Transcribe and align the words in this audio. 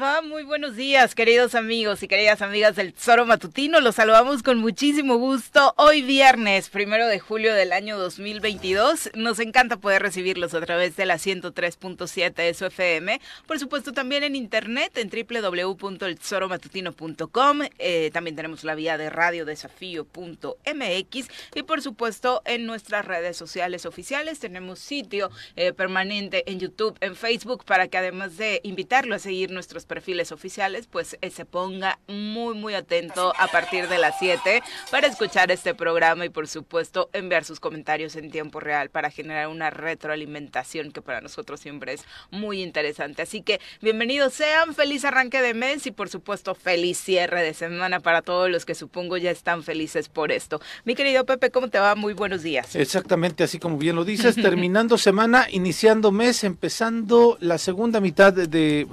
va? 0.00 0.20
Muy 0.20 0.42
buenos 0.42 0.74
días, 0.76 1.14
queridos 1.14 1.54
amigos 1.54 2.02
y 2.02 2.08
queridas 2.08 2.42
amigas 2.42 2.76
del 2.76 2.92
Tesoro 2.92 3.24
Matutino. 3.24 3.80
Los 3.80 3.94
saludamos 3.94 4.42
con 4.42 4.58
muchísimo 4.58 5.16
gusto. 5.16 5.72
Hoy 5.76 6.02
viernes, 6.02 6.68
primero 6.68 7.06
de 7.06 7.18
julio 7.18 7.54
del 7.54 7.72
año 7.72 7.96
2022. 7.96 9.12
Nos 9.14 9.38
encanta 9.38 9.78
poder 9.78 10.02
recibirlos 10.02 10.52
a 10.54 10.60
través 10.60 10.96
de 10.96 11.06
la 11.06 11.14
103.7 11.14 12.34
de 12.34 12.52
su 12.52 12.66
FM. 12.66 13.20
Por 13.46 13.58
supuesto, 13.58 13.92
también 13.92 14.22
en 14.24 14.36
internet 14.36 14.98
en 14.98 15.08
www.eltesoromatutino.com. 15.08 17.60
Eh, 17.78 18.10
también 18.12 18.36
tenemos 18.36 18.64
la 18.64 18.74
vía 18.74 18.98
de 18.98 19.08
radio 19.08 19.46
desafío.mx 19.46 21.28
y 21.54 21.62
por 21.62 21.80
supuesto 21.80 22.42
en 22.44 22.66
nuestras 22.66 23.04
redes 23.04 23.36
sociales 23.36 23.86
oficiales 23.86 24.40
tenemos 24.40 24.78
sitio 24.78 25.30
eh, 25.54 25.72
permanente 25.72 26.50
en 26.50 26.60
YouTube, 26.60 26.98
en 27.00 27.16
Facebook, 27.16 27.64
para 27.64 27.88
que 27.88 27.96
además 27.96 28.36
de 28.36 28.60
invitarlo 28.62 29.14
a 29.14 29.18
seguir 29.18 29.50
nuestros 29.50 29.85
perfiles 29.86 30.32
oficiales, 30.32 30.86
pues 30.86 31.16
eh, 31.20 31.30
se 31.30 31.44
ponga 31.44 31.98
muy, 32.08 32.54
muy 32.54 32.74
atento 32.74 33.32
a 33.38 33.46
partir 33.48 33.88
de 33.88 33.98
las 33.98 34.18
7 34.18 34.62
para 34.90 35.06
escuchar 35.06 35.50
este 35.50 35.74
programa 35.74 36.24
y 36.24 36.28
por 36.28 36.48
supuesto 36.48 37.08
enviar 37.12 37.44
sus 37.44 37.60
comentarios 37.60 38.16
en 38.16 38.30
tiempo 38.30 38.60
real 38.60 38.90
para 38.90 39.10
generar 39.10 39.48
una 39.48 39.70
retroalimentación 39.70 40.92
que 40.92 41.02
para 41.02 41.20
nosotros 41.20 41.60
siempre 41.60 41.94
es 41.94 42.04
muy 42.30 42.62
interesante. 42.62 43.22
Así 43.22 43.42
que 43.42 43.60
bienvenidos 43.80 44.34
sean, 44.34 44.74
feliz 44.74 45.04
arranque 45.04 45.40
de 45.40 45.54
mes 45.54 45.86
y 45.86 45.90
por 45.90 46.08
supuesto 46.08 46.54
feliz 46.54 46.98
cierre 46.98 47.42
de 47.42 47.54
semana 47.54 48.00
para 48.00 48.22
todos 48.22 48.50
los 48.50 48.64
que 48.64 48.74
supongo 48.74 49.16
ya 49.16 49.30
están 49.30 49.62
felices 49.62 50.08
por 50.08 50.32
esto. 50.32 50.60
Mi 50.84 50.94
querido 50.94 51.24
Pepe, 51.24 51.50
¿cómo 51.50 51.68
te 51.68 51.78
va? 51.78 51.94
Muy 51.94 52.12
buenos 52.12 52.42
días. 52.42 52.74
Exactamente, 52.74 53.44
así 53.44 53.58
como 53.58 53.78
bien 53.78 53.96
lo 53.96 54.04
dices, 54.04 54.34
terminando 54.42 54.98
semana, 54.98 55.46
iniciando 55.50 56.12
mes, 56.12 56.44
empezando 56.44 57.36
la 57.40 57.58
segunda 57.58 58.00
mitad 58.00 58.32
de, 58.32 58.86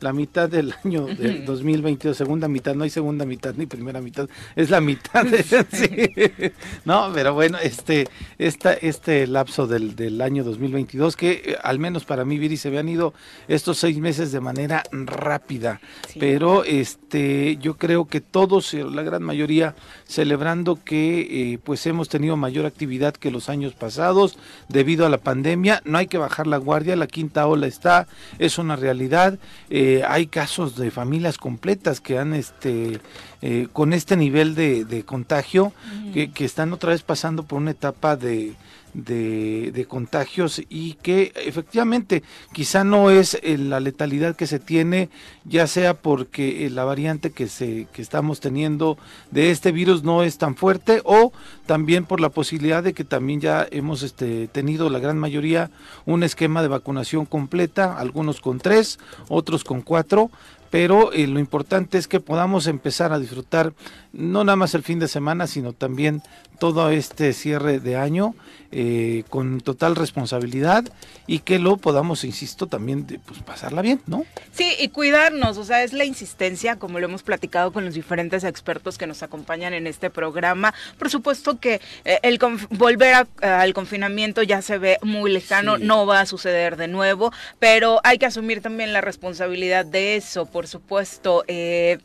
la 0.00 0.12
mitad 0.12 0.48
del 0.48 0.74
año 0.84 1.06
del 1.06 1.44
2022, 1.44 2.16
segunda 2.16 2.48
mitad, 2.48 2.74
no 2.74 2.84
hay 2.84 2.90
segunda 2.90 3.24
mitad 3.24 3.54
ni 3.56 3.66
primera 3.66 4.00
mitad, 4.00 4.28
es 4.56 4.70
la 4.70 4.80
mitad. 4.80 5.24
De, 5.24 5.42
sí. 5.72 6.52
No, 6.84 7.10
pero 7.14 7.34
bueno, 7.34 7.58
este, 7.58 8.08
esta, 8.38 8.74
este 8.74 9.26
lapso 9.26 9.66
del, 9.66 9.96
del 9.96 10.20
año 10.20 10.44
2022, 10.44 11.16
que 11.16 11.30
eh, 11.32 11.56
al 11.62 11.78
menos 11.78 12.04
para 12.04 12.24
mí, 12.24 12.38
Viri, 12.38 12.56
se 12.56 12.68
habían 12.68 12.88
ido 12.88 13.14
estos 13.48 13.78
seis 13.78 13.98
meses 13.98 14.32
de 14.32 14.40
manera 14.40 14.82
rápida, 14.92 15.80
sí. 16.08 16.18
pero 16.18 16.64
este, 16.64 17.56
yo 17.58 17.76
creo 17.76 18.06
que 18.06 18.20
todos, 18.20 18.74
eh, 18.74 18.84
la 18.84 19.02
gran 19.02 19.22
mayoría, 19.22 19.74
celebrando 20.06 20.78
que 20.84 21.52
eh, 21.52 21.58
pues 21.62 21.86
hemos 21.86 22.08
tenido 22.08 22.36
mayor 22.36 22.66
actividad 22.66 23.14
que 23.14 23.30
los 23.30 23.48
años 23.48 23.74
pasados 23.74 24.38
debido 24.68 25.06
a 25.06 25.08
la 25.08 25.18
pandemia, 25.18 25.82
no 25.84 25.98
hay 25.98 26.06
que 26.06 26.18
bajar 26.18 26.46
la 26.46 26.58
guardia, 26.58 26.96
la 26.96 27.06
quinta 27.06 27.46
ola 27.46 27.66
está, 27.66 28.06
es 28.38 28.58
una 28.58 28.76
realidad. 28.76 29.38
Eh, 29.70 29.83
hay 30.06 30.26
casos 30.26 30.76
de 30.76 30.90
familias 30.90 31.38
completas 31.38 32.00
que 32.00 32.18
han 32.18 32.34
este 32.34 33.00
eh, 33.42 33.68
con 33.72 33.92
este 33.92 34.16
nivel 34.16 34.54
de, 34.54 34.84
de 34.84 35.04
contagio 35.04 35.64
uh 35.66 35.70
-huh. 35.70 36.12
que, 36.12 36.30
que, 36.30 36.44
están 36.44 36.72
otra 36.72 36.90
vez 36.90 37.02
pasando 37.02 37.42
por 37.42 37.58
una 37.58 37.72
etapa 37.72 38.16
de, 38.16 38.54
de, 38.94 39.86
contagios 39.88 40.62
y 40.68 40.94
que 40.94 41.32
efectivamente 41.36 42.22
quizá 42.52 42.84
no 42.84 43.10
es 43.10 43.38
eh, 43.42 43.58
la 43.58 43.80
letalidad 43.80 44.34
que 44.34 44.46
se 44.46 44.58
tiene 44.58 45.10
ya 45.44 45.66
sea 45.66 45.94
porque 45.94 46.64
eh, 46.64 46.70
la 46.70 46.84
variante 46.84 47.30
que 47.30 47.48
se 47.48 47.86
que 47.92 48.00
estamos 48.00 48.40
teniendo 48.40 48.96
de 49.30 49.50
este 49.50 49.72
virus 49.72 50.04
no 50.04 50.22
es 50.22 50.38
tan 50.38 50.56
fuerte 50.56 51.02
o 51.04 51.32
también 51.66 52.06
por 52.06 52.20
la 52.20 52.30
posibilidad 52.30 52.82
de 52.82 52.94
que 52.94 53.04
también 53.04 53.40
ya 53.40 53.66
hemos 53.70 54.02
este, 54.02 54.48
tenido 54.48 54.88
la 54.88 55.00
gran 55.00 55.18
mayoría 55.18 55.70
un 56.06 56.22
esquema 56.22 56.62
de 56.62 56.68
vacunación 56.68 57.26
completa 57.26 57.98
algunos 57.98 58.40
con 58.40 58.58
tres 58.58 58.98
otros 59.28 59.64
con 59.64 59.82
cuatro 59.82 60.30
pero 60.74 61.12
eh, 61.12 61.28
lo 61.28 61.38
importante 61.38 61.98
es 61.98 62.08
que 62.08 62.18
podamos 62.18 62.66
empezar 62.66 63.12
a 63.12 63.20
disfrutar 63.20 63.74
no 64.12 64.42
nada 64.42 64.56
más 64.56 64.74
el 64.74 64.82
fin 64.82 64.98
de 64.98 65.06
semana, 65.06 65.46
sino 65.46 65.72
también 65.72 66.20
todo 66.58 66.90
este 66.90 67.32
cierre 67.32 67.80
de 67.80 67.96
año 67.96 68.34
eh, 68.76 69.22
con 69.30 69.60
total 69.60 69.94
responsabilidad 69.94 70.84
y 71.28 71.38
que 71.38 71.60
lo 71.60 71.76
podamos, 71.76 72.24
insisto, 72.24 72.66
también 72.66 73.06
de, 73.06 73.20
pues, 73.20 73.40
pasarla 73.40 73.82
bien, 73.82 74.00
¿no? 74.06 74.24
Sí, 74.50 74.74
y 74.80 74.88
cuidarnos, 74.88 75.58
o 75.58 75.64
sea, 75.64 75.84
es 75.84 75.92
la 75.92 76.04
insistencia, 76.04 76.76
como 76.76 76.98
lo 76.98 77.06
hemos 77.06 77.22
platicado 77.22 77.72
con 77.72 77.84
los 77.84 77.94
diferentes 77.94 78.42
expertos 78.42 78.98
que 78.98 79.06
nos 79.06 79.22
acompañan 79.22 79.74
en 79.74 79.86
este 79.86 80.10
programa. 80.10 80.74
Por 80.98 81.08
supuesto 81.08 81.60
que 81.60 81.80
eh, 82.04 82.18
el 82.22 82.40
volver 82.70 83.14
a, 83.14 83.60
al 83.60 83.72
confinamiento 83.74 84.42
ya 84.42 84.60
se 84.60 84.78
ve 84.78 84.98
muy 85.02 85.30
lejano, 85.30 85.76
sí. 85.76 85.84
no 85.84 86.04
va 86.04 86.20
a 86.20 86.26
suceder 86.26 86.76
de 86.76 86.88
nuevo, 86.88 87.32
pero 87.60 88.00
hay 88.02 88.18
que 88.18 88.26
asumir 88.26 88.60
también 88.60 88.92
la 88.92 89.00
responsabilidad 89.00 89.86
de 89.86 90.16
eso, 90.16 90.46
por 90.46 90.66
supuesto, 90.66 91.44
eh, 91.46 91.98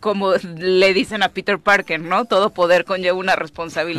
como 0.00 0.32
le 0.56 0.94
dicen 0.94 1.22
a 1.22 1.28
Peter 1.28 1.58
Parker, 1.58 2.00
¿no? 2.00 2.24
Todo 2.24 2.50
poder 2.50 2.86
conlleva 2.86 3.18
una 3.18 3.36
responsabilidad, 3.36 3.93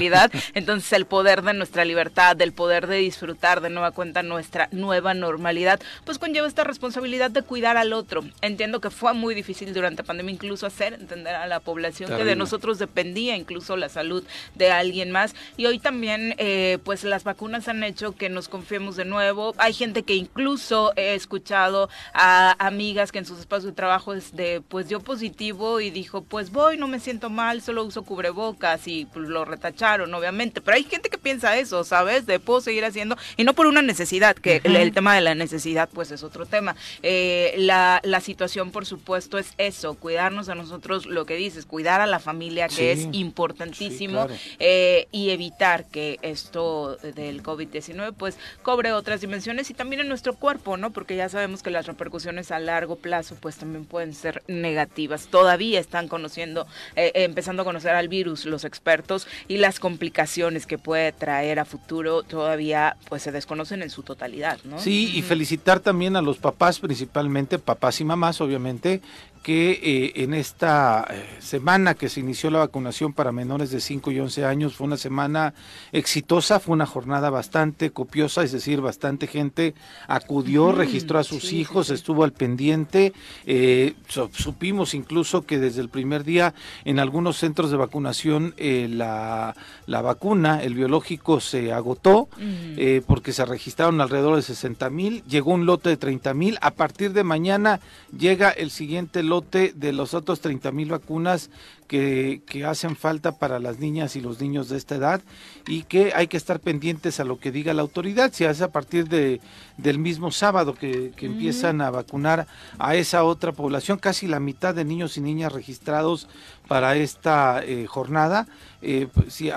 entonces 0.53 0.91
el 0.93 1.05
poder 1.05 1.41
de 1.41 1.53
nuestra 1.53 1.85
libertad, 1.85 2.35
del 2.35 2.53
poder 2.53 2.87
de 2.87 2.97
disfrutar 2.97 3.61
de 3.61 3.69
nueva 3.69 3.91
cuenta 3.91 4.23
nuestra 4.23 4.69
nueva 4.71 5.13
normalidad, 5.13 5.79
pues 6.03 6.19
conlleva 6.19 6.47
esta 6.47 6.63
responsabilidad 6.63 7.31
de 7.31 7.41
cuidar 7.41 7.77
al 7.77 7.93
otro. 7.93 8.23
Entiendo 8.41 8.81
que 8.81 8.89
fue 8.89 9.13
muy 9.13 9.35
difícil 9.35 9.73
durante 9.73 10.03
la 10.03 10.07
pandemia 10.07 10.33
incluso 10.33 10.65
hacer 10.65 10.93
entender 10.93 11.35
a 11.35 11.47
la 11.47 11.59
población 11.59 12.09
Terrible. 12.09 12.23
que 12.23 12.29
de 12.29 12.35
nosotros 12.35 12.79
dependía 12.79 13.35
incluso 13.35 13.77
la 13.77 13.89
salud 13.89 14.23
de 14.55 14.71
alguien 14.71 15.11
más 15.11 15.35
y 15.57 15.65
hoy 15.65 15.79
también 15.79 16.35
eh, 16.37 16.79
pues 16.83 17.03
las 17.03 17.23
vacunas 17.23 17.67
han 17.67 17.83
hecho 17.83 18.15
que 18.15 18.29
nos 18.29 18.49
confiemos 18.49 18.95
de 18.95 19.05
nuevo. 19.05 19.53
Hay 19.57 19.73
gente 19.73 20.03
que 20.03 20.15
incluso 20.15 20.93
he 20.95 21.15
escuchado 21.15 21.89
a 22.13 22.55
amigas 22.65 23.11
que 23.11 23.19
en 23.19 23.25
sus 23.25 23.39
espacios 23.39 23.71
de 23.71 23.75
trabajo 23.75 24.13
de 24.13 24.61
pues 24.67 24.87
dio 24.87 24.99
positivo 24.99 25.79
y 25.79 25.89
dijo 25.89 26.23
pues 26.23 26.51
voy, 26.51 26.77
no 26.77 26.87
me 26.87 26.99
siento 26.99 27.29
mal, 27.29 27.61
solo 27.61 27.83
uso 27.83 28.03
cubrebocas 28.03 28.87
y 28.87 29.05
pues, 29.05 29.27
lo 29.27 29.45
obviamente, 29.85 30.61
pero 30.61 30.75
hay 30.75 30.83
gente 30.83 31.09
que 31.09 31.17
piensa 31.17 31.57
eso, 31.57 31.83
¿sabes? 31.83 32.25
De 32.25 32.39
puedo 32.39 32.61
seguir 32.61 32.85
haciendo 32.85 33.17
y 33.37 33.43
no 33.43 33.53
por 33.53 33.67
una 33.67 33.81
necesidad, 33.81 34.35
que 34.35 34.61
el, 34.63 34.75
el, 34.75 34.93
tema 34.93 35.13
de 35.13 35.21
la 35.21 35.35
necesidad 35.35 35.89
pues 35.93 36.11
es 36.11 36.23
otro 36.23 36.45
tema. 36.45 36.75
Eh, 37.03 37.53
la, 37.57 38.01
la 38.03 38.19
situación 38.19 38.71
por 38.71 38.85
supuesto 38.85 39.37
es 39.37 39.53
eso, 39.57 39.93
cuidarnos 39.95 40.49
a 40.49 40.55
nosotros, 40.55 41.05
lo 41.05 41.25
que 41.25 41.35
dices, 41.35 41.65
cuidar 41.65 42.01
a 42.01 42.07
la 42.07 42.19
familia 42.19 42.67
que 42.67 42.95
sí, 42.95 43.07
es 43.07 43.07
importantísimo 43.11 44.23
sí, 44.23 44.27
claro. 44.27 44.41
eh, 44.59 45.07
y 45.11 45.29
evitar 45.29 45.85
que 45.85 46.19
esto 46.21 46.97
del 46.97 47.43
COVID-19 47.43 48.13
pues 48.17 48.37
cobre 48.63 48.93
otras 48.93 49.21
dimensiones 49.21 49.69
y 49.69 49.73
también 49.73 50.01
en 50.01 50.07
nuestro 50.07 50.35
cuerpo, 50.35 50.77
¿no? 50.77 50.91
Porque 50.91 51.15
ya 51.15 51.29
sabemos 51.29 51.61
que 51.61 51.69
las 51.69 51.85
repercusiones 51.85 52.51
a 52.51 52.59
largo 52.59 52.95
plazo 52.95 53.35
pues 53.39 53.57
también 53.57 53.85
pueden 53.85 54.13
ser 54.13 54.43
negativas. 54.47 55.27
Todavía 55.27 55.79
están 55.79 56.07
conociendo, 56.07 56.67
eh, 56.95 57.11
empezando 57.15 57.61
a 57.61 57.65
conocer 57.65 57.91
al 57.95 58.07
virus 58.07 58.45
los 58.45 58.65
expertos 58.65 59.27
y 59.47 59.57
las 59.57 59.74
complicaciones 59.79 60.65
que 60.65 60.77
puede 60.77 61.11
traer 61.11 61.59
a 61.59 61.65
futuro 61.65 62.23
todavía 62.23 62.97
pues 63.09 63.21
se 63.21 63.31
desconocen 63.31 63.81
en 63.81 63.89
su 63.89 64.03
totalidad, 64.03 64.59
¿no? 64.63 64.79
Sí, 64.79 65.11
y 65.15 65.21
felicitar 65.21 65.79
también 65.79 66.15
a 66.15 66.21
los 66.21 66.37
papás, 66.37 66.79
principalmente 66.79 67.59
papás 67.59 68.01
y 68.01 68.05
mamás, 68.05 68.41
obviamente, 68.41 69.01
que 69.45 69.79
eh, 69.83 70.23
en 70.23 70.33
esta 70.33 71.05
eh, 71.07 71.23
semana 71.37 71.93
que 71.93 72.09
se 72.09 72.19
inició 72.19 72.49
la 72.49 72.57
vacunación 72.57 73.13
para 73.13 73.31
menores 73.31 73.69
de 73.69 73.79
5 73.79 74.09
y 74.09 74.19
11 74.19 74.43
años 74.43 74.73
fue 74.73 74.87
una 74.87 74.97
semana 74.97 75.53
exitosa, 75.91 76.59
fue 76.59 76.73
una 76.73 76.87
jornada 76.87 77.29
bastante 77.29 77.91
copiosa, 77.91 78.41
es 78.41 78.51
decir, 78.51 78.81
bastante 78.81 79.27
gente 79.27 79.75
acudió, 80.07 80.69
mm, 80.69 80.77
registró 80.77 81.19
a 81.19 81.23
sus 81.23 81.43
sí, 81.43 81.59
hijos, 81.59 81.87
sí. 81.87 81.93
estuvo 81.93 82.23
al 82.23 82.33
pendiente, 82.33 83.13
eh, 83.45 83.93
supimos 84.07 84.95
incluso 84.95 85.45
que 85.45 85.59
desde 85.59 85.81
el 85.81 85.89
primer 85.89 86.23
día 86.23 86.55
en 86.83 86.97
algunos 86.97 87.37
centros 87.37 87.69
de 87.69 87.77
vacunación 87.77 88.55
eh, 88.57 88.87
la, 88.89 89.55
la, 89.85 90.01
vacuna, 90.01 90.63
el 90.63 90.73
biológico 90.73 91.39
se 91.39 91.71
agotó 91.71 92.29
mm. 92.39 93.03
porque 93.05 93.31
se 93.31 93.45
registraron 93.45 94.01
alrededor 94.01 94.37
de 94.37 94.41
60 94.41 94.89
mil, 94.89 95.23
llegó 95.25 95.51
un 95.51 95.67
lote 95.67 95.89
de 95.89 95.97
30 95.97 96.33
mil, 96.33 96.57
a 96.61 96.71
partir 96.71 97.13
de 97.13 97.23
mañana 97.23 97.79
llega 98.17 98.49
el 98.49 98.71
siguiente 98.71 99.21
lote 99.21 99.34
de 99.41 99.93
los 99.93 100.13
otros 100.13 100.41
30 100.41 100.71
mil 100.71 100.89
vacunas 100.89 101.49
que, 101.87 102.41
que, 102.45 102.65
hacen 102.65 102.95
falta 102.95 103.33
para 103.33 103.59
las 103.59 103.79
niñas 103.79 104.15
y 104.15 104.21
los 104.21 104.41
niños 104.41 104.69
de 104.69 104.77
esta 104.77 104.95
edad 104.95 105.21
y 105.67 105.83
que 105.83 106.13
hay 106.15 106.27
que 106.27 106.37
estar 106.37 106.59
pendientes 106.59 107.19
a 107.19 107.23
lo 107.23 107.39
que 107.39 107.51
diga 107.51 107.73
la 107.73 107.81
autoridad, 107.81 108.31
si 108.33 108.43
es 108.43 108.61
a 108.61 108.71
partir 108.71 109.07
de, 109.07 109.41
del 109.77 109.99
mismo 109.99 110.31
sábado 110.31 110.73
que, 110.73 111.11
que 111.15 111.27
uh 111.27 111.29
-huh. 111.29 111.33
empiezan 111.33 111.81
a 111.81 111.91
vacunar 111.91 112.47
a 112.79 112.95
esa 112.95 113.23
otra 113.23 113.51
población, 113.51 113.97
casi 113.97 114.27
la 114.27 114.39
mitad 114.39 114.73
de 114.73 114.85
niños 114.85 115.17
y 115.17 115.21
niñas 115.21 115.53
registrados 115.53 116.27
para 116.67 116.95
esta 116.95 117.63
eh, 117.63 117.85
jornada. 117.87 118.47
Eh, 118.81 119.07
pues, 119.11 119.33
sí, 119.33 119.49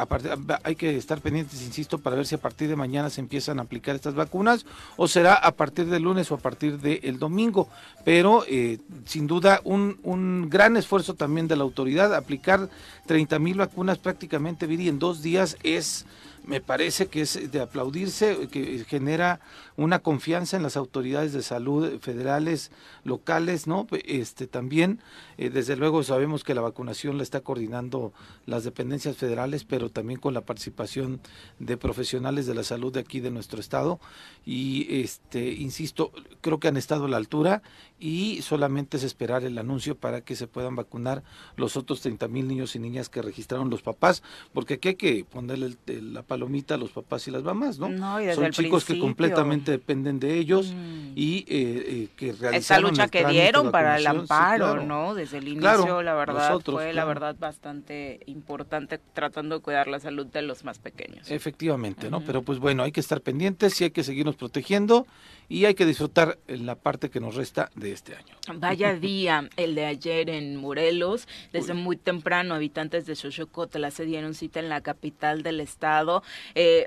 hay 0.63 0.77
que 0.77 0.97
estar 0.97 1.21
pendientes, 1.21 1.63
insisto, 1.63 1.99
para 1.99 2.17
ver 2.17 2.27
si 2.27 2.35
a 2.35 2.39
partir 2.39 2.69
de 2.69 2.77
mañana 2.77 3.11
se 3.11 3.21
empiezan 3.21 3.59
a 3.59 3.63
aplicar 3.63 3.95
estas 3.95 4.15
vacunas 4.15 4.65
o 4.97 5.07
será 5.07 5.35
a 5.35 5.53
partir 5.53 5.87
del 5.87 6.03
lunes 6.03 6.31
o 6.31 6.35
a 6.35 6.39
partir 6.39 6.79
del 6.79 7.01
de 7.01 7.13
domingo. 7.13 7.69
Pero 8.05 8.45
eh, 8.49 8.79
sin 9.05 9.27
duda 9.27 9.61
un, 9.65 9.99
un, 10.03 10.49
gran 10.49 10.77
esfuerzo 10.77 11.15
también 11.15 11.47
de 11.47 11.57
la 11.57 11.65
autoridad. 11.65 12.18
Aplicar 12.19 12.69
30 13.07 13.39
mil 13.39 13.59
vacunas 13.59 13.99
prácticamente, 13.99 14.67
en 14.89 14.99
dos 14.99 15.23
días 15.23 15.57
es 15.63 16.07
me 16.45 16.61
parece 16.63 17.09
que 17.09 17.21
es 17.23 17.51
de 17.51 17.61
aplaudirse, 17.61 18.49
que 18.49 18.85
genera 18.89 19.41
una 19.79 20.01
confianza 20.01 20.57
en 20.57 20.65
las 20.65 20.77
autoridades 20.77 21.33
de 21.33 21.41
salud 21.41 22.01
federales, 22.01 22.73
locales, 23.05 23.69
¿no? 23.69 23.87
Este 24.05 24.49
también, 24.49 25.01
eh, 25.37 25.51
desde 25.51 25.77
luego 25.77 26.03
sabemos 26.03 26.43
que 26.43 26.53
la 26.53 26.61
vacunación 26.61 27.17
la 27.17 27.23
está 27.23 27.43
coordinando 27.43 28.13
las 28.45 28.65
dependencias 28.65 29.17
federales, 29.17 29.65
pero 29.65 29.89
también 29.89 30.19
con 30.19 30.35
la 30.35 30.41
participación 30.41 31.21
de 31.61 31.77
profesionales 31.77 32.47
de 32.47 32.57
la 32.57 32.65
salud 32.65 32.93
de 32.93 32.99
aquí 32.99 33.21
de 33.21 33.31
nuestro 33.31 33.61
estado 33.61 34.01
y 34.45 35.01
este 35.01 35.53
insisto, 35.53 36.11
creo 36.41 36.59
que 36.59 36.67
han 36.67 36.77
estado 36.77 37.05
a 37.05 37.09
la 37.09 37.17
altura 37.17 37.63
y 38.01 38.43
solamente 38.43 38.97
es 38.97 39.05
esperar 39.05 39.45
el 39.45 39.59
anuncio 39.59 39.97
para 39.97 40.23
que 40.23 40.35
se 40.35 40.49
puedan 40.49 40.75
vacunar 40.75 41.23
los 41.57 41.77
otros 41.77 42.01
30 42.01 42.27
mil 42.27 42.49
niños 42.49 42.75
y 42.75 42.81
niñas 42.81 43.09
que 43.09 43.23
registraron 43.23 43.71
los 43.71 43.83
papás, 43.83 44.25
porque 44.53 44.75
aquí 44.75 44.89
hay 44.89 44.95
que 44.97 45.25
ponerle 45.25 45.77
la 45.87 46.23
palomita 46.23 46.75
a 46.75 46.79
los 46.79 46.91
papás 46.91 47.29
y 47.29 47.31
las 47.31 47.45
mamás, 47.45 47.79
¿no? 47.79 47.87
Son 48.35 48.51
chicos 48.51 48.85
que 48.85 48.99
completamente 48.99 49.68
dependen 49.71 50.21
de 50.21 50.39
ellos 50.39 50.73
mm. 50.75 51.13
y 51.17 51.39
eh, 51.39 51.45
eh, 51.49 52.09
que 52.17 52.33
realizaron 52.33 52.55
Esa 52.55 52.81
lucha 52.81 53.09
que 53.09 53.25
dieron 53.27 53.71
para 53.71 53.97
el 53.97 54.07
amparo, 54.07 54.83
¿no? 54.83 55.15
Desde 55.15 55.39
el 55.39 55.49
inicio, 55.49 56.03
la 56.03 56.15
verdad, 56.15 56.61
fue 56.61 56.93
la 56.93 57.05
verdad 57.05 57.37
bastante 57.39 58.21
importante 58.27 59.01
tratando 59.15 59.57
de 59.57 59.63
cuidar 59.63 59.89
la 59.89 60.01
salud 60.01 60.27
de 60.27 60.43
los 60.43 60.65
más 60.65 60.79
pequeños. 60.79 61.31
Efectivamente, 61.31 62.11
¿no? 62.11 62.21
Pero 62.21 62.43
pues 62.43 62.59
bueno, 62.59 62.83
hay 62.83 62.93
que 62.93 63.01
estar 63.01 63.21
pendientes 63.21 63.81
y 63.81 63.85
hay 63.85 63.91
que 63.91 64.05
seguirnos 64.05 64.37
protegiendo 64.37 65.07
y 65.49 65.65
hay 65.65 65.75
que 65.75 65.87
disfrutar 65.87 66.39
la 66.47 66.75
parte 66.75 67.11
que 67.11 67.21
nos 67.21 67.35
resta 67.35 67.71
de 67.75 67.93
este 67.93 68.15
año. 68.15 68.35
Vaya 68.55 68.95
día 69.01 69.49
el 69.57 69.75
de 69.75 69.87
ayer 69.87 70.29
en 70.29 70.57
Morelos. 70.57 71.27
Desde 71.53 71.75
muy 71.75 71.97
temprano 71.97 72.55
habitantes 72.55 73.07
de 73.07 73.17
Xochocotla 73.17 73.91
se 73.91 74.05
dieron 74.05 74.35
cita 74.35 74.61
en 74.61 74.69
la 74.69 74.83
capital 74.83 75.43
del 75.43 75.61
estado. 75.61 76.23
Eh, 76.55 76.87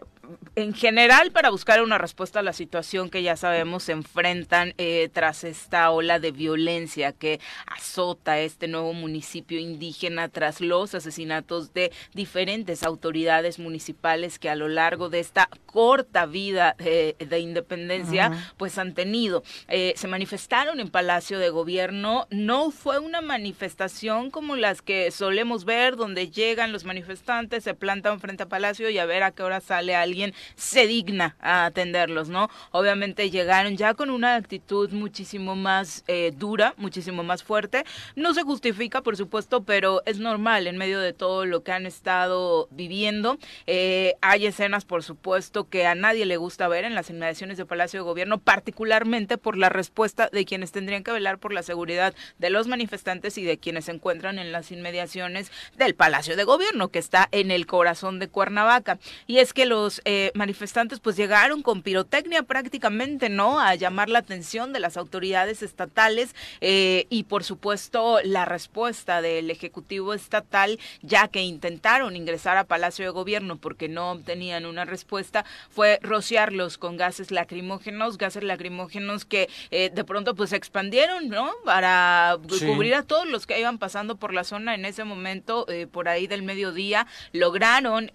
en 0.56 0.74
general 0.74 1.32
para 1.32 1.50
buscar 1.50 1.82
una 1.82 1.98
respuesta 1.98 2.40
a 2.40 2.44
la 2.44 2.54
situación 2.54 3.10
que 3.10 3.24
ya 3.24 3.36
sabemos 3.36 3.84
se 3.84 3.92
enfrentan 3.92 4.74
eh, 4.78 5.10
tras 5.14 5.44
esta 5.44 5.90
ola 5.92 6.20
de 6.20 6.32
violencia 6.32 7.12
que 7.12 7.40
azota 7.66 8.40
este 8.40 8.68
nuevo 8.68 8.94
municipio 8.94 9.60
indígena 9.60 10.30
tras 10.30 10.62
los 10.62 10.96
asesinatos 10.96 11.74
de 11.74 11.92
diferentes 12.14 12.84
autoridades 12.84 13.60
municipales 13.60 14.40
que 14.40 14.50
a 14.50 14.56
lo 14.56 14.68
largo 14.68 15.10
de 15.10 15.20
esta 15.20 15.50
corta 15.66 16.26
vida 16.26 16.76
de 16.78 17.40
independencia 17.40 18.32
pues 18.58 18.78
han 18.78 18.94
tenido. 18.94 19.44
Eh, 19.68 19.94
se 19.96 20.08
manifestaron 20.08 20.80
en 20.80 20.90
Palacio 20.90 21.40
de 21.40 21.50
Gobierno, 21.50 22.28
no 22.30 22.72
fue 22.72 23.00
una 23.00 23.22
manifestación 23.22 24.32
como 24.32 24.56
las 24.56 24.82
que 24.82 25.12
solemos 25.12 25.66
ver 25.66 25.96
donde 25.96 26.30
llegan 26.30 26.72
los 26.72 26.86
manifestantes, 26.86 27.64
se 27.64 27.74
plantan 27.74 28.20
frente 28.20 28.44
a 28.44 28.50
Palacio 28.50 28.90
y 28.90 28.98
a 28.98 29.06
ver 29.06 29.24
a 29.24 29.32
qué 29.32 29.44
hora 29.44 29.62
sale 29.62 29.96
alguien 29.96 30.21
se 30.56 30.88
digna 30.88 31.36
a 31.40 31.66
atenderlos, 31.66 32.30
¿no? 32.30 32.50
Obviamente 32.72 33.30
llegaron 33.30 33.78
ya 33.78 33.94
con 33.94 34.10
una 34.10 34.36
actitud 34.36 34.92
muchísimo 34.92 35.56
más 35.56 36.04
eh, 36.08 36.32
dura, 36.36 36.74
muchísimo 36.78 37.24
más 37.24 37.44
fuerte. 37.44 37.84
No 38.16 38.34
se 38.34 38.44
justifica, 38.44 39.02
por 39.02 39.18
supuesto, 39.18 39.64
pero 39.64 40.02
es 40.06 40.20
normal 40.20 40.68
en 40.68 40.78
medio 40.78 41.00
de 41.00 41.14
todo 41.14 41.46
lo 41.46 41.64
que 41.64 41.72
han 41.72 41.86
estado 41.86 42.68
viviendo. 42.72 43.38
Eh, 43.68 44.16
hay 44.22 44.46
escenas, 44.46 44.86
por 44.86 45.04
supuesto, 45.04 45.70
que 45.70 45.86
a 45.86 45.96
nadie 45.96 46.26
le 46.26 46.38
gusta 46.38 46.68
ver 46.68 46.86
en 46.86 46.96
las 46.96 47.10
inmediaciones 47.10 47.58
del 47.58 47.68
Palacio 47.68 48.00
de 48.00 48.04
Gobierno, 48.04 48.40
particularmente 48.40 49.38
por 49.38 49.58
la 49.58 49.70
respuesta 49.70 50.30
de 50.32 50.46
quienes 50.46 50.72
tendrían 50.72 51.04
que 51.04 51.12
velar 51.12 51.40
por 51.40 51.54
la 51.54 51.64
seguridad 51.64 52.14
de 52.38 52.50
los 52.50 52.68
manifestantes 52.68 53.38
y 53.38 53.44
de 53.44 53.58
quienes 53.58 53.86
se 53.86 53.92
encuentran 53.92 54.40
en 54.40 54.52
las 54.52 54.72
inmediaciones 54.72 55.52
del 55.78 55.96
Palacio 55.96 56.36
de 56.36 56.44
Gobierno, 56.44 56.90
que 56.90 57.00
está 57.00 57.28
en 57.32 57.52
el 57.52 57.66
corazón 57.66 58.20
de 58.20 58.28
Cuernavaca. 58.28 59.00
Y 59.28 59.38
es 59.40 59.54
que 59.54 59.66
los 59.66 60.02
eh, 60.14 60.30
manifestantes 60.34 61.00
pues 61.00 61.16
llegaron 61.16 61.62
con 61.62 61.84
pirotecnia 61.84 62.44
prácticamente, 62.44 63.30
¿no? 63.30 63.62
A 63.62 63.76
llamar 63.76 64.10
la 64.10 64.20
atención 64.20 64.74
de 64.74 64.82
las 64.82 64.98
autoridades 64.98 65.64
estatales 65.64 66.36
eh, 66.60 67.06
y 67.10 67.24
por 67.24 67.46
supuesto 67.46 68.20
la 68.26 68.44
respuesta 68.44 69.22
del 69.22 69.50
Ejecutivo 69.50 70.14
Estatal, 70.14 70.80
ya 71.02 71.30
que 71.30 71.44
intentaron 71.44 72.18
ingresar 72.18 72.58
a 72.58 72.66
Palacio 72.66 73.06
de 73.06 73.12
Gobierno 73.12 73.56
porque 73.56 73.88
no 73.88 74.12
obtenían 74.12 74.66
una 74.66 74.84
respuesta, 74.84 75.46
fue 75.70 75.98
rociarlos 76.02 76.78
con 76.78 76.98
gases 76.98 77.32
lacrimógenos, 77.32 78.18
gases 78.18 78.44
lacrimógenos 78.44 79.24
que 79.24 79.48
eh, 79.70 79.92
de 79.94 80.04
pronto 80.04 80.36
pues 80.36 80.50
se 80.50 80.58
expandieron, 80.58 81.30
¿no? 81.30 81.52
Para 81.64 82.38
cubrir 82.66 82.96
a 82.96 83.04
todos 83.04 83.28
los 83.30 83.48
que 83.48 83.62
iban 83.62 83.78
pasando 83.78 84.18
por 84.18 84.34
la 84.34 84.44
zona 84.44 84.76
en 84.76 84.84
ese 84.84 85.06
momento, 85.06 85.66
por 85.94 86.10
ahí 86.10 86.28
del 86.28 86.44
mediodía, 86.44 87.08
lograron 87.32 88.12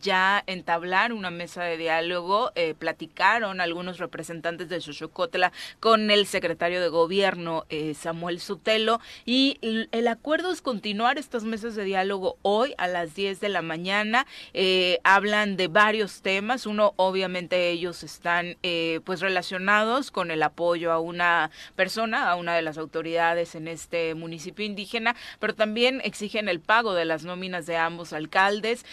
ya 0.00 0.44
entablar 0.46 1.12
una 1.12 1.29
mesa 1.30 1.64
de 1.64 1.76
diálogo 1.76 2.52
eh, 2.54 2.74
platicaron 2.78 3.60
algunos 3.60 3.98
representantes 3.98 4.68
de 4.68 4.80
Xochocotla 4.80 5.52
con 5.80 6.10
el 6.10 6.26
secretario 6.26 6.80
de 6.80 6.88
gobierno 6.88 7.66
eh, 7.68 7.94
Samuel 7.94 8.40
Sotelo 8.40 9.00
y 9.24 9.58
el, 9.62 10.08
acuerdo 10.08 10.50
es 10.50 10.60
continuar 10.60 11.18
estas 11.18 11.44
mesas 11.44 11.74
de 11.74 11.84
diálogo 11.84 12.36
hoy 12.42 12.74
a 12.78 12.88
las 12.88 13.14
10 13.14 13.40
de 13.40 13.48
la 13.48 13.62
mañana. 13.62 14.26
Eh, 14.54 14.98
hablan 15.04 15.56
de 15.56 15.68
varios 15.68 16.20
temas. 16.22 16.66
Uno, 16.66 16.94
obviamente, 16.96 17.70
ellos 17.70 18.02
están 18.02 18.56
pues 19.04 19.20
relacionados 19.20 20.10
con 20.10 20.30
el 20.30 20.42
apoyo 20.42 20.92
a 20.92 20.98
una 20.98 21.50
persona, 21.76 22.28
a 22.30 22.34
una 22.36 22.54
de 22.54 22.62
las 22.62 22.78
autoridades 22.78 23.54
en 23.54 23.68
este 23.68 24.14
municipio 24.14 24.64
indígena, 24.64 25.14
pero 25.38 25.54
también 25.54 26.00
exigen 26.02 26.48
el 26.48 26.60
pago 26.60 26.94
de 26.94 27.04
las 27.04 27.24
nóminas 27.24 27.66
de 27.66 27.76
ambos 27.76 28.12
alcaldes. 28.12 28.84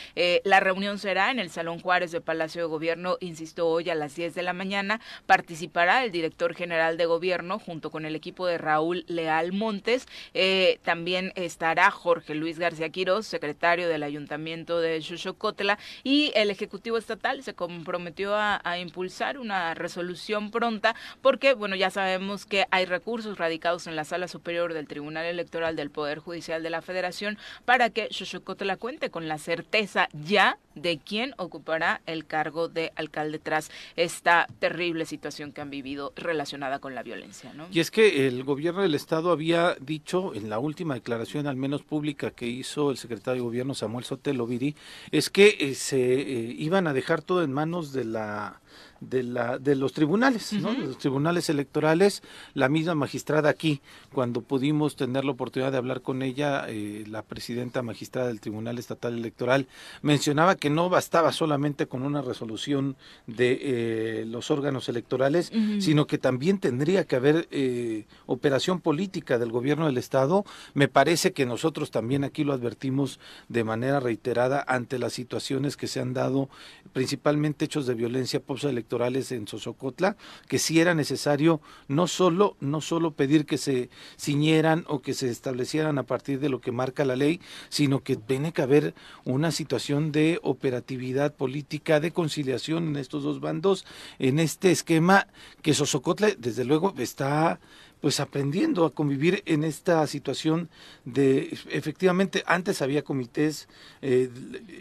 la 0.44 0.60
reunión 0.60 1.00
será 1.00 1.32
en 1.32 1.40
el 1.40 1.50
Salón 1.50 1.80
Juárez 1.80 2.12
de 2.12 2.22
Palacio 2.28 2.62
de 2.62 2.68
Gobierno, 2.68 3.16
insisto, 3.22 3.66
hoy 3.70 3.90
a 3.90 3.96
las 3.96 4.14
10 4.14 4.36
de 4.36 4.44
la 4.44 4.52
mañana 4.52 5.00
participará 5.26 6.04
el 6.04 6.12
director 6.12 6.54
general 6.54 6.98
de 6.98 7.06
Gobierno 7.06 7.58
junto 7.58 7.90
con 7.90 8.06
el 8.06 8.18
equipo 8.18 8.46
de 8.46 8.58
Raúl 8.58 9.06
Leal 9.08 9.54
Montes. 9.54 10.06
Eh, 10.34 10.80
también 10.84 11.32
estará 11.36 11.90
Jorge 11.90 12.36
Luis 12.36 12.60
García 12.60 12.90
Quiroz, 12.90 13.26
secretario 13.26 13.88
del 13.88 14.04
Ayuntamiento 14.04 14.82
de 14.82 15.02
Xochocotla, 15.02 15.80
y 16.04 16.34
el 16.36 16.50
Ejecutivo 16.50 16.98
Estatal 16.98 17.44
se 17.44 17.54
comprometió 17.54 18.36
a, 18.36 18.60
a 18.62 18.78
impulsar 18.78 19.38
una 19.38 19.74
resolución 19.74 20.52
pronta 20.52 20.96
porque, 21.22 21.54
bueno, 21.54 21.78
ya 21.78 21.92
sabemos 21.92 22.46
que 22.46 22.66
hay 22.72 22.84
recursos 22.84 23.38
radicados 23.38 23.88
en 23.88 23.96
la 23.96 24.04
Sala 24.04 24.28
Superior 24.28 24.74
del 24.74 24.90
Tribunal 24.90 25.26
Electoral 25.26 25.78
del 25.78 25.92
Poder 25.92 26.20
Judicial 26.20 26.62
de 26.62 26.72
la 26.72 26.82
Federación 26.82 27.38
para 27.64 27.90
que 27.90 28.10
Xochocotla 28.12 28.76
cuente 28.76 29.10
con 29.10 29.30
la 29.30 29.38
certeza 29.38 30.10
ya 30.12 30.58
de 30.76 31.00
quién 31.00 31.34
ocupará 31.38 32.02
el 32.06 32.17
cargo 32.26 32.68
de 32.68 32.92
alcalde 32.96 33.40
tras 33.40 33.70
esta 33.96 34.48
terrible 34.60 35.06
situación 35.06 35.52
que 35.52 35.62
han 35.62 35.70
vivido 35.70 36.14
relacionada 36.16 36.80
con 36.80 36.96
la 36.96 37.04
violencia. 37.04 37.54
¿no? 37.54 37.68
Y 37.72 37.80
es 37.80 37.92
que 37.92 38.28
el 38.28 38.44
gobierno 38.44 38.82
del 38.82 38.96
estado 38.96 39.32
había 39.32 39.76
dicho 39.80 40.34
en 40.34 40.50
la 40.50 40.60
última 40.60 40.96
declaración, 40.96 41.48
al 41.48 41.56
menos 41.56 41.84
pública, 41.84 42.32
que 42.32 42.48
hizo 42.48 42.92
el 42.92 42.98
secretario 42.98 43.42
de 43.42 43.48
gobierno 43.48 43.74
Samuel 43.74 44.06
Sotelo 44.06 44.48
Viri, 44.48 44.76
es 45.12 45.30
que 45.30 45.58
eh, 45.60 45.76
se 45.76 45.98
eh, 45.98 46.56
iban 46.58 46.88
a 46.88 46.94
dejar 46.94 47.22
todo 47.22 47.44
en 47.44 47.54
manos 47.54 47.94
de 47.94 48.06
la 48.06 48.62
de, 49.00 49.24
la, 49.24 49.58
de 49.58 49.76
los 49.76 49.94
tribunales, 49.94 50.54
¿no? 50.54 50.74
los 50.74 50.98
tribunales 50.98 51.50
electorales, 51.50 52.24
la 52.54 52.70
misma 52.70 52.96
magistrada 52.96 53.50
aquí, 53.50 53.82
cuando 54.12 54.42
pudimos 54.42 54.96
tener 54.96 55.26
la 55.26 55.32
oportunidad 55.32 55.72
de 55.72 55.78
hablar 55.78 56.02
con 56.02 56.22
ella, 56.22 56.66
eh, 56.68 57.04
la 57.08 57.22
presidenta 57.22 57.82
magistrada 57.82 58.28
del 58.28 58.40
Tribunal 58.40 58.78
Estatal 58.78 59.16
Electoral 59.18 59.68
mencionaba 60.02 60.56
que 60.56 60.70
no 60.70 60.90
bastaba 60.90 61.32
solamente 61.32 61.88
con 61.88 62.04
una 62.04 62.22
resolución 62.22 62.96
de 63.28 63.60
eh, 63.62 64.26
los 64.26 64.52
órganos 64.52 64.90
electorales, 64.90 65.52
sino 65.80 66.08
que 66.08 66.18
también 66.18 66.60
tendría 66.60 67.06
que 67.06 67.16
haber 67.16 67.48
eh, 67.52 68.06
operación 68.26 68.80
política 68.80 69.38
del 69.38 69.52
gobierno 69.52 69.86
del 69.86 69.98
Estado. 69.98 70.46
Me 70.74 70.88
parece 70.88 71.34
que 71.34 71.46
nosotros 71.46 71.92
también 71.92 72.24
aquí 72.24 72.44
lo 72.44 72.54
advertimos 72.54 73.20
de 73.50 73.64
manera 73.64 74.00
reiterada 74.00 74.64
ante 74.68 75.00
las 75.00 75.14
situaciones 75.14 75.78
que 75.78 75.88
se 75.88 76.00
han 76.00 76.14
dado, 76.14 76.50
principalmente 76.94 77.66
hechos 77.66 77.86
de 77.86 77.94
violencia 77.94 78.40
postelectoral 78.40 78.87
electorales 78.88 79.34
en 79.34 79.48
Sosocotla, 79.48 80.16
que 80.48 80.60
si 80.60 80.80
era 80.80 80.96
necesario 80.96 81.60
no 81.90 82.08
solo, 82.08 82.56
no 82.62 82.80
solo 82.80 83.12
pedir 83.12 83.46
que 83.46 83.58
se 83.58 83.90
ciñeran 84.18 84.86
o 84.88 85.02
que 85.02 85.14
se 85.14 85.30
establecieran 85.30 85.98
a 85.98 86.04
partir 86.04 86.40
de 86.40 86.48
lo 86.48 86.62
que 86.62 86.72
marca 86.72 87.04
la 87.04 87.18
ley, 87.18 87.42
sino 87.68 88.02
que 88.02 88.16
tiene 88.16 88.54
que 88.54 88.62
haber 88.62 88.94
una 89.26 89.52
situación 89.52 90.14
de 90.14 90.40
operatividad 90.42 91.36
política, 91.36 92.00
de 92.00 92.12
conciliación 92.12 92.88
en 92.88 92.96
estos 92.96 93.24
dos 93.24 93.42
bandos, 93.42 93.86
en 94.20 94.40
este 94.40 94.72
esquema 94.72 95.28
que 95.62 95.74
Sosocotla, 95.74 96.30
desde 96.38 96.64
luego, 96.64 96.94
está 96.98 97.60
pues 98.02 98.20
aprendiendo 98.20 98.86
a 98.86 98.94
convivir 98.94 99.44
en 99.46 99.64
esta 99.64 100.06
situación 100.08 100.70
de 101.06 101.58
efectivamente 101.70 102.44
antes 102.46 102.82
había 102.82 103.04
comités 103.04 103.68
eh, 104.02 104.30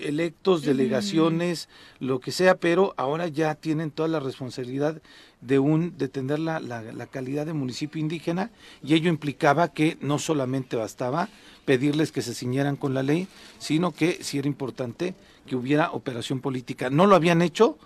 electos 0.01 0.63
delegaciones 0.63 1.69
lo 1.99 2.21
que 2.21 2.33
sea 2.33 2.57
pero 2.57 2.95
ahora 2.97 3.29
ya 3.29 3.55
tienen 3.55 3.91
toda 3.91 4.09
la 4.09 4.21
responsabilidad 4.21 5.01
de 5.41 5.59
un 5.59 5.97
de 5.97 6.09
tener 6.09 6.39
la, 6.39 6.61
la, 6.61 7.07
calidad 7.07 7.47
de 7.47 7.53
municipio 7.53 8.01
indígena 8.01 8.51
y 8.83 8.95
ello 8.95 9.09
implicaba 9.09 9.69
que 9.73 9.97
no 10.01 10.19
solamente 10.19 10.77
bastaba 10.77 11.29
pedirles 11.65 12.13
que 12.13 12.23
se 12.23 12.35
ciñeran 12.35 12.77
con 12.77 12.95
la 12.95 13.03
ley, 13.03 13.29
sino 13.59 13.93
que 13.93 14.19
sí 14.23 14.39
era 14.39 14.49
importante 14.49 15.15
que 15.47 15.57
hubiera 15.57 15.93
operación 15.93 16.41
política. 16.41 16.91
No 16.91 17.07
lo 17.07 17.17
habían 17.17 17.43
hecho, 17.43 17.79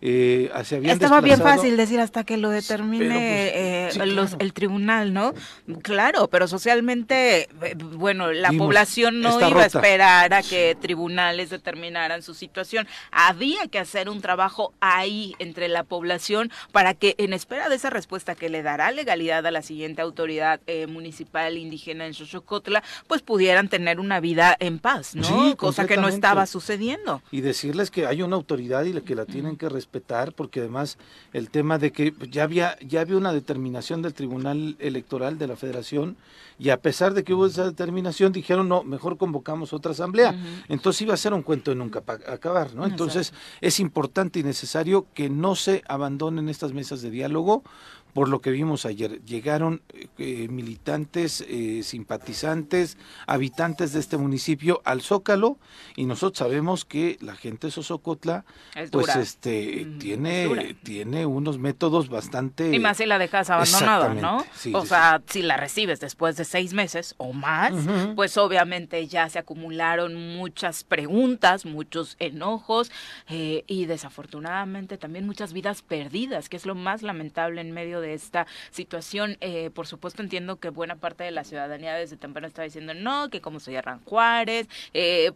eh, 0.00 0.50
Estaba 0.84 1.20
bien 1.20 1.40
fácil 1.40 1.76
decir 1.76 2.00
hasta 2.00 2.24
que 2.24 2.36
lo 2.36 2.50
determine 2.50 3.90
pues, 3.94 4.32
eh, 4.34 4.36
el 4.38 4.52
tribunal, 4.52 5.12
¿no? 5.14 5.34
Claro, 5.82 6.28
pero 6.28 6.46
socialmente, 6.46 7.48
eh, 7.62 7.74
bueno, 7.76 8.32
la 8.32 8.52
población 8.52 9.20
no 9.20 9.40
iba 9.48 9.62
a 9.62 9.66
esperar 9.66 10.34
a 10.34 10.42
que 10.42 10.76
tribunales 10.80 11.50
determinaran 11.50 12.22
su 12.22 12.34
situación. 12.34 12.86
Había 13.10 13.66
que 13.68 13.78
hacer 13.78 14.08
un 14.08 14.20
trabajo 14.20 14.74
ahí 14.80 15.34
entre 15.38 15.68
la 15.68 15.84
población 15.84 16.50
para 16.72 16.94
que 16.94 17.14
en 17.18 17.32
espera 17.32 17.68
de 17.68 17.76
esa 17.76 17.90
respuesta 17.90 18.34
que 18.34 18.48
le 18.48 18.62
dará 18.62 18.90
legalidad 18.90 19.46
a 19.46 19.50
la 19.50 19.62
siguiente 19.62 20.02
autoridad 20.02 20.60
municipal 20.88 21.56
indígena 21.56 22.06
en 22.06 22.14
Xochocotla, 22.14 22.82
pues 23.06 23.22
pudieran 23.22 23.68
tener 23.68 24.00
una 24.00 24.20
vida 24.20 24.56
en 24.60 24.78
paz, 24.78 25.14
¿no? 25.14 25.56
Cosa 25.56 25.86
que 25.86 25.96
no 25.96 26.08
estaba 26.08 26.46
sucediendo. 26.46 27.22
Y 27.30 27.40
decirles 27.40 27.90
que 27.90 28.06
hay 28.06 28.22
una 28.22 28.36
autoridad 28.36 28.84
y 28.84 28.98
que 29.02 29.14
la 29.14 29.26
tienen 29.26 29.56
que 29.56 29.68
respetar, 29.78 30.32
porque 30.32 30.60
además 30.60 30.98
el 31.32 31.50
tema 31.50 31.78
de 31.78 31.92
que 31.92 32.12
ya 32.30 32.42
había, 32.42 32.76
ya 32.80 33.00
había 33.00 33.16
una 33.16 33.32
determinación 33.32 34.02
del 34.02 34.12
Tribunal 34.12 34.76
Electoral 34.78 35.38
de 35.38 35.46
la 35.46 35.56
Federación, 35.56 36.16
y 36.58 36.70
a 36.70 36.76
pesar 36.78 37.14
de 37.14 37.22
que 37.22 37.34
hubo 37.34 37.46
esa 37.46 37.64
determinación, 37.64 38.32
dijeron, 38.32 38.68
no, 38.68 38.82
mejor 38.82 39.16
convocamos 39.16 39.72
otra 39.72 39.92
asamblea. 39.92 40.34
Entonces 40.68 41.02
iba 41.02 41.14
a 41.14 41.16
ser 41.16 41.32
un 41.32 41.42
cuento 41.42 41.70
de 41.70 41.76
nunca 41.76 42.02
acabar, 42.26 42.74
¿no? 42.74 42.84
Entonces 42.84 43.32
es 43.60 43.78
importante 43.78 44.40
y 44.40 44.42
necesario 44.42 45.06
que 45.14 45.30
no 45.30 45.54
se 45.54 45.84
abandonen 45.86 46.48
estas 46.48 46.72
mesas 46.72 47.00
de 47.00 47.10
diálogo, 47.10 47.62
por 48.12 48.28
lo 48.28 48.40
que 48.40 48.50
vimos 48.50 48.86
ayer. 48.86 49.22
Llegaron 49.24 49.82
eh, 50.18 50.48
militantes, 50.48 51.44
eh, 51.48 51.82
simpatizantes, 51.82 52.98
habitantes 53.26 53.92
de 53.92 54.00
este 54.00 54.16
municipio 54.16 54.80
al 54.84 55.02
Zócalo 55.02 55.58
y 55.96 56.06
nosotros 56.06 56.38
sabemos 56.38 56.84
que 56.84 57.18
la 57.20 57.36
gente 57.36 57.68
de 57.68 57.70
Sosocotla 57.70 58.44
pues 58.90 59.14
este 59.16 59.84
mm, 59.84 59.98
tiene 59.98 60.76
tiene 60.82 61.26
unos 61.26 61.58
métodos 61.58 62.08
bastante 62.08 62.74
y 62.74 62.78
más 62.78 62.96
si 62.96 63.06
la 63.06 63.18
dejas 63.18 63.50
abandonada, 63.50 64.14
¿no? 64.14 64.44
o 64.72 64.86
sea, 64.86 65.22
si 65.26 65.42
la 65.42 65.56
recibes 65.56 66.00
después 66.00 66.36
de 66.36 66.44
seis 66.44 66.72
meses 66.74 67.14
o 67.18 67.32
más, 67.32 67.72
pues 68.14 68.36
obviamente 68.36 69.06
ya 69.06 69.28
se 69.28 69.38
acumularon 69.38 70.36
muchas 70.36 70.84
preguntas, 70.84 71.64
muchos 71.64 72.16
enojos 72.18 72.90
eh, 73.28 73.64
y 73.66 73.86
desafortunadamente 73.86 74.98
también 74.98 75.26
muchas 75.26 75.52
vidas 75.52 75.82
perdidas, 75.82 76.48
que 76.48 76.56
es 76.56 76.66
lo 76.66 76.74
más 76.74 77.02
lamentable 77.02 77.60
en 77.60 77.72
medio 77.72 77.97
de 78.00 78.14
esta 78.14 78.46
situación. 78.70 79.36
Eh, 79.40 79.70
por 79.70 79.86
supuesto, 79.86 80.22
entiendo 80.22 80.56
que 80.56 80.70
buena 80.70 80.96
parte 80.96 81.24
de 81.24 81.30
la 81.30 81.44
ciudadanía 81.44 81.94
desde 81.94 82.16
temprano 82.16 82.46
está 82.46 82.62
diciendo 82.62 82.94
no, 82.94 83.30
que 83.30 83.40
como 83.40 83.60
se 83.60 83.72
llaman 83.72 84.00
Juárez, 84.04 84.68
eh, 84.94 85.32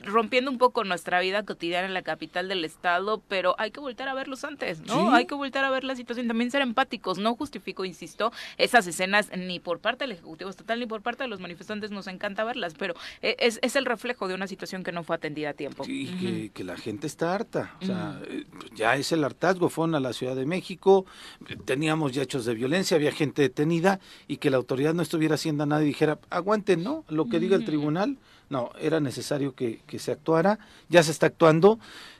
rompiendo 0.00 0.50
un 0.50 0.58
poco 0.58 0.84
nuestra 0.84 1.20
vida 1.20 1.44
cotidiana 1.44 1.86
en 1.86 1.94
la 1.94 2.02
capital 2.02 2.48
del 2.48 2.64
estado, 2.64 3.22
pero 3.28 3.54
hay 3.58 3.70
que 3.70 3.80
volver 3.80 4.08
a 4.08 4.14
verlos 4.14 4.44
antes, 4.44 4.80
¿no? 4.80 5.12
Hay 5.12 5.26
que 5.26 5.34
volver 5.34 5.64
a 5.64 5.70
ver 5.70 5.84
la 5.84 5.96
situación, 5.96 6.28
también 6.28 6.50
ser 6.50 6.62
empáticos. 6.62 7.18
No 7.18 7.34
justifico, 7.34 7.84
insisto, 7.84 8.32
esas 8.58 8.86
escenas 8.86 9.30
ni 9.36 9.60
por 9.60 9.80
parte 9.80 10.04
del 10.04 10.12
Ejecutivo 10.12 10.50
Estatal 10.50 10.78
ni 10.78 10.86
por 10.86 11.02
parte 11.02 11.24
de 11.24 11.28
los 11.28 11.40
manifestantes, 11.40 11.90
nos 11.90 12.06
encanta 12.06 12.44
verlas, 12.44 12.74
pero 12.78 12.94
e, 13.22 13.36
es, 13.38 13.58
es 13.62 13.76
el 13.76 13.84
reflejo 13.84 14.28
de 14.28 14.34
una 14.34 14.46
situación 14.46 14.84
que 14.84 14.92
no 14.92 15.02
fue 15.04 15.16
atendida 15.16 15.50
a 15.50 15.54
tiempo. 15.54 15.84
Sí, 15.84 16.50
que, 16.54 16.64
la 16.64 16.76
gente 16.76 17.06
está 17.06 17.34
harta, 17.34 17.74
o 17.80 17.86
sea, 17.86 18.20
eh, 18.28 18.44
ya 18.74 18.94
es 18.94 19.12
el 19.12 19.24
hartazgo, 19.24 19.70
fueron 19.70 19.94
a 19.94 20.00
la 20.00 20.12
Ciudad 20.12 20.36
de 20.36 20.44
México, 20.44 21.06
teníamos 21.64 21.99
ya 22.08 22.22
hechos 22.22 22.44
de 22.44 22.54
violencia, 22.54 22.96
había 22.96 23.12
gente 23.12 23.42
detenida 23.42 24.00
y 24.28 24.38
que 24.38 24.50
la 24.50 24.56
autoridad 24.56 24.94
no 24.94 25.02
estuviera 25.02 25.34
haciendo 25.34 25.66
nada 25.66 25.82
y 25.82 25.86
dijera, 25.86 26.18
aguanten, 26.30 26.82
¿no? 26.82 27.04
Lo 27.08 27.28
que 27.28 27.40
diga 27.40 27.56
el 27.56 27.64
tribunal, 27.64 28.16
no, 28.48 28.70
era 28.80 29.00
necesario 29.00 29.54
que, 29.54 29.80
se 29.98 30.12
actuara, 30.12 30.58
ya 30.88 31.02
se 31.02 31.10
está 31.10 31.26
actuando, 31.26 31.78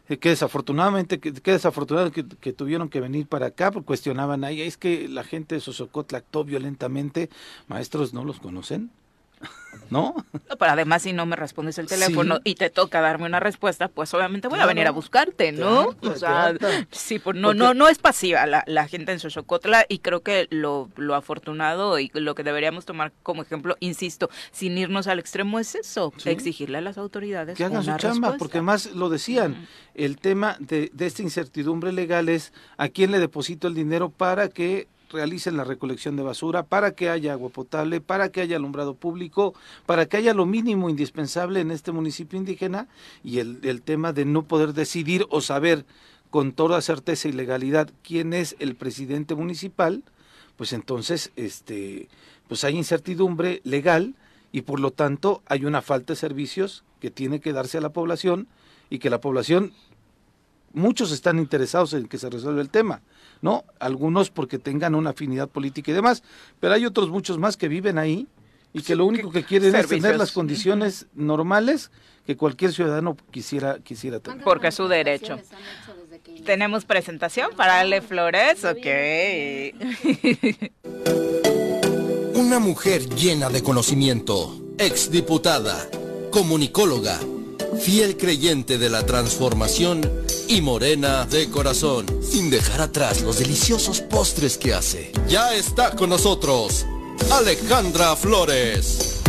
eh, 0.09 0.19
que 0.19 0.29
desafortunadamente, 0.31 1.19
que, 1.19 1.33
desafortunado 1.33 2.13
que, 2.13 2.25
que, 2.25 2.53
tuvieron 2.53 2.89
que 2.89 3.01
venir 3.01 3.27
para 3.27 3.47
acá, 3.47 3.71
porque 3.71 3.87
cuestionaban 3.87 4.45
ahí, 4.45 4.61
es 4.61 4.77
que 4.77 5.09
la 5.09 5.25
gente 5.25 5.57
de 5.57 5.61
Sosocotla 5.61 6.19
actuó 6.19 6.45
violentamente, 6.45 7.31
maestros 7.69 8.13
no 8.15 8.25
los 8.25 8.39
conocen, 8.39 8.91
¿no? 9.91 10.15
Pero 10.33 10.73
además, 10.73 11.03
si 11.03 11.13
no 11.13 11.27
me 11.27 11.37
respondes 11.37 11.79
el 11.79 11.87
teléfono 11.87 12.41
y 12.45 12.55
te 12.55 12.71
toca 12.71 13.01
darme 13.01 13.27
una 13.27 13.41
respuesta, 13.41 13.89
pues 13.89 14.13
obviamente 14.15 14.49
voy 14.49 14.61
a 14.61 14.67
venir 14.67 14.87
a 14.87 14.91
buscarte, 14.93 15.53
¿no? 15.53 15.97
o 16.03 16.15
sea, 16.15 16.55
sí, 16.91 17.19
pues 17.19 17.37
no, 17.37 17.55
no, 17.55 17.75
no 17.75 17.89
es 17.89 17.99
pasiva 17.99 18.47
la, 18.47 18.65
la 18.67 18.87
gente 18.87 19.13
en 19.13 19.21
Xochocotla 19.21 19.85
y 19.89 19.99
creo 19.99 20.21
que 20.21 20.47
lo, 20.51 20.89
lo 20.97 21.15
afortunado 21.15 21.99
y 21.99 22.11
lo 22.15 22.35
que 22.35 22.45
deberíamos 22.45 22.85
tomar 22.85 23.13
como 23.23 23.43
ejemplo, 23.43 23.77
insisto, 23.81 24.31
sin 24.53 24.79
irnos 24.79 25.07
al 25.07 25.19
extremo 25.19 25.59
es 25.59 25.75
eso, 25.75 26.13
exigirle 26.25 26.79
a 26.79 26.83
las 26.83 26.99
autoridades 26.99 27.57
que 27.57 27.65
hagan 27.65 27.85
su 27.85 27.97
chamba, 27.97 28.37
porque 28.39 28.63
más 28.63 28.93
lo 28.93 29.09
decían, 29.09 29.67
el 29.95 30.19
tema 30.19 30.57
de, 30.61 30.91
de 30.93 31.07
esta 31.07 31.23
incertidumbre 31.23 31.93
legal 31.93 32.29
es 32.29 32.53
a 32.77 32.89
quién 32.89 33.11
le 33.11 33.19
deposito 33.19 33.69
el 33.69 33.75
dinero 33.75 34.11
para 34.11 34.49
que 34.49 34.89
realicen 35.11 35.57
la 35.57 35.65
recolección 35.65 36.17
de 36.17 36.23
basura, 36.23 36.65
para 36.65 36.93
que 36.93 37.11
haya 37.11 37.33
agua 37.33 37.51
potable, 37.51 38.01
para 38.01 38.31
que 38.31 38.41
haya 38.41 38.57
alumbrado 38.57 38.95
público, 38.95 39.55
para 39.87 40.07
que 40.07 40.17
haya 40.17 40.35
lo 40.35 40.47
mínimo 40.47 40.91
indispensable 40.91 41.61
en 41.61 41.71
este 41.71 41.93
municipio 41.93 42.39
indígena 42.39 42.89
y 43.23 43.39
el, 43.39 43.83
tema 43.83 44.13
de 44.13 44.25
no 44.25 44.43
poder 44.43 44.75
decidir 44.75 45.27
o 45.31 45.41
saber 45.41 45.85
con 46.31 46.53
toda 46.53 46.81
certeza 46.81 47.29
y 47.29 47.33
legalidad 47.33 47.91
quién 48.03 48.33
es 48.33 48.57
el 48.59 48.77
presidente 48.77 49.35
municipal, 49.35 50.05
pues 50.57 50.73
entonces 50.73 51.33
este 51.37 52.09
pues 52.47 52.65
hay 52.65 52.77
incertidumbre 52.77 53.61
legal 53.65 54.15
y 54.53 54.63
por 54.63 54.81
lo 54.81 54.91
tanto 54.91 55.43
hay 55.47 55.65
una 55.65 55.83
falta 55.83 56.13
de 56.13 56.19
servicios 56.19 56.85
que 57.01 57.11
tiene 57.11 57.41
que 57.41 57.53
darse 57.53 57.79
a 57.79 57.81
la 57.81 57.91
población 57.91 58.49
y 58.91 58.99
que 58.99 59.09
la 59.09 59.21
población 59.21 59.73
muchos 60.73 61.13
están 61.13 61.39
interesados 61.39 61.93
en 61.95 62.07
que 62.07 62.19
se 62.19 62.31
resuelva 62.31 62.61
el 62.61 62.71
tema, 62.71 63.03
¿no? 63.43 63.65
Algunos 63.79 64.31
porque 64.31 64.59
tengan 64.59 64.95
una 64.95 65.11
afinidad 65.11 65.49
política 65.49 65.91
y 65.91 65.95
demás, 65.95 66.23
pero 66.59 66.75
hay 66.75 66.87
otros 66.87 67.09
muchos 67.11 67.39
más 67.39 67.57
que 67.57 67.69
viven 67.69 67.99
ahí 67.99 68.27
y 68.73 68.83
que 68.83 68.95
lo 68.95 69.05
único 69.07 69.31
que 69.31 69.45
quieren 69.45 69.75
es 69.75 69.89
tener 69.89 70.17
las 70.17 70.33
condiciones 70.33 71.07
normales 71.15 71.91
que 72.27 72.37
cualquier 72.37 72.73
ciudadano 72.73 73.17
quisiera 73.31 73.79
quisiera 73.81 74.21
tener. 74.21 74.45
Porque 74.45 74.69
es 74.69 74.75
su 74.75 74.87
derecho. 74.87 75.39
Tenemos 76.45 76.85
presentación 76.85 77.51
para 77.57 77.81
Ale 77.81 78.01
Flores, 78.03 78.65
ok. 78.65 78.87
Una 82.35 82.59
mujer 82.59 83.09
llena 83.15 83.49
de 83.51 83.63
conocimiento, 83.63 84.61
exdiputada, 84.79 85.89
comunicóloga 86.31 87.19
fiel 87.79 88.17
creyente 88.17 88.79
de 88.79 88.91
la 88.91 89.05
transformación 89.07 90.01
y 90.49 90.61
morena 90.61 91.27
de 91.27 91.49
corazón, 91.51 92.07
sin 92.23 92.51
dejar 92.51 92.81
atrás 92.81 93.23
los 93.23 93.39
deliciosos 93.39 94.01
postres 94.01 94.59
que 94.59 94.75
hace. 94.75 95.13
Ya 95.29 95.55
está 95.55 95.95
con 95.95 96.11
nosotros 96.11 96.87
Alejandra 97.31 98.17
Flores. 98.17 99.23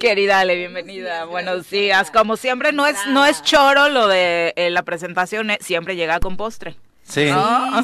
Querida 0.00 0.40
Ale, 0.40 0.56
bienvenida. 0.56 1.26
Buenos 1.26 1.70
días. 1.70 2.10
Como 2.10 2.36
siempre, 2.36 2.72
no 2.72 2.86
es, 2.86 2.96
no 3.06 3.24
es 3.24 3.40
choro 3.42 3.88
lo 3.88 4.08
de 4.08 4.52
eh, 4.56 4.70
la 4.70 4.82
presentación, 4.82 5.50
eh, 5.50 5.58
siempre 5.60 5.94
llega 5.94 6.18
con 6.18 6.36
postre. 6.36 6.76
Sí. 7.04 7.28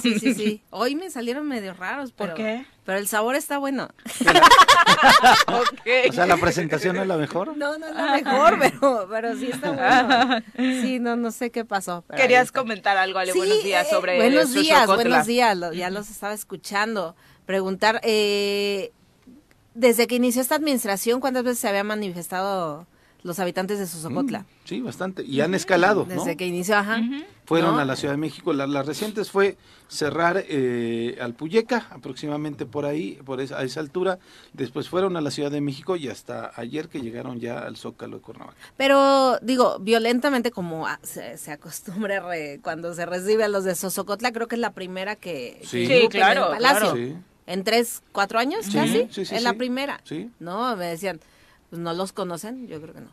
sí, 0.03 0.19
sí, 0.19 0.35
sí, 0.35 0.63
Hoy 0.71 0.95
me 0.95 1.11
salieron 1.11 1.47
medio 1.47 1.75
raros, 1.75 2.13
pero, 2.17 2.35
¿Por 2.35 2.37
qué? 2.37 2.67
Pero 2.89 3.01
el 3.01 3.07
sabor 3.07 3.35
está 3.35 3.59
bueno. 3.59 3.91
O 6.09 6.13
sea, 6.13 6.27
la 6.27 6.39
presentación 6.39 6.97
no 6.97 7.03
es 7.03 7.09
la 7.09 7.19
mejor. 7.19 7.55
No, 7.57 7.79
no 7.79 7.87
es 7.87 7.95
la 7.95 8.13
mejor, 8.17 8.59
pero, 8.59 9.07
pero 9.09 9.37
sí 9.37 9.51
está 9.53 9.71
bueno. 9.71 10.43
Sí, 10.57 10.99
no, 10.99 11.15
no 11.15 11.31
sé 11.31 11.51
qué 11.51 11.67
pasó. 11.67 12.03
Querías 12.17 12.51
comentar 12.51 12.97
algo, 12.97 13.19
Ale, 13.19 13.35
buenos 13.35 13.63
días 13.63 13.87
eh, 13.87 13.91
sobre 13.91 14.17
Buenos 14.17 14.55
días, 14.55 14.87
buenos 14.87 15.27
días, 15.27 15.59
ya 15.75 15.91
los 15.91 16.11
estaba 16.11 16.33
escuchando. 16.33 17.15
Preguntar, 17.45 18.01
eh, 18.03 18.91
desde 19.75 20.07
que 20.07 20.17
inició 20.17 20.41
esta 20.41 20.55
administración, 20.55 21.21
¿cuántas 21.21 21.45
veces 21.45 21.59
se 21.59 21.69
había 21.69 21.85
manifestado 21.85 22.87
los 23.23 23.39
habitantes 23.41 23.79
de 23.79 23.87
Sosocotla. 23.87 24.41
Mm, 24.41 24.45
sí, 24.65 24.81
bastante. 24.81 25.25
Y 25.25 25.41
han 25.41 25.55
escalado. 25.55 26.05
Desde 26.05 26.37
que 26.37 26.47
inició, 26.47 26.77
ajá. 26.77 27.01
Fueron 27.45 27.79
a 27.79 27.85
la 27.85 27.97
Ciudad 27.97 28.15
de 28.15 28.19
México. 28.19 28.53
Las 28.53 28.87
recientes 28.87 29.31
fue 29.31 29.57
cerrar 29.89 30.45
eh, 30.49 31.19
Alpuyeca, 31.21 31.89
aproximadamente 31.91 32.67
por 32.67 32.85
ahí, 32.85 33.19
por 33.25 33.41
esa, 33.41 33.59
a 33.59 33.65
esa 33.65 33.81
altura. 33.81 34.19
Después 34.53 34.89
fueron 34.89 35.17
a 35.17 35.21
la 35.21 35.31
Ciudad 35.31 35.51
de 35.51 35.61
México 35.61 35.97
y 35.97 36.09
hasta 36.09 36.53
ayer 36.57 36.89
que 36.89 37.01
llegaron 37.01 37.41
ya 37.41 37.61
al 37.61 37.77
Zócalo 37.77 38.19
de 38.19 38.23
Cuernavaca. 38.23 38.57
Pero, 38.77 39.39
digo, 39.41 39.79
violentamente, 39.81 40.51
como 40.51 40.87
se, 41.03 41.51
acostumbra 41.51 42.23
cuando 42.63 42.95
se 42.95 43.07
recibe 43.07 43.45
a 43.45 43.49
los 43.49 43.65
de 43.65 43.75
Sosocotla, 43.75 44.33
creo 44.33 44.47
que 44.47 44.57
es 44.57 44.61
la 44.61 44.73
primera 44.73 45.17
que. 45.17 45.61
Sí, 45.65 45.89
claro. 46.11 46.53
claro. 46.57 46.95
En 47.47 47.65
tres, 47.65 48.03
cuatro 48.13 48.39
años 48.39 48.67
casi. 48.73 49.09
es 49.17 49.43
la 49.43 49.55
primera. 49.55 50.01
¿No? 50.39 50.77
Me 50.77 50.87
decían 50.87 51.19
pues 51.71 51.81
no 51.81 51.93
los 51.93 52.13
conocen, 52.13 52.67
yo 52.67 52.81
creo 52.81 52.95
que 52.95 53.01
no. 53.01 53.11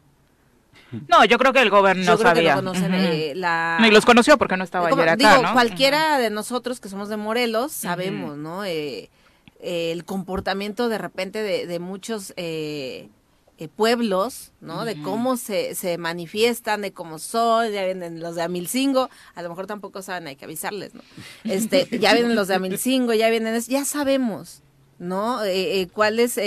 No, 1.07 1.25
yo 1.25 1.37
creo 1.37 1.51
que 1.51 1.61
el 1.61 1.69
gobierno 1.69 2.03
no 2.03 2.17
sabía. 2.17 2.61
Eh, 2.75 3.33
la... 3.35 3.77
Ni 3.81 3.91
los 3.91 4.05
conoció 4.05 4.37
porque 4.37 4.55
no 4.55 4.63
estaba 4.63 4.87
ayer 4.87 5.09
acá, 5.09 5.37
digo, 5.37 5.53
cualquiera 5.53 6.19
de 6.19 6.29
nosotros 6.29 6.79
que 6.79 6.89
somos 6.89 7.09
de 7.09 7.17
Morelos 7.17 7.71
sabemos, 7.71 8.37
¿no? 8.37 8.63
Eh, 8.65 9.09
eh, 9.61 9.91
el 9.91 10.05
comportamiento 10.05 10.87
de 10.89 10.97
repente 10.97 11.41
de, 11.41 11.65
de 11.65 11.79
muchos 11.79 12.33
eh, 12.37 13.09
eh, 13.57 13.67
pueblos, 13.69 14.51
¿no? 14.59 14.83
De 14.83 15.01
cómo 15.01 15.37
se, 15.37 15.75
se 15.75 15.97
manifiestan, 15.97 16.81
de 16.81 16.91
cómo 16.91 17.19
son, 17.19 17.71
ya 17.71 17.85
vienen 17.85 18.19
los 18.19 18.35
de 18.35 18.43
Amilcingo, 18.43 19.09
a 19.33 19.41
lo 19.41 19.49
mejor 19.49 19.65
tampoco 19.65 20.01
saben, 20.01 20.27
hay 20.27 20.35
que 20.35 20.43
avisarles, 20.43 20.93
¿no? 20.93 21.01
Este, 21.45 21.87
ya 21.99 22.13
vienen 22.13 22.35
los 22.35 22.49
de 22.49 22.55
Amilcingo, 22.55 23.13
ya 23.13 23.29
vienen, 23.29 23.57
ya 23.61 23.85
sabemos, 23.85 24.61
¿no? 24.99 25.41
Eh, 25.43 25.79
eh, 25.81 25.87
cuál 25.87 26.19
es 26.19 26.37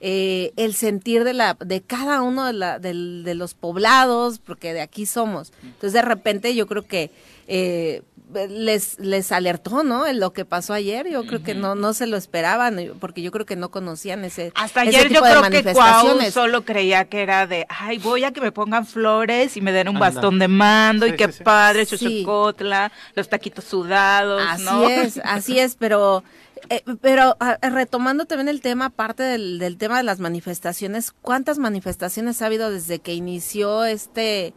eh, 0.00 0.08
eh, 0.10 0.52
el 0.56 0.74
sentir 0.74 1.24
de 1.24 1.32
la 1.34 1.54
de 1.58 1.80
cada 1.82 2.22
uno 2.22 2.46
de, 2.46 2.52
la, 2.52 2.78
del- 2.78 3.22
de 3.24 3.34
los 3.34 3.54
poblados, 3.54 4.38
porque 4.38 4.72
de 4.72 4.80
aquí 4.80 5.06
somos. 5.06 5.52
Entonces, 5.62 5.92
de 5.92 6.02
repente, 6.02 6.54
yo 6.54 6.66
creo 6.66 6.86
que 6.86 7.10
eh, 7.48 8.02
les 8.50 8.98
les 9.00 9.32
alertó, 9.32 9.82
¿no? 9.84 10.06
En 10.06 10.20
lo 10.20 10.32
que 10.34 10.44
pasó 10.44 10.74
ayer. 10.74 11.08
Yo 11.08 11.24
creo 11.26 11.42
que 11.42 11.54
no 11.54 11.74
no 11.74 11.94
se 11.94 12.06
lo 12.06 12.16
esperaban, 12.18 12.78
porque 13.00 13.22
yo 13.22 13.30
creo 13.32 13.46
que 13.46 13.56
no 13.56 13.70
conocían 13.70 14.22
ese 14.24 14.52
Hasta 14.54 14.82
ese 14.84 14.98
ayer 14.98 15.08
yo 15.12 15.20
de 15.22 15.30
creo 15.30 15.42
que 15.50 15.62
Cuau 15.62 15.84
manifestaciones. 15.84 16.34
solo 16.34 16.64
creía 16.64 17.06
que 17.06 17.22
era 17.22 17.46
de, 17.46 17.66
ay, 17.70 17.98
voy 17.98 18.24
a 18.24 18.32
que 18.32 18.40
me 18.42 18.52
pongan 18.52 18.84
flores 18.86 19.56
y 19.56 19.60
me 19.62 19.72
den 19.72 19.88
un 19.88 19.98
bastón 19.98 20.38
de 20.38 20.46
mando 20.46 21.06
y 21.06 21.10
Sí, 21.12 21.16
qué 21.16 21.32
sí, 21.32 21.42
padre, 21.42 21.86
Sí. 21.86 21.96
Xochocotla, 21.96 22.92
los 23.14 23.28
taquitos 23.30 23.64
sudados, 23.64 24.42
Así 24.46 24.64
¿no? 24.64 24.86
es, 24.88 25.20
así 25.24 25.58
es, 25.58 25.74
pero 25.76 26.22
eh, 26.70 26.82
pero 27.00 27.36
ah, 27.40 27.58
retomando 27.62 28.24
también 28.26 28.48
el 28.48 28.60
tema, 28.60 28.86
aparte 28.86 29.22
del, 29.22 29.58
del 29.58 29.76
tema 29.76 29.96
de 29.98 30.02
las 30.04 30.20
manifestaciones, 30.20 31.12
¿cuántas 31.22 31.58
manifestaciones 31.58 32.40
ha 32.42 32.46
habido 32.46 32.70
desde 32.70 32.98
que 33.00 33.14
inició 33.14 33.84
este 33.84 34.54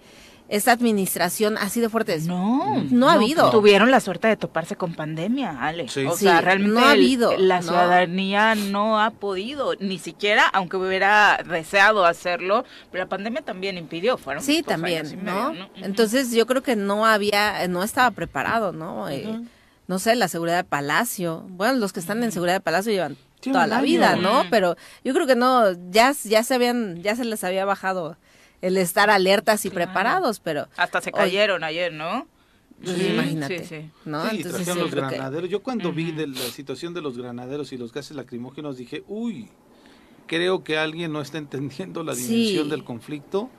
esta 0.50 0.74
administración 0.74 1.58
así 1.58 1.80
de 1.80 1.88
fuertes? 1.88 2.26
No, 2.28 2.84
No 2.92 3.10
ha 3.10 3.14
habido. 3.14 3.50
Tuvieron 3.52 3.90
la 3.90 4.02
suerte 4.02 4.28
de 4.28 4.36
toparse 4.36 4.76
con 4.76 4.94
pandemia, 4.96 5.58
Ale. 5.66 5.88
Sí. 5.88 6.06
O 6.06 6.12
Sí, 6.18 6.26
sea, 6.26 6.42
realmente 6.42 6.74
no 6.78 6.86
ha 6.86 6.92
el- 6.94 7.00
habido, 7.00 7.38
la 7.38 7.62
ciudadanía 7.62 8.56
no 8.56 9.00
ha 9.00 9.12
podido, 9.12 9.76
ni 9.80 9.98
siquiera, 9.98 10.46
aunque 10.52 10.76
hubiera 10.76 11.42
deseado 11.50 12.06
hacerlo, 12.06 12.66
pero 12.92 13.06
la 13.06 13.10
pandemia 13.10 13.42
también 13.44 13.78
impidió. 13.78 14.18
Fueron 14.18 14.44
Sí, 14.44 14.62
también, 14.62 15.06
años 15.06 15.14
y 15.14 15.18
¿no? 15.26 15.54
medio. 15.54 15.70
Entonces 15.76 16.32
yo 16.34 16.46
creo 16.46 16.62
que 16.62 16.76
no 16.76 17.06
había, 17.06 17.66
no 17.70 17.82
estaba 17.82 18.12
preparado, 18.12 18.74
¿no? 18.74 19.08
Eh, 19.08 19.40
no 19.88 20.00
sé, 20.00 20.16
la 20.16 20.28
seguridad 20.28 20.58
de 20.58 20.64
Palacio. 20.64 21.46
Bueno, 21.50 21.74
los 21.80 21.94
que 21.94 22.00
están 22.00 22.24
en 22.24 22.32
seguridad 22.32 22.56
de 22.56 22.62
Palacio 22.62 22.92
llevan 22.92 23.18
toda 23.42 23.68
la 23.68 23.82
vida, 23.82 24.16
¿no? 24.16 24.44
Pero 24.50 24.76
yo 25.04 25.14
creo 25.14 25.28
que 25.28 25.36
no, 25.36 25.72
ya, 25.92 26.14
ya 26.24 26.44
se 26.44 26.54
habían, 26.56 27.02
ya 27.04 27.16
se 27.16 27.26
les 27.26 27.44
había 27.44 27.66
bajado 27.66 28.16
el 28.62 28.78
estar 28.78 29.10
alertas 29.10 29.66
y 29.66 29.70
preparados, 29.72 30.40
pero 30.40 30.68
Hasta 30.78 31.02
se 31.02 31.10
hoy- 31.10 31.20
cayeron 31.20 31.64
ayer, 31.64 31.92
¿no? 31.92 32.28
pues, 32.84 32.96
Sí, 32.98 33.08
imagínate, 33.08 33.60
sí, 33.60 33.66
sí. 33.82 33.90
¿no? 34.06 34.24
Sí, 34.30 34.38
Entonces 34.38 34.52
trajeron 34.66 34.78
yo 34.78 34.84
los 34.84 34.92
creo 34.92 35.10
que- 35.10 35.16
granaderos. 35.16 35.50
Yo 35.50 35.62
cuando 35.64 35.92
vi 35.92 36.12
de 36.12 36.28
la 36.28 36.40
situación 36.40 36.94
de 36.94 37.02
los 37.02 37.18
granaderos 37.18 37.74
y 37.74 37.78
los 37.78 37.92
gases 37.92 38.16
lacrimógenos 38.16 38.78
dije, 38.78 39.04
uy, 39.08 39.50
creo 40.28 40.64
que 40.64 40.78
alguien 40.78 41.12
no 41.12 41.22
está 41.22 41.38
entendiendo 41.40 42.04
la 42.04 42.16
Sí. 42.16 42.28
dimensión 42.28 42.70
del 42.70 42.84
conflicto 42.84 43.50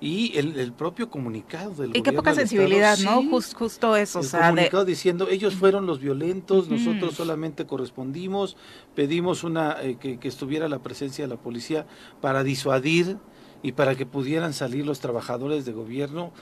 y 0.00 0.36
el, 0.36 0.58
el 0.58 0.72
propio 0.72 1.08
comunicado 1.08 1.72
del 1.74 1.96
Y 1.96 2.02
qué 2.02 2.12
poca 2.12 2.34
sensibilidad, 2.34 2.94
Estado, 2.98 3.22
¿no? 3.22 3.40
sí. 3.40 3.54
Justo 3.54 3.96
eso, 3.96 4.18
o 4.18 4.22
el 4.22 4.30
de, 4.30 4.38
comunicado 4.38 4.84
diciendo 4.84 5.28
ellos 5.28 5.54
fueron 5.54 5.86
los 5.86 6.00
violentos, 6.00 6.68
nosotros 6.68 7.14
solamente 7.14 7.66
correspondimos, 7.66 8.56
pedimos 8.94 9.44
una 9.44 9.82
eh, 9.82 9.96
que, 9.98 10.18
que 10.18 10.28
estuviera 10.28 10.68
la 10.68 10.80
presencia 10.80 11.24
de 11.24 11.28
la 11.28 11.40
policía 11.40 11.86
para 12.20 12.42
disuadir 12.42 13.18
y 13.62 13.72
para 13.72 13.94
que 13.94 14.06
pudieran 14.06 14.52
salir 14.52 14.86
los 14.86 15.00
trabajadores 15.00 15.64
de 15.64 15.72
gobierno. 15.72 16.32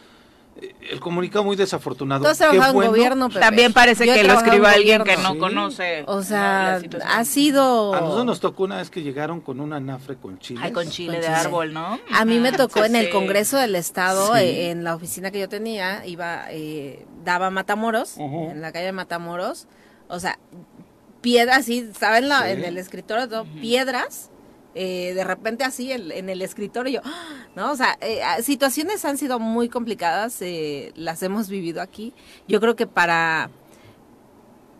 El 0.91 1.01
comunicado 1.01 1.45
muy 1.45 1.57
desafortunado. 1.57 2.23
Tú 2.23 2.29
has 2.31 2.39
Qué 2.39 2.45
trabajado 2.45 2.71
en 2.71 2.75
bueno. 2.77 2.91
gobierno, 2.93 3.29
Pepe. 3.29 3.41
también 3.41 3.73
parece 3.73 4.07
Yo 4.07 4.15
que 4.15 4.23
lo 4.23 4.35
escriba 4.35 4.71
alguien 4.71 5.03
que 5.03 5.17
no 5.17 5.33
Sí. 5.33 5.39
conoce. 5.39 6.05
O 6.07 6.23
sea, 6.23 6.81
la 6.91 7.17
ha 7.17 7.25
sido... 7.25 7.93
A 7.93 8.01
nosotros 8.01 8.25
nos 8.27 8.41
tocó 8.41 8.63
una 8.65 8.77
vez 8.77 8.89
que 8.89 9.03
llegaron 9.03 9.41
con 9.41 9.59
un 9.61 9.73
anafre 9.73 10.17
con 10.17 10.39
chile. 10.39 10.61
Ay, 10.63 10.71
con 10.73 10.89
chile 10.89 11.15
Con 11.15 11.21
de 11.23 11.27
chile. 11.27 11.37
árbol, 11.39 11.73
¿no? 11.73 11.99
A 12.13 12.25
mí 12.25 12.39
me 12.39 12.51
Ujú. 12.51 12.59
tocó 12.59 12.85
en 12.85 12.95
el 12.95 13.07
Sí. 13.07 13.11
Congreso 13.13 13.57
del 13.59 13.75
Estado, 13.75 14.35
Sí. 14.37 14.43
eh, 14.43 14.71
en 14.71 14.85
la 14.85 14.95
oficina 14.95 15.33
que 15.33 15.41
yo 15.41 15.49
tenía, 15.49 16.07
iba, 16.07 16.45
eh, 16.51 17.05
daba 17.25 17.51
Matamoros, 17.51 18.17
en 18.19 18.61
la 18.63 18.71
calle 18.71 18.87
de 18.87 18.93
Matamoros, 18.93 19.67
o 20.09 20.21
sea, 20.21 20.39
piedras, 21.21 21.59
así, 21.61 21.91
¿saben? 21.99 22.29
La, 22.29 22.43
Sí. 22.45 22.51
En 22.51 22.65
el 22.65 22.79
escritorio, 22.79 23.29
todo, 23.29 23.45
piedras, 23.61 24.31
eh, 24.75 25.12
de 25.14 25.25
repente 25.25 25.64
así 25.64 25.92
en 25.92 26.29
el 26.29 26.42
escritorio. 26.42 27.03
¿no? 27.57 27.72
O 27.72 27.77
sea, 27.77 27.96
eh, 28.01 28.22
ah, 28.22 28.42
situaciones 28.42 29.05
han 29.05 29.18
sido 29.18 29.38
muy 29.38 29.68
complicadas, 29.68 30.40
eh, 30.42 30.92
las 30.96 31.22
hemos 31.22 31.49
vivido 31.49 31.81
aquí. 31.81 32.12
Yo 32.49 32.61
creo 32.61 32.77
que 32.77 32.87
para, 32.87 33.51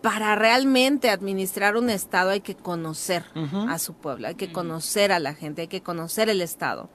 para 0.03 0.35
realmente 0.35 1.11
administrar 1.11 1.77
un 1.77 1.91
Estado 1.91 2.31
hay 2.31 2.41
que 2.41 2.55
conocer 2.55 3.25
a 3.69 3.79
su 3.79 3.95
pueblo, 3.95 4.29
hay 4.29 4.35
que 4.35 4.53
conocer 4.53 5.13
a 5.13 5.19
la 5.19 5.35
gente, 5.35 5.63
hay 5.63 5.69
que 5.69 5.83
conocer 5.83 6.29
el 6.29 6.41
Estado 6.41 6.91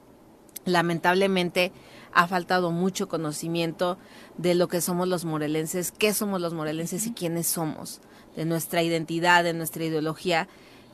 lamentablemente 0.64 1.72
ha 2.12 2.26
faltado 2.26 2.70
mucho 2.70 3.08
conocimiento 3.08 3.98
de 4.36 4.54
lo 4.54 4.68
que 4.68 4.80
somos 4.80 5.08
los 5.08 5.24
morelenses, 5.24 5.92
qué 5.92 6.12
somos 6.12 6.40
los 6.40 6.54
morelenses 6.54 7.06
y 7.06 7.12
quiénes 7.12 7.46
somos, 7.46 8.00
de 8.36 8.44
nuestra 8.44 8.82
identidad, 8.82 9.44
de 9.44 9.54
nuestra 9.54 9.84
ideología. 9.84 10.48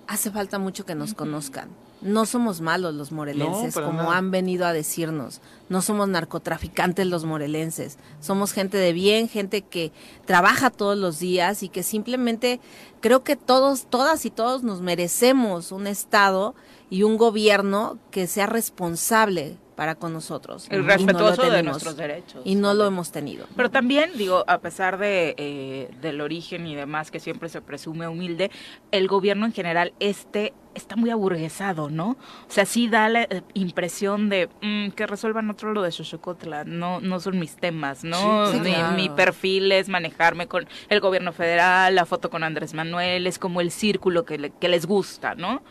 Hace 0.06 0.30
falta 0.30 0.58
mucho 0.58 0.84
que 0.84 0.94
nos 0.94 1.14
conozcan. 1.14 1.70
No 2.02 2.26
somos 2.26 2.60
malos 2.60 2.94
los 2.94 3.10
morelenses, 3.10 3.74
como 3.74 4.02
nada. 4.02 4.18
han 4.18 4.30
venido 4.30 4.66
a 4.66 4.72
decirnos. 4.72 5.40
No 5.68 5.82
somos 5.82 6.08
narcotraficantes 6.08 7.06
los 7.06 7.24
morelenses. 7.24 7.98
Somos 8.20 8.52
gente 8.52 8.76
de 8.76 8.92
bien, 8.92 9.28
gente 9.28 9.62
que 9.62 9.92
trabaja 10.24 10.70
todos 10.70 10.96
los 10.96 11.18
días 11.18 11.62
y 11.62 11.68
que 11.68 11.82
simplemente 11.82 12.60
creo 13.00 13.24
que 13.24 13.36
todos, 13.36 13.86
todas 13.86 14.26
y 14.26 14.30
todos 14.30 14.62
nos 14.62 14.82
merecemos 14.82 15.72
un 15.72 15.86
Estado 15.86 16.54
y 16.90 17.02
un 17.02 17.16
gobierno 17.16 17.98
que 18.10 18.26
sea 18.26 18.46
responsable 18.46 19.56
para 19.76 19.94
con 19.94 20.12
nosotros. 20.12 20.68
No 20.70 20.78
lo 20.78 20.84
respetuoso 20.84 21.50
de 21.50 21.62
nuestros 21.62 21.96
derechos. 21.96 22.40
Y 22.44 22.54
no 22.56 22.74
lo 22.74 22.86
hemos 22.86 23.12
tenido. 23.12 23.46
Pero 23.54 23.70
también, 23.70 24.10
digo, 24.16 24.42
a 24.48 24.58
pesar 24.58 24.98
de 24.98 25.34
eh, 25.36 25.90
del 26.00 26.20
origen 26.20 26.66
y 26.66 26.74
demás 26.74 27.10
que 27.10 27.20
siempre 27.20 27.48
se 27.48 27.60
presume 27.60 28.08
humilde, 28.08 28.50
el 28.90 29.06
gobierno 29.06 29.46
en 29.46 29.52
general 29.52 29.92
este 30.00 30.54
está 30.76 30.94
muy 30.96 31.10
aburguesado, 31.10 31.90
¿no? 31.90 32.10
O 32.10 32.16
sea, 32.52 32.64
sí 32.66 32.88
da 32.88 33.08
la 33.08 33.22
eh, 33.22 33.42
impresión 33.54 34.28
de 34.28 34.48
mm, 34.62 34.90
que 34.90 35.06
resuelvan 35.06 35.50
otro 35.50 35.72
lo 35.72 35.82
de 35.82 35.90
Xochocotla, 35.90 36.64
no 36.64 37.00
no 37.00 37.18
son 37.20 37.38
mis 37.38 37.56
temas, 37.56 38.04
¿no? 38.04 38.46
Sí, 38.46 38.52
sí, 38.58 38.60
mi, 38.60 38.70
claro. 38.74 38.96
mi 38.96 39.08
perfil 39.08 39.72
es 39.72 39.88
manejarme 39.88 40.46
con 40.46 40.68
el 40.88 41.00
gobierno 41.00 41.32
federal, 41.32 41.94
la 41.94 42.06
foto 42.06 42.30
con 42.30 42.44
Andrés 42.44 42.74
Manuel, 42.74 43.26
es 43.26 43.38
como 43.38 43.60
el 43.60 43.70
círculo 43.70 44.24
que, 44.24 44.38
le- 44.38 44.50
que 44.50 44.68
les 44.68 44.86
gusta, 44.86 45.34
¿no? 45.34 45.62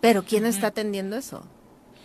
Pero 0.00 0.22
¿quién 0.22 0.44
está 0.46 0.68
atendiendo 0.68 1.16
eso? 1.16 1.46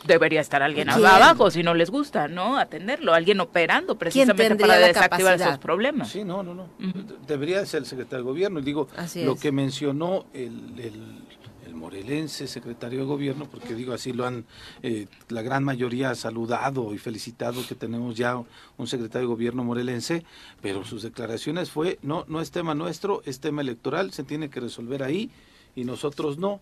Debería 0.05 0.41
estar 0.41 0.61
alguien 0.61 0.89
¿Quién? 0.89 1.05
abajo 1.05 1.49
si 1.49 1.63
no 1.63 1.73
les 1.73 1.89
gusta, 1.89 2.27
¿no? 2.27 2.57
Atenderlo, 2.57 3.13
alguien 3.13 3.39
operando 3.39 3.97
precisamente 3.97 4.57
para 4.57 4.77
desactivar 4.77 5.09
capacidad? 5.09 5.47
esos 5.47 5.59
problemas. 5.59 6.09
Sí, 6.09 6.25
no, 6.25 6.43
no, 6.43 6.53
no. 6.53 6.67
Debería 7.25 7.65
ser 7.65 7.79
el 7.79 7.85
secretario 7.85 8.25
de 8.25 8.29
gobierno. 8.29 8.59
Y 8.59 8.63
digo, 8.63 8.89
Así 8.97 9.23
lo 9.23 9.33
es. 9.35 9.39
que 9.39 9.53
mencionó 9.53 10.25
el, 10.33 10.73
el, 10.77 11.23
el 11.73 11.79
morelense 11.79 12.47
secretario 12.47 12.99
de 12.99 13.05
gobierno, 13.05 13.47
porque 13.49 13.73
digo, 13.73 13.93
así 13.93 14.13
lo 14.13 14.25
han 14.25 14.45
eh, 14.81 15.07
la 15.29 15.41
gran 15.41 15.63
mayoría 15.63 16.13
saludado 16.15 16.93
y 16.93 16.97
felicitado 16.97 17.65
que 17.67 17.75
tenemos 17.75 18.15
ya 18.15 18.41
un 18.77 18.87
secretario 18.87 19.27
de 19.27 19.33
gobierno 19.33 19.63
morelense, 19.63 20.23
pero 20.61 20.85
sus 20.85 21.01
declaraciones 21.03 21.71
fue, 21.71 21.99
no, 22.01 22.25
no 22.27 22.41
es 22.41 22.51
tema 22.51 22.75
nuestro, 22.75 23.21
es 23.25 23.39
tema 23.39 23.61
electoral, 23.61 24.11
se 24.13 24.23
tiene 24.23 24.49
que 24.49 24.59
resolver 24.59 25.03
ahí 25.03 25.31
y 25.75 25.83
nosotros 25.83 26.37
no. 26.37 26.61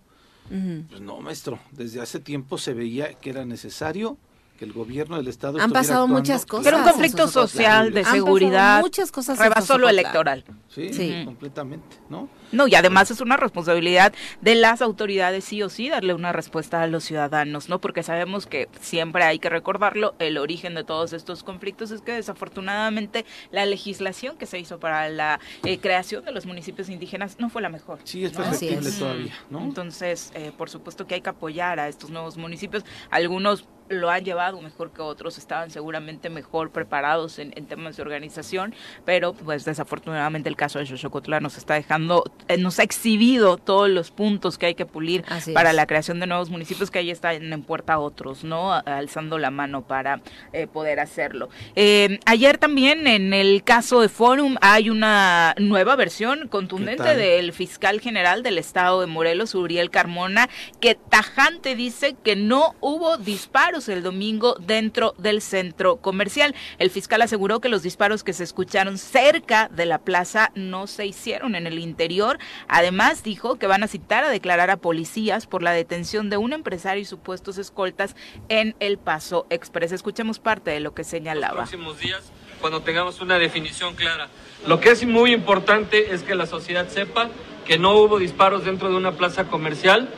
Pues 0.49 0.99
no, 0.99 1.21
maestro, 1.21 1.59
desde 1.71 2.01
hace 2.01 2.19
tiempo 2.19 2.57
se 2.57 2.73
veía 2.73 3.13
que 3.13 3.29
era 3.29 3.45
necesario 3.45 4.17
que 4.61 4.65
el 4.65 4.73
gobierno 4.73 5.17
del 5.17 5.27
estado 5.27 5.59
Han 5.59 5.71
pasado 5.71 6.03
actuando. 6.03 6.19
muchas 6.19 6.45
cosas. 6.45 6.67
Era 6.67 6.77
un 6.77 6.83
conflicto 6.83 7.27
social, 7.27 7.91
de 7.91 8.01
Han 8.01 8.03
pasado 8.03 8.15
seguridad, 8.15 8.79
muchas 8.81 9.11
cosas 9.11 9.39
rebasó 9.39 9.79
lo 9.79 9.89
electoral. 9.89 10.43
Sí, 10.67 10.93
Sí. 10.93 11.23
completamente, 11.25 11.97
¿no? 12.09 12.29
No, 12.51 12.67
y 12.67 12.75
además 12.75 13.09
es 13.09 13.21
una 13.21 13.37
responsabilidad 13.37 14.13
de 14.41 14.53
las 14.53 14.83
autoridades 14.83 15.45
sí 15.45 15.63
o 15.63 15.69
sí 15.69 15.89
darle 15.89 16.13
una 16.13 16.31
respuesta 16.31 16.83
a 16.83 16.85
los 16.87 17.03
ciudadanos, 17.05 17.69
¿no? 17.69 17.79
Porque 17.81 18.03
sabemos 18.03 18.45
que 18.45 18.69
siempre 18.79 19.23
hay 19.23 19.39
que 19.39 19.49
recordarlo, 19.49 20.13
el 20.19 20.37
origen 20.37 20.75
de 20.75 20.83
todos 20.83 21.13
estos 21.13 21.43
conflictos 21.43 21.89
es 21.89 22.01
que 22.01 22.11
desafortunadamente 22.11 23.25
la 23.51 23.65
legislación 23.65 24.37
que 24.37 24.45
se 24.45 24.59
hizo 24.59 24.79
para 24.79 25.09
la 25.09 25.39
eh, 25.63 25.79
creación 25.79 26.23
de 26.23 26.33
los 26.33 26.45
municipios 26.45 26.87
indígenas 26.89 27.37
no 27.39 27.49
fue 27.49 27.63
la 27.63 27.69
mejor. 27.69 27.97
Sí, 28.03 28.25
es 28.25 28.33
¿no? 28.33 28.39
perfectible 28.43 28.89
es. 28.89 28.99
todavía, 28.99 29.33
¿no? 29.49 29.61
Entonces, 29.63 30.31
eh, 30.35 30.51
por 30.55 30.69
supuesto 30.69 31.07
que 31.07 31.15
hay 31.15 31.21
que 31.21 31.29
apoyar 31.31 31.79
a 31.79 31.87
estos 31.87 32.11
nuevos 32.11 32.37
municipios. 32.37 32.83
Algunos 33.09 33.65
lo 33.91 34.09
han 34.09 34.23
llevado 34.23 34.61
mejor 34.61 34.91
que 34.91 35.01
otros, 35.01 35.37
estaban 35.37 35.71
seguramente 35.71 36.29
mejor 36.29 36.71
preparados 36.71 37.39
en, 37.39 37.51
temas 37.65 37.95
de 37.95 38.01
organización, 38.01 38.73
pero 39.05 39.33
pues 39.33 39.65
desafortunadamente 39.65 40.49
el 40.49 40.55
caso 40.55 40.79
de 40.79 40.85
Xochocotla 40.85 41.39
nos 41.39 41.57
está 41.57 41.75
dejando, 41.75 42.23
eh, 42.47 42.57
nos 42.57 42.79
ha 42.79 42.83
exhibido 42.83 43.57
todos 43.57 43.89
los 43.89 44.11
puntos 44.11 44.57
que 44.57 44.67
hay 44.67 44.75
que 44.75 44.85
pulir 44.85 45.23
para 45.53 45.73
la 45.73 45.85
creación 45.85 46.19
de 46.19 46.27
nuevos 46.27 46.49
municipios 46.49 46.91
que 46.91 46.99
ahí 46.99 47.11
están 47.11 47.53
en 47.53 47.63
puerta 47.63 47.99
otros, 47.99 48.43
¿no? 48.43 48.73
Alzando 48.73 49.37
la 49.37 49.51
mano 49.51 49.83
para 49.83 50.21
eh, 50.53 50.67
poder 50.67 50.99
hacerlo. 50.99 51.49
Eh, 51.75 52.19
ayer 52.25 52.57
también 52.57 53.07
en 53.07 53.33
el 53.33 53.63
caso 53.63 54.01
de 54.01 54.09
Forum 54.09 54.55
hay 54.61 54.89
una 54.89 55.55
nueva 55.57 55.95
versión 55.95 56.47
contundente 56.47 57.15
del 57.15 57.53
fiscal 57.53 57.99
general 57.99 58.43
del 58.43 58.57
estado 58.57 59.01
de 59.01 59.07
Morelos, 59.07 59.55
Uriel 59.55 59.89
Carmona, 59.89 60.49
que 60.79 60.95
tajante 60.95 61.75
dice 61.75 62.15
que 62.23 62.35
no 62.35 62.75
hubo 62.81 63.17
disparos 63.17 63.80
el 63.89 64.03
domingo 64.03 64.55
dentro 64.59 65.13
del 65.17 65.41
centro 65.41 65.97
comercial. 65.97 66.55
El 66.79 66.89
fiscal 66.89 67.21
aseguró 67.21 67.59
que 67.59 67.69
los 67.69 67.83
disparos 67.83 68.23
que 68.23 68.33
se 68.33 68.43
escucharon 68.43 68.97
cerca 68.97 69.69
de 69.69 69.85
la 69.85 69.99
plaza 69.99 70.51
no 70.55 70.87
se 70.87 71.05
hicieron 71.05 71.55
en 71.55 71.67
el 71.67 71.79
interior. 71.79 72.39
Además, 72.67 73.23
dijo 73.23 73.57
que 73.57 73.67
van 73.67 73.83
a 73.83 73.87
citar 73.87 74.23
a 74.23 74.29
declarar 74.29 74.69
a 74.69 74.77
policías 74.77 75.47
por 75.47 75.63
la 75.63 75.71
detención 75.71 76.29
de 76.29 76.37
un 76.37 76.53
empresario 76.53 77.01
y 77.01 77.05
supuestos 77.05 77.57
escoltas 77.57 78.15
en 78.49 78.75
el 78.79 78.97
Paso 78.97 79.47
Express. 79.49 79.91
Escuchemos 79.91 80.39
parte 80.39 80.71
de 80.71 80.79
lo 80.79 80.93
que 80.93 81.03
señalaba. 81.03 81.61
Los 81.61 81.69
próximos 81.69 81.99
días, 81.99 82.31
cuando 82.59 82.81
tengamos 82.81 83.21
una 83.21 83.37
definición 83.37 83.95
clara. 83.95 84.29
Lo 84.67 84.79
que 84.79 84.91
es 84.91 85.05
muy 85.05 85.33
importante 85.33 86.13
es 86.13 86.23
que 86.23 86.35
la 86.35 86.45
sociedad 86.45 86.87
sepa 86.87 87.29
que 87.65 87.79
no 87.79 87.95
hubo 87.95 88.19
disparos 88.19 88.65
dentro 88.65 88.89
de 88.89 88.95
una 88.95 89.13
plaza 89.13 89.45
comercial. 89.45 90.09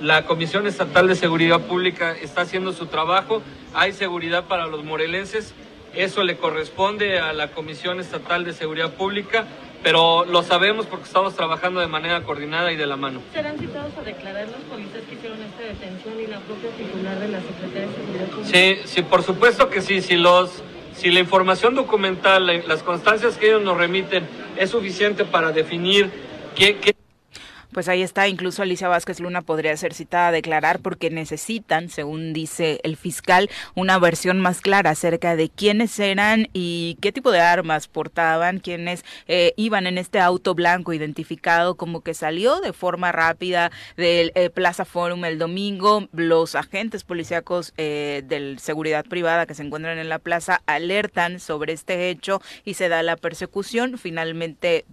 La 0.00 0.24
Comisión 0.24 0.66
Estatal 0.66 1.08
de 1.08 1.14
Seguridad 1.14 1.60
Pública 1.60 2.12
está 2.12 2.42
haciendo 2.42 2.72
su 2.72 2.86
trabajo. 2.86 3.42
Hay 3.74 3.92
seguridad 3.92 4.44
para 4.44 4.66
los 4.66 4.84
morelenses. 4.84 5.54
Eso 5.94 6.22
le 6.22 6.36
corresponde 6.36 7.18
a 7.18 7.32
la 7.32 7.50
Comisión 7.52 7.98
Estatal 7.98 8.44
de 8.44 8.52
Seguridad 8.52 8.92
Pública 8.94 9.46
pero 9.82 10.24
lo 10.24 10.42
sabemos 10.42 10.86
porque 10.86 11.04
estamos 11.04 11.34
trabajando 11.34 11.80
de 11.80 11.86
manera 11.86 12.22
coordinada 12.22 12.72
y 12.72 12.76
de 12.76 12.86
la 12.86 12.96
mano. 12.96 13.20
¿Serán 13.32 13.58
citados 13.58 13.92
a 13.96 14.02
declarar 14.02 14.48
los 14.48 14.60
policías 14.62 15.04
que 15.08 15.14
hicieron 15.14 15.38
esta 15.42 15.62
detención 15.62 16.20
y 16.20 16.26
la 16.26 16.40
propia 16.40 16.70
titular 16.70 17.18
de 17.18 17.28
la 17.28 17.40
Secretaría 17.40 17.86
de 17.86 17.94
Seguridad 17.94 18.26
Pública? 18.26 18.48
Sí, 18.50 18.76
sí, 18.84 19.02
por 19.02 19.22
supuesto 19.22 19.70
que 19.70 19.80
sí. 19.80 20.00
Si, 20.02 20.16
los, 20.16 20.62
si 20.94 21.10
la 21.10 21.20
información 21.20 21.74
documental, 21.74 22.64
las 22.66 22.82
constancias 22.82 23.36
que 23.36 23.46
ellos 23.46 23.62
nos 23.62 23.76
remiten 23.76 24.26
es 24.56 24.70
suficiente 24.70 25.24
para 25.24 25.52
definir 25.52 26.10
qué... 26.54 26.76
qué 26.76 26.97
pues 27.72 27.88
ahí 27.88 28.02
está, 28.02 28.28
incluso 28.28 28.62
Alicia 28.62 28.88
Vázquez 28.88 29.20
Luna 29.20 29.42
podría 29.42 29.76
ser 29.76 29.94
citada 29.94 30.28
a 30.28 30.32
declarar 30.32 30.80
porque 30.80 31.10
necesitan, 31.10 31.88
según 31.88 32.32
dice 32.32 32.80
el 32.82 32.96
fiscal, 32.96 33.50
una 33.74 33.98
versión 33.98 34.40
más 34.40 34.60
clara 34.60 34.90
acerca 34.90 35.36
de 35.36 35.48
quiénes 35.48 35.98
eran 35.98 36.48
y 36.52 36.96
qué 37.00 37.12
tipo 37.12 37.30
de 37.30 37.40
armas 37.40 37.88
portaban, 37.88 38.58
quiénes 38.58 39.04
eh, 39.26 39.52
iban 39.56 39.86
en 39.86 39.98
este 39.98 40.20
auto 40.20 40.54
blanco 40.54 40.92
identificado 40.92 41.76
como 41.76 42.00
que 42.00 42.14
salió 42.14 42.60
de 42.60 42.72
forma 42.72 43.12
rápida 43.12 43.70
del 43.96 44.32
eh, 44.34 44.50
Plaza 44.50 44.84
Forum 44.84 45.24
el 45.24 45.38
domingo. 45.38 46.08
Los 46.12 46.54
agentes 46.54 47.04
policíacos 47.04 47.74
eh, 47.76 48.22
de 48.26 48.56
seguridad 48.58 49.04
privada 49.04 49.46
que 49.46 49.54
se 49.54 49.62
encuentran 49.62 49.98
en 49.98 50.08
la 50.08 50.18
plaza 50.18 50.62
alertan 50.66 51.40
sobre 51.40 51.72
este 51.72 52.10
hecho 52.10 52.40
y 52.64 52.74
se 52.74 52.88
da 52.88 53.02
la 53.02 53.16
persecución. 53.16 53.98
Finalmente 53.98 54.84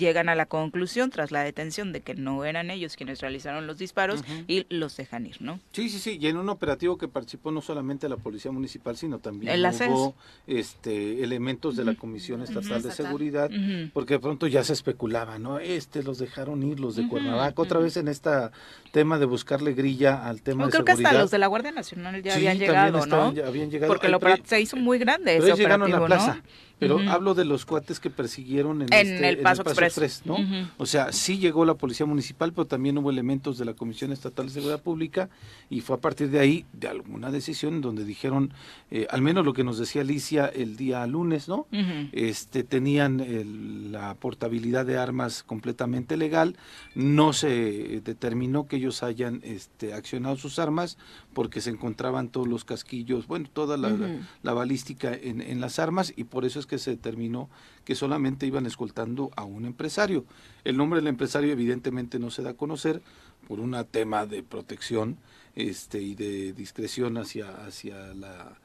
llegan 0.00 0.28
a 0.28 0.34
la 0.34 0.46
conclusión 0.46 1.10
tras 1.10 1.30
la 1.30 1.44
detención 1.44 1.92
de 1.92 2.00
que 2.00 2.14
no 2.14 2.44
eran 2.44 2.70
ellos 2.70 2.96
quienes 2.96 3.20
realizaron 3.20 3.68
los 3.68 3.78
disparos 3.78 4.24
y 4.48 4.66
los 4.68 4.96
dejan 4.96 5.26
ir, 5.26 5.40
¿no? 5.40 5.60
Sí, 5.70 5.88
sí, 5.88 6.00
sí, 6.00 6.18
y 6.20 6.26
en 6.26 6.36
un 6.36 6.48
operativo 6.48 6.98
que 6.98 7.06
participó 7.06 7.52
no 7.52 7.60
solamente 7.60 8.08
la 8.08 8.16
Policía 8.16 8.50
Municipal, 8.50 8.96
sino 8.96 9.20
también 9.20 9.64
hubo 9.88 10.14
este, 10.48 11.22
elementos 11.22 11.76
de 11.76 11.84
la 11.84 11.94
Comisión 11.94 12.42
Estatal 12.42 12.82
de 12.82 12.90
Seguridad, 12.90 13.50
porque 13.92 14.14
de 14.14 14.20
pronto 14.20 14.48
ya 14.48 14.64
se 14.64 14.72
especulaba, 14.72 15.38
¿no? 15.38 15.60
Este 15.60 16.02
los 16.02 16.18
dejaron 16.18 16.62
ir, 16.64 16.80
los 16.80 16.96
de 16.96 17.06
Cuernavaca, 17.06 17.62
otra 17.62 17.78
vez 17.78 17.96
en 17.96 18.08
este 18.08 18.30
tema 18.90 19.18
de 19.18 19.26
buscarle 19.26 19.74
grilla 19.74 20.26
al 20.26 20.42
tema 20.42 20.64
de 20.64 20.70
creo 20.70 20.84
seguridad. 20.84 20.96
que 20.96 21.06
hasta 21.06 21.22
los 21.22 21.30
de 21.30 21.38
la 21.38 21.46
Guardia 21.46 21.72
Nacional 21.72 22.22
ya 22.22 22.34
habían 22.34 22.58
llegado, 22.58 23.06
¿no? 23.06 23.32
habían 23.46 23.70
llegado. 23.70 23.92
Porque 23.92 24.08
lo, 24.08 24.18
se 24.44 24.60
hizo 24.60 24.76
muy 24.76 24.98
grande 24.98 25.36
ese 25.36 25.52
operativo, 25.52 25.96
a 25.96 26.00
la 26.00 26.06
plaza. 26.06 26.42
Pero 26.80 26.98
hablo 27.10 27.34
de 27.34 27.44
los 27.44 27.66
cuates 27.66 28.00
que 28.00 28.08
persiguieron 28.08 28.80
en, 28.80 28.88
este, 28.90 29.28
el 29.28 29.38
Paso, 29.38 29.62
Express. 29.90 30.22
¿no? 30.24 30.36
O 30.78 30.86
sea, 30.86 31.12
sí 31.12 31.38
llegó 31.38 31.64
la 31.64 31.74
Policía 31.74 32.06
Municipal, 32.06 32.52
pero 32.52 32.66
también 32.66 32.98
hubo 32.98 33.10
elementos 33.10 33.58
de 33.58 33.64
la 33.64 33.74
Comisión 33.74 34.12
Estatal 34.12 34.46
de 34.46 34.52
Seguridad 34.52 34.82
Pública 34.82 35.28
y 35.68 35.80
fue 35.80 35.96
a 35.96 36.00
partir 36.00 36.30
de 36.30 36.40
ahí 36.40 36.64
de 36.72 36.88
alguna 36.88 37.30
decisión 37.30 37.80
donde 37.80 38.04
dijeron, 38.04 38.52
eh, 38.90 39.06
al 39.10 39.22
menos 39.22 39.44
lo 39.44 39.52
que 39.52 39.64
nos 39.64 39.78
decía 39.78 40.02
Alicia 40.02 40.46
el 40.46 40.76
día 40.76 41.06
lunes, 41.06 41.48
¿no? 41.48 41.66
este 42.12 42.64
Tenían 42.64 43.90
la 43.92 44.14
portabilidad 44.14 44.86
de 44.86 44.96
armas 44.96 45.42
completamente 45.42 46.16
legal, 46.16 46.56
no 46.94 47.32
se 47.32 48.00
determinó 48.04 48.66
que 48.66 48.76
ellos 48.76 49.02
hayan 49.02 49.40
este, 49.42 49.92
accionado 49.94 50.36
sus 50.36 50.58
armas 50.58 50.98
porque 51.32 51.60
se 51.60 51.70
encontraban 51.70 52.28
todos 52.28 52.48
los 52.48 52.64
casquillos, 52.64 53.26
bueno, 53.26 53.48
toda 53.52 53.76
la, 53.76 53.96
la, 54.42 54.52
balística 54.52 55.12
en, 55.12 55.40
en 55.40 55.60
las 55.60 55.78
armas 55.78 56.12
y 56.16 56.24
por 56.24 56.44
eso 56.44 56.58
es 56.60 56.66
que 56.66 56.78
se 56.78 56.90
determinó 56.90 57.48
que 57.84 57.94
solamente 57.94 58.46
iban 58.46 58.66
escoltando 58.66 59.30
a 59.36 59.44
un 59.44 59.64
empresario. 59.70 60.24
El 60.64 60.76
nombre 60.76 61.00
del 61.00 61.08
empresario 61.08 61.50
evidentemente 61.50 62.18
no 62.18 62.30
se 62.30 62.42
da 62.42 62.50
a 62.50 62.54
conocer 62.54 63.02
por 63.48 63.60
un 63.60 63.76
tema 63.90 64.26
de 64.26 64.42
protección 64.42 65.16
este, 65.56 66.00
y 66.00 66.14
de 66.14 66.52
discreción 66.52 67.18
hacia, 67.18 67.48
hacia 67.66 68.14
la, 68.14 68.56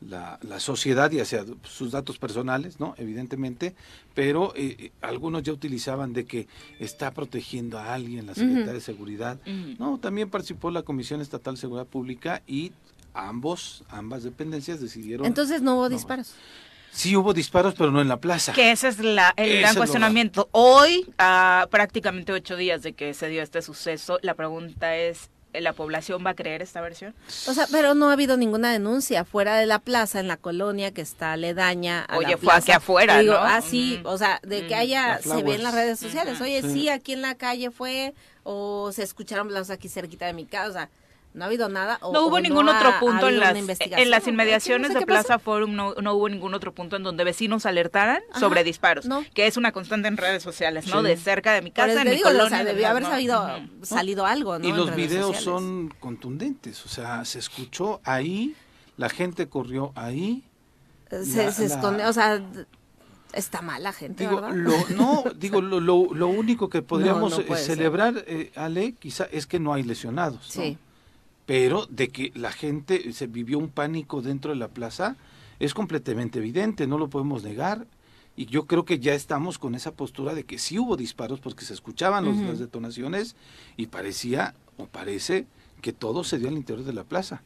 la, 0.00 0.60
sociedad 0.60 1.10
y 1.10 1.20
hacia 1.20 1.44
sus 1.64 1.90
datos 1.90 2.18
personales, 2.18 2.78
¿no? 2.78 2.94
Evidentemente, 2.98 3.74
pero 4.14 4.54
eh, 4.54 4.76
eh, 4.78 4.92
algunos 5.00 5.42
ya 5.42 5.52
utilizaban 5.52 6.12
de 6.12 6.24
que 6.24 6.46
está 6.78 7.12
protegiendo 7.12 7.78
a 7.78 7.94
alguien 7.94 8.26
la 8.26 8.34
Secretaría 8.34 8.74
de 8.74 8.80
Seguridad. 8.80 9.40
No, 9.78 9.98
también 9.98 10.30
participó 10.30 10.70
la 10.70 10.82
Comisión 10.82 11.20
Estatal 11.20 11.54
de 11.54 11.60
Seguridad 11.60 11.86
Pública 11.86 12.42
y 12.46 12.72
ambos, 13.14 13.82
ambas 13.88 14.22
dependencias 14.22 14.80
decidieron... 14.80 15.26
Entonces 15.26 15.62
no 15.62 15.76
hubo 15.76 15.88
disparos. 15.88 16.34
Sí 16.90 17.16
hubo 17.16 17.32
disparos, 17.32 17.74
pero 17.76 17.90
no 17.90 18.00
en 18.00 18.08
la 18.08 18.18
plaza. 18.18 18.52
Que 18.52 18.72
ese 18.72 18.88
es 18.88 18.98
la, 18.98 19.32
el 19.36 19.60
gran 19.60 19.74
cuestionamiento. 19.76 20.48
Hoy, 20.52 21.06
a 21.18 21.68
prácticamente 21.70 22.32
ocho 22.32 22.56
días 22.56 22.82
de 22.82 22.92
que 22.92 23.14
se 23.14 23.28
dio 23.28 23.42
este 23.42 23.62
suceso, 23.62 24.18
la 24.22 24.34
pregunta 24.34 24.96
es, 24.96 25.30
¿la 25.52 25.72
población 25.72 26.24
va 26.24 26.30
a 26.30 26.34
creer 26.34 26.62
esta 26.62 26.80
versión? 26.80 27.14
O 27.46 27.54
sea, 27.54 27.66
pero 27.70 27.94
no 27.94 28.10
ha 28.10 28.12
habido 28.12 28.36
ninguna 28.36 28.72
denuncia 28.72 29.24
fuera 29.24 29.56
de 29.56 29.66
la 29.66 29.78
plaza, 29.78 30.20
en 30.20 30.28
la 30.28 30.36
colonia 30.36 30.92
que 30.92 31.00
está 31.00 31.32
aledaña 31.32 32.04
a 32.04 32.16
Oye, 32.16 32.32
la 32.32 32.38
fue 32.38 32.54
aquí 32.54 32.72
afuera, 32.72 33.22
¿no? 33.22 33.34
Ah, 33.34 33.60
sí, 33.60 34.00
o 34.04 34.18
sea, 34.18 34.40
de 34.42 34.66
que 34.66 34.74
haya, 34.74 35.20
se 35.22 35.42
ve 35.42 35.54
en 35.54 35.62
las 35.62 35.74
redes 35.74 35.98
sociales. 35.98 36.40
Oye, 36.40 36.62
sí. 36.62 36.88
aquí 36.88 37.12
en 37.12 37.22
la 37.22 37.34
calle 37.34 37.70
fue, 37.70 38.14
o 38.42 38.90
se 38.92 39.02
escucharon 39.02 39.52
las 39.52 39.70
aquí 39.70 39.88
cerquita 39.88 40.26
de 40.26 40.32
mi 40.32 40.46
casa, 40.46 40.68
o 40.68 40.72
sea, 40.72 40.90
no 41.38 41.44
ha 41.44 41.46
habido 41.46 41.68
nada. 41.68 41.98
no 42.02 42.26
hubo 42.26 42.40
ningún 42.40 42.68
otro 42.68 42.98
punto 42.98 43.28
en 43.28 43.38
las, 43.38 43.56
en 43.80 44.10
las 44.10 44.26
inmediaciones 44.26 44.92
de 44.92 45.06
Plaza 45.06 45.38
Forum, 45.38 45.74
no, 45.74 45.94
no, 45.94 46.14
hubo 46.14 46.28
ningún 46.28 46.52
otro 46.52 46.74
punto 46.74 46.96
en 46.96 47.04
donde 47.04 47.24
vecinos 47.24 47.64
alertaran 47.64 48.20
sobre 48.38 48.64
disparos, 48.64 49.06
que 49.32 49.46
es 49.46 49.56
una 49.56 49.72
constante 49.72 50.08
en 50.08 50.16
redes 50.16 50.42
sociales, 50.42 50.88
¿no? 50.88 51.02
De 51.02 51.16
cerca 51.16 51.52
de 51.52 51.62
mi 51.62 51.70
casa, 51.70 52.02
en 52.02 52.10
mi 52.10 52.20
colonia. 52.20 52.64
debió 52.64 52.88
haber 52.88 53.04
salido 53.82 54.26
algo, 54.26 54.58
¿no? 54.58 54.68
Y 54.68 54.72
los 54.72 54.94
videos 54.94 55.38
son 55.38 55.94
contundentes, 56.00 56.84
o 56.84 56.88
sea, 56.88 57.24
se 57.24 57.38
escuchó 57.38 58.00
ahí, 58.04 58.54
la 58.96 59.08
gente 59.08 59.48
corrió 59.48 59.92
ahí. 59.94 60.44
Se, 61.08 61.52
se 61.52 61.66
esconde, 61.66 62.04
o 62.04 62.12
sea, 62.12 62.42
está 63.32 63.62
mal 63.62 63.82
la 63.82 63.92
gente, 63.92 64.26
¿verdad? 64.26 64.52
no, 64.52 65.24
digo, 65.36 65.60
lo, 65.62 65.80
lo, 65.80 66.26
único 66.26 66.68
que 66.68 66.82
podríamos 66.82 67.38
eh, 67.38 67.56
celebrar, 67.56 68.24
eh, 68.26 68.52
Ale, 68.56 68.92
quizá 68.92 69.24
es 69.30 69.46
que 69.46 69.60
no 69.60 69.72
hay 69.72 69.84
lesionados. 69.84 70.46
Sí 70.48 70.76
pero 71.48 71.86
de 71.86 72.08
que 72.08 72.30
la 72.34 72.52
gente 72.52 73.10
se 73.14 73.26
vivió 73.26 73.58
un 73.58 73.70
pánico 73.70 74.20
dentro 74.20 74.50
de 74.50 74.58
la 74.58 74.68
plaza 74.68 75.16
es 75.58 75.72
completamente 75.72 76.40
evidente, 76.40 76.86
no 76.86 76.98
lo 76.98 77.08
podemos 77.08 77.42
negar. 77.42 77.86
Y 78.36 78.44
yo 78.44 78.66
creo 78.66 78.84
que 78.84 78.98
ya 78.98 79.14
estamos 79.14 79.56
con 79.56 79.74
esa 79.74 79.92
postura 79.92 80.34
de 80.34 80.44
que 80.44 80.58
sí 80.58 80.78
hubo 80.78 80.94
disparos 80.98 81.40
porque 81.40 81.64
se 81.64 81.72
escuchaban 81.72 82.26
las 82.46 82.58
detonaciones 82.58 83.34
y 83.78 83.86
parecía 83.86 84.54
o 84.76 84.88
parece 84.88 85.46
que 85.80 85.94
todo 85.94 86.22
se 86.22 86.38
dio 86.38 86.48
al 86.48 86.54
interior 86.58 86.84
de 86.84 86.92
la 86.92 87.04
plaza. 87.04 87.42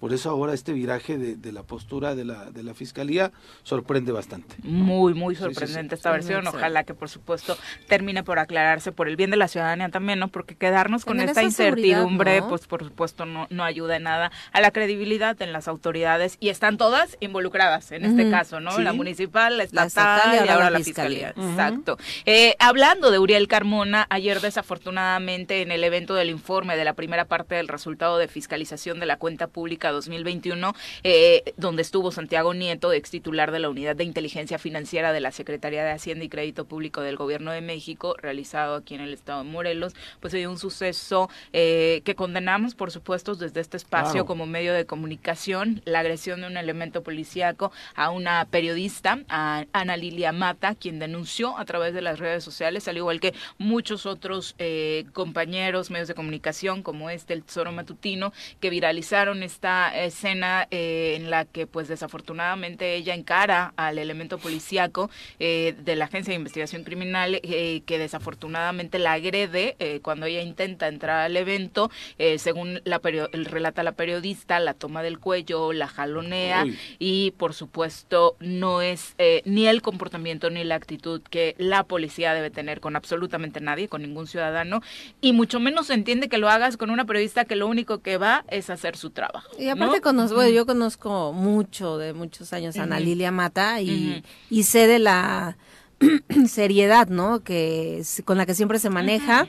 Por 0.00 0.12
eso 0.12 0.30
ahora 0.30 0.52
este 0.52 0.72
viraje 0.72 1.16
de, 1.16 1.52
la 1.52 1.62
postura 1.62 2.14
de 2.14 2.24
la, 2.24 2.50
de 2.50 2.62
la 2.62 2.74
Fiscalía 2.74 3.32
sorprende 3.62 4.12
bastante. 4.12 4.56
Muy, 4.62 5.14
muy 5.14 5.34
sorprendente 5.34 5.94
esta 5.94 6.10
versión. 6.10 6.46
Ojalá 6.46 6.84
que, 6.84 6.94
por 6.94 7.08
supuesto, 7.08 7.56
termine 7.88 8.22
por 8.22 8.38
aclararse 8.38 8.92
por 8.92 9.08
el 9.08 9.16
bien 9.16 9.30
de 9.30 9.36
la 9.36 9.48
ciudadanía 9.48 9.88
también, 9.88 10.18
¿no? 10.18 10.28
Porque 10.28 10.56
quedarnos 10.56 11.04
con 11.04 11.20
esta 11.20 11.42
incertidumbre, 11.42 12.42
pues 12.42 12.66
por 12.66 12.84
supuesto 12.84 13.24
no, 13.24 13.46
no 13.50 13.64
ayuda 13.64 13.96
en 13.96 14.02
nada 14.02 14.30
a 14.52 14.60
la 14.60 14.70
credibilidad 14.70 15.40
en 15.40 15.52
las 15.52 15.68
autoridades 15.68 16.36
y 16.40 16.48
están 16.50 16.76
todas 16.76 17.16
involucradas 17.20 17.92
en 17.92 18.04
este 18.04 18.30
caso, 18.30 18.60
¿no? 18.60 18.78
La 18.78 18.92
municipal, 18.92 19.56
la 19.56 19.64
estatal, 19.64 20.34
y, 20.34 20.48
ahora 20.48 20.70
la 20.70 20.78
Fiscalía. 20.78 21.30
Exacto. 21.30 21.96
Eh, 22.26 22.56
hablando 22.58 23.10
de 23.10 23.18
Uriel 23.18 23.48
Carmona, 23.48 24.06
ayer 24.10 24.40
desafortunadamente 24.40 25.62
en 25.62 25.72
el 25.72 25.84
evento 25.84 26.14
del 26.14 26.30
informe 26.30 26.76
de 26.76 26.84
la 26.84 26.94
primera 26.94 27.24
parte 27.24 27.54
del 27.54 27.68
resultado 27.68 28.18
de 28.18 28.28
fiscalización 28.28 29.00
de 29.00 29.06
la 29.06 29.16
cuenta 29.16 29.46
pública 29.46 29.83
Pública 29.84 29.92
2021, 29.92 30.74
eh, 31.02 31.52
donde 31.58 31.82
estuvo 31.82 32.10
Santiago 32.10 32.54
Nieto, 32.54 32.92
ex 32.94 33.10
titular 33.10 33.52
de 33.52 33.58
la 33.58 33.68
Unidad 33.68 33.96
de 33.96 34.04
Inteligencia 34.04 34.58
Financiera 34.58 35.12
de 35.12 35.20
la 35.20 35.30
Secretaría 35.30 35.84
de 35.84 35.90
Hacienda 35.90 36.24
y 36.24 36.30
Crédito 36.30 36.64
Público 36.64 37.02
del 37.02 37.16
Gobierno 37.16 37.50
de 37.50 37.60
México, 37.60 38.14
realizado 38.18 38.76
aquí 38.76 38.94
en 38.94 39.02
el 39.02 39.12
estado 39.12 39.44
de 39.44 39.50
Morelos, 39.50 39.92
pues 40.20 40.32
hay 40.32 40.46
un 40.46 40.56
suceso 40.58 41.28
eh, 41.52 42.00
que 42.04 42.14
condenamos, 42.14 42.74
por 42.74 42.90
supuesto, 42.92 43.34
desde 43.34 43.60
este 43.60 43.76
espacio 43.76 44.12
Claro. 44.12 44.26
como 44.26 44.46
medio 44.46 44.72
de 44.72 44.86
comunicación, 44.86 45.82
la 45.84 46.00
agresión 46.00 46.40
de 46.40 46.46
un 46.46 46.56
elemento 46.56 47.02
policíaco 47.02 47.70
a 47.94 48.10
una 48.10 48.44
periodista, 48.46 49.18
a 49.28 49.64
Ana 49.72 49.96
Lilia 49.96 50.32
Mata, 50.32 50.74
quien 50.74 50.98
denunció 50.98 51.58
a 51.58 51.64
través 51.66 51.92
de 51.94 52.00
las 52.00 52.18
redes 52.20 52.42
sociales, 52.42 52.88
al 52.88 52.96
igual 52.96 53.20
que 53.20 53.34
muchos 53.58 54.06
otros 54.06 54.54
eh, 54.58 55.04
compañeros, 55.12 55.90
medios 55.90 56.08
de 56.08 56.14
comunicación, 56.14 56.82
como 56.82 57.10
este, 57.10 57.34
el 57.34 57.42
Tesoro 57.42 57.72
Matutino, 57.72 58.32
que 58.60 58.70
viralizaron 58.70 59.42
esta 59.42 59.73
escena 59.94 60.66
eh, 60.70 61.14
en 61.16 61.30
la 61.30 61.44
que, 61.44 61.66
pues 61.66 61.88
desafortunadamente, 61.88 62.94
ella 62.94 63.14
encara 63.14 63.72
al 63.76 63.98
elemento 63.98 64.38
policíaco 64.38 65.10
eh, 65.38 65.74
de 65.84 65.96
la 65.96 66.06
Agencia 66.06 66.32
de 66.32 66.36
Investigación 66.36 66.84
Criminal, 66.84 67.40
eh, 67.42 67.82
que 67.86 67.98
desafortunadamente 67.98 68.98
la 68.98 69.12
agrede 69.12 69.76
eh, 69.78 70.00
cuando 70.02 70.26
ella 70.26 70.42
intenta 70.42 70.88
entrar 70.88 71.20
al 71.24 71.36
evento, 71.36 71.90
eh, 72.18 72.38
según 72.38 72.80
la 72.84 73.00
relata 73.02 73.82
la 73.82 73.92
periodista, 73.92 74.60
la 74.60 74.74
toma 74.74 75.02
del 75.02 75.18
cuello, 75.18 75.72
la 75.72 75.88
jalonea 75.88 76.64
Uy. 76.64 76.78
y 76.98 77.30
por 77.32 77.54
supuesto 77.54 78.36
no 78.40 78.82
es 78.82 79.14
eh, 79.18 79.42
ni 79.44 79.66
el 79.66 79.82
comportamiento 79.82 80.50
ni 80.50 80.64
la 80.64 80.74
actitud 80.74 81.22
que 81.22 81.54
la 81.58 81.84
policía 81.84 82.34
debe 82.34 82.50
tener 82.50 82.80
con 82.80 82.96
absolutamente 82.96 83.60
nadie, 83.60 83.88
con 83.88 84.02
ningún 84.02 84.26
ciudadano 84.26 84.82
y 85.20 85.32
mucho 85.32 85.60
menos 85.60 85.88
se 85.88 85.94
entiende 85.94 86.28
que 86.28 86.38
lo 86.38 86.48
hagas 86.48 86.76
con 86.76 86.90
una 86.90 87.04
periodista 87.04 87.44
que 87.44 87.56
lo 87.56 87.66
único 87.66 87.98
que 87.98 88.16
va 88.16 88.44
es 88.48 88.70
hacer 88.70 88.96
su 88.96 89.10
trabajo. 89.10 89.50
Y 89.64 89.70
aparte 89.70 89.96
¿no? 89.96 90.02
conozco, 90.02 90.36
bueno, 90.36 90.50
yo 90.50 90.66
conozco 90.66 91.32
mucho 91.32 91.96
de 91.96 92.12
muchos 92.12 92.52
años 92.52 92.76
a 92.76 92.82
Ana. 92.82 93.00
Lilia 93.00 93.30
Mata 93.30 93.80
y, 93.80 94.22
y 94.50 94.62
sé 94.64 94.86
de 94.86 94.98
la 94.98 95.56
seriedad, 96.46 97.08
¿no? 97.08 97.42
Que 97.42 98.02
con 98.26 98.36
la 98.36 98.44
que 98.44 98.54
siempre 98.54 98.78
se 98.78 98.90
maneja. 98.90 99.48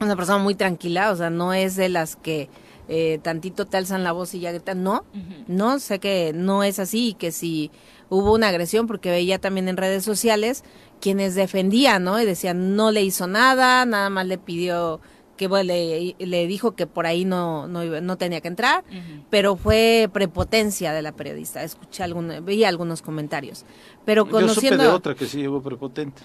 Una 0.00 0.16
persona 0.16 0.38
muy 0.38 0.54
tranquila, 0.54 1.10
o 1.10 1.16
sea, 1.16 1.28
no 1.28 1.52
es 1.52 1.76
de 1.76 1.90
las 1.90 2.16
que 2.16 2.48
eh, 2.88 3.18
tantito 3.22 3.66
te 3.66 3.76
alzan 3.76 4.04
la 4.04 4.12
voz 4.12 4.32
y 4.34 4.40
ya 4.40 4.52
gritan, 4.52 4.82
no, 4.82 5.04
no, 5.48 5.78
sé 5.80 5.98
que 5.98 6.32
no 6.34 6.62
es 6.62 6.78
así 6.78 7.08
y 7.08 7.14
que 7.14 7.32
si 7.32 7.70
hubo 8.08 8.32
una 8.34 8.48
agresión, 8.48 8.86
porque 8.86 9.10
veía 9.10 9.38
también 9.38 9.68
en 9.68 9.76
redes 9.76 10.04
sociales 10.04 10.64
quienes 11.00 11.34
defendían, 11.34 12.04
¿no? 12.04 12.20
Y 12.20 12.24
decían, 12.24 12.76
no 12.76 12.90
le 12.90 13.02
hizo 13.02 13.26
nada, 13.26 13.84
nada 13.84 14.08
más 14.08 14.26
le 14.26 14.38
pidió 14.38 15.00
que 15.36 15.48
bueno, 15.48 15.68
le, 15.68 16.14
le 16.18 16.46
dijo 16.46 16.74
que 16.74 16.86
por 16.86 17.06
ahí 17.06 17.24
no, 17.24 17.68
no, 17.68 17.84
iba- 17.84 18.00
no 18.00 18.16
tenía 18.16 18.40
que 18.40 18.48
entrar, 18.48 18.84
pero 19.30 19.56
fue 19.56 20.08
prepotencia 20.12 20.92
de 20.92 21.02
la 21.02 21.12
periodista. 21.12 21.62
Escuché 21.62 22.02
algún, 22.02 22.32
veía 22.44 22.68
algunos 22.68 23.02
comentarios. 23.02 23.64
Pero 24.04 24.24
Yo 24.24 24.30
supe 24.30 24.42
conociendo... 24.42 24.82
de 24.82 24.88
otra 24.90 25.14
que 25.14 25.26
sí 25.26 25.38
llegó 25.38 25.60
prepotente, 25.62 26.22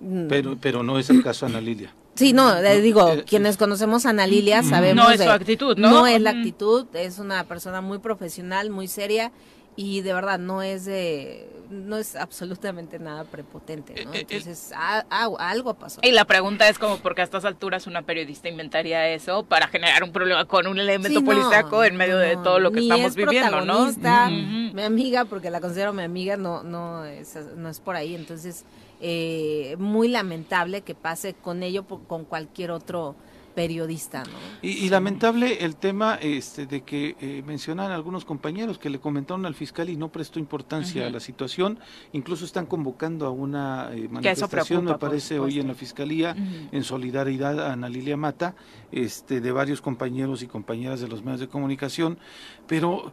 Mm. 0.00 0.26
pero, 0.28 0.56
pero 0.60 0.82
no 0.82 0.98
es 0.98 1.08
el 1.10 1.22
caso 1.22 1.46
de 1.46 1.52
Ana 1.52 1.60
Lilia. 1.60 1.94
Sí, 2.14 2.32
no, 2.32 2.60
le 2.60 2.76
No, 2.76 2.82
digo, 2.82 3.08
eh, 3.12 3.24
quienes 3.24 3.56
conocemos 3.56 4.06
a 4.06 4.10
Ana 4.10 4.26
Lilia 4.26 4.62
sabemos 4.62 5.04
No 5.04 5.10
es 5.10 5.18
de- 5.18 5.24
su 5.24 5.30
actitud, 5.30 5.76
¿no? 5.78 6.06
es 6.06 6.20
la 6.20 6.30
actitud, 6.30 6.86
es 6.94 7.18
una 7.18 7.44
persona 7.44 7.80
muy 7.80 7.98
profesional, 7.98 8.70
muy 8.70 8.86
seria 8.88 9.32
y 9.76 10.00
de 10.02 10.12
verdad 10.14 10.38
no 10.38 10.62
es 10.62 10.84
de 10.84 11.50
no 11.70 11.96
es 11.96 12.14
absolutamente 12.14 12.98
nada 12.98 13.24
prepotente, 13.24 14.04
¿no? 14.04 14.12
Eh, 14.12 14.18
eh, 14.18 14.26
Entonces, 14.28 14.70
a- 14.76 15.04
a- 15.08 15.50
algo 15.50 15.74
pasó. 15.74 15.98
Y 16.04 16.12
la 16.12 16.24
pregunta 16.26 16.68
es 16.68 16.78
como 16.78 16.98
porque 16.98 17.22
a 17.22 17.24
estas 17.24 17.44
alturas 17.46 17.86
una 17.86 18.02
periodista 18.02 18.48
inventaría 18.48 19.08
eso 19.08 19.44
para 19.44 19.66
generar 19.68 20.04
un 20.04 20.12
problema 20.12 20.44
con 20.44 20.66
un 20.66 20.78
elemento 20.78 21.08
Sí, 21.20 21.24
no, 21.24 21.32
policíaco 21.32 21.82
en 21.82 21.96
medio 21.96 22.18
de 22.18 22.36
no, 22.36 22.42
todo 22.42 22.60
lo 22.60 22.70
que 22.70 22.80
ni 22.80 22.86
estamos 22.86 23.06
es 23.06 23.16
viviendo, 23.16 23.62
¿no? 23.62 23.84
Ujú. 23.88 24.74
Mi 24.76 24.82
amiga, 24.82 25.24
porque 25.24 25.50
la 25.50 25.60
considero 25.60 25.92
mi 25.94 26.02
amiga, 26.02 26.36
no, 26.36 26.62
no, 26.62 27.06
es, 27.06 27.34
no 27.56 27.68
es 27.70 27.80
por 27.80 27.96
ahí. 27.96 28.14
Entonces, 28.14 28.64
eh, 29.00 29.74
muy 29.78 30.08
lamentable 30.08 30.82
que 30.82 30.94
pase 30.94 31.32
con 31.34 31.62
ello 31.62 31.82
por- 31.84 32.06
con 32.06 32.24
cualquier 32.24 32.70
otro 32.72 33.16
periodista, 33.54 34.24
¿no? 34.24 34.30
Y, 34.62 34.70
y 34.84 34.88
lamentable 34.88 35.64
el 35.64 35.76
tema 35.76 36.16
este, 36.20 36.66
de 36.66 36.82
que 36.82 37.16
eh, 37.20 37.42
mencionan 37.46 37.90
algunos 37.92 38.24
compañeros 38.24 38.78
que 38.78 38.90
le 38.90 38.98
comentaron 38.98 39.46
al 39.46 39.54
fiscal 39.54 39.88
y 39.88 39.96
no 39.96 40.10
prestó 40.10 40.38
importancia 40.38 41.06
a 41.06 41.10
la 41.10 41.20
situación. 41.20 41.78
Incluso 42.12 42.44
están 42.44 42.66
convocando 42.66 43.26
a 43.26 43.30
una 43.30 43.90
eh, 43.92 44.08
manifestación, 44.10 44.48
preocupa, 44.84 44.92
me 44.92 44.98
parece, 44.98 45.38
hoy 45.38 45.60
en 45.60 45.68
la 45.68 45.74
fiscalía, 45.74 46.34
en 46.72 46.84
solidaridad 46.84 47.60
a 47.60 47.72
Ana 47.72 47.88
Lilia 47.88 48.16
Mata, 48.16 48.56
este, 48.90 49.40
de 49.40 49.52
varios 49.52 49.80
compañeros 49.80 50.42
y 50.42 50.46
compañeras 50.46 51.00
de 51.00 51.08
los 51.08 51.22
medios 51.22 51.40
de 51.40 51.48
comunicación. 51.48 52.18
Pero, 52.66 53.12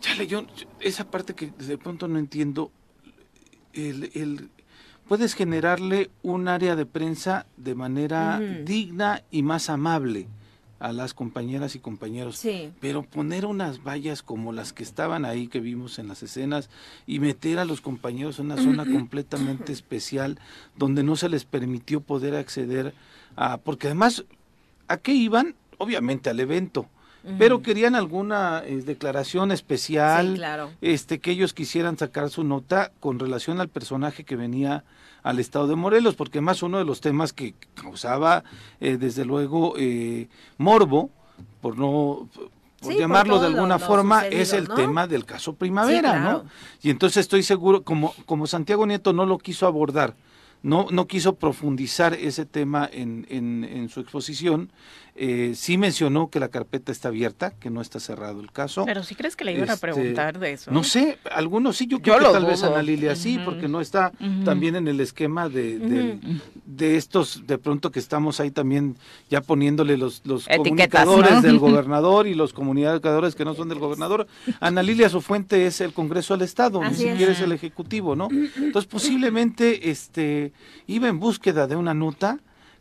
chale, 0.00 0.26
yo, 0.26 0.42
yo- 0.42 0.66
esa 0.80 1.10
parte 1.10 1.34
que 1.34 1.46
de 1.58 1.78
pronto 1.78 2.06
no 2.08 2.18
entiendo, 2.18 2.70
el, 3.72 4.10
el- 4.14 4.50
puedes 5.08 5.34
generarle 5.34 6.10
un 6.22 6.48
área 6.48 6.76
de 6.76 6.86
prensa 6.86 7.46
de 7.56 7.74
manera 7.74 8.40
digna 8.64 9.22
y 9.30 9.42
más 9.42 9.70
amable 9.70 10.28
a 10.82 10.92
las 10.92 11.14
compañeras 11.14 11.76
y 11.76 11.78
compañeros. 11.78 12.38
Sí. 12.38 12.72
Pero 12.80 13.04
poner 13.04 13.46
unas 13.46 13.84
vallas 13.84 14.22
como 14.22 14.52
las 14.52 14.72
que 14.72 14.82
estaban 14.82 15.24
ahí 15.24 15.46
que 15.46 15.60
vimos 15.60 16.00
en 16.00 16.08
las 16.08 16.24
escenas 16.24 16.70
y 17.06 17.20
meter 17.20 17.60
a 17.60 17.64
los 17.64 17.80
compañeros 17.80 18.40
en 18.40 18.46
una 18.46 18.56
zona 18.56 18.84
completamente 18.84 19.72
especial 19.72 20.40
donde 20.76 21.04
no 21.04 21.14
se 21.14 21.28
les 21.28 21.44
permitió 21.44 22.00
poder 22.00 22.34
acceder 22.34 22.94
a 23.36 23.58
porque 23.58 23.86
además 23.86 24.24
¿a 24.88 24.96
qué 24.96 25.12
iban? 25.12 25.54
Obviamente 25.78 26.30
al 26.30 26.40
evento. 26.40 26.88
Pero 27.38 27.62
querían 27.62 27.94
alguna 27.94 28.62
eh, 28.66 28.82
declaración 28.84 29.52
especial, 29.52 30.28
Sí, 30.32 30.34
claro. 30.38 30.70
este 30.80 31.20
que 31.20 31.30
ellos 31.30 31.54
quisieran 31.54 31.96
sacar 31.96 32.30
su 32.30 32.42
nota 32.44 32.90
con 33.00 33.18
relación 33.18 33.60
al 33.60 33.68
personaje 33.68 34.24
que 34.24 34.34
venía 34.36 34.84
al 35.22 35.38
estado 35.38 35.68
de 35.68 35.76
Morelos, 35.76 36.16
porque 36.16 36.40
más 36.40 36.62
uno 36.64 36.78
de 36.78 36.84
los 36.84 37.00
temas 37.00 37.32
que 37.32 37.54
causaba 37.74 38.42
eh, 38.80 38.96
desde 38.96 39.24
luego 39.24 39.74
eh, 39.78 40.26
morbo, 40.58 41.10
por 41.60 41.78
no 41.78 42.28
por 42.32 42.50
Sí, 42.80 42.88
por 42.94 42.96
llamarlo 42.98 43.38
de 43.38 43.48
lo- 43.50 43.54
alguna 43.58 43.78
lo 43.78 43.86
forma, 43.86 44.16
sucedido, 44.24 44.42
es 44.42 44.52
el 44.54 44.64
¿no? 44.66 44.74
tema 44.74 45.06
del 45.06 45.24
caso 45.24 45.52
Primavera, 45.54 46.10
claro. 46.10 46.42
¿no? 46.42 46.50
Y 46.82 46.90
entonces 46.90 47.18
estoy 47.18 47.44
seguro, 47.44 47.84
como, 47.84 48.12
como 48.26 48.48
Santiago 48.48 48.84
Nieto 48.84 49.12
no 49.12 49.24
lo 49.24 49.38
quiso 49.38 49.68
abordar, 49.68 50.16
no, 50.64 50.88
no 50.90 51.06
quiso 51.06 51.36
profundizar 51.36 52.14
ese 52.14 52.44
tema 52.46 52.88
en, 52.92 53.24
en, 53.30 53.62
en 53.62 53.88
su 53.88 54.00
exposición, 54.00 54.72
eh, 55.14 55.52
sí 55.54 55.76
mencionó 55.76 56.30
que 56.30 56.40
la 56.40 56.48
carpeta 56.48 56.90
está 56.90 57.08
abierta, 57.08 57.50
que 57.50 57.68
no 57.68 57.82
está 57.82 58.00
cerrado 58.00 58.40
el 58.40 58.50
caso. 58.50 58.84
Pero 58.86 59.02
si 59.04 59.14
crees 59.14 59.36
que 59.36 59.44
le 59.44 59.52
iban 59.52 59.68
a 59.68 59.74
Este, 59.74 59.86
preguntar 59.86 60.38
de 60.38 60.52
eso. 60.52 60.70
No 60.70 60.82
sé, 60.84 61.18
algunos 61.30 61.76
sí, 61.76 61.86
yo 61.86 61.98
Yo 61.98 62.16
creo 62.16 62.28
que 62.28 62.32
tal 62.32 62.46
vez. 62.46 62.62
Ana 62.62 62.82
Lilia 62.82 63.14
sí, 63.14 63.38
porque 63.44 63.68
no 63.68 63.80
está 63.80 64.12
también 64.44 64.74
en 64.76 64.88
el 64.88 65.00
esquema 65.00 65.48
de, 65.48 65.78
de, 65.78 66.18
de 66.64 66.96
estos, 66.96 67.46
de 67.46 67.58
pronto 67.58 67.90
que 67.90 67.98
estamos 67.98 68.40
ahí 68.40 68.50
también 68.50 68.96
ya 69.28 69.42
poniéndole 69.42 69.98
los, 69.98 70.22
los 70.24 70.48
Etiquetas, 70.48 71.04
comunicadores 71.04 71.32
¿no? 71.32 71.42
del 71.42 71.58
gobernador 71.66 72.26
y 72.26 72.34
los 72.34 72.52
comunicadores 72.54 73.34
que 73.34 73.44
no 73.44 73.54
son 73.54 73.68
del 73.68 73.78
gobernador. 73.80 74.26
Ana 74.60 74.82
Lilia, 74.82 75.08
su 75.10 75.20
fuente 75.20 75.66
es 75.66 75.80
el 75.82 75.92
Congreso 75.92 76.34
del 76.34 76.44
Estado, 76.44 76.80
ni 76.82 76.88
es. 76.88 76.96
siquiera 76.96 77.32
es 77.32 77.40
el 77.40 77.52
Ejecutivo, 77.52 78.16
¿no? 78.16 78.28
Entonces 78.56 78.86
posiblemente 78.90 79.90
este 79.90 80.52
iba 80.86 81.08
en 81.08 81.20
búsqueda 81.20 81.66
de 81.66 81.76
una 81.76 81.92
nota 81.92 82.38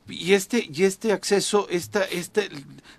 y 0.10 0.34
este 0.34 0.68
y 0.72 0.84
este 0.84 1.12
acceso 1.14 1.68
esta 1.70 2.04
esta 2.04 2.42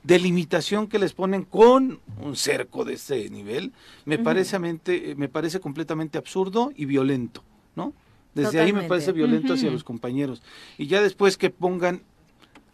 delimitación 0.02 0.86
que 0.88 0.98
les 0.98 1.12
ponen 1.12 1.44
con 1.44 2.00
un 2.20 2.36
cerco 2.36 2.84
de 2.84 2.94
ese 2.94 3.28
nivel 3.30 3.72
me 4.04 4.18
parece 4.18 4.58
mente- 4.58 5.14
me 5.16 5.28
parece 5.28 5.60
completamente 5.60 6.18
absurdo 6.18 6.72
y 6.74 6.84
violento 6.86 7.42
no 7.76 7.92
desde 8.34 8.60
ahí 8.60 8.72
me 8.72 8.80
parece 8.88 9.12
violento 9.12 9.52
hacia 9.52 9.70
los 9.70 9.84
compañeros. 9.84 10.42
Y 10.78 10.86
ya 10.86 11.02
después 11.02 11.36
que 11.36 11.50
pongan 11.50 12.02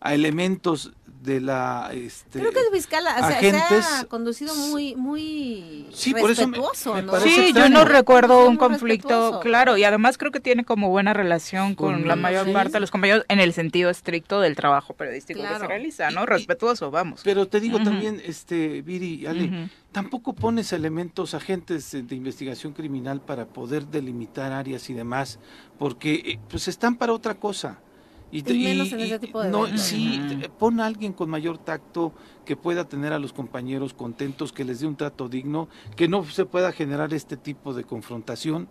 a 0.01 0.14
elementos 0.14 0.93
de 1.23 1.41
la 1.41 1.91
este 1.93 2.39
Creo 2.39 2.53
que 2.53 2.61
el 2.61 2.71
fiscal 2.73 3.05
o 3.07 3.09
sea, 3.11 3.41
se 3.41 3.51
agentes- 3.51 3.85
ha 4.01 4.05
conducido 4.05 4.55
muy, 4.55 4.95
muy 4.95 5.87
Sí, 5.93 6.13
por 6.15 6.31
eso 6.31 6.47
me- 6.47 6.57
respetuoso, 6.59 6.95
me 6.95 7.03
¿no? 7.03 7.13
parece 7.13 7.47
Sí, 7.49 7.53
yo 7.53 7.69
no 7.69 7.85
recuerdo 7.85 8.47
un 8.49 8.57
conflicto, 8.57 9.09
respetuoso. 9.09 9.41
claro, 9.41 9.77
y 9.77 9.85
además 9.85 10.17
creo 10.19 10.31
que 10.31 10.41
tiene 10.41 10.65
como 10.65 10.91
buena 10.91 11.13
relación 11.15 11.75
con, 11.75 11.95
Con 11.95 12.09
la 12.09 12.17
mayor 12.17 12.47
sí. 12.47 12.53
parte 12.53 12.73
de 12.73 12.81
los 12.81 12.91
compañeros 12.91 13.25
en 13.29 13.41
el 13.41 13.53
sentido 13.53 13.91
estricto 13.91 14.41
del 14.41 14.55
trabajo 14.57 14.95
periodístico 14.95 15.41
que 15.43 15.49
se 15.49 15.67
realiza, 15.67 16.11
¿no? 16.11 16.23
Y- 16.23 16.27
Respetuoso, 16.27 16.91
vamos. 16.91 17.23
Pero 17.25 17.47
te 17.49 17.61
digo 17.61 17.81
también, 17.83 18.23
este, 18.25 18.83
Viri, 18.83 19.27
Ale, 19.27 19.69
tampoco 19.93 20.35
pones 20.35 20.73
elementos, 20.73 21.35
agentes 21.35 21.93
eh, 21.95 22.03
de 22.03 22.15
investigación 22.15 22.73
criminal 22.73 23.21
para 23.21 23.47
poder 23.47 23.87
delimitar 23.87 24.53
áreas 24.53 24.89
y 24.89 24.95
demás, 24.95 25.39
porque 25.79 26.15
eh, 26.15 26.39
pues 26.49 26.69
están 26.69 26.97
para 26.97 27.13
otra 27.13 27.35
cosa. 27.35 27.81
Y 28.31 28.43
menos 28.43 28.93
en 28.93 29.01
ese 29.01 29.19
tipo 29.19 29.43
de 29.43 29.49
no, 29.51 29.67
eventos. 29.67 29.81
sí, 29.87 30.21
pon 30.59 30.81
a 30.81 30.87
alguien 30.87 31.12
con 31.12 31.31
mayor 31.31 31.59
tacto 31.59 32.12
que 32.45 32.57
pueda 32.57 32.87
tener 32.87 33.12
a 33.12 33.19
los 33.19 33.33
compañeros 33.33 33.95
contentos, 33.95 34.53
que 34.53 34.64
les 34.64 34.81
dé 34.81 34.87
un 34.87 34.97
trato 34.97 35.29
digno, 35.29 35.69
que 35.97 36.09
no 36.09 36.25
se 36.25 36.45
pueda 36.45 36.73
generar 36.73 37.14
este 37.14 37.37
tipo 37.37 37.73
de 37.75 37.85
confrontación. 37.85 38.69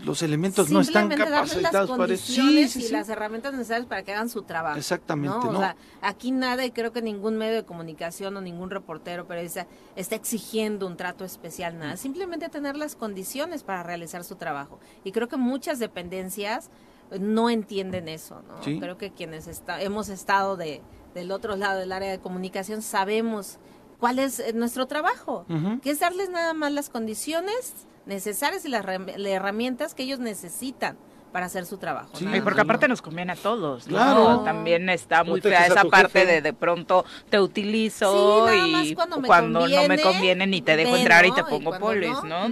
los 0.00 0.22
elementos 0.22 0.70
no 0.70 0.80
están 0.80 1.08
Simplemente 1.08 1.30
darles 1.30 1.54
capacitados 1.54 1.90
las 1.90 1.98
para 1.98 2.14
eso. 2.14 2.24
Sí, 2.24 2.36
condiciones 2.36 2.70
sí, 2.72 2.78
y 2.78 2.82
sí. 2.84 2.92
las 2.92 3.08
herramientas 3.08 3.52
necesarias 3.52 3.86
para 3.86 4.02
que 4.04 4.12
hagan 4.12 4.28
su 4.28 4.42
trabajo. 4.42 4.78
Exactamente, 4.78 5.36
¿no? 5.36 5.48
O 5.48 5.52
¿no? 5.52 5.58
sea, 5.58 5.76
aquí 6.00 6.30
nada, 6.30 6.64
y 6.64 6.70
creo 6.70 6.92
que 6.92 7.02
ningún 7.02 7.36
medio 7.36 7.56
de 7.56 7.64
comunicación 7.64 8.36
o 8.36 8.40
ningún 8.40 8.70
reportero 8.70 9.26
periodista 9.26 9.66
está 9.96 10.14
exigiendo 10.14 10.86
un 10.86 10.96
trato 10.96 11.24
especial, 11.24 11.78
nada. 11.78 11.96
Simplemente 11.96 12.48
tener 12.48 12.76
las 12.76 12.94
condiciones 12.94 13.64
para 13.64 13.82
realizar 13.82 14.22
su 14.22 14.36
trabajo. 14.36 14.78
Y 15.04 15.10
creo 15.12 15.26
que 15.28 15.36
muchas 15.36 15.80
dependencias 15.80 16.70
no 17.18 17.50
entienden 17.50 18.08
eso, 18.08 18.42
¿no? 18.46 18.62
Sí. 18.62 18.78
Creo 18.78 18.98
que 18.98 19.12
quienes 19.12 19.46
está, 19.46 19.80
hemos 19.82 20.08
estado 20.08 20.56
de, 20.56 20.82
del 21.14 21.30
otro 21.30 21.56
lado 21.56 21.78
del 21.80 21.92
área 21.92 22.10
de 22.10 22.18
comunicación 22.18 22.82
sabemos 22.82 23.58
cuál 23.98 24.18
es 24.18 24.38
eh, 24.38 24.52
nuestro 24.52 24.86
trabajo, 24.86 25.44
que 25.82 25.90
es 25.90 26.00
darles 26.00 26.30
nada 26.30 26.54
más 26.54 26.72
las 26.72 26.90
condiciones 26.90 27.86
necesarias 28.06 28.64
y 28.64 28.68
las 28.68 28.84
las 28.84 29.26
herramientas 29.26 29.94
que 29.94 30.04
ellos 30.04 30.18
necesitan 30.18 30.96
para 31.38 31.46
hacer 31.46 31.66
su 31.66 31.78
trabajo. 31.78 32.08
Sí, 32.14 32.26
Y 32.34 32.40
porque 32.40 32.62
aparte 32.62 32.88
nos 32.88 33.00
conviene 33.00 33.30
a 33.30 33.36
todos, 33.36 33.86
¿no? 33.86 33.92
Claro. 33.96 34.40
También 34.40 34.88
está 34.88 35.22
muy 35.22 35.40
fea 35.40 35.68
esa 35.68 35.84
parte 35.84 36.18
jefe. 36.18 36.26
de 36.32 36.42
de 36.42 36.52
pronto 36.52 37.04
te 37.30 37.38
utilizo 37.38 38.48
Sí, 38.48 38.90
y 38.90 38.94
cuando 38.96 39.68
no 39.68 39.88
me 39.88 40.02
conviene, 40.02 40.48
ni 40.48 40.62
te 40.62 40.76
dejo 40.76 40.96
entrar 40.96 41.24
y 41.26 41.30
te 41.30 41.44
pongo 41.44 41.78
polis, 41.78 42.10
no. 42.24 42.50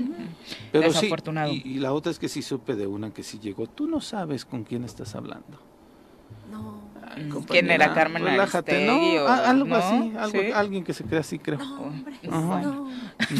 Pero 0.70 0.92
sí, 0.92 0.98
Desafortunado. 1.00 1.50
y, 1.52 1.62
y 1.64 1.74
la 1.80 1.92
otra 1.92 2.12
es 2.12 2.20
que 2.20 2.28
sí 2.28 2.42
supe 2.42 2.76
de 2.76 2.86
una 2.86 3.12
que 3.12 3.24
sí 3.24 3.40
llegó. 3.40 3.66
Tú 3.66 3.88
no 3.88 4.00
sabes 4.00 4.44
con 4.44 4.62
quién 4.62 4.84
estás 4.84 5.16
hablando. 5.16 5.58
No. 6.52 6.85
Mm, 7.16 7.28
compañera, 7.30 7.46
¿Quién 7.48 7.70
era 7.70 7.94
Carmen 7.94 8.24
Relájate, 8.24 8.72
Aristegui 8.74 9.16
¿no? 9.16 9.24
o- 9.24 9.28
A- 9.28 9.50
algo 9.50 9.64
no? 9.66 9.76
así, 9.76 10.12
algo, 10.18 10.40
¿Sí? 10.40 10.52
alguien 10.52 10.84
que 10.84 10.92
se 10.92 11.04
cree 11.04 11.20
así, 11.20 11.38
creo. 11.38 11.58
Hombre, 11.60 12.14
Ajá. 12.30 12.60
no. 12.62 12.90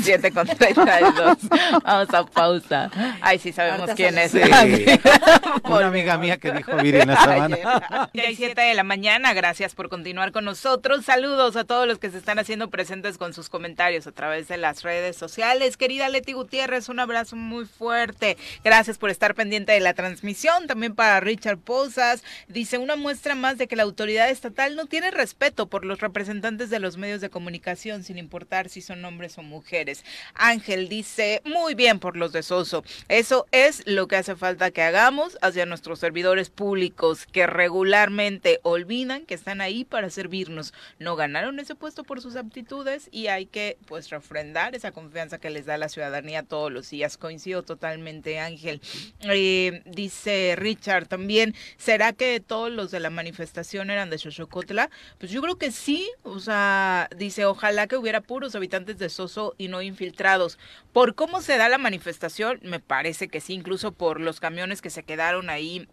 7 0.03 0.31
con 0.33 0.47
32. 0.47 1.39
Vamos 1.85 2.15
a 2.15 2.25
pausa. 2.27 2.91
Ay, 3.21 3.39
sí 3.39 3.53
sabemos 3.53 3.91
quién 3.95 4.17
es. 4.19 4.33
Sí. 4.33 4.41
Una 5.65 5.87
amiga 5.89 6.17
mía 6.19 6.37
que 6.39 6.53
dijo 6.53 6.75
vivir 6.77 6.97
en 6.97 7.09
la 7.09 7.17
sabana. 7.17 7.57
Ya 8.15 8.23
hay 8.25 8.37
7 8.37 8.59
de 8.61 8.75
la 8.75 8.85
mañana, 8.85 9.35
gracias 9.35 9.75
por 9.75 9.89
continuar 9.89 10.33
con 10.33 10.45
nosotros. 10.45 11.05
Saludos 11.05 11.57
a 11.57 11.65
todos 11.65 11.87
los 11.87 11.99
que 11.99 12.11
se 12.11 12.19
están 12.19 12.39
haciendo 12.39 12.71
presentes 12.71 13.19
con 13.19 13.35
sus 13.35 13.49
comentarios 13.49 14.07
a 14.07 14.13
través 14.13 14.49
de 14.49 14.57
las 14.57 14.83
redes 14.83 15.17
sociales. 15.17 15.77
Querida 15.77 16.09
Leti 16.09 16.33
Gutiérrez, 16.33 16.89
un 16.89 17.01
abrazo 17.01 17.37
muy 17.37 17.65
fuerte. 17.67 18.37
Gracias 18.65 18.97
por 18.99 19.11
estar 19.11 19.35
pendiente 19.35 19.73
de 19.73 19.81
la 19.81 19.93
transmisión. 19.95 20.67
También 20.67 20.95
para 20.95 21.21
Richard 21.21 21.59
Posas. 21.59 22.23
Dice 22.49 22.79
una 22.79 22.97
muestra 22.97 23.35
más 23.35 23.56
de 23.59 23.69
que 23.69 23.77
la 23.77 23.83
autoridad 23.83 24.31
estatal 24.31 24.77
no 24.77 24.87
tiene 24.87 25.11
respeto 25.11 25.67
por 25.67 25.85
los 25.85 26.01
representantes 26.01 26.71
de 26.71 26.81
los 26.81 26.97
medios 26.97 27.21
de 27.21 27.31
comunicación, 27.31 28.03
sin 28.03 28.19
importar 28.19 28.69
si 28.69 28.83
son 28.83 29.05
hombres 29.05 29.39
o 29.39 29.43
mujeres. 29.43 30.05
Ángel 30.35 30.89
dice, 30.89 31.43
muy 31.45 31.75
bien 31.75 31.99
por 31.99 32.17
los 32.17 32.33
de 32.33 32.43
Soso. 32.43 32.85
Eso 33.09 33.47
es 33.53 33.83
lo 33.87 34.09
que 34.09 34.17
hace 34.17 34.37
falta 34.37 34.71
que 34.71 34.83
hagamos 34.83 35.39
hacia 35.43 35.67
nuestros 35.67 35.99
servidores 35.99 36.51
públicos 36.51 37.27
que 37.27 37.47
regularmente 37.47 38.61
olvidan 38.63 39.27
que 39.27 39.35
están 39.35 39.61
ahí 39.61 39.85
para 39.85 40.11
servirnos. 40.11 40.75
No 40.99 41.17
ganaron 41.17 41.59
ese 41.59 41.75
puesto 41.75 42.05
por 42.05 42.21
sus 42.21 42.37
aptitudes 42.37 43.09
y 43.11 43.29
hay 43.29 43.47
que 43.47 43.79
pues 43.87 44.11
refrendar 44.11 44.75
esa 44.75 44.93
confianza 44.93 45.39
que 45.39 45.51
les 45.51 45.67
da 45.67 45.79
la 45.79 45.89
ciudadanía 45.89 46.43
todos 46.43 46.71
los 46.71 46.91
días. 46.91 47.17
Coincido 47.17 47.63
totalmente, 47.63 48.39
Ángel. 48.39 48.81
Eh, 49.21 49.83
dice 49.87 50.55
Richard 50.57 51.07
también, 51.07 51.55
¿será 51.77 52.13
que 52.13 52.41
todos 52.41 52.71
los 52.71 52.91
de 52.91 53.01
la 53.01 53.11
manifestación 53.11 53.46
eran 53.91 54.11
de 54.11 54.19
Xochocotla? 54.19 54.91
Pues 55.19 55.31
yo 55.33 55.43
creo 55.43 55.57
que 55.57 55.73
sí, 55.73 56.11
o 56.23 56.39
sea, 56.39 57.09
dice, 57.17 57.45
ojalá 57.45 57.87
que 57.87 57.97
hubiera 57.97 58.21
puros 58.21 58.55
habitantes 58.55 58.99
de 58.99 59.09
Soso 59.09 59.55
y 59.59 59.69
no 59.69 59.83
infiltrados. 59.83 60.59
Por 60.93 61.15
cómo 61.15 61.41
se 61.41 61.57
da 61.57 61.69
la 61.69 61.79
manifestación, 61.79 62.61
me 62.63 62.81
parece 62.81 63.29
que 63.29 63.41
sí, 63.41 63.55
incluso 63.55 63.93
por 63.93 64.21
los 64.21 64.41
camiones 64.41 64.83
que 64.83 64.91
se 64.91 65.03
quedaron 65.03 65.51
ahí 65.51 65.89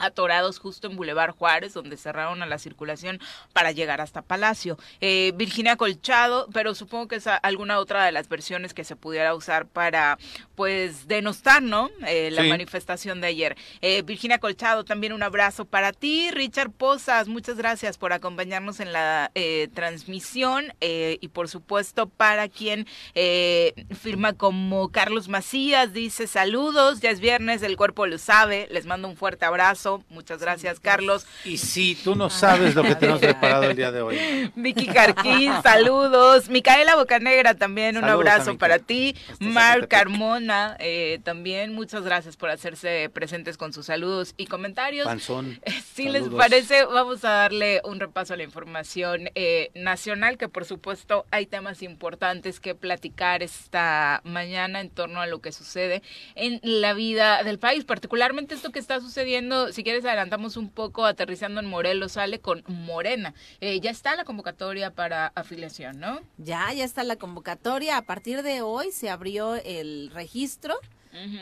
atorados 0.00 0.58
justo 0.58 0.88
en 0.88 0.96
Boulevard 0.96 1.32
Juárez, 1.34 1.74
donde 1.74 1.96
cerraron 1.96 2.42
a 2.42 2.46
la 2.46 2.58
circulación 2.58 3.20
para 3.52 3.70
llegar 3.72 4.00
hasta 4.00 4.22
Palacio. 4.22 4.78
Eh, 5.00 5.32
Virginia 5.36 5.76
Colchado, 5.76 6.48
pero 6.52 6.74
supongo 6.74 7.08
que 7.08 7.16
es 7.16 7.26
alguna 7.26 7.78
otra 7.78 8.04
de 8.04 8.12
las 8.12 8.28
versiones 8.28 8.74
que 8.74 8.84
se 8.84 8.96
pudiera 8.96 9.34
usar 9.34 9.66
para, 9.66 10.18
pues, 10.54 11.06
denostar, 11.08 11.62
¿no? 11.62 11.90
Eh, 12.06 12.30
la 12.30 12.42
Sí. 12.42 12.48
manifestación 12.48 13.20
de 13.20 13.26
ayer. 13.28 13.56
Eh, 13.80 14.02
Virginia 14.02 14.38
Colchado, 14.38 14.84
también 14.84 15.12
un 15.12 15.22
abrazo 15.22 15.64
para 15.64 15.92
ti. 15.92 16.30
Richard 16.30 16.70
Posas, 16.70 17.28
muchas 17.28 17.56
gracias 17.56 17.98
por 17.98 18.12
acompañarnos 18.12 18.80
en 18.80 18.92
la 18.92 19.30
eh, 19.34 19.68
transmisión 19.74 20.72
eh, 20.80 21.18
y, 21.20 21.28
por 21.28 21.48
supuesto, 21.48 22.08
para 22.08 22.48
quien 22.48 22.86
eh, 23.14 23.74
firma 23.98 24.32
como 24.32 24.90
Carlos 24.90 25.28
Macías, 25.28 25.92
dice 25.92 26.26
saludos, 26.26 27.00
ya 27.00 27.10
es 27.10 27.20
viernes, 27.20 27.62
el 27.62 27.76
cuerpo 27.76 28.06
lo 28.06 28.18
sabe, 28.18 28.68
les 28.70 28.86
mando 28.86 29.08
un 29.08 29.16
fuerte 29.16 29.44
abrazo. 29.44 29.89
Muchas 30.08 30.40
gracias, 30.40 30.80
Carlos. 30.80 31.26
Y 31.44 31.58
sí, 31.58 31.98
tú 32.02 32.14
no 32.14 32.30
sabes 32.30 32.74
lo 32.74 32.82
que 32.82 32.94
tenemos 32.94 33.20
preparado 33.20 33.64
el 33.64 33.76
día 33.76 33.92
de 33.92 34.02
hoy. 34.02 34.52
Vicky 34.54 34.86
Carquín, 34.86 35.52
saludos. 35.62 36.48
Micaela 36.48 36.96
Bocanegra, 36.96 37.54
también 37.54 37.96
un 37.96 38.02
Saludos, 38.02 38.20
abrazo 38.20 38.58
para 38.58 38.78
ti. 38.78 39.14
Hasta 39.30 39.44
Marc 39.44 39.82
Zacatepec. 39.82 39.90
Carmona, 39.90 40.76
eh, 40.78 41.20
también 41.24 41.74
muchas 41.74 42.02
gracias 42.02 42.36
por 42.36 42.50
hacerse 42.50 43.10
presentes 43.12 43.56
con 43.56 43.72
sus 43.72 43.86
saludos 43.86 44.34
y 44.36 44.46
comentarios. 44.46 45.06
Panzón. 45.06 45.60
Si 45.94 46.08
les 46.08 46.28
parece, 46.28 46.84
vamos 46.84 47.24
a 47.24 47.30
darle 47.30 47.82
un 47.84 48.00
repaso 48.00 48.32
a 48.32 48.36
la 48.36 48.42
información 48.42 49.28
eh, 49.34 49.70
nacional, 49.74 50.38
que 50.38 50.48
por 50.48 50.64
supuesto 50.64 51.26
hay 51.30 51.46
temas 51.46 51.82
importantes 51.82 52.60
que 52.60 52.74
platicar 52.74 53.42
esta 53.42 54.20
mañana 54.24 54.80
en 54.80 54.88
torno 54.88 55.20
a 55.20 55.26
lo 55.26 55.40
que 55.40 55.52
sucede 55.52 56.02
en 56.34 56.60
la 56.62 56.94
vida 56.94 57.42
del 57.42 57.58
país, 57.58 57.84
particularmente 57.84 58.54
esto 58.54 58.70
que 58.70 58.78
está 58.78 59.00
sucediendo, 59.00 59.69
si 59.72 59.84
quieres 59.84 60.04
adelantamos 60.04 60.56
un 60.56 60.70
poco, 60.70 61.04
aterrizando 61.04 61.60
en 61.60 61.66
Morelos, 61.66 62.12
sale 62.12 62.40
con 62.40 62.62
Morena. 62.66 63.34
Eh, 63.60 63.80
ya 63.80 63.90
está 63.90 64.16
la 64.16 64.24
convocatoria 64.24 64.90
para 64.92 65.28
afiliación, 65.34 66.00
¿no? 66.00 66.20
Ya, 66.38 66.72
ya 66.72 66.84
está 66.84 67.04
la 67.04 67.16
convocatoria. 67.16 67.96
A 67.96 68.02
partir 68.02 68.42
de 68.42 68.62
hoy 68.62 68.92
se 68.92 69.10
abrió 69.10 69.56
el 69.56 70.10
registro 70.12 70.74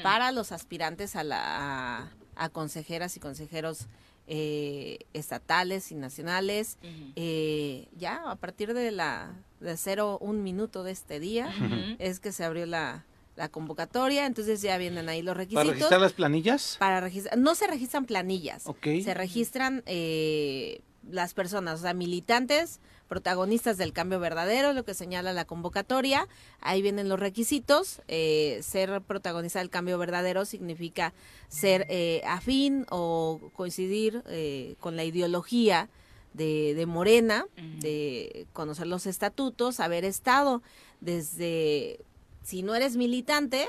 para 0.03 0.33
los 0.33 0.53
aspirantes 0.53 1.15
a 1.15 1.25
la 1.25 1.39
a, 1.39 2.09
a 2.37 2.49
consejeras 2.49 3.17
y 3.17 3.21
consejeros 3.21 3.87
eh, 4.31 4.99
estatales 5.15 5.91
y 5.91 5.95
nacionales. 5.95 6.77
Eh, 7.17 7.89
ya 7.97 8.31
a 8.31 8.37
partir 8.37 8.75
de 8.75 8.91
la 8.91 9.33
de 9.61 9.75
cero 9.79 10.19
un 10.21 10.43
minuto 10.43 10.85
de 10.85 10.93
este 10.93 11.19
día 11.19 11.51
es 11.99 12.21
que 12.21 12.33
se 12.33 12.45
abrió 12.45 12.67
la, 12.67 13.07
la 13.39 13.49
convocatoria. 13.49 14.27
Entonces 14.27 14.61
ya 14.61 14.77
vienen 14.77 15.09
ahí 15.09 15.23
los 15.23 15.33
¿Para 15.33 15.45
requisitos. 15.45 15.67
registrar 15.69 16.01
las 16.01 16.13
planillas? 16.13 16.77
Para 16.79 17.01
registrar, 17.01 17.39
no 17.39 17.55
se 17.55 17.67
registran 17.67 18.05
planillas, 18.05 18.67
Ok. 18.67 18.87
se 19.03 19.15
registran 19.15 19.83
eh, 19.87 20.83
las 21.09 21.33
personas, 21.33 21.79
o 21.79 21.83
sea, 21.83 21.95
militantes, 21.95 22.81
protagonistas 23.09 23.79
del 23.79 23.95
cambio 23.95 24.21
verdadero, 24.21 24.75
lo 24.75 24.85
que 24.85 24.93
señala 24.93 25.33
la 25.33 25.47
convocatoria. 25.47 26.29
Ahí 26.61 26.83
vienen 26.83 27.09
los 27.09 27.19
requisitos. 27.19 28.03
eh, 28.09 28.59
ser 28.63 29.01
protagonista 29.01 29.61
del 29.61 29.71
cambio 29.71 29.97
verdadero 29.97 30.45
significa 30.45 31.15
ser 31.49 31.87
eh, 31.89 32.21
afín 32.27 32.85
o 32.91 33.41
coincidir 33.55 34.23
eh, 34.27 34.75
con 34.81 34.97
la 34.97 35.05
ideología 35.05 35.89
de, 36.35 36.75
de 36.75 36.85
Morena, 36.87 37.47
de 37.81 38.47
conocer 38.53 38.87
los 38.87 39.07
estatutos, 39.07 39.81
haber 39.81 40.05
estado 40.05 40.63
desde, 41.01 42.01
si 42.49 42.63
no 42.63 42.75
eres 42.75 42.97
militante, 42.97 43.69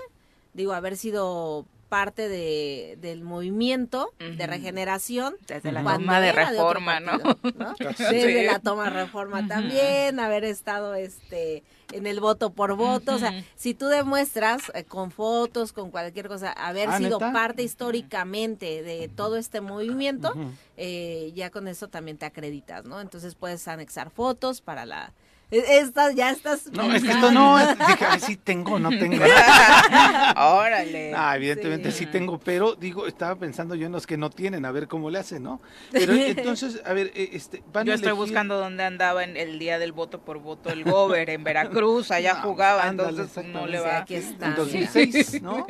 digo, 0.54 0.72
haber 0.72 0.96
sido 0.96 1.66
parte 1.90 2.30
de, 2.30 2.98
del 3.02 3.24
movimiento 3.24 4.14
de 4.20 4.46
regeneración. 4.48 5.36
Desde 5.48 5.72
la 5.72 5.82
toma 5.84 6.22
de 6.22 6.32
reforma, 6.32 7.00
¿no? 7.00 7.18
partido, 7.20 7.54
¿no? 7.58 7.76
Desde 7.98 8.42
Sí. 8.42 8.46
la 8.46 8.60
toma 8.60 8.86
de 8.86 8.90
reforma 8.92 9.46
también, 9.48 10.20
haber 10.20 10.44
estado 10.46 10.94
este 10.96 11.64
en 11.92 12.06
el 12.06 12.20
voto 12.20 12.52
por 12.52 12.76
voto, 12.76 13.16
o 13.16 13.18
sea, 13.18 13.44
si 13.56 13.74
tú 13.74 13.88
demuestras 13.88 14.62
eh, 14.76 14.84
con 14.84 15.10
fotos, 15.10 15.74
con 15.74 15.90
cualquier 15.90 16.28
cosa, 16.28 16.52
haber 16.54 16.88
Ah, 16.90 17.00
sido 17.00 17.18
¿neta? 17.20 17.34
parte 17.34 17.64
históricamente 17.64 18.84
de 18.84 19.10
todo 19.10 19.36
este 19.38 19.60
movimiento, 19.60 20.32
eh, 20.78 21.32
ya 21.36 21.50
con 21.50 21.68
eso 21.68 21.88
también 21.88 22.18
te 22.18 22.26
acreditas, 22.28 22.86
¿no? 22.86 23.02
Entonces 23.02 23.34
puedes 23.36 23.68
anexar 23.68 24.10
fotos 24.12 24.62
para 24.62 24.86
la... 24.86 25.12
e- 25.52 25.80
Estas, 25.80 26.16
ya 26.16 26.30
estás... 26.32 26.68
No, 26.72 26.94
es 26.94 27.04
que 27.04 27.12
esto 27.12 27.32
no, 27.32 27.58
dije, 27.58 28.06
ay, 28.08 28.20
sí 28.20 28.36
tengo, 28.38 28.80
no 28.80 28.90
tengo. 28.90 29.24
Órale. 30.36 31.14
Ah, 31.22 31.36
evidentemente 31.36 31.92
sí. 31.92 32.00
Sí. 32.00 32.06
tengo, 32.06 32.40
pero 32.40 32.76
digo, 32.76 33.06
estaba 33.08 33.36
pensando 33.36 33.76
yo 33.76 33.88
en 33.88 33.92
los 33.92 34.08
que 34.08 34.16
no 34.18 34.30
tienen, 34.30 34.64
a 34.66 34.72
ver 34.72 34.88
cómo 34.88 35.10
le 35.10 35.20
hacen, 35.20 35.44
¿no? 35.44 35.62
Pero 35.92 36.14
entonces, 36.14 36.82
a 36.86 36.94
ver, 36.94 37.12
eh, 37.16 37.32
este, 37.34 37.62
van 37.74 37.86
Yo 37.86 37.92
a 37.92 37.96
estoy 37.96 38.12
elegir- 38.12 38.18
buscando 38.18 38.58
dónde 38.60 38.84
andaba 38.84 39.24
en 39.24 39.36
el 39.38 39.60
día 39.60 39.80
del 39.80 39.92
voto 39.92 40.22
por 40.24 40.40
voto 40.40 40.70
el 40.70 40.84
Gober 40.84 41.30
en 41.30 41.44
Veracruz, 41.44 42.12
allá 42.12 42.36
No, 42.36 42.42
jugaba, 42.44 42.84
ándale, 42.84 43.10
entonces 43.10 43.34
pues, 43.34 43.48
no 43.48 43.68
le 43.68 43.80
va. 43.80 43.98
Aquí 44.00 44.16
está. 44.16 44.48
En 44.48 44.56
2006, 44.56 45.42
¿no? 45.42 45.66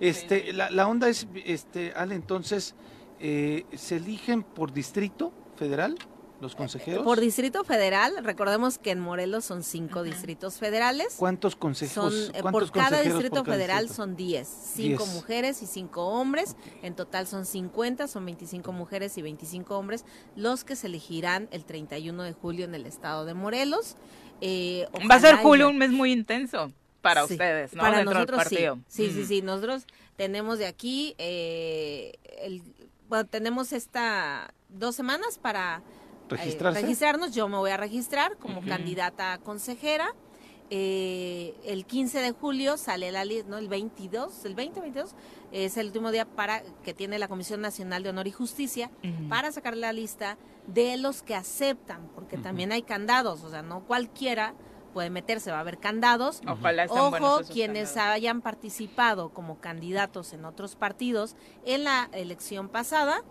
Este, 0.00 0.52
la, 0.52 0.70
la 0.70 0.86
onda 0.86 1.08
es, 1.08 1.26
este, 1.46 1.92
Ale, 1.96 2.14
entonces, 2.14 2.74
eh, 3.20 3.64
¿se 3.74 3.96
eligen 3.96 4.42
por 4.42 4.72
distrito 4.72 5.32
federal? 5.56 5.96
Los 6.42 6.54
consejeros? 6.54 7.02
Por 7.04 7.18
Distrito 7.20 7.64
Federal, 7.64 8.12
recordemos 8.22 8.76
que 8.78 8.90
en 8.90 9.00
Morelos 9.00 9.44
son 9.46 9.62
cinco 9.62 10.02
distritos 10.02 10.58
federales. 10.58 11.14
¿Cuántos 11.16 11.56
consejeros? 11.56 12.12
Son, 12.12 12.34
eh, 12.36 12.40
cuántos 12.42 12.70
por 12.70 12.80
cada 12.82 13.00
distrito 13.00 13.36
por 13.36 13.44
cada 13.46 13.56
federal 13.56 13.84
distrito? 13.84 13.94
son 14.02 14.16
10, 14.16 14.48
5 14.74 15.04
Diez. 15.04 15.14
mujeres 15.14 15.62
y 15.62 15.66
5 15.66 16.04
hombres, 16.06 16.56
en 16.82 16.94
total 16.94 17.26
son 17.26 17.46
50, 17.46 18.06
son 18.08 18.24
25 18.26 18.72
mujeres 18.72 19.16
y 19.16 19.22
25 19.22 19.78
hombres, 19.78 20.04
los 20.36 20.64
que 20.64 20.76
se 20.76 20.88
elegirán 20.88 21.48
el 21.52 21.64
31 21.64 22.22
de 22.24 22.32
julio 22.32 22.64
en 22.66 22.74
el 22.74 22.84
estado 22.84 23.24
de 23.24 23.32
Morelos. 23.34 23.96
Eh, 24.42 24.86
Va 25.10 25.14
a 25.14 25.20
ser 25.20 25.36
julio 25.36 25.68
un 25.70 25.78
mes 25.78 25.90
muy 25.90 26.12
intenso 26.12 26.72
para 27.00 27.26
Sí, 27.26 27.34
ustedes, 27.34 27.72
¿no? 27.74 27.80
Para 27.82 27.98
Dentro 27.98 28.14
nosotros 28.14 28.38
del 28.38 28.44
partido. 28.44 28.78
sí. 28.88 29.06
Sí, 29.06 29.12
sí, 29.12 29.20
Mm. 29.22 29.26
sí. 29.28 29.42
Nosotros 29.42 29.86
tenemos 30.16 30.58
de 30.58 30.66
aquí, 30.66 31.14
eh, 31.18 32.12
el, 32.42 32.62
bueno, 33.08 33.26
tenemos 33.26 33.72
esta 33.72 34.52
dos 34.68 34.94
semanas 34.96 35.38
para 35.38 35.82
eh, 36.34 36.58
registrarnos. 36.70 37.34
Yo 37.34 37.48
me 37.48 37.56
voy 37.56 37.70
a 37.70 37.76
registrar 37.76 38.36
como 38.36 38.62
candidata 38.62 39.34
a 39.34 39.38
consejera. 39.38 40.14
Eh, 40.74 41.54
el 41.64 41.84
15 41.84 42.20
de 42.20 42.32
julio 42.32 42.78
sale 42.78 43.12
la 43.12 43.26
lista, 43.26 43.50
¿no? 43.50 43.58
El 43.58 43.68
22, 43.68 44.46
el 44.46 44.54
20, 44.54 44.80
22, 44.80 45.14
es 45.50 45.76
el 45.76 45.88
último 45.88 46.10
día 46.10 46.24
para 46.24 46.62
que 46.82 46.94
tiene 46.94 47.18
la 47.18 47.28
Comisión 47.28 47.60
Nacional 47.60 48.02
de 48.02 48.08
Honor 48.08 48.26
y 48.26 48.30
Justicia 48.30 48.90
para 49.28 49.52
sacar 49.52 49.76
la 49.76 49.92
lista 49.92 50.38
de 50.66 50.96
los 50.96 51.22
que 51.22 51.34
aceptan, 51.34 52.08
porque 52.14 52.38
también 52.38 52.72
hay 52.72 52.82
candados, 52.82 53.44
o 53.44 53.50
sea, 53.50 53.60
no 53.60 53.84
cualquiera 53.84 54.54
puede 54.92 55.10
meterse, 55.10 55.50
va 55.50 55.58
a 55.58 55.60
haber 55.60 55.78
candados. 55.78 56.40
Ojalá 56.46 56.84
estén 56.84 57.00
Ojo, 57.00 57.40
quienes 57.50 57.90
candados. 57.90 58.14
hayan 58.14 58.40
participado 58.40 59.30
como 59.30 59.58
candidatos 59.58 60.32
en 60.32 60.44
otros 60.44 60.76
partidos 60.76 61.36
en 61.64 61.84
la 61.84 62.08
elección 62.12 62.68
pasada, 62.68 63.22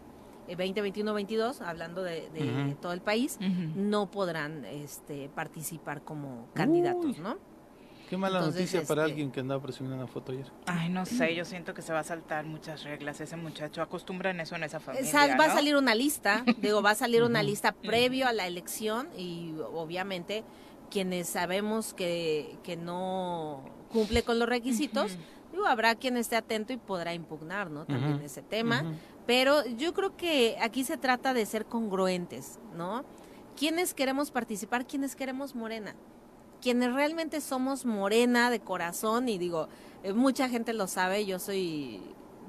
2021-22, 0.48 1.62
hablando 1.62 2.04
de, 2.04 2.76
todo 2.82 2.94
el 2.94 3.02
país, 3.02 3.38
no 3.76 4.10
podrán 4.12 4.66
este, 4.66 5.30
participar 5.30 6.02
como 6.04 6.48
candidatos, 6.54 7.18
¿no? 7.20 7.38
Qué 8.10 8.18
mala 8.18 8.40
Entonces, 8.40 8.60
noticia 8.74 8.84
para 8.86 9.04
este- 9.04 9.12
alguien 9.14 9.32
que 9.32 9.40
andaba 9.40 9.62
presumiendo 9.62 9.96
una 10.04 10.06
foto 10.12 10.34
ayer. 10.34 10.46
Ay, 10.66 10.90
no 10.90 11.06
sé, 11.06 11.34
yo 11.34 11.46
siento 11.46 11.74
que 11.74 11.82
se 11.82 11.94
va 11.94 12.00
a 12.00 12.04
saltar 12.04 12.46
muchas 12.46 12.84
reglas 12.84 13.22
ese 13.22 13.38
muchacho. 13.38 13.82
Acostumbran 13.82 14.38
eso 14.42 14.54
en 14.58 14.64
esa 14.66 14.82
familia, 14.82 15.10
Sal- 15.10 15.40
va 15.40 15.46
a 15.46 15.54
salir 15.54 15.78
una 15.78 15.96
lista, 15.96 16.44
digo, 16.62 16.82
va 16.82 16.90
a 16.92 16.96
salir 16.96 17.24
una 17.24 17.42
lista 17.42 17.72
previo 17.72 18.28
a 18.28 18.34
la 18.34 18.48
elección 18.48 19.08
y 19.18 19.54
obviamente 19.74 20.44
quienes 20.90 21.30
sabemos 21.30 21.94
que, 21.94 22.58
que 22.64 22.76
no 22.76 23.64
cumple 23.94 24.24
con 24.24 24.40
los 24.40 24.50
requisitos, 24.50 25.18
digo, 25.54 25.66
habrá 25.66 25.96
quien 25.96 26.18
esté 26.18 26.36
atento 26.36 26.74
y 26.74 26.78
podrá 26.78 27.14
impugnar, 27.14 27.72
¿no? 27.72 27.86
También 27.86 28.20
ese 28.24 28.42
tema. 28.42 28.84
Pero 29.28 29.66
yo 29.78 29.94
creo 29.94 30.16
que 30.18 30.58
aquí 30.62 30.84
se 30.84 30.98
trata 30.98 31.34
de 31.34 31.46
ser 31.46 31.66
congruentes, 31.66 32.60
¿no? 32.76 33.04
¿Quiénes 33.56 33.94
queremos 33.94 34.32
participar? 34.32 34.86
¿Quiénes 34.88 35.16
queremos 35.16 35.56
Morena? 35.56 35.96
Quienes 36.62 36.94
realmente 36.94 37.42
somos 37.42 37.86
Morena 37.86 38.50
de 38.50 38.60
corazón, 38.60 39.30
y 39.30 39.38
digo, 39.38 39.68
eh, 40.04 40.14
mucha 40.14 40.50
gente 40.50 40.74
lo 40.74 40.88
sabe, 40.88 41.26
yo 41.26 41.40
soy 41.40 42.02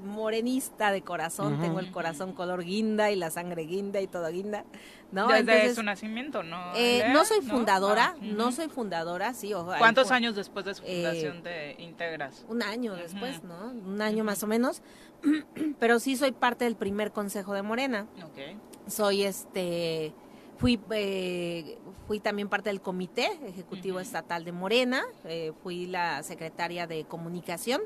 morenista 0.03 0.91
de 0.91 1.01
corazón, 1.01 1.61
tengo 1.61 1.79
el 1.79 1.89
corazón 1.91 2.33
color 2.33 2.63
guinda 2.65 3.09
y 3.11 3.15
la 3.15 3.29
sangre 3.31 3.63
guinda 3.63 4.01
y 4.01 4.07
todo 4.07 4.27
guinda, 4.29 4.65
¿no? 5.13 5.27
Desde 5.27 5.39
Entonces, 5.39 5.75
su 5.75 5.83
nacimiento, 5.83 6.43
¿no? 6.43 6.73
eh, 6.75 7.05
no 7.13 7.23
soy 7.23 7.39
fundadora, 7.41 8.13
Ah, 8.13 8.19
no 8.21 8.51
soy 8.51 8.67
fundadora, 8.67 9.33
sí. 9.33 9.53
ojo, 9.53 9.71
¿Cuántos 9.77 10.11
años 10.11 10.35
después 10.35 10.65
de 10.65 10.73
su 10.75 10.83
Eh, 10.85 11.03
fundación 11.03 11.41
te 11.43 11.81
integras? 11.81 12.45
un 12.49 12.61
año 12.63 12.95
después. 12.95 13.41
¿no? 13.43 13.67
Un 13.67 14.01
año 14.01 14.23
más 14.25 14.43
o 14.43 14.47
menos. 14.47 14.81
Pero 15.79 15.99
sí 15.99 16.15
soy 16.15 16.31
parte 16.31 16.65
del 16.65 16.75
primer 16.75 17.11
consejo 17.11 17.53
de 17.53 17.61
Morena. 17.61 18.07
Ok. 18.23 18.57
Soy 18.87 19.23
este. 19.23 20.13
Fui, 20.57 20.79
eh, 20.91 21.77
fui 22.07 22.19
también 22.19 22.47
parte 22.47 22.69
del 22.69 22.79
comité 22.79 23.27
ejecutivo 23.47 23.99
estatal 23.99 24.45
de 24.45 24.51
Morena. 24.51 25.03
eh, 25.25 25.51
fui 25.63 25.87
la 25.87 26.21
secretaria 26.23 26.85
de 26.87 27.03
comunicación 27.05 27.81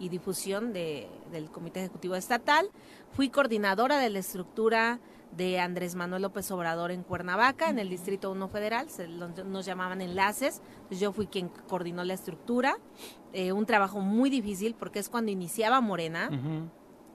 y 0.00 0.08
difusión 0.08 0.72
de- 0.72 1.08
del 1.30 1.50
comité 1.50 1.80
ejecutivo 1.80 2.16
estatal. 2.16 2.68
Fui 3.12 3.30
coordinadora 3.30 3.98
de 3.98 4.10
la 4.10 4.18
estructura 4.18 4.98
de 5.36 5.60
Andrés 5.60 5.94
Manuel 5.94 6.22
López 6.22 6.50
Obrador 6.50 6.90
en 6.90 7.04
Cuernavaca, 7.04 7.70
en 7.70 7.78
el 7.78 7.88
Distrito 7.88 8.32
1 8.32 8.48
Federal, 8.48 8.90
se, 8.90 9.06
nos 9.06 9.64
llamaban 9.64 10.00
enlaces, 10.02 10.60
yo 10.90 11.12
fui 11.12 11.28
quien 11.28 11.48
coordinó 11.68 12.02
la 12.02 12.14
estructura, 12.14 12.76
eh, 13.32 13.52
un 13.52 13.66
trabajo 13.66 14.00
muy 14.00 14.30
difícil 14.30 14.74
porque 14.74 14.98
es 14.98 15.08
cuando 15.08 15.30
iniciaba 15.30 15.80
Morena, 15.80 16.28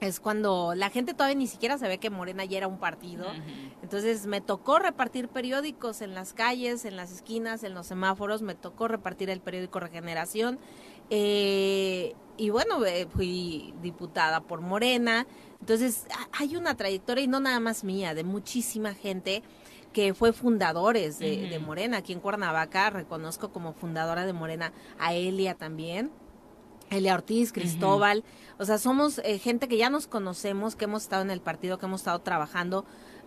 es 0.00 0.20
cuando 0.20 0.74
la 0.74 0.90
gente 0.90 1.14
todavía 1.14 1.36
ni 1.36 1.46
siquiera 1.46 1.78
se 1.78 1.88
ve 1.88 1.96
que 1.98 2.10
Morena 2.10 2.44
ya 2.44 2.58
era 2.58 2.68
un 2.68 2.78
partido, 2.78 3.26
entonces 3.82 4.26
me 4.26 4.40
tocó 4.42 4.78
repartir 4.78 5.28
periódicos 5.28 6.02
en 6.02 6.14
las 6.14 6.34
calles, 6.34 6.84
en 6.84 6.96
las 6.96 7.10
esquinas, 7.12 7.62
en 7.64 7.72
los 7.74 7.86
semáforos, 7.86 8.42
me 8.42 8.54
tocó 8.54 8.88
repartir 8.88 9.30
el 9.30 9.40
periódico 9.40 9.80
Regeneración. 9.80 10.58
eh, 11.10 12.14
y 12.38 12.50
bueno, 12.50 12.84
eh, 12.84 13.06
fui 13.10 13.72
diputada 13.80 14.40
por 14.42 14.60
Morena. 14.60 15.26
Entonces 15.60 16.04
ha- 16.10 16.28
hay 16.42 16.56
una 16.56 16.76
trayectoria 16.76 17.24
y 17.24 17.28
no 17.28 17.40
nada 17.40 17.60
más 17.60 17.82
mía, 17.82 18.12
de 18.12 18.24
muchísima 18.24 18.92
gente 18.92 19.42
que 19.96 20.12
fue 20.12 20.34
fundadores 20.34 21.18
de, 21.18 21.48
de 21.48 21.58
Morena. 21.58 21.96
Aquí 21.96 22.12
en 22.12 22.20
Cuernavaca 22.20 22.90
reconozco 22.90 23.48
como 23.50 23.72
fundadora 23.72 24.26
de 24.26 24.34
Morena 24.34 24.74
a 24.98 25.14
Elia 25.14 25.54
también. 25.54 26.10
Elia 26.90 27.14
Ortiz, 27.14 27.50
Cristóbal, 27.50 28.22
o 28.58 28.66
sea, 28.66 28.76
somos 28.76 29.22
eh, 29.24 29.38
gente 29.38 29.68
que 29.68 29.78
ya 29.78 29.88
nos 29.88 30.06
conocemos, 30.06 30.76
que 30.76 30.84
hemos 30.84 31.04
estado 31.04 31.22
en 31.22 31.30
el 31.30 31.40
partido, 31.40 31.78
que 31.78 31.86
hemos 31.86 32.02
estado 32.02 32.18
trabajando 32.18 32.84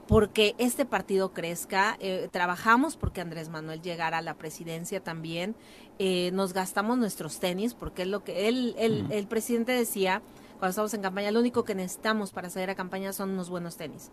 porque 0.07 0.53
este 0.59 0.85
partido 0.85 1.33
crezca. 1.33 1.97
Eh, 2.01 2.29
trabajamos 2.31 2.97
porque 2.97 3.19
Andrés 3.21 3.49
Manuel 3.49 3.81
llegara 3.81 4.19
a 4.19 4.21
la 4.21 4.35
presidencia 4.35 4.99
también. 5.03 5.55
Eh, 5.97 6.29
nos 6.33 6.53
gastamos 6.53 6.99
nuestros 6.99 7.39
tenis 7.39 7.73
porque 7.73 8.03
es 8.03 8.07
lo 8.09 8.23
que 8.23 8.47
él, 8.47 8.75
él- 8.77 9.07
el 9.09 9.25
presidente 9.25 9.71
decía 9.71 10.21
cuando 10.59 10.69
estamos 10.69 10.93
en 10.93 11.01
campaña, 11.01 11.31
lo 11.31 11.39
único 11.39 11.63
que 11.63 11.73
necesitamos 11.73 12.31
para 12.31 12.51
salir 12.51 12.69
a 12.69 12.75
campaña 12.75 13.11
son 13.11 13.31
unos 13.31 13.49
buenos 13.49 13.75
tenis. 13.75 14.11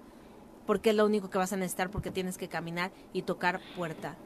Porque 0.66 0.90
es 0.90 0.96
lo 0.96 1.06
único 1.06 1.30
que 1.30 1.38
vas 1.38 1.52
a 1.52 1.56
necesitar 1.56 1.90
porque 1.90 2.10
tienes 2.10 2.36
que 2.38 2.48
caminar 2.48 2.90
y 3.12 3.22
tocar 3.22 3.60
puerta 3.76 4.16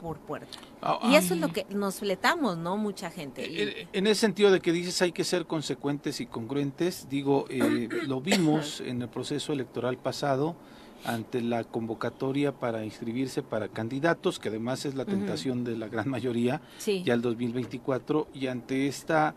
por 0.00 0.18
puerta. 0.18 0.58
Ah, 0.80 0.98
Y 1.04 1.14
eso 1.14 1.34
es 1.34 1.40
lo 1.40 1.48
que 1.52 1.66
nos 1.68 1.96
fletamos, 1.96 2.56
¿no? 2.56 2.78
Mucha 2.78 3.10
gente. 3.10 3.46
Y- 3.46 3.86
En- 3.92 4.06
ese 4.06 4.20
sentido 4.22 4.50
de 4.50 4.60
que 4.60 4.72
dices 4.72 5.00
hay 5.02 5.12
que 5.12 5.24
ser 5.24 5.44
consecuentes 5.46 6.20
y 6.22 6.26
congruentes, 6.26 7.06
digo, 7.10 7.44
eh, 7.50 7.86
lo 8.06 8.22
vimos 8.22 8.80
en 8.80 9.02
el 9.02 9.08
proceso 9.10 9.52
electoral 9.52 9.98
pasado 9.98 10.56
ante 11.04 11.42
la 11.42 11.64
convocatoria 11.64 12.52
para 12.52 12.84
inscribirse 12.84 13.42
para 13.42 13.68
candidatos, 13.68 14.38
que 14.38 14.48
además 14.48 14.84
es 14.86 14.94
la 14.94 15.04
tentación 15.04 15.64
de 15.64 15.76
la 15.76 15.88
gran 15.88 16.08
mayoría, 16.08 16.60
sí. 16.78 17.02
ya 17.04 17.12
el 17.14 17.20
2024, 17.22 18.28
y 18.34 18.46
ante 18.46 18.86
esta 18.86 19.34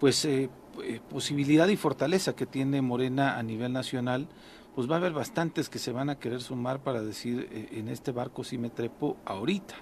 pues 0.00 0.24
eh, 0.26 0.48
eh, 0.84 1.00
posibilidad 1.10 1.66
y 1.68 1.76
fortaleza 1.76 2.34
que 2.36 2.46
tiene 2.46 2.80
Morena 2.82 3.36
a 3.38 3.42
nivel 3.42 3.72
nacional, 3.72 4.26
pues 4.78 4.88
va 4.88 4.94
a 4.94 4.98
haber 4.98 5.10
bastantes 5.12 5.68
que 5.68 5.80
se 5.80 5.90
van 5.90 6.08
a 6.08 6.20
querer 6.20 6.40
sumar 6.40 6.78
para 6.78 7.02
decir, 7.02 7.48
eh, 7.50 7.68
en 7.80 7.88
este 7.88 8.12
barco 8.12 8.44
sí 8.44 8.58
me 8.58 8.70
trepo 8.70 9.16
ahorita. 9.24 9.74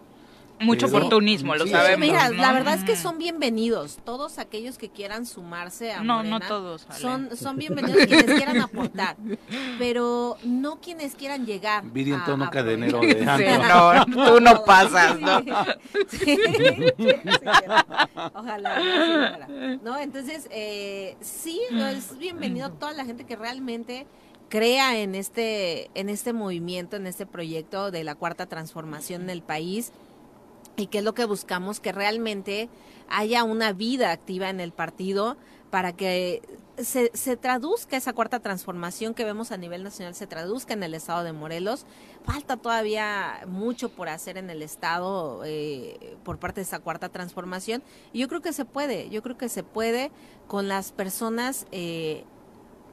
Mucho 0.59 0.86
Pero- 0.86 0.97
oportunismo, 1.01 1.55
lo 1.55 1.66
Sí, 1.66 1.70
sabemos. 1.70 2.01
Mira, 2.09 2.30
¿no? 2.30 2.36
la 2.36 2.51
verdad 2.55 2.72
es 2.76 2.82
que 2.82 2.97
son 2.97 3.18
bienvenidos 3.18 3.99
todos 4.07 4.38
aquellos 4.38 4.78
que 4.78 4.88
quieran 4.88 5.26
sumarse 5.26 5.92
a 5.92 6.03
No, 6.03 6.14
Morena. 6.16 6.38
no 6.38 6.49
todos. 6.49 6.86
Ale. 6.88 6.99
Son, 6.99 7.36
son 7.36 7.59
bienvenidos 7.59 8.07
quienes 8.07 8.24
quieran 8.36 8.59
aportar, 8.62 9.16
pero 9.78 10.38
no 10.44 10.80
quienes 10.80 11.14
quieran 11.14 11.44
llegar. 11.44 11.84
Viri 11.92 12.12
en 12.14 12.24
tono 12.24 12.49
cadenero 12.51 12.99
de 13.03 13.16
no, 13.68 14.07
tú 14.07 14.40
no 14.40 14.64
pasas, 14.64 15.20
¿no? 15.20 15.42
Sí, 16.09 16.38
Ojalá. 18.34 19.47
¿No? 19.82 19.99
Entonces, 19.99 20.49
eh, 20.51 21.18
sí, 21.20 21.61
no, 21.70 21.86
es 21.86 22.16
bienvenido 22.16 22.70
toda 22.72 22.94
la 22.94 23.05
gente 23.05 23.24
que 23.24 23.36
realmente 23.36 24.07
crea 24.49 24.99
en 24.99 25.14
este, 25.14 25.90
en 25.94 26.09
este 26.09 26.32
movimiento, 26.32 26.97
en 26.97 27.07
este 27.07 27.26
proyecto 27.26 27.90
de 27.90 28.05
la 28.05 28.14
cuarta 28.14 28.47
transformación 28.47 29.22
en 29.22 29.30
el 29.30 29.42
país 29.42 29.92
y 30.76 30.86
que 30.88 30.99
es 30.99 31.05
lo 31.05 31.14
que 31.14 31.24
buscamos, 31.24 31.80
que 31.80 31.92
realmente 31.92 32.68
haya 33.09 33.44
una 33.44 33.72
vida 33.72 34.12
activa 34.12 34.51
en 34.51 34.61
el 34.61 34.72
partido 34.72 35.36
para 35.70 35.92
que 35.92 36.42
se, 36.78 37.11
se 37.14 37.36
traduzca 37.36 37.97
esa 37.97 38.12
cuarta 38.12 38.40
transformación 38.40 39.14
que 39.14 39.24
vemos 39.24 39.51
a 39.51 39.57
nivel 39.57 39.82
nacional, 39.82 40.14
se 40.14 40.26
traduzca 40.26 40.74
en 40.74 40.82
el 40.82 40.94
estado 40.94 41.24
de 41.24 41.32
Morelos. 41.32 41.86
Falta 42.24 42.57
todavía 42.57 43.40
mucho 43.47 43.88
por 43.88 44.09
hacer 44.09 44.36
en 44.36 44.51
el 44.51 44.62
estado 44.62 45.42
eh, 45.44 46.16
por 46.24 46.38
parte 46.38 46.61
de 46.61 46.64
esa 46.64 46.78
cuarta 46.78 47.09
transformación 47.09 47.82
y 48.12 48.20
yo 48.20 48.28
creo 48.28 48.42
que 48.42 48.53
se 48.53 48.64
puede, 48.64 49.09
yo 49.11 49.22
creo 49.22 49.36
que 49.36 49.49
se 49.49 49.62
puede 49.62 50.11
con 50.47 50.68
las 50.68 50.92
personas 50.92 51.66
eh, 51.72 52.24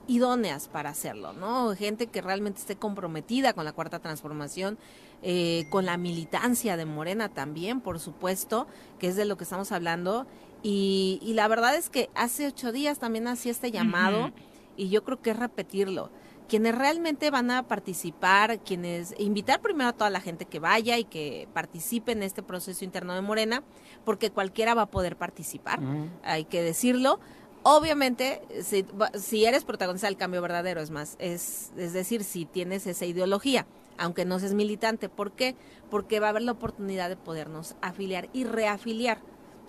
idóneas 0.07 0.67
para 0.67 0.89
hacerlo, 0.89 1.33
¿no? 1.33 1.75
Gente 1.75 2.07
que 2.07 2.21
realmente 2.21 2.59
esté 2.59 2.75
comprometida 2.75 3.53
con 3.53 3.65
la 3.65 3.71
cuarta 3.71 3.99
transformación, 3.99 4.77
eh, 5.21 5.65
con 5.69 5.85
la 5.85 5.97
militancia 5.97 6.75
de 6.75 6.85
Morena 6.85 7.29
también, 7.29 7.79
por 7.81 7.99
supuesto, 7.99 8.67
que 8.99 9.07
es 9.07 9.15
de 9.15 9.25
lo 9.25 9.37
que 9.37 9.45
estamos 9.45 9.71
hablando. 9.71 10.27
Y, 10.61 11.19
y 11.21 11.33
la 11.33 11.47
verdad 11.47 11.75
es 11.75 11.89
que 11.89 12.09
hace 12.15 12.47
ocho 12.47 12.71
días 12.71 12.99
también 12.99 13.27
hacía 13.27 13.51
este 13.51 13.71
llamado 13.71 14.31
y 14.75 14.89
yo 14.89 15.03
creo 15.03 15.21
que 15.21 15.31
es 15.31 15.37
repetirlo. 15.37 16.09
quienes 16.47 16.75
realmente 16.75 17.31
van 17.31 17.51
a 17.51 17.63
participar, 17.63 18.59
quienes 18.59 19.15
invitar 19.17 19.61
primero 19.61 19.89
a 19.89 19.93
toda 19.93 20.09
la 20.09 20.19
gente 20.19 20.45
que 20.45 20.59
vaya 20.59 20.97
y 20.97 21.03
que 21.03 21.47
participe 21.53 22.11
en 22.11 22.23
este 22.23 22.43
proceso 22.43 22.83
interno 22.85 23.15
de 23.15 23.21
Morena, 23.21 23.63
porque 24.05 24.29
cualquiera 24.29 24.73
va 24.73 24.83
a 24.83 24.91
poder 24.91 25.17
participar, 25.17 25.79
hay 26.23 26.45
que 26.45 26.61
decirlo. 26.61 27.19
Obviamente, 27.63 28.41
si, 28.61 28.85
si, 29.15 29.45
eres 29.45 29.63
protagonista 29.63 30.07
del 30.07 30.17
cambio 30.17 30.41
verdadero, 30.41 30.81
es 30.81 30.91
más, 30.91 31.15
es, 31.17 31.71
es 31.77 31.93
decir, 31.93 32.25
si 32.25 32.45
tienes 32.45 32.85
esa 32.87 33.05
ideología, 33.05 33.65
aunque 33.97 34.25
no 34.25 34.39
seas 34.39 34.53
militante, 34.53 35.07
¿por 35.07 35.31
qué? 35.31 35.55
Porque 35.89 36.19
va 36.19 36.27
a 36.27 36.29
haber 36.31 36.41
la 36.41 36.51
oportunidad 36.51 37.07
de 37.07 37.15
podernos 37.15 37.75
afiliar 37.81 38.29
y 38.33 38.43
reafiliar, 38.43 39.21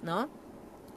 ¿no? 0.03 0.29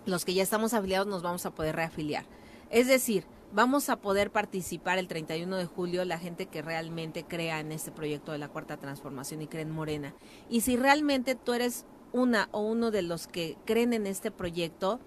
Los 0.06 0.26
que 0.26 0.34
ya 0.34 0.42
estamos 0.42 0.74
afiliados 0.74 1.08
nos 1.08 1.22
vamos 1.22 1.46
a 1.46 1.52
poder 1.52 1.76
reafiliar. 1.76 2.26
Es 2.72 2.88
decir, 2.88 3.26
vamos 3.54 3.90
a 3.90 3.98
poder 3.98 4.32
participar 4.32 4.98
el 4.98 5.08
31 5.08 5.56
de 5.56 5.66
julio 5.66 6.04
la 6.06 6.18
gente 6.18 6.48
que 6.48 6.62
realmente 6.62 7.24
crea 7.26 7.60
en 7.60 7.72
este 7.72 7.92
proyecto 7.92 8.32
de 8.32 8.38
la 8.40 8.50
Cuarta 8.50 8.78
Transformación 8.78 9.42
y 9.42 9.48
cree 9.48 9.64
en 9.64 9.72
Morena. 9.72 10.16
Y 10.50 10.62
si 10.62 10.78
realmente 10.78 11.36
tú 11.36 11.54
eres 11.54 11.86
una 12.12 12.50
o 12.52 12.62
uno 12.62 12.92
de 12.92 13.02
los 13.02 13.28
que 13.28 13.58
creen 13.66 13.94
en 13.94 14.08
este 14.08 14.32
proyecto, 14.32 15.00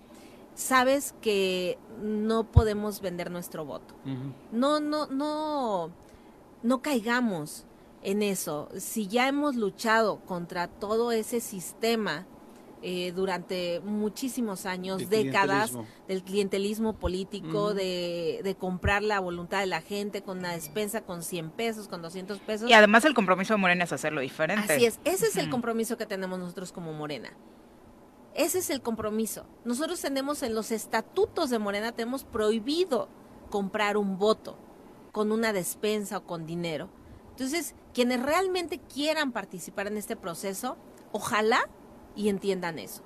sabes 0.61 1.15
que 1.21 1.79
no 2.03 2.45
podemos 2.45 3.01
vender 3.01 3.31
nuestro 3.31 3.65
voto. 3.65 3.95
No, 4.53 4.81
no, 4.81 5.07
no, 5.07 5.91
no 6.63 6.83
caigamos 6.83 7.65
en 8.03 8.23
eso. 8.23 8.69
Si 8.77 9.09
ya 9.09 9.29
hemos 9.29 9.57
luchado 9.57 10.21
contra 10.21 10.69
todo 10.69 11.13
ese 11.13 11.41
sistema 11.41 12.27
eh, 12.83 13.13
durante 13.13 13.81
muchísimos 13.81 14.65
años, 14.65 15.11
décadas, 15.11 15.73
del 16.09 16.23
clientelismo 16.23 16.95
político, 16.95 17.75
de, 17.75 18.41
de, 18.43 18.55
comprar 18.55 19.03
la 19.03 19.21
voluntad 19.21 19.61
de 19.61 19.67
la 19.67 19.83
gente 19.83 20.23
con 20.23 20.39
una 20.39 20.53
despensa 20.53 21.03
con 21.03 21.23
100 21.23 21.51
pesos, 21.51 21.89
con 21.89 22.01
200 22.01 22.39
pesos. 22.41 22.71
Y 22.71 22.73
además 22.73 23.05
el 23.05 23.13
compromiso 23.15 23.55
de 23.55 23.59
Morena 23.59 23.85
es 23.85 23.93
hacerlo 23.93 24.23
diferente. 24.23 24.73
Así 24.73 24.87
es, 24.87 24.99
ese 25.05 25.27
es 25.27 25.37
el 25.37 25.51
compromiso 25.51 25.99
que 25.99 26.07
tenemos 26.07 26.39
nosotros 26.39 26.73
como 26.73 26.93
Morena. 26.95 27.31
Ese 28.35 28.59
es 28.59 28.71
el 28.71 28.81
compromiso. 28.81 29.45
Nosotros 29.65 30.01
tenemos 30.01 30.43
en 30.43 30.55
los 30.55 30.71
estatutos 30.71 31.51
de 31.51 31.59
Morena, 31.59 31.93
tenemos 31.93 32.25
prohibido 32.25 33.09
comprar 33.51 33.97
un 33.97 34.19
voto 34.19 34.57
con 35.13 35.33
una 35.33 35.53
despensa 35.53 36.19
o 36.19 36.25
con 36.25 36.47
dinero. 36.47 36.89
Entonces, 37.31 37.75
quienes 37.93 38.23
realmente 38.23 38.79
quieran 38.79 39.33
participar 39.33 39.89
en 39.89 39.97
este 39.97 40.15
proceso, 40.15 40.77
ojalá 41.13 41.69
y 42.15 42.29
entiendan 42.29 42.79
eso. 42.79 43.03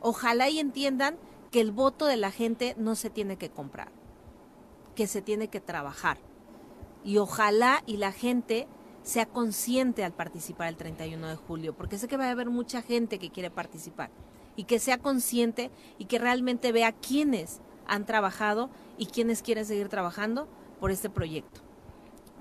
Ojalá 0.00 0.48
y 0.50 0.58
entiendan 0.58 1.16
que 1.50 1.60
el 1.60 1.72
voto 1.72 2.06
de 2.06 2.16
la 2.16 2.30
gente 2.30 2.74
no 2.76 2.94
se 2.94 3.08
tiene 3.08 3.36
que 3.36 3.50
comprar, 3.50 3.90
que 4.94 5.06
se 5.06 5.22
tiene 5.22 5.48
que 5.48 5.60
trabajar. 5.60 6.18
Y 7.04 7.16
ojalá 7.16 7.82
y 7.86 7.96
la 7.96 8.12
gente 8.12 8.68
sea 9.02 9.24
consciente 9.24 10.04
al 10.04 10.12
participar 10.12 10.68
el 10.68 10.76
31 10.76 11.26
de 11.28 11.36
julio, 11.36 11.74
porque 11.74 11.96
sé 11.96 12.08
que 12.08 12.18
va 12.18 12.26
a 12.26 12.30
haber 12.30 12.50
mucha 12.50 12.82
gente 12.82 13.18
que 13.18 13.30
quiere 13.30 13.50
participar 13.50 14.10
y 14.58 14.64
que 14.64 14.80
sea 14.80 14.98
consciente 14.98 15.70
y 15.98 16.06
que 16.06 16.18
realmente 16.18 16.72
vea 16.72 16.90
quiénes 16.90 17.60
han 17.86 18.04
trabajado 18.04 18.70
y 18.98 19.06
quiénes 19.06 19.40
quieren 19.40 19.64
seguir 19.64 19.88
trabajando 19.88 20.48
por 20.80 20.90
este 20.90 21.08
proyecto 21.08 21.62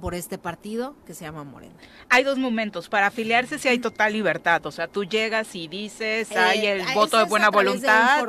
por 0.01 0.13
este 0.13 0.37
partido 0.37 0.95
que 1.07 1.15
se 1.15 1.25
llama 1.25 1.43
Morena. 1.43 1.73
Hay 2.09 2.23
dos 2.23 2.37
momentos. 2.37 2.87
Para 2.87 3.07
afiliarse 3.07 3.57
si 3.57 3.67
hay 3.67 3.79
total 3.79 4.13
libertad. 4.13 4.63
O 4.67 4.71
sea, 4.71 4.87
tú 4.87 5.03
llegas 5.03 5.55
y 5.55 5.67
dices, 5.67 6.31
hay 6.35 6.67
eh, 6.67 6.73
el 6.73 6.93
voto 6.93 7.17
de 7.17 7.23
buena 7.23 7.49
voluntad 7.49 8.23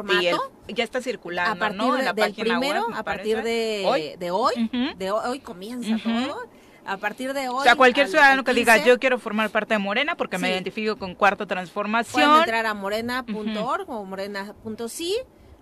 y 0.67 0.75
ya 0.75 0.85
está 0.85 1.03
circulando, 1.03 1.53
a 1.53 1.69
partir 1.69 1.93
De, 1.93 2.03
la 2.03 2.13
del 2.15 2.35
primero, 2.35 2.87
a 2.95 3.03
partir 3.03 3.43
de 3.43 3.85
hoy, 3.87 4.17
de 4.19 4.31
hoy, 4.31 4.71
de 4.97 5.11
hoy 5.11 5.41
comienza 5.41 5.99
todo. 6.03 6.47
A 6.89 6.97
partir 6.97 7.35
de 7.35 7.49
hoy. 7.49 7.61
O 7.61 7.63
sea, 7.63 7.77
cualquier 7.77 8.09
ciudadano 8.09 8.45
que 8.45 8.55
diga, 8.55 8.83
yo 8.85 8.99
quiero 8.99 9.19
formar 9.19 9.51
parte 9.51 9.75
de 9.75 9.79
Morena 9.79 10.17
porque 10.17 10.39
me 10.39 10.51
identifico 10.51 10.97
con 10.97 11.15
Cuarta 11.15 11.47
Transformación. 11.47 12.25
Pueden 12.25 12.41
entrar 12.41 12.67
a 12.67 12.75
morena.org 12.75 13.91
o 13.91 14.05
morena.si 14.05 15.15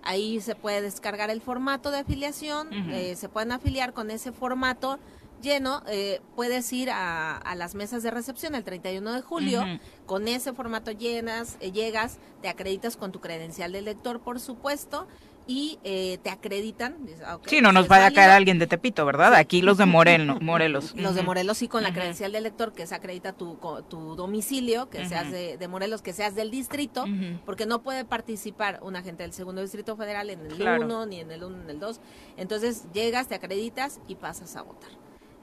ahí 0.03 0.39
se 0.39 0.55
puede 0.55 0.81
descargar 0.81 1.29
el 1.29 1.41
formato 1.41 1.91
de 1.91 1.99
afiliación, 1.99 2.69
eh, 2.91 3.15
se 3.17 3.27
pueden 3.27 3.51
afiliar 3.51 3.93
con 3.93 4.09
ese 4.09 4.31
formato 4.31 4.99
lleno, 5.41 5.83
eh, 5.87 6.21
puedes 6.35 6.71
ir 6.73 6.89
a, 6.91 7.53
las 7.55 7.75
mesas 7.75 8.03
de 8.03 8.11
recepción 8.11 8.55
el 8.55 8.63
31 8.63 9.13
de 9.13 9.21
julio, 9.21 9.63
con 10.05 10.27
ese 10.27 10.53
formato 10.53 10.91
llenas, 10.91 11.57
eh, 11.59 11.71
llegas, 11.71 12.19
te 12.41 12.47
acreditas 12.47 12.97
con 12.97 13.11
tu 13.11 13.19
credencial 13.19 13.71
de 13.71 13.81
lector, 13.81 14.21
por 14.21 14.39
supuesto, 14.39 15.07
y 15.47 15.79
eh, 15.83 16.19
te 16.21 16.29
acreditan. 16.29 16.97
Ah, 17.25 17.39
sí, 17.45 17.61
no 17.61 17.71
nos 17.71 17.87
vaya 17.87 18.07
a 18.07 18.11
caer 18.11 18.29
alguien 18.29 18.59
de 18.59 18.67
Tepito, 18.67 19.05
¿verdad? 19.05 19.33
Aquí 19.33 19.61
los 19.61 19.77
de 19.77 19.85
Morelos. 20.41 20.93
Los 20.95 21.15
de 21.15 21.23
Morelos 21.23 21.57
sí 21.57 21.67
con 21.67 21.83
la 21.83 21.93
credencial 21.93 22.31
de 22.31 22.41
lector 22.41 22.73
que 22.73 22.85
se 22.85 22.93
acredita 22.93 23.33
tu, 23.33 23.57
tu 23.89 24.15
domicilio, 24.15 24.89
que 24.89 25.07
seas 25.07 25.31
de, 25.31 25.67
Morelos, 25.67 26.01
que 26.01 26.13
seas 26.13 26.35
del 26.35 26.51
distrito, 26.51 27.05
porque 27.45 27.65
no 27.65 27.81
puede 27.81 28.05
participar 28.05 28.79
un 28.81 28.95
agente 28.95 29.23
del 29.23 29.33
segundo 29.33 29.61
distrito 29.61 29.95
federal 29.95 30.29
en 30.29 30.45
el 30.45 30.61
1, 30.61 31.05
ni 31.05 31.21
en 31.21 31.31
el 31.31 31.43
1, 31.43 31.63
en 31.63 31.69
el 31.69 31.79
2. 31.79 32.01
Entonces 32.37 32.85
llegas, 32.93 33.27
te 33.27 33.35
acreditas 33.35 34.01
y 34.07 34.15
pasas 34.15 34.55
a 34.55 34.61
votar. 34.63 34.91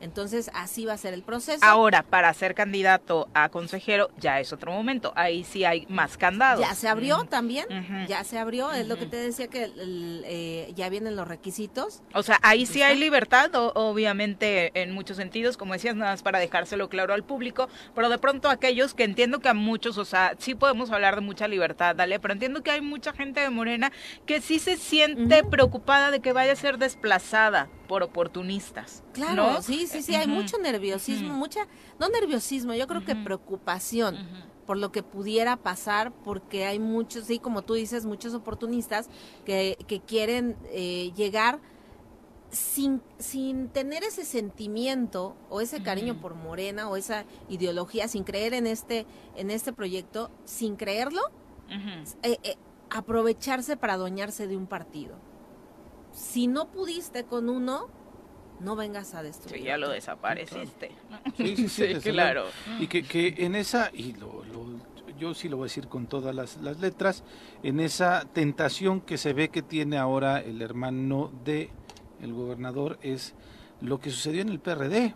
Entonces, 0.05 0.51
así 0.53 0.85
va 0.85 0.93
a 0.93 0.99
ser 0.99 1.15
el 1.15 1.23
proceso. 1.23 1.65
Ahora, 1.65 2.03
para 2.03 2.33
ser 2.35 2.55
candidato 2.55 3.27
a 3.33 3.49
consejero, 3.49 4.11
ya 4.19 4.39
es 4.39 4.53
otro 4.53 4.71
momento. 4.71 5.15
Ahí 5.17 5.45
sí 5.45 5.65
hay 5.65 5.87
más 5.89 6.19
candados. 6.19 6.61
Ya 6.61 6.75
se 6.75 6.89
abrió 6.89 7.25
también, 7.25 7.67
ya 8.07 8.23
se 8.23 8.39
abrió. 8.39 8.71
Es 8.73 8.87
lo 8.87 8.99
que 8.99 9.07
te 9.07 9.17
decía 9.17 9.49
que 9.49 9.73
eh, 9.79 10.73
ya 10.77 10.91
vienen 10.91 11.17
los 11.17 11.27
requisitos. 11.27 12.03
O 12.13 12.23
sea, 12.23 12.39
ahí 12.43 12.67
sí 12.67 12.83
hay 12.83 12.99
libertad, 12.99 13.51
obviamente, 13.55 14.79
en 14.79 14.93
muchos 14.93 15.17
sentidos, 15.17 15.57
como 15.57 15.73
decías, 15.73 15.97
nada 15.97 16.11
más 16.11 16.23
para 16.23 16.39
dejárselo 16.39 16.91
claro 16.91 17.15
al 17.15 17.25
público. 17.25 17.71
Pero 17.95 18.11
de 18.11 18.19
pronto 18.19 18.51
aquellos 18.51 18.93
que 18.93 19.05
entiendo 19.05 19.41
que 19.41 19.49
a 19.49 19.55
muchos, 19.55 19.97
o 19.97 20.05
sea, 20.05 20.35
sí 20.39 20.55
podemos 20.55 20.91
hablar 20.91 21.15
de 21.15 21.23
mucha 21.23 21.49
libertad, 21.49 21.97
dale, 21.97 22.21
pero 22.21 22.35
entiendo 22.35 22.63
que 22.63 22.71
hay 22.71 22.83
mucha 22.83 23.15
gente 23.15 23.41
de 23.41 23.49
Morena 23.49 23.91
que 24.27 24.43
sí 24.43 24.59
se 24.59 24.77
siente 24.77 25.45
preocupada 25.45 26.11
de 26.11 26.21
que 26.21 26.35
vaya 26.35 26.53
a 26.53 26.57
ser 26.57 26.77
desplazada 26.77 27.71
por 27.87 28.03
oportunistas. 28.03 29.03
Claro, 29.13 29.63
sí, 29.63 29.87
sí, 29.87 30.03
sí, 30.03 30.15
hay 30.15 30.27
mucho 30.27 30.59
nerviosismo, 30.59 31.35
mucha, 31.35 31.67
no 31.99 32.09
nerviosismo, 32.09 32.75
yo 32.75 32.87
creo 32.87 33.05
que 33.05 33.15
preocupación 33.15 34.17
por 34.67 34.79
lo 34.79 34.93
que 34.93 35.03
pudiera 35.03 35.57
pasar, 35.57 36.13
porque 36.25 36.65
hay 36.65 36.79
muchos, 36.79 37.27
sí, 37.27 37.39
como 37.39 37.63
tú 37.63 37.75
dices, 37.75 38.05
muchos 38.07 38.35
oportunistas 38.35 39.09
que, 39.45 39.77
que 39.87 40.01
quieren 40.01 40.57
eh, 40.71 41.13
llegar 41.15 41.61
sin, 42.51 43.03
sin 43.19 43.69
tener 43.69 44.05
ese 44.05 44.25
sentimiento 44.25 45.37
o 45.51 45.61
ese 45.61 45.83
cariño 45.83 46.21
por 46.21 46.35
Morena 46.35 46.89
o 46.89 46.97
esa 46.97 47.25
ideología, 47.49 48.09
sin 48.09 48.25
creer 48.25 48.55
en 48.55 48.67
este, 48.67 49.07
en 49.37 49.51
este 49.51 49.73
proyecto, 49.73 50.31
sin 50.45 50.77
creerlo, 50.77 51.21
eh, 52.23 52.39
eh, 52.43 52.57
aprovecharse 52.91 53.77
para 53.77 53.95
adueñarse 53.95 54.47
de 54.47 54.57
un 54.57 54.67
partido 54.67 55.17
si 56.15 56.47
no 56.47 56.71
pudiste 56.71 57.25
con 57.25 57.51
uno, 57.51 57.89
no 58.61 58.77
vengas 58.77 59.15
a 59.15 59.23
destruir. 59.23 59.61
Sí, 59.61 59.67
ya 59.67 59.77
lo 59.77 59.91
desapareciste. 59.91 60.93
Sí, 61.37 61.57
sí, 61.57 61.69
sí, 61.69 61.95
claro. 62.03 62.45
Y 62.79 62.87
que, 62.87 63.03
que, 63.03 63.35
en 63.39 63.57
esa, 63.57 63.91
y 63.93 64.15
lo, 64.15 64.43
yo 65.19 65.35
sí 65.35 65.49
lo 65.49 65.57
voy 65.57 65.65
a 65.65 65.67
decir 65.67 65.89
con 65.89 66.07
todas 66.07 66.35
las, 66.35 66.57
las, 66.59 66.81
letras, 66.81 67.25
en 67.63 67.81
esa 67.81 68.27
tentación 68.33 69.01
que 69.01 69.19
se 69.19 69.33
ve 69.33 69.49
que 69.49 69.63
tiene 69.63 69.99
ahora 69.99 70.41
el 70.41 70.63
hermano 70.63 71.31
de 71.45 71.71
el 72.23 72.33
gobernador 72.33 72.99
es 73.03 73.35
lo 73.81 73.99
que 74.01 74.11
sucedió 74.11 74.43
en 74.43 74.49
el 74.49 74.61
PRD. 74.61 75.15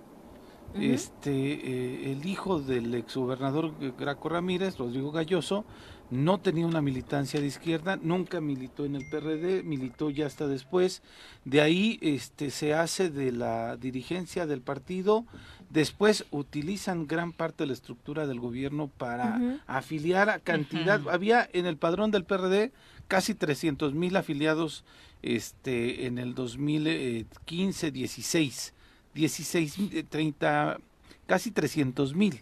Este, 0.74 1.30
eh, 1.32 2.12
el 2.12 2.26
hijo 2.26 2.60
del 2.60 2.94
exgobernador 2.94 3.72
Graco 3.96 4.28
Ramírez, 4.28 4.76
Rodrigo 4.76 5.10
Galloso, 5.10 5.64
no 6.10 6.38
tenía 6.38 6.66
una 6.66 6.80
militancia 6.80 7.40
de 7.40 7.46
izquierda, 7.46 7.98
nunca 8.00 8.40
militó 8.40 8.84
en 8.84 8.96
el 8.96 9.08
PRD, 9.08 9.62
militó 9.62 10.10
ya 10.10 10.26
hasta 10.26 10.46
después. 10.46 11.02
De 11.44 11.60
ahí 11.60 11.98
este, 12.00 12.50
se 12.50 12.74
hace 12.74 13.10
de 13.10 13.32
la 13.32 13.76
dirigencia 13.76 14.46
del 14.46 14.62
partido. 14.62 15.26
Después 15.70 16.24
utilizan 16.30 17.06
gran 17.06 17.32
parte 17.32 17.64
de 17.64 17.68
la 17.68 17.72
estructura 17.74 18.26
del 18.26 18.40
gobierno 18.40 18.88
para 18.88 19.60
afiliar 19.66 20.30
a 20.30 20.38
cantidad. 20.38 21.00
Había 21.10 21.48
en 21.52 21.66
el 21.66 21.76
padrón 21.76 22.10
del 22.10 22.24
PRD 22.24 22.72
casi 23.06 23.34
300 23.34 23.94
mil 23.94 24.16
afiliados 24.16 24.84
este, 25.22 26.06
en 26.06 26.18
el 26.18 26.34
2015, 26.34 27.90
16. 27.90 28.74
16, 29.14 29.78
30, 30.08 30.78
casi 31.26 31.50
300 31.50 32.14
mil. 32.14 32.40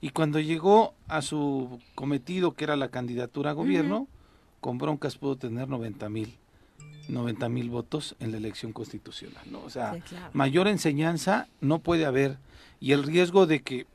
Y 0.00 0.10
cuando 0.10 0.40
llegó 0.40 0.94
a 1.08 1.22
su 1.22 1.80
cometido, 1.94 2.54
que 2.54 2.64
era 2.64 2.76
la 2.76 2.88
candidatura 2.88 3.50
a 3.50 3.54
gobierno, 3.54 4.08
con 4.60 4.78
broncas 4.78 5.16
pudo 5.16 5.36
tener 5.36 5.68
90 5.68 6.08
mil. 6.08 6.36
90 7.08 7.48
mil 7.48 7.70
votos 7.70 8.14
en 8.20 8.30
la 8.30 8.36
elección 8.36 8.72
constitucional, 8.72 9.42
¿no? 9.50 9.60
O 9.62 9.70
sea, 9.70 9.96
mayor 10.32 10.68
enseñanza 10.68 11.48
no 11.60 11.80
puede 11.80 12.06
haber 12.06 12.38
y 12.78 12.92
el 12.92 13.02
riesgo 13.02 13.46
de 13.46 13.62
que 13.62 13.86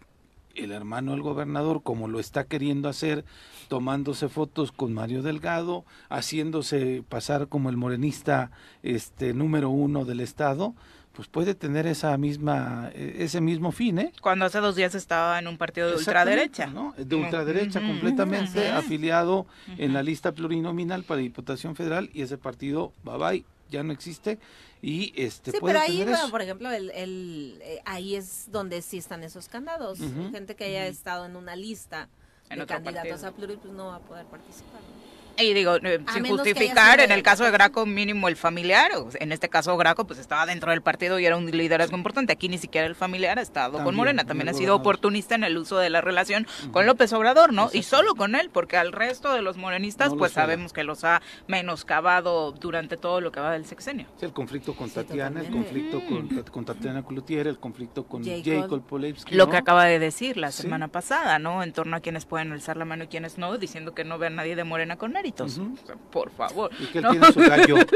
el 0.54 0.72
hermano 0.72 1.12
del 1.12 1.22
gobernador, 1.22 1.82
como 1.84 2.08
lo 2.08 2.20
está 2.20 2.46
queriendo 2.46 2.88
hacer, 2.88 3.26
tomándose 3.68 4.30
fotos 4.30 4.72
con 4.72 4.94
Mario 4.94 5.22
Delgado, 5.22 5.86
haciéndose 6.10 7.04
pasar 7.08 7.48
como 7.48 7.70
el 7.70 7.78
morenista 7.78 8.52
este 8.84 9.34
número 9.34 9.70
uno 9.70 10.06
del 10.06 10.22
estado, 10.22 10.74
pues 11.16 11.28
puede 11.28 11.56
tener 11.56 11.88
esa 11.88 12.18
misma, 12.18 12.92
e, 12.94 13.24
ese 13.24 13.40
mismo 13.42 13.72
fin, 13.72 14.00
¿eh? 14.00 14.12
Cuando 14.22 14.46
hace 14.46 14.60
dos 14.60 14.76
días 14.76 14.94
estaba 14.96 15.40
en 15.40 15.48
un 15.48 15.58
partido 15.58 15.90
de 15.90 15.96
ultraderecha. 15.96 16.68
¿no? 16.68 16.94
De 16.98 17.16
ultraderecha 17.16 17.80
completamente, 17.80 18.70
afiliado 18.70 19.46
en 19.78 19.94
la 19.94 20.04
lista 20.04 20.34
plurinominal 20.34 21.04
para 21.04 21.22
Diputación 21.22 21.76
Federal 21.76 22.10
y 22.14 22.22
ese 22.22 22.38
partido, 22.38 22.92
bye 23.04 23.18
bye, 23.18 23.46
ya 23.72 23.82
no 23.84 23.94
existe 23.94 24.38
y 24.82 25.14
este 25.16 25.52
Sí, 25.52 25.58
puede 25.60 25.74
pero 25.74 25.84
ahí, 25.84 25.92
tener 25.94 26.06
bueno, 26.10 26.20
eso. 26.24 26.30
por 26.32 26.42
ejemplo, 26.42 26.70
el, 26.72 26.92
el, 26.92 27.60
eh, 27.64 27.82
ahí 27.86 28.16
es 28.16 28.52
donde 28.52 28.82
sí 28.82 28.98
están 28.98 29.24
esos 29.24 29.48
candados. 29.48 30.00
Gente 30.32 30.56
que 30.56 30.66
haya 30.66 30.86
estado 30.86 31.26
en 31.26 31.36
una 31.38 31.56
lista 31.56 32.10
En 32.50 32.60
de 32.60 32.66
candidatos 32.68 33.22
partido. 33.22 33.28
a 33.30 33.32
pluri, 33.32 33.56
pues 33.56 33.74
no 33.74 33.88
va 33.88 33.96
a 33.96 34.00
poder 34.00 34.26
participar. 34.28 34.82
¿no? 34.82 35.15
Y 35.38 35.54
digo, 35.54 35.76
eh, 35.78 36.00
sin 36.14 36.26
justificar, 36.26 37.00
en 37.02 37.12
el 37.12 37.22
caso 37.22 37.44
de 37.44 37.52
Graco 37.52 37.86
mínimo 37.86 38.28
el 38.28 38.36
familiar, 38.38 38.92
o 38.96 39.10
en 39.20 39.32
este 39.32 39.50
caso 39.50 39.76
Graco 39.78 40.06
pues 40.08 40.18
estaba 40.20 40.46
dentro 40.46 40.72
del 40.72 40.82
partido 40.82 41.20
y 41.20 41.26
era 41.26 41.36
un 41.36 41.46
liderazgo 41.52 41.98
importante, 41.98 42.32
aquí 42.34 42.48
ni 42.48 42.58
siquiera 42.58 42.88
el 42.88 42.96
familiar 42.96 43.38
ha 43.38 43.42
estado 43.42 43.84
con 43.84 43.96
Morena, 43.96 44.24
también 44.26 44.48
ha 44.50 44.54
sido 44.54 44.76
oportunista 44.76 45.36
en 45.36 45.44
el 45.44 45.58
uso 45.58 45.78
de 45.78 45.90
la 45.90 46.00
relación 46.02 46.48
con 46.72 46.86
López 46.86 47.12
Obrador, 47.14 47.52
¿no? 47.54 47.70
Y 47.74 47.84
solo 47.84 48.16
con 48.16 48.36
él, 48.36 48.50
porque 48.52 48.78
al 48.78 48.92
resto 48.94 49.34
de 49.34 49.42
los 49.42 49.58
morenistas 49.58 50.12
No 50.12 50.18
pues 50.18 50.32
sabemos 50.32 50.72
que 50.72 50.84
los 50.84 51.04
ha 51.04 51.22
menoscabado 51.48 52.52
durante 52.54 52.96
todo 52.96 53.20
lo 53.22 53.32
que 53.32 53.40
va 53.40 53.52
del 53.52 53.66
sexenio. 53.66 54.08
Sí, 54.18 54.26
el 54.26 54.34
conflicto 54.34 54.74
con 54.76 54.88
Sí, 54.90 54.96
Tatiana, 54.96 55.42
el 55.42 55.50
conflicto 55.52 56.02
con, 56.08 56.28
con 56.44 56.66
Tatiana 56.66 57.04
Cloutier, 57.04 57.48
el 57.48 57.60
conflicto 57.60 58.06
con 58.06 58.24
Jacob. 58.24 58.82
Polevsky. 58.86 59.36
Lo 59.36 59.46
¿no? 59.46 59.52
que 59.52 59.58
acaba 59.58 59.86
de 59.86 60.00
decir 60.00 60.38
la 60.38 60.52
Sí. 60.52 60.64
semana 60.64 60.88
pasada, 60.88 61.40
¿no? 61.40 61.64
En 61.64 61.74
torno 61.74 61.98
a 61.98 62.00
quienes 62.00 62.26
pueden 62.26 62.52
alzar 62.52 62.78
la 62.78 62.86
mano 62.86 63.04
y 63.06 63.08
quienes 63.08 63.38
no, 63.38 63.58
diciendo 63.58 63.94
que 63.94 64.04
no 64.04 64.18
ve 64.18 64.28
a 64.28 64.30
nadie 64.30 64.56
de 64.56 64.64
Morena 64.64 64.96
con 64.98 65.12
méritos. 65.26 65.58
Ujú. 65.58 65.74
O 65.82 65.86
sea, 65.86 65.96
por 65.96 66.30
favor. 66.32 66.72
Y 66.80 66.86
que 66.88 67.00
él 67.00 67.04
¿no? 67.04 67.12
tiene 67.12 67.32
su 67.32 67.40
gallo. 67.40 67.78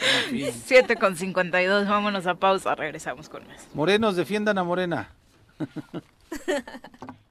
En 0.00 0.30
fin. 0.30 0.52
7 0.64 0.94
con 0.94 1.16
52, 1.16 1.88
vámonos 1.88 2.24
a 2.28 2.36
pausa, 2.36 2.76
regresamos 2.76 3.28
con 3.28 3.44
más. 3.48 3.66
Morenos, 3.74 4.14
defiendan 4.14 4.56
a 4.56 4.62
Morena. 4.62 5.10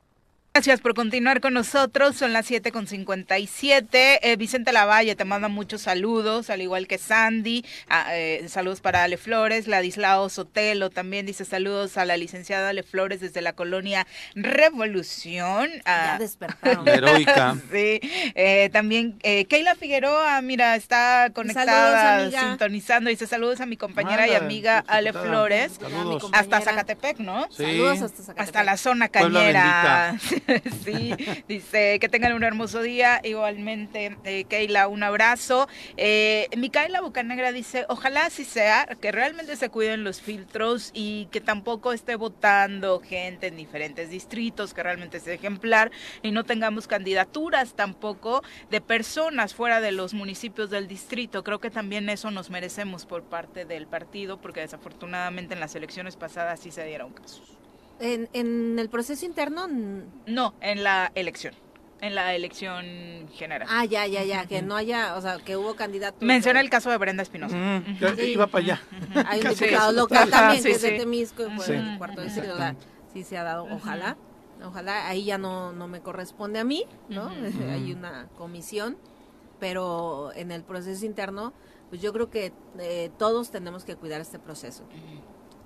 Gracias 0.57 0.81
por 0.81 0.95
continuar 0.95 1.39
con 1.39 1.53
nosotros, 1.53 2.15
son 2.15 2.33
las 2.33 2.47
7 2.47 2.71
con 2.71 2.87
57. 2.87 4.27
Eh, 4.27 4.35
Vicente 4.37 4.71
Lavalle 4.73 5.15
te 5.15 5.23
manda 5.23 5.49
muchos 5.49 5.83
saludos, 5.83 6.49
al 6.49 6.63
igual 6.63 6.87
que 6.87 6.97
Sandy. 6.97 7.63
Ah, 7.87 8.07
eh, 8.15 8.43
saludos 8.49 8.81
para 8.81 9.03
Ale 9.03 9.17
Flores, 9.17 9.67
Ladislao 9.67 10.29
Sotelo 10.29 10.89
también 10.89 11.27
dice 11.27 11.45
saludos 11.45 11.95
a 11.99 12.05
la 12.05 12.17
licenciada 12.17 12.69
Ale 12.69 12.81
Flores 12.81 13.21
desde 13.21 13.41
la 13.41 13.53
colonia 13.53 14.07
Revolución. 14.33 15.69
Ya 15.85 16.15
Ah, 16.15 16.17
despertaron. 16.17 16.85
La 16.85 16.93
heroica. 16.95 17.55
Sí, 17.71 17.99
eh, 18.33 18.71
también 18.73 19.19
eh, 19.21 19.45
Keila 19.45 19.75
Figueroa, 19.75 20.41
mira, 20.41 20.75
está 20.75 21.29
conectada, 21.35 22.31
Saludos, 22.31 22.39
sintonizando. 22.49 23.09
Dice 23.11 23.27
saludos 23.27 23.61
a 23.61 23.67
mi 23.67 23.77
compañera 23.77 24.27
y 24.27 24.33
amiga 24.33 24.83
Ale. 24.87 25.13
Flores, 25.13 25.73
Saludos. 25.79 26.31
Hasta. 26.33 26.61
Zacatepec, 26.61 27.19
¿no? 27.19 27.45
Sí. 27.51 27.57
Saludos 27.63 28.01
hasta 28.01 28.23
Zacatepec. 28.23 28.39
Hasta 28.41 28.63
la 28.63 28.77
zona 28.77 29.07
cañera. 29.09 30.17
sí, 30.85 31.13
dice 31.47 31.99
que 31.99 32.09
tengan 32.09 32.33
un 32.33 32.43
hermoso 32.43 32.81
día. 32.81 33.19
Igualmente, 33.23 34.17
eh, 34.23 34.45
Keila, 34.45 34.87
un 34.87 35.03
abrazo. 35.03 35.67
Eh, 35.97 36.47
Micaela 36.55 37.01
Bocanegra 37.01 37.51
dice: 37.51 37.85
Ojalá 37.89 38.25
así 38.25 38.45
sea, 38.45 38.87
que 39.01 39.11
realmente 39.11 39.55
se 39.55 39.69
cuiden 39.69 40.03
los 40.03 40.21
filtros 40.21 40.91
y 40.93 41.27
que 41.31 41.41
tampoco 41.41 41.93
esté 41.93 42.15
votando 42.15 42.99
gente 42.99 43.47
en 43.47 43.57
diferentes 43.57 44.09
distritos, 44.09 44.73
que 44.73 44.83
realmente 44.83 45.19
sea 45.19 45.33
ejemplar 45.33 45.91
y 46.21 46.31
no 46.31 46.43
tengamos 46.45 46.87
candidaturas 46.87 47.73
tampoco 47.75 48.43
de 48.69 48.81
personas 48.81 49.53
fuera 49.53 49.81
de 49.81 49.91
los 49.91 50.13
municipios 50.13 50.69
del 50.69 50.87
distrito. 50.87 51.43
Creo 51.43 51.59
que 51.59 51.69
también 51.69 52.09
eso 52.09 52.31
nos 52.31 52.49
merecemos 52.49 53.05
por 53.05 53.23
parte 53.23 53.65
del 53.65 53.87
partido, 53.87 54.39
porque 54.39 54.61
desafortunadamente 54.61 55.53
en 55.53 55.59
las 55.59 55.75
elecciones 55.75 56.15
pasadas 56.15 56.59
sí 56.61 56.71
se 56.71 56.85
dieron 56.85 57.11
casos. 57.11 57.56
En, 57.99 58.29
en 58.33 58.77
el 58.79 58.89
proceso 58.89 59.25
interno, 59.25 59.67
No, 60.25 60.53
en 60.61 60.83
la 60.83 61.11
elección. 61.15 61.53
En 61.99 62.13
la 62.13 62.35
elección 62.35 63.27
general. 63.33 63.67
ah, 63.71 63.83
ya, 63.85 64.05
ya, 64.05 64.23
ya, 64.23 64.45
que 64.45 64.61
no 64.61 64.75
haya, 64.75 65.15
o 65.15 65.21
sea, 65.21 65.37
que 65.39 65.57
hubo 65.57 65.75
candidatos. 65.75 66.21
Menciona 66.21 66.61
el 66.61 66.69
caso 66.69 66.91
de 66.91 66.97
Brenda 66.97 67.23
Espinosa. 67.23 67.55
Mm, 67.55 67.97
Sí. 68.15 68.21
iba 68.33 68.45
para 68.45 68.63
allá. 68.63 68.81
Hay 69.27 69.41
un 69.41 69.55
Sí. 69.55 69.65
diputado 69.65 69.91
local 69.93 70.29
también 70.29 70.61
sí, 70.61 70.69
que 70.69 70.75
es 70.75 70.81
de. 70.83 70.91
Temisco 70.91 71.47
y 71.47 71.55
fue 71.55 71.65
Sí. 71.65 71.71
del 71.71 71.97
cuarto 71.97 72.21
o 72.21 72.29
sea, 72.29 72.75
sí 73.13 73.23
se 73.23 73.35
ha 73.35 73.41
dado, 73.43 73.65
ojalá, 73.71 74.15
ojalá, 74.63 75.07
ahí 75.07 75.25
ya 75.25 75.39
no, 75.39 75.71
no 75.73 75.87
me 75.87 76.01
corresponde 76.01 76.59
a 76.59 76.63
mí, 76.63 76.85
¿no? 77.09 77.29
Hay 77.71 77.93
una 77.93 78.27
comisión, 78.37 78.95
pero 79.59 80.31
en 80.35 80.51
el 80.51 80.63
proceso 80.63 81.03
interno, 81.03 81.51
pues 81.89 81.99
yo 81.99 82.13
creo 82.13 82.29
que 82.29 82.53
eh, 82.77 83.09
todos 83.17 83.49
tenemos 83.49 83.85
que 83.85 83.95
cuidar 83.95 84.21
este 84.21 84.37
proceso. 84.37 84.83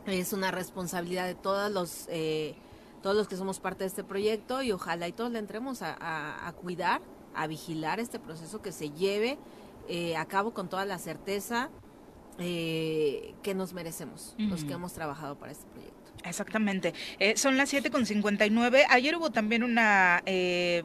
Es 0.07 0.33
una 0.33 0.51
responsabilidad 0.51 1.25
de 1.27 1.35
todos 1.35 1.71
los, 1.71 2.05
eh, 2.09 2.55
todos 3.03 3.15
los 3.15 3.27
que 3.27 3.35
somos 3.37 3.59
parte 3.59 3.83
de 3.83 3.87
este 3.87 4.03
proyecto 4.03 4.61
y 4.63 4.71
ojalá 4.71 5.07
y 5.07 5.11
todos 5.11 5.31
le 5.31 5.39
entremos 5.39 5.81
a, 5.81 5.93
a- 5.99 6.47
a 6.47 6.51
cuidar, 6.53 7.01
a 7.35 7.47
vigilar 7.47 7.99
este 7.99 8.19
proceso 8.19 8.61
que 8.61 8.71
se 8.71 8.89
lleve 8.91 9.37
eh, 9.89 10.15
a 10.17 10.25
cabo 10.25 10.53
con 10.53 10.69
toda 10.69 10.85
la 10.85 10.97
certeza 10.97 11.69
eh, 12.39 13.33
que 13.43 13.53
nos 13.53 13.73
merecemos, 13.73 14.35
los 14.37 14.63
que 14.63 14.73
hemos 14.73 14.93
trabajado 14.93 15.35
para 15.37 15.51
este 15.51 15.65
proyecto. 15.67 15.97
Exactamente. 16.23 16.93
Eh, 17.19 17.35
son 17.37 17.57
las 17.57 17.73
7.59. 17.73 18.85
Ayer 18.89 19.15
hubo 19.17 19.31
también 19.31 19.63
una 19.63 20.21
eh, 20.25 20.83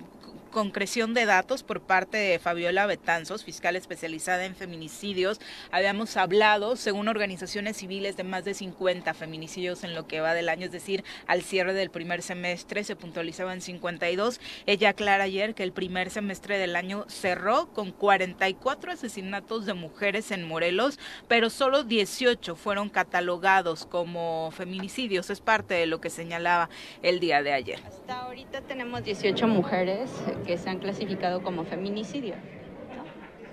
concreción 0.57 1.13
de 1.13 1.27
datos 1.27 1.63
por 1.63 1.83
parte 1.83 2.17
de 2.17 2.39
Fabiola 2.39 2.87
Betanzos, 2.87 3.45
fiscal 3.45 3.77
especializada 3.77 4.47
en 4.47 4.55
feminicidios. 4.55 5.39
Habíamos 5.71 6.17
hablado, 6.17 6.77
según 6.77 7.09
organizaciones 7.09 7.77
civiles, 7.77 8.17
de 8.17 8.25
más 8.25 8.47
de 8.47 8.55
50 8.55 9.13
feminicidios 9.13 9.85
en 9.85 9.95
lo 9.95 10.07
que 10.07 10.23
va 10.23 10.33
del 10.33 10.49
año, 10.49 10.65
es 10.65 10.73
decir, 10.73 11.05
al 11.27 11.43
cierre 11.43 11.75
del 11.75 11.91
primer 11.91 12.23
semestre 12.23 12.85
se 12.85 12.97
puntualizaban 12.97 13.61
52. 13.61 14.41
Ella 14.65 14.89
aclara 14.89 15.25
ayer 15.25 15.55
que 15.55 15.63
el 15.63 15.73
primer 15.73 16.09
semestre 16.09 16.57
del 16.57 16.75
año 16.75 17.05
cerró 17.07 17.67
con 17.75 17.93
44 17.93 18.93
asesinatos 18.93 19.67
de 19.67 19.75
mujeres 19.75 20.31
en 20.31 20.49
Morelos, 20.49 20.99
pero 21.29 21.51
solo 21.51 21.83
18 21.83 22.57
fueron 22.57 22.89
catalogados 22.89 23.85
como 23.85 24.51
feminicidios. 24.53 25.29
Es 25.29 25.43
parte 25.43 25.75
de 25.75 25.85
lo 25.85 26.01
que 26.01 26.09
señalaba 26.09 26.71
el 27.03 27.21
día 27.21 27.43
de 27.43 27.53
ayer. 27.53 27.83
Hasta 27.87 28.21
ahorita 28.21 28.63
tenemos 28.63 29.05
18 29.05 29.47
mujeres 29.49 30.11
que 30.47 30.57
se 30.59 30.71
han 30.71 30.79
clasificado 30.79 31.43
como 31.43 31.65
feminicidio. 31.65 32.35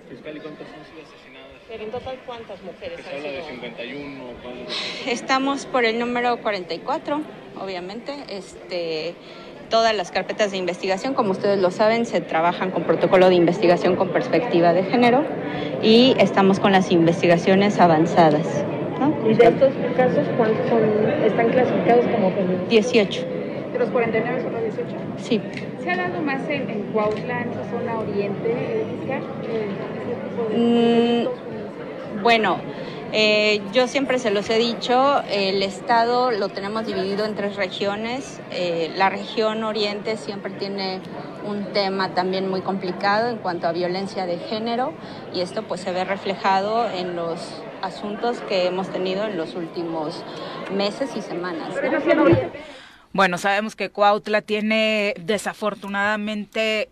Fiscal, 0.08 0.36
¿y 0.36 0.40
cuántas 0.40 0.66
han 0.68 0.84
sido 0.84 1.02
asesinadas? 1.02 1.50
Pero 1.68 1.82
en 1.84 1.90
total, 1.90 2.18
¿cuántas 2.26 2.62
mujeres 2.62 3.00
Se 3.00 3.10
han 3.10 3.16
habla 3.16 3.28
de 3.30 3.36
sido? 3.42 3.50
51, 3.54 4.24
¿cuál? 4.42 4.54
Estamos 5.06 5.66
por 5.66 5.84
el 5.84 5.98
número 5.98 6.36
44, 6.38 7.20
obviamente. 7.60 8.12
Este, 8.28 9.14
todas 9.70 9.96
las 9.96 10.10
carpetas 10.10 10.50
de 10.52 10.58
investigación, 10.58 11.14
como 11.14 11.32
ustedes 11.32 11.58
lo 11.58 11.70
saben, 11.70 12.06
se 12.06 12.20
trabajan 12.20 12.70
con 12.70 12.84
protocolo 12.84 13.28
de 13.28 13.34
investigación 13.34 13.96
con 13.96 14.10
perspectiva 14.10 14.72
de 14.72 14.84
género 14.84 15.24
y 15.82 16.14
estamos 16.18 16.60
con 16.60 16.72
las 16.72 16.92
investigaciones 16.92 17.80
avanzadas. 17.80 18.64
¿no? 19.00 19.28
¿Y 19.28 19.34
de 19.34 19.46
estos 19.46 19.72
casos 19.96 20.24
cuántos 20.36 20.68
son, 20.68 20.82
están 21.24 21.48
clasificados 21.50 22.06
como 22.06 22.30
feminicidios? 22.30 22.68
18, 22.92 23.24
De 23.72 23.78
los 23.80 23.90
49 23.90 24.42
solo 24.42 24.60
18. 24.60 24.86
sí. 25.16 25.40
¿Se 25.84 25.90
ha 25.90 25.96
dado 25.96 26.22
más 26.22 26.40
en, 26.48 26.70
en 26.70 26.82
Cuautla, 26.92 27.42
en 27.42 27.50
esa 27.50 27.70
zona 27.70 27.98
oriente, 27.98 28.50
eh, 28.50 28.86
fiscal? 28.98 29.22
Ese 29.42 30.14
tipo 30.14 30.48
de 30.48 31.28
Mm? 31.28 32.22
Bueno, 32.22 32.56
eh, 33.12 33.60
yo 33.74 33.86
siempre 33.86 34.18
se 34.18 34.30
los 34.30 34.48
he 34.48 34.56
dicho, 34.56 35.22
el 35.30 35.62
estado 35.62 36.30
lo 36.30 36.48
tenemos 36.48 36.86
dividido 36.86 37.26
en 37.26 37.34
tres 37.34 37.56
regiones. 37.56 38.40
Eh, 38.50 38.92
la 38.96 39.10
región 39.10 39.62
oriente 39.62 40.16
siempre 40.16 40.52
tiene 40.52 41.00
un 41.46 41.66
tema 41.74 42.14
también 42.14 42.48
muy 42.48 42.62
complicado 42.62 43.28
en 43.28 43.36
cuanto 43.36 43.68
a 43.68 43.72
violencia 43.72 44.24
de 44.24 44.38
género 44.38 44.94
y 45.34 45.42
esto 45.42 45.64
pues 45.64 45.82
se 45.82 45.92
ve 45.92 46.04
reflejado 46.04 46.88
en 46.88 47.14
los 47.14 47.62
asuntos 47.82 48.40
que 48.48 48.66
hemos 48.66 48.88
tenido 48.88 49.26
en 49.26 49.36
los 49.36 49.54
últimos 49.54 50.24
meses 50.72 51.14
y 51.14 51.20
semanas. 51.20 51.74
Bueno, 53.14 53.38
sabemos 53.38 53.76
que 53.76 53.90
Cuautla 53.90 54.42
tiene 54.42 55.14
desafortunadamente 55.20 56.88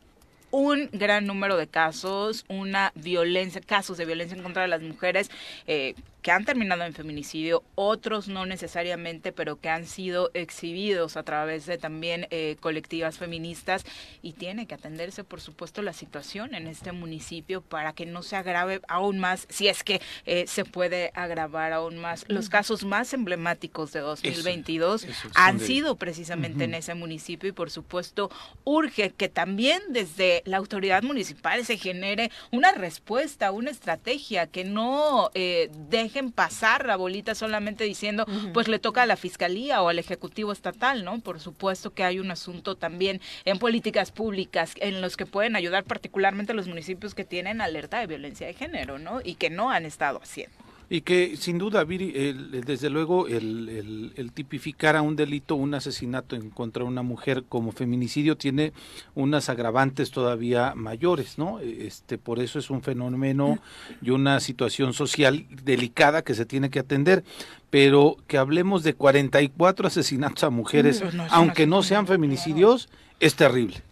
un 0.52 0.88
gran 0.92 1.26
número 1.26 1.56
de 1.56 1.66
casos, 1.66 2.44
una 2.46 2.92
violencia, 2.94 3.60
casos 3.60 3.96
de 3.96 4.04
violencia 4.04 4.36
en 4.36 4.44
contra 4.44 4.62
de 4.62 4.68
las 4.68 4.82
mujeres 4.82 5.32
eh, 5.66 5.96
que 6.22 6.30
han 6.30 6.44
terminado 6.44 6.84
en 6.84 6.94
feminicidio, 6.94 7.64
otros 7.74 8.28
no 8.28 8.46
necesariamente, 8.46 9.32
pero 9.32 9.60
que 9.60 9.68
han 9.68 9.86
sido 9.86 10.30
exhibidos 10.34 11.16
a 11.16 11.24
través 11.24 11.66
de 11.66 11.78
también 11.78 12.28
eh, 12.30 12.56
colectivas 12.60 13.18
feministas 13.18 13.84
y 14.22 14.32
tiene 14.34 14.66
que 14.66 14.74
atenderse, 14.74 15.24
por 15.24 15.40
supuesto, 15.40 15.82
la 15.82 15.92
situación 15.92 16.54
en 16.54 16.68
este 16.68 16.92
municipio 16.92 17.60
para 17.60 17.92
que 17.92 18.06
no 18.06 18.22
se 18.22 18.36
agrave 18.36 18.80
aún 18.86 19.18
más, 19.18 19.46
si 19.50 19.66
es 19.66 19.82
que 19.82 20.00
eh, 20.26 20.44
se 20.46 20.64
puede 20.64 21.10
agravar 21.14 21.72
aún 21.72 21.98
más. 21.98 22.24
Los 22.28 22.48
casos 22.48 22.84
más 22.84 23.12
emblemáticos 23.12 23.92
de 23.92 24.00
2022 24.00 25.04
eso 25.04 25.12
son 25.22 25.32
han 25.34 25.58
de- 25.58 25.66
sido 25.66 25.96
precisamente 25.96 26.64
en 26.64 26.74
ese 26.74 26.94
municipio 26.94 27.48
y 27.48 27.52
por 27.52 27.70
supuesto 27.70 28.30
urge 28.64 29.10
que 29.10 29.28
también 29.28 29.80
desde 29.88 30.42
la 30.44 30.58
autoridad 30.58 31.02
municipal 31.02 31.64
se 31.64 31.78
genere 31.78 32.30
una 32.52 32.70
respuesta, 32.72 33.50
una 33.50 33.70
estrategia 33.70 34.46
que 34.46 34.64
no 34.64 35.30
eh, 35.34 35.70
deje 35.88 36.11
dejen 36.12 36.30
pasar 36.30 36.86
la 36.86 36.96
bolita 36.96 37.34
solamente 37.34 37.84
diciendo, 37.84 38.26
pues 38.52 38.68
le 38.68 38.78
toca 38.78 39.02
a 39.02 39.06
la 39.06 39.16
fiscalía 39.16 39.82
o 39.82 39.88
al 39.88 39.98
ejecutivo 39.98 40.52
estatal, 40.52 41.04
¿no? 41.04 41.20
Por 41.20 41.40
supuesto 41.40 41.94
que 41.94 42.04
hay 42.04 42.18
un 42.18 42.30
asunto 42.30 42.76
también 42.76 43.20
en 43.44 43.58
políticas 43.58 44.12
públicas 44.12 44.74
en 44.76 45.00
los 45.00 45.16
que 45.16 45.24
pueden 45.24 45.56
ayudar 45.56 45.84
particularmente 45.84 46.52
los 46.52 46.68
municipios 46.68 47.14
que 47.14 47.24
tienen 47.24 47.60
alerta 47.62 47.98
de 47.98 48.06
violencia 48.06 48.46
de 48.46 48.54
género, 48.54 48.98
¿no? 48.98 49.20
Y 49.24 49.36
que 49.36 49.48
no 49.48 49.70
han 49.70 49.86
estado 49.86 50.20
haciendo. 50.22 50.56
Y 50.94 51.00
que 51.00 51.38
sin 51.38 51.56
duda, 51.56 51.84
Viri, 51.84 52.12
el- 52.14 52.60
desde 52.66 52.90
luego, 52.90 53.26
el, 53.26 53.66
el- 53.70 54.12
el 54.14 54.30
tipificar 54.32 54.94
a 54.94 55.00
un 55.00 55.16
delito, 55.16 55.54
un 55.54 55.72
asesinato 55.72 56.36
en 56.36 56.50
contra 56.50 56.82
de 56.82 56.88
una 56.90 57.00
mujer 57.02 57.44
como 57.48 57.72
feminicidio 57.72 58.36
tiene 58.36 58.74
unas 59.14 59.48
agravantes 59.48 60.10
todavía 60.10 60.74
mayores, 60.76 61.38
¿no? 61.38 61.60
Este, 61.60 62.18
por 62.18 62.40
eso 62.40 62.58
es 62.58 62.68
un 62.68 62.82
fenómeno 62.82 63.58
y 64.02 64.10
una 64.10 64.38
situación 64.40 64.92
social 64.92 65.46
delicada 65.64 66.20
que 66.20 66.34
se 66.34 66.44
tiene 66.44 66.68
que 66.68 66.80
atender. 66.80 67.24
Pero 67.70 68.18
que 68.26 68.36
hablemos 68.36 68.82
de 68.82 68.92
44 68.92 69.86
asesinatos 69.86 70.44
a 70.44 70.50
mujeres, 70.50 71.00
no 71.14 71.22
un 71.24 71.28
aunque 71.30 71.66
no 71.66 71.82
sean 71.82 72.06
feminicidios, 72.06 72.90
es 73.18 73.34
terrible. 73.34 73.82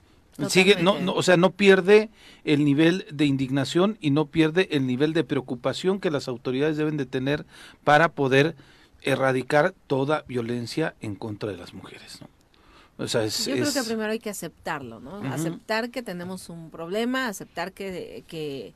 Sigue, 0.49 0.83
no, 0.83 0.99
no, 1.01 1.13
o 1.15 1.23
sea, 1.23 1.37
no 1.37 1.51
pierde 1.51 2.09
el 2.45 2.65
nivel 2.65 3.07
de 3.13 3.27
indignación 3.27 3.99
y 4.01 4.11
no 4.11 4.27
pierde 4.27 4.69
el 4.73 4.87
nivel 4.87 5.13
de 5.13 5.25
preocupación 5.25 6.01
que 6.01 6.11
las 6.11 6.29
autoridades 6.29 6.77
deben 6.77 6.97
de 6.97 7.07
tener 7.07 7.45
para 7.85 8.09
poder 8.13 8.55
erradicar 9.03 9.75
toda 9.87 10.25
violencia 10.29 10.95
en 11.01 11.15
contra 11.15 11.51
de 11.51 11.57
las 11.57 11.75
mujeres. 11.75 12.21
¿no? 12.21 12.29
O 13.05 13.09
sea, 13.09 13.25
es, 13.25 13.47
Yo 13.47 13.53
creo 13.55 13.65
es- 13.69 13.75
que 13.75 13.83
primero 13.83 14.13
hay 14.13 14.19
que 14.19 14.31
aceptarlo, 14.31 15.01
¿no? 15.01 15.17
Aceptar 15.33 15.91
que 15.91 16.03
tenemos 16.03 16.49
un 16.49 16.71
problema, 16.71 17.29
aceptar 17.29 17.73
que, 17.73 18.25
que, 18.29 18.75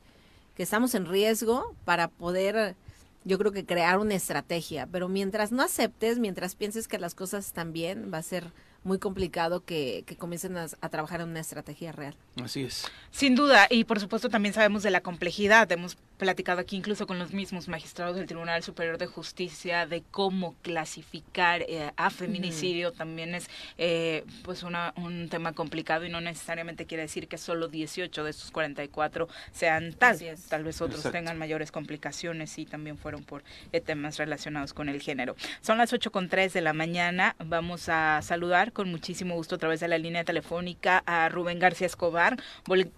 que 0.55 0.63
estamos 0.63 0.95
en 0.95 1.05
riesgo 1.05 1.75
para 1.85 2.07
poder, 2.07 2.75
yo 3.23 3.37
creo 3.37 3.51
que 3.51 3.65
crear 3.65 3.99
una 3.99 4.15
estrategia. 4.15 4.87
Pero 4.91 5.09
mientras 5.09 5.51
no 5.51 5.61
aceptes, 5.61 6.17
mientras 6.17 6.55
pienses 6.55 6.87
que 6.87 6.97
las 6.97 7.13
cosas 7.13 7.45
están 7.45 7.71
bien, 7.71 8.09
va 8.11 8.17
a 8.17 8.23
ser 8.23 8.45
muy 8.85 8.99
complicado 8.99 9.65
que, 9.65 10.03
que 10.07 10.17
comiencen 10.17 10.57
a, 10.57 10.67
a 10.81 10.89
trabajar 10.89 11.21
en 11.21 11.29
una 11.29 11.41
estrategia 11.41 11.91
real. 11.91 12.15
Así 12.43 12.63
es. 12.63 12.91
Sin 13.11 13.35
duda, 13.35 13.67
y 13.69 13.85
por 13.85 13.99
supuesto 13.99 14.29
también 14.29 14.53
sabemos 14.53 14.83
de 14.83 14.91
la 14.91 15.01
complejidad. 15.01 15.71
Hemos 15.71 15.97
platicado 16.17 16.61
aquí 16.61 16.75
incluso 16.75 17.07
con 17.07 17.19
los 17.19 17.33
mismos 17.33 17.67
magistrados 17.67 18.15
del 18.15 18.25
Tribunal 18.25 18.63
Superior 18.63 18.97
de 18.97 19.05
Justicia 19.05 19.85
de 19.85 20.03
cómo 20.11 20.55
clasificar 20.61 21.61
eh, 21.63 21.91
a 21.95 22.09
feminicidio. 22.09 22.91
También 22.91 23.35
es 23.35 23.49
eh, 23.77 24.23
pues 24.43 24.63
una, 24.63 24.93
un 24.97 25.29
tema 25.29 25.53
complicado 25.53 26.05
y 26.05 26.09
no 26.09 26.21
necesariamente 26.21 26.85
quiere 26.85 27.03
decir 27.03 27.27
que 27.27 27.37
solo 27.37 27.67
18 27.67 28.23
de 28.23 28.29
estos 28.29 28.51
44 28.51 29.27
sean 29.51 29.93
tal. 29.93 30.17
Tal 30.49 30.63
vez 30.63 30.81
otros 30.81 30.99
Exacto. 30.99 31.17
tengan 31.17 31.37
mayores 31.37 31.71
complicaciones 31.71 32.57
y 32.57 32.65
también 32.65 32.97
fueron 32.97 33.23
por 33.23 33.43
eh, 33.71 33.81
temas 33.81 34.17
relacionados 34.17 34.73
con 34.73 34.89
el 34.89 35.01
género. 35.01 35.35
Son 35.61 35.77
las 35.77 35.91
8 35.91 36.11
con 36.11 36.29
3 36.29 36.53
de 36.53 36.61
la 36.61 36.73
mañana. 36.73 37.35
Vamos 37.43 37.89
a 37.89 38.21
saludar 38.21 38.71
con 38.71 38.89
muchísimo 38.89 39.35
gusto 39.35 39.55
a 39.55 39.57
través 39.57 39.79
de 39.79 39.87
la 39.87 39.97
línea 39.97 40.23
telefónica 40.23 41.03
a 41.05 41.27
Rubén 41.29 41.59
García 41.59 41.87
Escobar, 41.87 42.24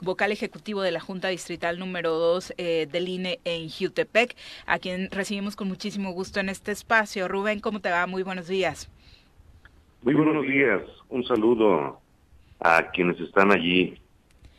vocal 0.02 0.32
ejecutivo 0.32 0.82
de 0.82 0.92
la 0.92 1.00
Junta 1.00 1.30
Distrital 1.30 1.80
número 1.80 2.12
2 2.12 2.54
eh, 2.58 2.88
del 2.92 3.08
INE 3.10 3.40
en 3.44 3.70
Jutepec, 3.70 4.36
a 4.66 4.80
quien 4.80 5.10
recibimos 5.12 5.56
con 5.56 5.68
muchísimo 5.68 6.12
gusto 6.12 6.40
en 6.40 6.50
este 6.50 6.72
espacio. 6.72 7.28
Rubén, 7.28 7.60
¿cómo 7.60 7.80
te 7.80 7.90
va? 7.90 8.06
Muy 8.08 8.24
buenos 8.24 8.48
días. 8.48 8.90
Muy 10.04 10.14
buenos 10.14 10.46
días. 10.46 10.82
Un 11.10 11.26
saludo 11.26 12.00
a 12.60 12.92
quienes 12.92 13.20
están 13.20 13.52
allí 13.52 14.00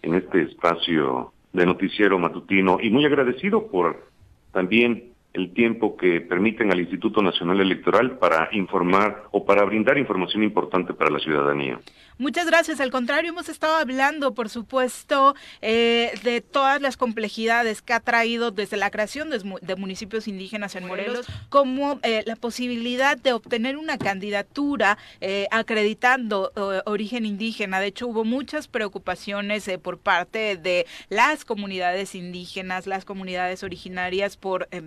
en 0.03 0.15
este 0.15 0.43
espacio 0.43 1.33
de 1.53 1.67
noticiero 1.67 2.19
matutino 2.19 2.79
y 2.81 2.91
muy 2.91 3.05
agradecido 3.05 3.67
por 3.69 4.09
también 4.53 5.13
el 5.39 5.53
tiempo 5.55 5.97
que 5.97 6.21
permiten 6.21 6.71
al 6.73 6.81
Instituto 6.81 7.23
Nacional 7.23 7.61
Electoral 7.61 8.19
para 8.19 8.49
informar 8.53 9.25
o 9.31 9.45
para 9.45 9.65
brindar 9.65 9.97
información 9.97 10.43
importante 10.43 10.93
para 10.93 11.11
la 11.11 11.19
ciudadanía. 11.21 11.81
Muchas 12.21 12.49
gracias. 12.49 12.81
Al 12.81 12.91
contrario, 12.91 13.31
hemos 13.31 13.49
estado 13.49 13.77
hablando, 13.77 14.35
por 14.35 14.49
supuesto, 14.49 15.37
eh, 15.63 16.11
de 16.25 16.41
todas 16.41 16.83
las 16.83 16.97
complejidades 16.97 17.81
que 17.81 17.93
ha 17.93 18.01
traído 18.01 18.51
desde 18.51 18.77
la 18.77 18.91
creación 18.91 19.31
de, 19.31 19.39
mu- 19.45 19.59
de 19.63 19.77
municipios 19.77 20.27
indígenas 20.27 20.75
en 20.75 20.89
Morelos, 20.89 21.27
como 21.49 22.01
eh, 22.03 22.25
la 22.27 22.35
posibilidad 22.35 23.17
de 23.17 23.33
obtener 23.35 23.77
una 23.77 23.99
candidatura 23.99 24.99
eh, 25.21 25.47
acreditando 25.53 26.51
eh, 26.57 26.83
origen 26.87 27.25
indígena. 27.25 27.79
De 27.79 27.87
hecho, 27.87 28.09
hubo 28.09 28.25
muchas 28.25 28.67
preocupaciones 28.67 29.69
eh, 29.69 29.79
por 29.79 29.99
parte 29.99 30.57
de 30.57 30.87
las 31.11 31.45
comunidades 31.45 32.17
indígenas, 32.17 32.89
las 32.89 33.05
comunidades 33.05 33.63
originarias, 33.63 34.37
por, 34.37 34.67
eh, 34.73 34.83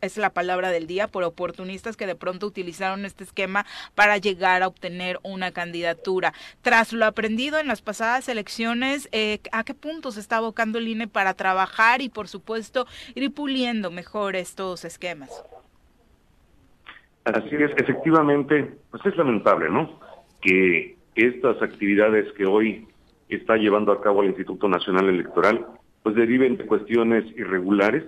es 0.00 0.16
la 0.16 0.30
palabra 0.30 0.70
del 0.70 0.86
día, 0.86 1.08
por 1.08 1.24
oportunistas 1.24 1.96
que 1.96 2.06
de 2.06 2.14
pronto 2.14 2.46
utilizaron 2.46 3.04
este 3.04 3.24
esquema 3.24 3.66
para 3.94 4.18
llegar 4.18 4.62
a 4.62 4.68
obtener 4.68 5.18
una 5.22 5.52
candidatura. 5.52 6.32
Tras 6.62 6.92
lo 6.92 7.06
aprendido 7.06 7.58
en 7.58 7.66
las 7.66 7.82
pasadas 7.82 8.28
elecciones, 8.28 9.08
eh, 9.12 9.40
¿a 9.52 9.64
qué 9.64 9.74
punto 9.74 10.12
se 10.12 10.20
está 10.20 10.38
abocando 10.38 10.78
el 10.78 10.88
INE 10.88 11.08
para 11.08 11.34
trabajar 11.34 12.02
y, 12.02 12.08
por 12.08 12.28
supuesto, 12.28 12.86
ir 13.14 13.32
puliendo 13.32 13.90
mejor 13.90 14.36
estos 14.36 14.84
esquemas? 14.84 15.44
Así 17.24 17.54
es, 17.54 17.70
efectivamente, 17.76 18.74
pues 18.90 19.04
es 19.06 19.16
lamentable, 19.16 19.70
¿no? 19.70 19.98
Que 20.42 20.96
estas 21.14 21.60
actividades 21.62 22.30
que 22.34 22.44
hoy 22.44 22.86
está 23.28 23.56
llevando 23.56 23.92
a 23.92 24.02
cabo 24.02 24.22
el 24.22 24.28
Instituto 24.28 24.68
Nacional 24.68 25.08
Electoral, 25.08 25.66
pues 26.02 26.14
deriven 26.16 26.56
de 26.58 26.66
cuestiones 26.66 27.24
irregulares. 27.36 28.04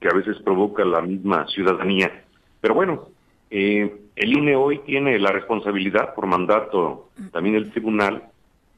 Que 0.00 0.08
a 0.08 0.14
veces 0.14 0.38
provoca 0.42 0.84
la 0.84 1.02
misma 1.02 1.46
ciudadanía. 1.48 2.24
Pero 2.60 2.74
bueno, 2.74 3.08
eh, 3.50 3.92
el 4.16 4.32
INE 4.36 4.56
hoy 4.56 4.78
tiene 4.86 5.18
la 5.18 5.30
responsabilidad 5.30 6.14
por 6.14 6.26
mandato 6.26 7.10
también 7.32 7.56
el 7.56 7.70
tribunal 7.70 8.24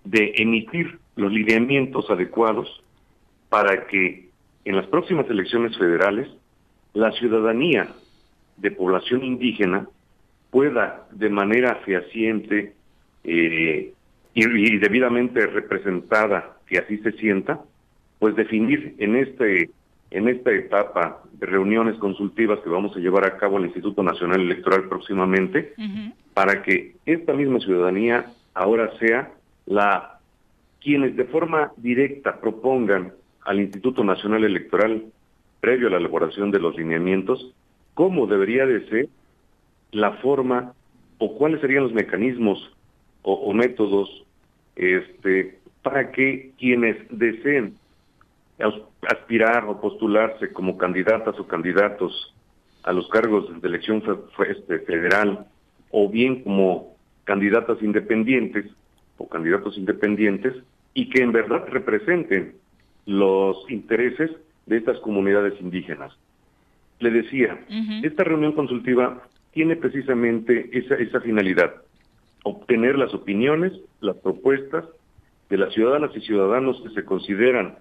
de 0.05 0.33
emitir 0.37 0.99
los 1.17 1.33
lineamientos 1.33 2.11
adecuados 2.11 2.83
para 3.49 3.87
que 3.87 4.29
en 4.65 4.77
las 4.77 4.87
próximas 4.87 5.29
elecciones 5.29 5.77
federales 5.77 6.29
la 6.95 7.13
ciudadanía 7.13 7.89
de 8.57 8.71
población 8.71 9.25
indígena 9.25 9.89
pueda 10.51 11.07
de 11.11 11.29
manera 11.29 11.77
fehaciente 11.85 12.75
eh, 13.25 13.93
y, 14.35 14.75
y 14.75 14.79
debidamente 14.79 15.47
representada, 15.47 16.57
que 16.67 16.79
así 16.79 16.99
se 16.99 17.13
sienta, 17.13 17.61
pues 18.19 18.37
definir 18.37 18.95
en 18.99 19.17
este 19.17 19.71
en 20.13 20.29
esta 20.29 20.53
etapa 20.53 21.23
de 21.33 21.47
reuniones 21.47 21.97
consultivas 21.97 22.61
que 22.61 22.69
vamos 22.69 22.95
a 22.95 23.01
llevar 23.01 23.25
a 23.27 23.39
cabo 23.39 23.57
el 23.57 23.65
Instituto 23.65 24.03
Nacional 24.03 24.43
Electoral 24.43 24.87
próximamente, 24.89 25.73
para 26.35 26.63
que 26.63 26.97
esta 27.07 27.33
misma 27.33 27.61
ciudadanía 27.61 28.27
ahora 28.55 28.91
sea 28.99 29.33
la 29.67 30.19
quienes 30.81 31.17
de 31.17 31.25
forma 31.25 31.73
directa 31.79 32.41
propongan 32.41 33.15
al 33.45 33.61
Instituto 33.61 34.05
Nacional 34.05 34.45
Electoral 34.45 35.05
previo 35.61 35.89
a 35.89 35.93
la 35.93 35.97
elaboración 35.97 36.51
de 36.51 36.59
los 36.59 36.77
lineamientos 36.77 37.55
cómo 37.95 38.27
debería 38.27 38.67
de 38.67 38.87
ser 38.89 39.09
la 39.93 40.13
forma 40.15 40.75
o 41.19 41.39
cuáles 41.39 41.61
serían 41.61 41.85
los 41.85 41.93
mecanismos 41.93 42.73
o, 43.23 43.33
o 43.33 43.53
métodos 43.55 44.25
este 44.77 45.59
para 45.83 46.11
que 46.11 46.51
quienes 46.59 46.97
deseen 47.11 47.75
aspirar 49.09 49.65
o 49.65 49.81
postularse 49.81 50.53
como 50.53 50.79
candidatas 50.79 51.39
o 51.39 51.47
candidatos 51.47 52.35
a 52.85 52.93
los 52.93 53.09
cargos 53.09 53.61
de 53.61 53.69
elección 53.69 54.03
este, 54.49 54.81
federal 54.81 55.47
o 55.91 56.09
bien 56.09 56.43
como 56.43 56.97
candidatas 57.25 57.83
independientes 57.83 58.67
o 59.19 59.29
candidatos 59.29 59.77
independientes 59.79 60.55
y 60.95 61.09
que 61.09 61.23
en 61.23 61.33
verdad 61.33 61.65
representen 61.69 62.55
los 63.07 63.69
intereses 63.71 64.31
de 64.67 64.77
estas 64.77 64.99
comunidades 65.01 65.55
indígenas. 65.61 66.13
Le 67.01 67.11
decía, 67.11 67.59
esta 68.03 68.25
reunión 68.25 68.53
consultiva 68.53 69.23
tiene 69.53 69.77
precisamente 69.77 70.71
esa, 70.73 70.95
esa 70.95 71.21
finalidad, 71.21 71.75
obtener 72.45 72.97
las 72.97 73.13
opiniones, 73.13 73.73
las 74.01 74.17
propuestas 74.17 74.85
de 75.51 75.59
las 75.59 75.75
ciudadanas 75.75 76.11
y 76.15 76.21
ciudadanos 76.21 76.81
que 76.83 76.91
se 76.91 77.05
consideran 77.05 77.77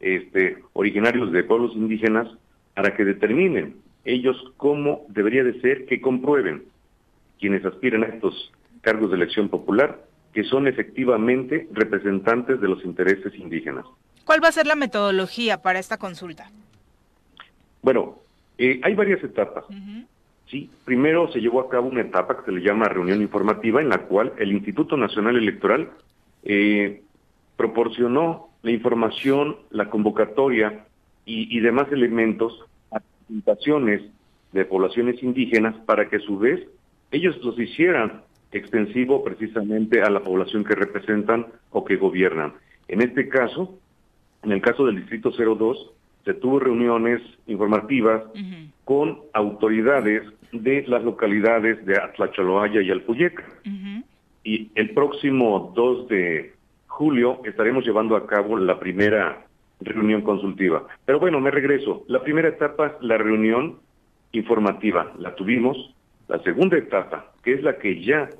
este, 0.00 0.58
originarios 0.72 1.32
de 1.32 1.44
pueblos 1.44 1.72
indígenas 1.74 2.28
para 2.74 2.94
que 2.94 3.04
determinen 3.04 3.76
ellos 4.04 4.36
cómo 4.56 5.04
debería 5.08 5.42
de 5.42 5.60
ser 5.60 5.86
que 5.86 6.00
comprueben 6.00 6.64
quienes 7.40 7.64
aspiran 7.64 8.04
a 8.04 8.06
estos 8.06 8.52
cargos 8.80 9.10
de 9.10 9.16
elección 9.16 9.48
popular 9.48 10.04
que 10.32 10.44
son 10.44 10.68
efectivamente 10.68 11.66
representantes 11.72 12.60
de 12.60 12.68
los 12.68 12.84
intereses 12.84 13.34
indígenas. 13.36 13.86
¿Cuál 14.24 14.44
va 14.44 14.48
a 14.48 14.52
ser 14.52 14.66
la 14.66 14.74
metodología 14.74 15.62
para 15.62 15.78
esta 15.78 15.96
consulta? 15.96 16.50
Bueno, 17.80 18.18
eh, 18.58 18.80
hay 18.82 18.94
varias 18.94 19.24
etapas. 19.24 19.64
Sí, 20.50 20.70
primero 20.84 21.32
se 21.32 21.40
llevó 21.40 21.60
a 21.60 21.68
cabo 21.68 21.88
una 21.88 22.02
etapa 22.02 22.36
que 22.36 22.44
se 22.44 22.52
le 22.52 22.60
llama 22.60 22.88
reunión 22.88 23.22
informativa, 23.22 23.80
en 23.80 23.88
la 23.88 24.02
cual 24.02 24.32
el 24.38 24.52
Instituto 24.52 24.96
Nacional 24.96 25.36
Electoral 25.36 25.90
eh, 26.44 27.02
proporcionó 27.56 28.50
la 28.66 28.72
información, 28.72 29.58
la 29.70 29.88
convocatoria 29.88 30.86
y, 31.24 31.56
y 31.56 31.60
demás 31.60 31.86
elementos 31.92 32.52
a 32.90 32.98
presentaciones 32.98 34.02
de 34.50 34.64
poblaciones 34.64 35.22
indígenas 35.22 35.76
para 35.86 36.08
que 36.08 36.16
a 36.16 36.20
su 36.20 36.36
vez 36.36 36.66
ellos 37.12 37.38
los 37.44 37.56
hicieran 37.60 38.22
extensivo 38.50 39.22
precisamente 39.22 40.02
a 40.02 40.10
la 40.10 40.18
población 40.18 40.64
que 40.64 40.74
representan 40.74 41.46
o 41.70 41.84
que 41.84 41.94
gobiernan. 41.94 42.54
En 42.88 43.02
este 43.02 43.28
caso, 43.28 43.78
en 44.42 44.50
el 44.50 44.60
caso 44.60 44.84
del 44.84 44.96
Distrito 44.96 45.30
02, 45.30 45.92
se 46.24 46.34
tuvo 46.34 46.58
reuniones 46.58 47.22
informativas 47.46 48.24
con 48.84 49.20
autoridades 49.32 50.24
de 50.50 50.84
las 50.88 51.04
localidades 51.04 51.86
de 51.86 51.98
Atlachaloaya 51.98 52.82
y 52.82 52.90
Alpuyeca. 52.90 53.44
Y 54.42 54.72
el 54.74 54.90
próximo 54.90 55.72
2 55.76 56.08
de 56.08 56.55
julio 56.96 57.42
estaremos 57.44 57.84
llevando 57.84 58.16
a 58.16 58.26
cabo 58.26 58.56
la 58.56 58.80
primera 58.80 59.44
reunión 59.80 60.22
consultiva. 60.22 60.86
Pero 61.04 61.20
bueno, 61.20 61.40
me 61.40 61.50
regreso. 61.50 62.04
La 62.08 62.22
primera 62.22 62.48
etapa 62.48 62.96
la 63.02 63.18
reunión 63.18 63.76
informativa, 64.32 65.12
la 65.18 65.34
tuvimos. 65.34 65.94
La 66.28 66.42
segunda 66.42 66.78
etapa, 66.78 67.32
que 67.44 67.52
es 67.52 67.62
la 67.62 67.76
que 67.76 68.02
ya 68.02 68.30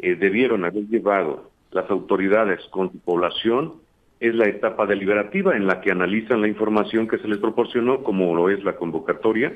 eh, 0.00 0.16
debieron 0.16 0.64
haber 0.64 0.88
llevado 0.88 1.50
las 1.70 1.88
autoridades 1.88 2.60
con 2.70 2.90
su 2.90 2.98
población, 2.98 3.74
es 4.18 4.34
la 4.34 4.48
etapa 4.48 4.86
deliberativa 4.86 5.56
en 5.56 5.68
la 5.68 5.80
que 5.80 5.92
analizan 5.92 6.40
la 6.40 6.48
información 6.48 7.06
que 7.06 7.18
se 7.18 7.28
les 7.28 7.38
proporcionó, 7.38 8.02
como 8.02 8.34
lo 8.34 8.50
es 8.50 8.62
la 8.64 8.74
convocatoria, 8.74 9.54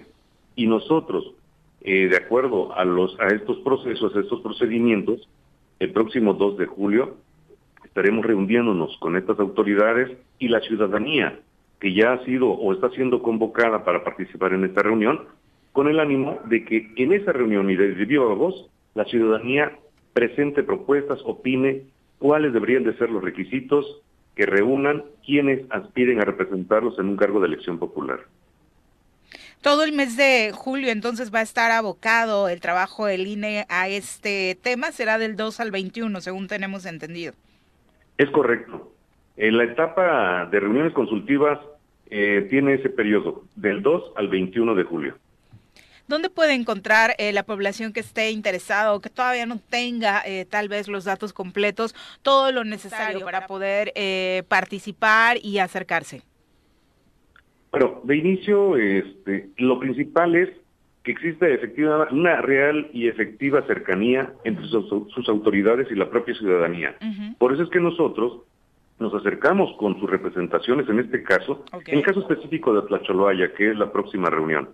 y 0.55 0.69
nosotros, 0.69 1.35
eh, 1.83 2.07
de 2.07 2.17
acuerdo 2.17 2.73
a, 2.73 2.85
los, 2.85 3.19
a 3.19 3.27
estos 3.27 3.59
procesos, 3.59 4.15
a 4.15 4.21
estos 4.21 4.41
procedimientos, 4.43 5.29
el 5.81 5.91
próximo 5.91 6.35
2 6.35 6.57
de 6.57 6.67
julio 6.67 7.17
estaremos 7.95 8.27
reuniéndonos 8.27 8.97
con 8.99 9.17
estas 9.17 9.39
autoridades 9.39 10.11
y 10.41 10.49
la 10.49 10.59
ciudadanía 10.59 11.39
que 11.79 11.95
ya 11.95 12.15
ha 12.15 12.25
sido 12.25 12.51
o 12.51 12.73
está 12.73 12.91
siendo 12.91 13.23
convocada 13.23 13.85
para 13.85 14.03
participar 14.03 14.53
en 14.53 14.65
esta 14.65 14.83
reunión, 14.83 15.21
con 15.71 15.87
el 15.87 16.01
ánimo 16.01 16.41
de 16.47 16.65
que 16.65 16.91
en 16.97 17.13
esa 17.13 17.31
reunión 17.31 17.71
y 17.71 17.77
de 17.77 18.19
voz, 18.19 18.69
la 18.97 19.05
ciudadanía 19.05 19.79
presente 20.13 20.65
propuestas, 20.65 21.21
opine 21.25 21.83
cuáles 22.19 22.53
deberían 22.53 22.83
de 22.83 22.99
ser 22.99 23.11
los 23.11 23.23
requisitos 23.23 24.03
que 24.35 24.45
reúnan 24.45 25.05
quienes 25.25 25.61
aspiren 25.71 26.21
a 26.21 26.25
representarlos 26.25 26.99
en 26.99 27.11
un 27.11 27.17
cargo 27.17 27.39
de 27.39 27.47
elección 27.47 27.79
popular. 27.79 28.21
Todo 29.61 29.85
el 29.85 29.93
mes 29.93 30.17
de 30.17 30.51
julio 30.53 30.91
entonces 30.91 31.33
va 31.33 31.39
a 31.39 31.43
estar 31.43 31.71
abocado 31.71 32.49
el 32.49 32.61
trabajo 32.61 33.07
del 33.07 33.29
INE 33.29 33.67
a 33.69 33.89
este 33.89 34.59
tema, 34.61 34.91
será 34.91 35.17
del 35.17 35.37
2 35.37 35.61
al 35.61 35.71
21, 35.71 36.21
según 36.21 36.49
tenemos 36.49 36.87
entendido. 36.87 37.35
Es 38.19 38.31
correcto. 38.31 38.93
En 39.37 39.57
la 39.57 39.65
etapa 39.65 40.47
de 40.47 40.61
reuniones 40.61 40.93
consultivas 40.93 41.59
eh, 42.11 42.47
tiene 42.51 42.75
ese 42.75 42.89
periodo, 42.89 43.45
del 43.57 43.83
2 43.83 44.13
al 44.17 44.29
21 44.29 44.75
de 44.75 44.85
julio. 44.85 45.19
¿Dónde 46.07 46.29
puede 46.29 46.53
encontrar 46.53 47.15
eh, 47.19 47.33
la 47.33 47.45
población 47.45 47.95
que 47.95 48.01
esté 48.01 48.31
interesada 48.31 48.93
o 48.93 49.01
que 49.01 49.09
todavía 49.09 49.47
no 49.47 49.59
tenga 49.59 50.23
eh, 50.27 50.45
tal 50.45 50.69
vez 50.69 50.87
los 50.87 51.05
datos 51.05 51.33
completos, 51.33 51.95
todo 52.21 52.53
lo 52.53 52.63
necesario 52.63 53.25
para 53.25 53.47
poder 53.47 53.91
eh, 53.95 54.43
participar 54.49 55.39
y 55.43 55.59
acercarse? 55.59 56.23
Bueno, 57.71 58.03
de 58.05 58.17
inicio, 58.17 58.77
este, 58.77 59.49
lo 59.57 59.81
principal 59.81 60.37
es 60.37 60.51
que 61.05 61.13
existe 61.13 61.53
efectivamente 61.53 62.15
una 62.15 62.41
real 62.41 62.89
y 62.93 63.09
efectiva 63.09 63.63
cercanía 63.67 64.33
entre 64.43 64.67
sus, 64.67 65.29
autoridades 65.29 65.89
y 65.91 65.95
la 65.95 66.09
propia 66.09 66.35
ciudadanía. 66.35 66.97
Por 67.39 67.53
eso 67.53 67.63
es 67.63 67.69
que 67.69 67.79
nosotros 67.79 68.41
nos 68.99 69.13
acercamos 69.15 69.77
con 69.77 70.01
sus 70.01 70.09
representaciones, 70.09 70.89
en 70.89 71.01
este 71.01 71.23
caso, 71.23 71.63
en 71.87 71.99
el 71.99 72.05
caso 72.05 72.21
específico 72.21 72.73
de 72.73 72.89
Tlacholoaya, 72.89 73.53
que 73.53 73.71
es 73.71 73.77
la 73.77 73.93
próxima 73.93 74.31
reunión. 74.31 74.71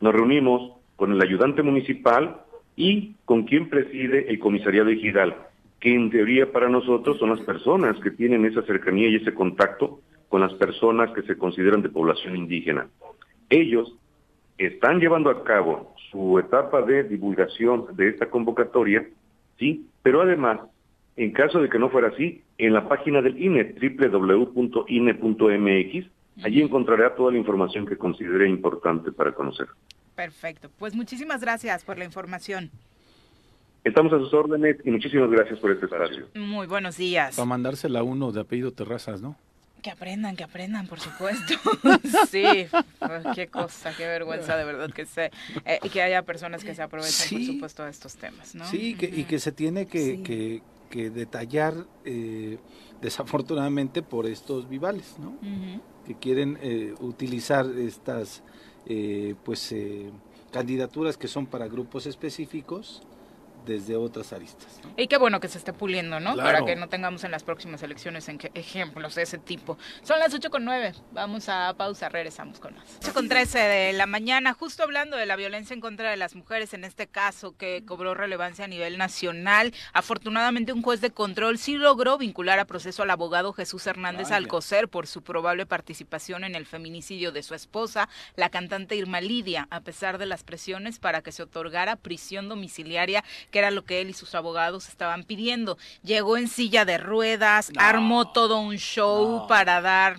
Nos 0.00 0.14
reunimos 0.14 0.72
con 0.96 1.12
el 1.12 1.20
ayudante 1.20 1.62
municipal 1.62 2.38
y 2.74 3.14
con 3.26 3.42
quien 3.42 3.68
preside 3.68 4.30
el 4.30 4.38
comisariado 4.38 4.88
ejidal, 4.88 5.36
que 5.80 5.94
en 5.94 6.10
teoría 6.10 6.50
para 6.50 6.70
nosotros 6.70 7.18
son 7.18 7.28
las 7.30 7.40
personas 7.40 7.98
que 8.00 8.10
tienen 8.10 8.46
esa 8.46 8.62
cercanía 8.62 9.08
y 9.08 9.16
ese 9.16 9.34
contacto 9.34 10.00
con 10.30 10.40
las 10.40 10.54
personas 10.54 11.10
que 11.12 11.22
se 11.22 11.36
consideran 11.36 11.82
de 11.82 11.90
población 11.90 12.36
indígena. 12.36 12.88
Ellos 13.50 13.94
están 14.58 15.00
llevando 15.00 15.30
a 15.30 15.44
cabo 15.44 15.94
su 16.10 16.38
etapa 16.38 16.82
de 16.82 17.04
divulgación 17.04 17.86
de 17.96 18.08
esta 18.08 18.26
convocatoria, 18.26 19.06
sí, 19.58 19.86
pero 20.02 20.22
además 20.22 20.60
en 21.18 21.32
caso 21.32 21.60
de 21.60 21.68
que 21.68 21.78
no 21.80 21.90
fuera 21.90 22.08
así, 22.08 22.42
en 22.58 22.72
la 22.72 22.88
página 22.88 23.20
del 23.20 23.42
INE, 23.42 23.74
www.ine.mx, 23.74 24.86
allí 26.44 26.62
encontrará 26.62 27.16
toda 27.16 27.32
la 27.32 27.38
información 27.38 27.86
que 27.86 27.96
considere 27.96 28.48
importante 28.48 29.10
para 29.10 29.32
conocer. 29.32 29.66
Perfecto. 30.14 30.70
Pues 30.78 30.94
muchísimas 30.94 31.40
gracias 31.40 31.82
por 31.82 31.98
la 31.98 32.04
información. 32.04 32.70
Estamos 33.82 34.12
a 34.12 34.18
sus 34.18 34.32
órdenes 34.32 34.76
y 34.84 34.92
muchísimas 34.92 35.28
gracias 35.28 35.58
por 35.58 35.72
este 35.72 35.86
espacio. 35.86 36.28
Muy 36.36 36.68
buenos 36.68 36.96
días. 36.96 37.34
Para 37.34 37.46
mandársela 37.46 37.98
a 37.98 38.04
uno 38.04 38.30
de 38.30 38.40
apellido 38.40 38.70
Terrazas, 38.70 39.20
¿no? 39.20 39.34
Que 39.82 39.90
aprendan, 39.90 40.36
que 40.36 40.44
aprendan, 40.44 40.86
por 40.86 41.00
supuesto. 41.00 41.54
sí, 42.30 42.44
pues, 42.98 43.24
qué 43.34 43.48
cosa, 43.48 43.92
qué 43.96 44.06
vergüenza 44.06 44.56
de 44.56 44.64
verdad 44.64 44.90
que 44.90 45.06
sé. 45.06 45.30
Eh, 45.64 45.78
y 45.82 45.88
que 45.88 46.02
haya 46.02 46.22
personas 46.22 46.64
que 46.64 46.74
se 46.74 46.82
aprovechen, 46.82 47.38
por 47.38 47.46
supuesto, 47.46 47.84
de 47.84 47.90
estos 47.90 48.16
temas, 48.16 48.54
¿no? 48.54 48.68
Sí, 48.68 48.94
que, 48.94 49.06
y 49.06 49.24
que 49.24 49.38
se 49.38 49.52
tiene 49.52 49.86
que, 49.86 50.62
que 50.88 51.10
detallar 51.10 51.86
eh, 52.04 52.58
desafortunadamente 53.00 54.02
por 54.02 54.26
estos 54.26 54.68
vivales, 54.68 55.16
¿no? 55.18 55.36
Que 56.06 56.14
quieren 56.14 56.58
eh, 56.62 56.94
utilizar 57.00 57.66
estas 57.78 58.42
eh, 58.86 59.34
pues 59.44 59.74
candidaturas 60.50 61.16
que 61.16 61.28
son 61.28 61.46
para 61.46 61.68
grupos 61.68 62.06
específicos 62.06 63.02
desde 63.68 63.96
otras 63.96 64.32
aristas. 64.32 64.80
Y 64.96 65.06
qué 65.06 65.18
bueno 65.18 65.40
que 65.40 65.48
se 65.48 65.58
esté 65.58 65.72
puliendo, 65.72 66.18
¿no? 66.18 66.34
Para 66.36 66.64
que 66.64 66.74
no 66.74 66.88
tengamos 66.88 67.22
en 67.24 67.30
las 67.30 67.44
próximas 67.44 67.82
elecciones 67.82 68.28
en 68.28 68.38
ejemplos 68.54 69.14
de 69.14 69.22
ese 69.22 69.36
tipo. 69.38 69.76
Son 70.02 70.18
las 70.18 70.32
8 70.32 70.50
con 70.50 70.64
9. 70.64 70.94
Vamos 71.12 71.48
a 71.48 71.74
pausa, 71.76 72.08
regresamos 72.08 72.58
con 72.60 72.74
más. 72.74 72.84
8 73.02 73.12
con 73.12 73.28
13 73.28 73.58
de 73.58 73.92
la 73.92 74.06
mañana, 74.06 74.54
justo 74.54 74.82
hablando 74.82 75.16
de 75.16 75.26
la 75.26 75.36
violencia 75.36 75.74
en 75.74 75.80
contra 75.80 76.10
de 76.10 76.16
las 76.16 76.34
mujeres, 76.34 76.72
en 76.72 76.84
este 76.84 77.06
caso 77.06 77.56
que 77.56 77.84
cobró 77.84 78.14
relevancia 78.14 78.64
a 78.64 78.68
nivel 78.68 78.96
nacional. 78.96 79.74
Afortunadamente 79.92 80.72
un 80.72 80.82
juez 80.82 81.02
de 81.02 81.10
control 81.10 81.58
sí 81.58 81.74
logró 81.76 82.16
vincular 82.16 82.58
a 82.58 82.64
proceso 82.64 83.02
al 83.02 83.10
abogado 83.10 83.52
Jesús 83.52 83.86
Hernández 83.86 84.32
Alcocer 84.32 84.88
por 84.88 85.06
su 85.06 85.22
probable 85.22 85.66
participación 85.66 86.44
en 86.44 86.54
el 86.54 86.64
feminicidio 86.64 87.32
de 87.32 87.42
su 87.42 87.54
esposa, 87.54 88.08
la 88.34 88.48
cantante 88.48 88.96
Irma 88.96 89.20
Lidia, 89.20 89.68
a 89.70 89.80
pesar 89.80 90.16
de 90.16 90.26
las 90.26 90.42
presiones 90.42 90.98
para 90.98 91.20
que 91.20 91.32
se 91.32 91.42
otorgara 91.42 91.96
prisión 91.96 92.48
domiciliaria 92.48 93.22
que 93.50 93.57
era 93.58 93.70
lo 93.70 93.84
que 93.84 94.00
él 94.00 94.10
y 94.10 94.14
sus 94.14 94.34
abogados 94.34 94.88
estaban 94.88 95.24
pidiendo. 95.24 95.78
Llegó 96.02 96.36
en 96.36 96.48
silla 96.48 96.84
de 96.84 96.98
ruedas, 96.98 97.70
armó 97.76 98.32
todo 98.32 98.58
un 98.60 98.76
show 98.76 99.46
para 99.46 99.80
dar 99.80 100.18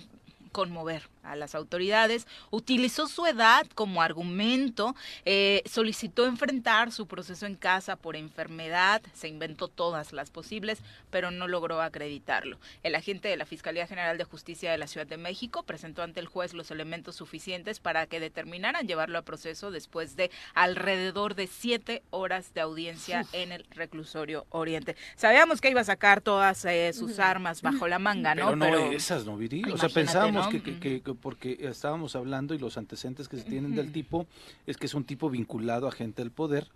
conmover 0.52 1.09
a 1.22 1.36
las 1.36 1.54
autoridades, 1.54 2.26
utilizó 2.50 3.06
su 3.06 3.26
edad 3.26 3.66
como 3.74 4.02
argumento, 4.02 4.94
eh, 5.24 5.62
solicitó 5.66 6.26
enfrentar 6.26 6.92
su 6.92 7.06
proceso 7.06 7.46
en 7.46 7.56
casa 7.56 7.96
por 7.96 8.16
enfermedad, 8.16 9.02
se 9.12 9.28
inventó 9.28 9.68
todas 9.68 10.12
las 10.12 10.30
posibles, 10.30 10.78
pero 11.10 11.30
no 11.30 11.48
logró 11.48 11.80
acreditarlo. 11.82 12.58
El 12.82 12.94
agente 12.94 13.28
de 13.28 13.36
la 13.36 13.46
Fiscalía 13.46 13.86
General 13.86 14.18
de 14.18 14.24
Justicia 14.24 14.70
de 14.70 14.78
la 14.78 14.86
Ciudad 14.86 15.06
de 15.06 15.16
México 15.16 15.62
presentó 15.62 16.02
ante 16.02 16.20
el 16.20 16.26
juez 16.26 16.54
los 16.54 16.70
elementos 16.70 17.16
suficientes 17.16 17.80
para 17.80 18.06
que 18.06 18.20
determinaran 18.20 18.86
llevarlo 18.86 19.18
a 19.18 19.22
proceso 19.22 19.70
después 19.70 20.16
de 20.16 20.30
alrededor 20.54 21.34
de 21.34 21.46
siete 21.46 22.02
horas 22.10 22.54
de 22.54 22.60
audiencia 22.60 23.24
en 23.32 23.52
el 23.52 23.64
reclusorio 23.70 24.46
Oriente. 24.50 24.96
Sabíamos 25.16 25.60
que 25.60 25.70
iba 25.70 25.80
a 25.80 25.84
sacar 25.84 26.20
todas 26.20 26.64
eh, 26.64 26.92
sus 26.92 27.18
armas 27.18 27.62
bajo 27.62 27.88
la 27.88 27.98
manga, 27.98 28.34
¿no? 28.34 28.46
Pero 28.46 28.56
no 28.56 28.92
esas, 28.92 29.24
¿no, 29.24 29.36
Viri? 29.36 29.62
O 29.70 29.78
sea, 29.78 29.88
pensábamos 29.88 30.48
que 30.48 30.60
porque 31.14 31.58
estábamos 31.60 32.16
hablando 32.16 32.54
y 32.54 32.58
los 32.58 32.76
antecedentes 32.76 33.28
que 33.28 33.36
se 33.36 33.44
tienen 33.44 33.74
del 33.74 33.92
tipo 33.92 34.26
es 34.66 34.76
que 34.76 34.86
es 34.86 34.94
un 34.94 35.04
tipo 35.04 35.30
vinculado 35.30 35.88
a 35.88 35.92
gente 35.92 36.22
del 36.22 36.30
poder. 36.30 36.68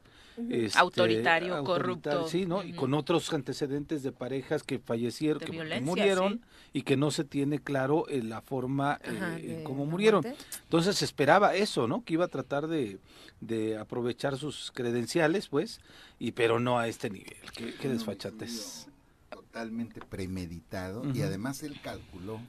Este, 0.49 0.79
autoritario, 0.79 1.63
corrupto. 1.63 2.27
Sí, 2.27 2.45
¿no? 2.45 2.65
Y 2.65 2.73
con 2.73 2.93
otros 2.95 3.33
antecedentes 3.33 4.03
de 4.03 4.11
parejas 4.11 4.65
que 4.65 4.81
fallecieron, 4.81 5.39
que, 5.41 5.81
murieron 5.81 6.41
y 6.73 6.83
que 6.83 6.97
no 6.97 7.13
se 7.13 7.23
tiene 7.23 7.61
claro 7.61 8.09
en 8.09 8.31
la 8.31 8.41
forma 8.41 8.99
eh, 9.05 9.59
en 9.59 9.65
cómo 9.65 9.87
murieron. 9.87 10.25
Entonces 10.65 10.97
se 10.97 11.05
esperaba 11.05 11.55
eso, 11.55 11.87
¿no? 11.87 12.03
Que 12.05 12.15
iba 12.15 12.25
a 12.25 12.29
tratar 12.29 12.67
de, 12.67 12.99
de 13.41 13.79
aprovechar 13.79 14.37
sus 14.37 14.73
credenciales, 14.73 15.49
pues, 15.49 15.81
y 16.19 16.33
pero 16.33 16.59
no 16.59 16.81
a 16.81 16.89
este 16.89 17.11
nivel. 17.11 17.37
Qué, 17.55 17.73
qué 17.75 17.89
desfachatez. 17.89 18.89
Totalmente 19.31 20.01
premeditado 20.01 21.05
y 21.15 21.23
además 21.23 21.63
él 21.63 21.81
calculó 21.81 22.41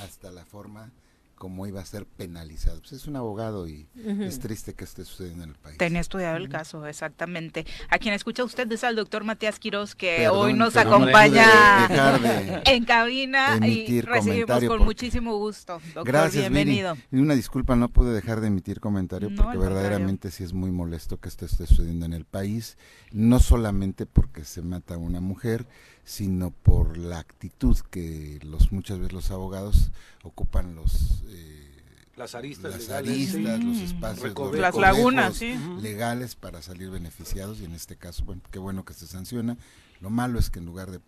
hasta 0.00 0.30
la 0.30 0.46
forma 0.46 0.90
como 1.36 1.66
iba 1.66 1.80
a 1.80 1.84
ser 1.84 2.06
penalizado. 2.06 2.80
Pues 2.80 2.92
es 2.92 3.06
un 3.06 3.14
abogado 3.16 3.68
y 3.68 3.86
Ujú. 4.04 4.22
es 4.22 4.40
triste 4.40 4.74
que 4.74 4.84
esté 4.84 5.04
sucediendo 5.04 5.44
en 5.44 5.50
el 5.50 5.56
país. 5.56 5.76
Tenía 5.78 6.00
estudiado 6.00 6.36
el 6.36 6.48
caso, 6.48 6.84
exactamente. 6.86 7.66
A 7.90 7.98
quien 7.98 8.14
escucha 8.14 8.42
usted 8.42 8.70
es 8.72 8.82
al 8.84 8.96
doctor 8.96 9.22
Matías 9.22 9.58
Quiroz, 9.58 9.94
que 9.94 10.16
Perdón, 10.18 10.38
hoy 10.38 10.54
nos 10.54 10.76
acompaña 10.76 11.86
dejar 11.88 12.20
de 12.20 12.62
en 12.74 12.84
cabina 12.84 13.58
y 13.66 14.00
recibimos 14.00 14.58
con 14.60 14.66
porque- 14.68 14.84
muchísimo 14.84 15.36
gusto. 15.36 15.74
Doctor, 15.94 16.04
Gracias, 16.06 16.50
bienvenido. 16.50 16.96
Y 17.12 17.18
una 17.18 17.34
disculpa, 17.34 17.76
no 17.76 17.88
pude 17.90 18.12
dejar 18.12 18.40
de 18.40 18.46
emitir 18.48 18.80
comentario 18.80 19.30
No, 19.30 19.42
porque 19.42 19.58
verdaderamente 19.58 20.30
sí 20.30 20.42
es 20.42 20.52
muy 20.54 20.70
molesto 20.70 21.18
que 21.20 21.28
esto 21.28 21.44
esté 21.44 21.66
sucediendo 21.66 22.06
en 22.06 22.14
el 22.14 22.24
país, 22.24 22.78
no 23.12 23.40
solamente 23.40 24.06
porque 24.06 24.44
se 24.44 24.62
mata 24.62 24.94
a 24.94 24.98
una 24.98 25.20
mujer, 25.20 25.66
sino 26.06 26.52
por 26.52 26.96
la 26.96 27.18
actitud 27.18 27.76
que 27.90 28.38
los 28.44 28.70
muchas 28.70 28.98
veces 28.98 29.12
los 29.12 29.30
abogados 29.32 29.90
ocupan 30.22 30.76
los 30.76 31.24
eh, 31.26 31.82
Las 32.14 32.36
aristas 32.36 32.70
las 32.70 32.82
legales, 32.82 33.10
aristas, 33.10 33.58
sí. 33.58 33.64
los 33.64 33.76
espacios, 33.78 34.34
los. 34.38 34.54
Las 34.56 34.76
lagunas, 34.76 35.34
sí. 35.34 35.58
legales 35.82 36.36
para 36.36 36.62
salir 36.62 36.90
beneficiados 36.90 37.60
y 37.60 37.64
en 37.64 37.72
este 37.72 37.96
caso, 37.96 38.24
bueno, 38.24 38.40
qué 38.52 38.60
bueno 38.60 38.84
que 38.84 38.94
se 38.94 39.08
sanciona. 39.08 39.58
Lo 40.00 40.08
malo 40.08 40.38
es 40.38 40.48
que 40.48 40.60
en 40.60 40.66
lugar 40.66 40.92
de 40.92 41.00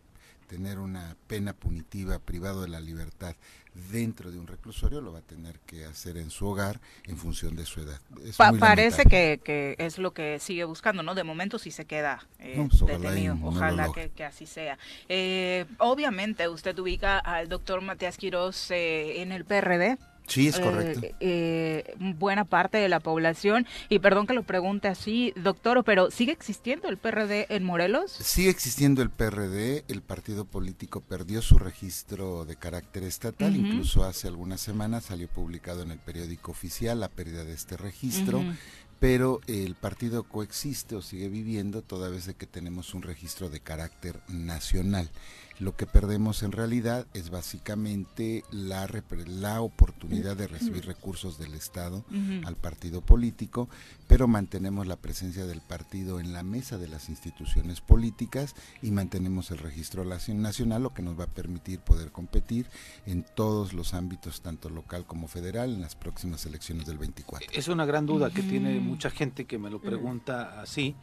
tener 0.49 0.78
una 0.78 1.16
pena 1.26 1.53
punitiva 1.53 2.18
privado 2.18 2.62
de 2.62 2.68
la 2.68 2.80
libertad 2.80 3.36
dentro 3.92 4.32
de 4.32 4.38
un 4.38 4.46
reclusorio, 4.49 5.01
lo 5.01 5.12
va 5.12 5.20
a 5.20 5.22
tener 5.22 5.61
que 5.61 5.84
hacer 5.84 6.16
en 6.16 6.30
su 6.30 6.46
hogar 6.49 6.80
en 7.05 7.16
función 7.16 7.55
de 7.55 7.64
su 7.64 7.80
edad. 7.80 8.01
Pa- 8.36 8.53
parece 8.53 9.05
que, 9.05 9.40
que 9.44 9.76
es 9.78 9.99
lo 9.99 10.12
que 10.12 10.40
sigue 10.40 10.64
buscando, 10.64 11.03
¿no? 11.05 11.14
De 11.14 11.22
momento 11.22 11.59
sí 11.61 11.70
se 11.70 11.84
queda 11.84 12.26
eh, 12.40 12.55
No, 12.57 12.68
pues, 12.68 12.82
ojalá 12.82 12.99
detenido. 13.11 13.38
Ojalá 13.42 13.92
que 13.92 14.24
así 14.24 14.46
sea. 14.46 14.78
Eh, 15.09 15.66
obviamente 15.78 16.49
usted 16.49 16.76
ubica 16.78 17.18
al 17.18 17.49
doctor 17.49 17.80
Matías 17.80 18.16
Quiroz 18.16 18.70
eh, 18.72 19.22
en 19.22 19.30
el 19.30 19.44
PRD. 19.44 19.96
Sí, 20.29 20.47
es 20.49 20.59
Eh, 20.59 20.62
correcto. 20.62 21.01
eh, 21.20 21.95
buena 22.18 22.45
parte 22.45 22.79
de 22.79 22.89
la 22.89 23.01
población, 23.01 23.66
y 23.89 23.99
perdón 23.99 24.26
que 24.26 24.35
lo 24.35 24.43
pregunte 24.45 24.87
así, 24.89 25.33
doctor, 25.37 25.83
pero 25.85 26.11
¿sigue 26.11 26.33
existiendo 26.33 26.89
el 26.89 26.99
PRD 26.99 27.47
en 27.49 27.64
Morelos? 27.64 28.12
Sigue 28.12 28.51
existiendo 28.51 29.03
el 29.03 29.11
PRD, 29.11 29.85
el 29.89 30.03
partido 30.03 30.45
político 30.45 31.01
perdió 31.01 31.43
su 31.43 31.59
registro 31.59 32.45
de 32.45 32.57
carácter 32.57 33.03
estatal, 33.05 33.57
incluso 33.57 34.05
hace 34.05 34.29
algunas 34.29 34.61
semanas 34.61 35.05
salió 35.07 35.29
publicado 35.29 35.83
en 35.83 35.91
el 35.91 35.99
periódico 35.99 36.53
oficial 36.53 37.01
la 37.01 37.09
pérdida 37.09 37.45
de 37.45 37.55
este 37.55 37.76
registro, 37.76 38.45
pero 39.01 39.41
el 39.47 39.76
partido 39.76 40.24
coexiste 40.24 40.97
o 40.97 41.03
sigue 41.03 41.29
viviendo 41.29 41.83
toda 41.83 42.09
vez 42.09 42.26
de 42.26 42.35
que 42.35 42.47
tenemos 42.47 42.95
un 42.95 43.03
registro 43.03 43.49
de 43.49 43.61
carácter 43.61 44.20
nacional. 44.29 45.09
Lo 45.61 45.74
que 45.76 45.86
perdemos 45.86 46.42
en 46.44 46.52
realidad 46.52 47.06
es 47.14 47.30
básicamente 47.30 48.44
la, 48.50 48.86
repre- 48.86 49.26
la 49.26 49.61
oportunidad 49.61 50.36
de 50.36 50.46
recibir 50.46 50.86
recursos 50.86 51.38
del 51.38 51.54
Estado 51.54 52.04
al 52.44 52.54
partido 52.56 53.00
político, 53.00 53.68
pero 54.06 54.28
mantenemos 54.28 54.86
la 54.86 54.96
presencia 54.96 55.46
del 55.46 55.61
partido 55.61 56.20
en 56.20 56.32
la 56.32 56.42
mesa 56.42 56.78
de 56.78 56.86
las 56.88 57.09
instituciones 57.09 57.80
políticas 57.80 58.54
y 58.82 58.90
mantenemos 58.92 59.50
el 59.50 59.59
registro 59.59 60.04
naci- 60.04 60.34
nacional, 60.34 60.82
lo 60.82 60.94
que 60.94 61.02
nos 61.02 61.18
va 61.18 61.24
a 61.24 61.28
permitir 61.28 61.80
poder 61.80 62.12
competir 62.12 62.66
en 63.06 63.24
todos 63.34 63.72
los 63.72 63.94
ámbitos, 63.94 64.40
tanto 64.40 64.70
local 64.70 65.04
como 65.06 65.26
federal, 65.28 65.74
en 65.74 65.80
las 65.80 65.96
próximas 65.96 66.46
elecciones 66.46 66.86
del 66.86 66.98
24. 66.98 67.48
Es 67.52 67.68
una 67.68 67.84
gran 67.84 68.06
duda 68.06 68.30
que 68.30 68.42
tiene 68.42 68.78
mucha 68.80 69.11
gente 69.11 69.44
que 69.44 69.59
me 69.59 69.70
lo 69.70 69.80
pregunta 69.80 70.61
así, 70.61 70.94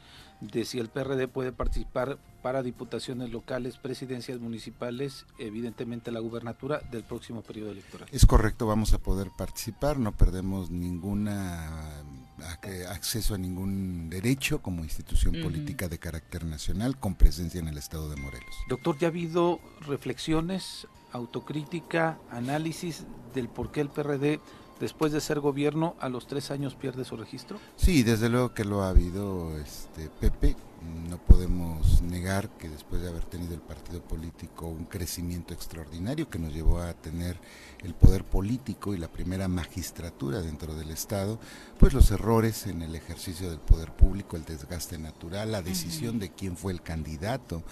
de 0.51 0.65
si 0.65 0.79
el 0.79 0.89
PRD 0.89 1.27
puede 1.27 1.51
participar 1.51 2.17
para 2.41 2.61
diputaciones 2.61 3.31
locales, 3.31 3.77
presidencias 3.77 4.39
municipales, 4.39 5.25
evidentemente 5.39 6.11
la 6.11 6.19
gubernatura 6.19 6.79
del 6.91 7.03
próximo 7.03 7.41
periodo 7.41 7.71
electoral. 7.71 8.07
Es 8.11 8.25
correcto, 8.25 8.67
vamos 8.67 8.93
a 8.93 8.99
poder 8.99 9.29
participar, 9.35 9.97
no 9.97 10.11
perdemos 10.11 10.69
ninguna 10.69 12.03
ac- 12.39 12.85
acceso 12.87 13.33
a 13.33 13.37
ningún 13.37 14.09
derecho 14.09 14.61
como 14.61 14.83
institución 14.83 15.41
política 15.41 15.87
de 15.87 15.97
carácter 15.97 16.45
nacional 16.45 16.97
con 16.97 17.15
presencia 17.15 17.59
en 17.59 17.67
el 17.67 17.77
estado 17.77 18.09
de 18.09 18.15
Morelos. 18.17 18.55
Doctor, 18.69 18.97
¿ya 18.99 19.07
ha 19.07 19.09
habido 19.09 19.59
reflexiones, 19.87 20.87
autocrítica, 21.11 22.19
análisis 22.29 23.05
del 23.33 23.49
por 23.49 23.71
qué 23.71 23.81
el 23.81 23.89
PRD, 23.89 24.39
después 24.79 25.11
de 25.11 25.21
ser 25.21 25.39
gobierno, 25.39 25.95
a 25.99 26.09
los 26.09 26.27
tres 26.27 26.51
años 26.51 26.75
pierde 26.75 27.05
su 27.05 27.17
registro? 27.17 27.59
Sí, 27.75 28.03
desde 28.03 28.29
luego 28.29 28.53
que 28.53 28.65
lo 28.65 28.83
ha 28.83 28.89
habido, 28.89 29.57
este 29.57 30.09
Pepe. 30.19 30.55
No 31.09 31.17
podemos 31.17 32.03
negar 32.03 32.49
que 32.57 32.69
después 32.69 33.01
de 33.01 33.09
haber 33.09 33.23
tenido 33.23 33.55
el 33.55 33.61
partido 33.61 34.01
político 34.01 34.67
un 34.67 34.85
crecimiento 34.85 35.53
extraordinario 35.53 36.29
que 36.29 36.37
nos 36.37 36.53
llevó 36.53 36.79
a 36.79 36.93
tener 36.93 37.39
el 37.83 37.95
poder 37.95 38.23
político 38.23 38.93
y 38.93 38.97
la 38.97 39.07
primera 39.07 39.47
magistratura 39.47 40.41
dentro 40.41 40.75
del 40.75 40.91
Estado, 40.91 41.39
pues 41.79 41.93
los 41.93 42.11
errores 42.11 42.67
en 42.67 42.83
el 42.83 42.93
ejercicio 42.93 43.49
del 43.49 43.59
poder 43.59 43.93
público, 43.93 44.35
el 44.35 44.45
desgaste 44.45 44.99
natural, 44.99 45.51
la 45.51 45.63
decisión 45.63 46.19
de 46.19 46.29
quién 46.29 46.55
fue 46.55 46.71
el 46.71 46.83
candidato 46.83 47.63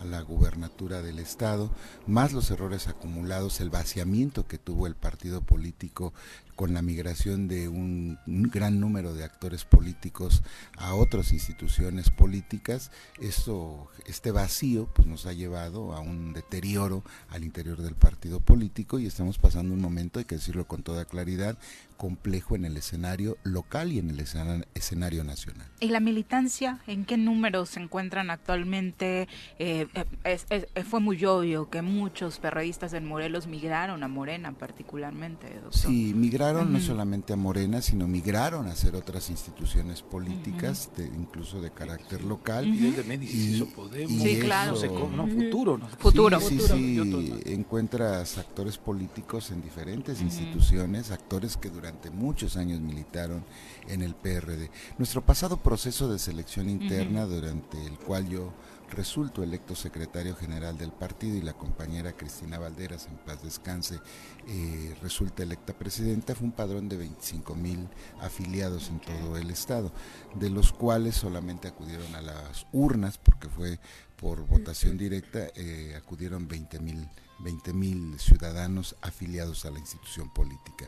a 0.00 0.04
la 0.04 0.22
gubernatura 0.22 1.02
del 1.02 1.18
Estado, 1.18 1.70
más 2.06 2.32
los 2.32 2.50
errores 2.50 2.88
acumulados, 2.88 3.60
el 3.60 3.68
vaciamiento 3.70 4.46
que 4.46 4.58
tuvo 4.58 4.86
el 4.86 4.94
partido 4.94 5.42
político 5.42 6.14
con 6.62 6.74
la 6.74 6.80
migración 6.80 7.48
de 7.48 7.66
un, 7.66 8.20
gran 8.24 8.78
número 8.78 9.14
de 9.14 9.24
actores 9.24 9.64
políticos 9.64 10.44
a 10.78 10.94
otras 10.94 11.32
instituciones 11.32 12.10
políticas, 12.10 12.92
esto, 13.20 13.88
este 14.06 14.30
vacío 14.30 14.88
pues 14.94 15.08
nos 15.08 15.26
ha 15.26 15.32
llevado 15.32 15.92
a 15.92 15.98
un 15.98 16.32
deterioro 16.32 17.02
al 17.30 17.42
interior 17.42 17.82
del 17.82 17.96
partido 17.96 18.38
político 18.38 19.00
y 19.00 19.06
estamos 19.06 19.38
pasando 19.38 19.74
un 19.74 19.80
momento, 19.80 20.20
hay 20.20 20.24
que 20.24 20.36
decirlo 20.36 20.68
con 20.68 20.84
toda 20.84 21.04
claridad, 21.04 21.58
complejo 21.92 22.56
en 22.56 22.64
el 22.64 22.76
escenario 22.76 23.36
local 23.44 23.92
y 23.92 23.98
en 23.98 24.10
el 24.10 24.20
escena- 24.20 24.64
escenario 24.74 25.24
nacional. 25.24 25.66
¿Y 25.80 25.88
la 25.88 26.00
militancia 26.00 26.80
en 26.86 27.04
qué 27.04 27.16
números 27.16 27.70
se 27.70 27.80
encuentran 27.80 28.30
actualmente? 28.30 29.28
Eh, 29.58 29.86
eh, 29.94 30.04
es- 30.24 30.46
es- 30.50 30.66
eh, 30.74 30.84
fue 30.84 31.00
muy 31.00 31.24
obvio 31.24 31.70
que 31.70 31.82
muchos 31.82 32.38
perredistas 32.38 32.92
en 32.92 33.06
Morelos 33.06 33.46
migraron 33.46 34.02
a 34.02 34.08
Morena 34.08 34.52
particularmente, 34.52 35.48
doctor. 35.54 35.72
Sí, 35.74 36.12
migraron 36.14 36.72
no 36.72 36.80
solamente 36.80 37.32
a 37.32 37.36
Morena, 37.36 37.80
sino 37.82 38.06
migraron 38.08 38.66
a 38.66 38.72
hacer 38.72 38.94
otras 38.96 39.30
instituciones 39.30 40.02
políticas, 40.02 40.90
de- 40.96 41.06
incluso 41.06 41.60
de 41.60 41.70
carácter 41.70 42.22
local. 42.24 42.66
Y 42.66 42.78
desde 42.90 43.04
Médicis 43.04 43.54
hizo 43.56 43.66
Podemos. 43.66 44.10
y 44.12 44.20
Sí, 44.20 44.40
claro. 44.40 44.74
eso- 44.76 44.86
No 44.86 44.92
sé 44.94 45.00
cómo, 45.00 45.16
no, 45.16 45.26
Futuro, 45.28 45.78
¿no? 45.78 45.88
Sí, 45.88 45.96
Futuro. 45.98 46.40
Sí, 46.40 46.58
Futuro. 46.58 46.76
sí, 46.76 46.94
Y 46.94 46.98
otros 47.00 47.28
más. 47.28 47.46
encuentras 47.46 48.38
actores 48.38 48.78
políticos 48.78 49.50
en 49.50 49.62
diferentes 49.62 50.20
instituciones, 50.20 51.10
actores 51.10 51.56
que 51.56 51.68
durante 51.70 51.91
muchos 52.10 52.56
años 52.56 52.80
militaron 52.80 53.44
en 53.88 54.02
el 54.02 54.14
PRD. 54.14 54.70
Nuestro 54.98 55.24
pasado 55.24 55.56
proceso 55.58 56.08
de 56.08 56.18
selección 56.18 56.68
interna, 56.68 57.26
durante 57.26 57.84
el 57.84 57.98
cual 57.98 58.28
yo 58.28 58.52
resulto 58.92 59.42
electo 59.42 59.74
secretario 59.74 60.36
general 60.36 60.76
del 60.76 60.92
partido 60.92 61.36
y 61.36 61.42
la 61.42 61.54
compañera 61.54 62.12
Cristina 62.12 62.58
Valderas, 62.58 63.06
en 63.06 63.16
paz 63.16 63.42
descanse, 63.42 64.00
eh, 64.46 64.94
resulta 65.02 65.42
electa 65.42 65.72
presidenta, 65.72 66.34
fue 66.34 66.46
un 66.46 66.52
padrón 66.52 66.88
de 66.88 66.98
25 66.98 67.54
mil 67.54 67.88
afiliados 68.20 68.88
en 68.88 69.00
todo 69.00 69.36
el 69.36 69.50
estado, 69.50 69.92
de 70.34 70.50
los 70.50 70.72
cuales 70.72 71.16
solamente 71.16 71.68
acudieron 71.68 72.14
a 72.14 72.22
las 72.22 72.66
urnas, 72.72 73.18
porque 73.18 73.48
fue 73.48 73.80
por 74.16 74.46
votación 74.46 74.96
directa, 74.98 75.48
eh, 75.56 75.94
acudieron 75.96 76.46
20 76.46 76.78
mil 76.78 77.08
20 77.42 77.72
mil 77.72 78.18
ciudadanos 78.18 78.96
afiliados 79.02 79.64
a 79.64 79.70
la 79.70 79.78
institución 79.78 80.32
política. 80.32 80.86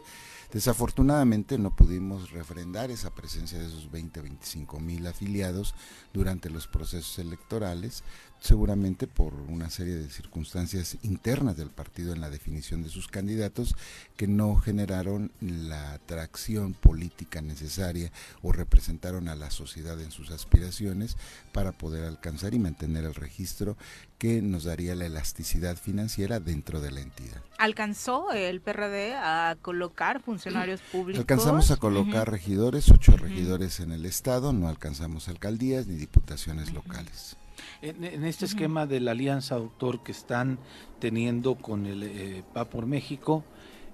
Desafortunadamente 0.54 1.58
no 1.58 1.74
pudimos 1.74 2.30
refrendar 2.30 2.92
esa 2.92 3.12
presencia 3.12 3.58
de 3.58 3.66
esos 3.66 3.90
20, 3.90 4.20
25 4.20 4.78
mil 4.78 5.04
afiliados 5.04 5.74
durante 6.12 6.48
los 6.48 6.68
procesos 6.68 7.18
electorales, 7.18 8.04
seguramente 8.40 9.06
por 9.06 9.32
una 9.34 9.70
serie 9.70 9.94
de 9.94 10.10
circunstancias 10.10 10.98
internas 11.02 11.56
del 11.56 11.70
partido 11.70 12.12
en 12.12 12.20
la 12.20 12.30
definición 12.30 12.82
de 12.82 12.90
sus 12.90 13.08
candidatos 13.08 13.74
que 14.16 14.26
no 14.26 14.56
generaron 14.56 15.32
la 15.40 15.94
atracción 15.94 16.74
política 16.74 17.40
necesaria 17.40 18.12
o 18.42 18.52
representaron 18.52 19.28
a 19.28 19.34
la 19.34 19.50
sociedad 19.50 20.00
en 20.00 20.10
sus 20.10 20.30
aspiraciones 20.30 21.16
para 21.52 21.72
poder 21.72 22.04
alcanzar 22.04 22.54
y 22.54 22.58
mantener 22.58 23.04
el 23.04 23.14
registro 23.14 23.76
que 24.18 24.42
nos 24.42 24.64
daría 24.64 24.94
la 24.94 25.06
elasticidad 25.06 25.76
financiera 25.76 26.40
dentro 26.40 26.80
de 26.80 26.90
la 26.90 27.00
entidad. 27.00 27.42
¿Alcanzó 27.58 28.32
el 28.32 28.60
PRD 28.60 29.14
a 29.14 29.56
colocar 29.60 30.20
funcionarios 30.20 30.80
públicos? 30.92 31.20
Alcanzamos 31.20 31.70
a 31.70 31.76
colocar 31.76 32.30
regidores, 32.30 32.90
ocho 32.90 33.16
regidores 33.16 33.80
en 33.80 33.92
el 33.92 34.06
estado, 34.06 34.52
no 34.52 34.68
alcanzamos 34.68 35.28
alcaldías 35.28 35.86
ni 35.86 35.96
diputaciones 35.96 36.72
locales. 36.72 37.36
En, 37.82 38.04
en 38.04 38.24
este 38.24 38.44
esquema 38.44 38.86
de 38.86 39.00
la 39.00 39.12
alianza, 39.12 39.56
doctor, 39.56 40.02
que 40.02 40.12
están 40.12 40.58
teniendo 40.98 41.56
con 41.56 41.86
el 41.86 42.02
eh, 42.02 42.44
Va 42.56 42.68
por 42.68 42.86
México, 42.86 43.44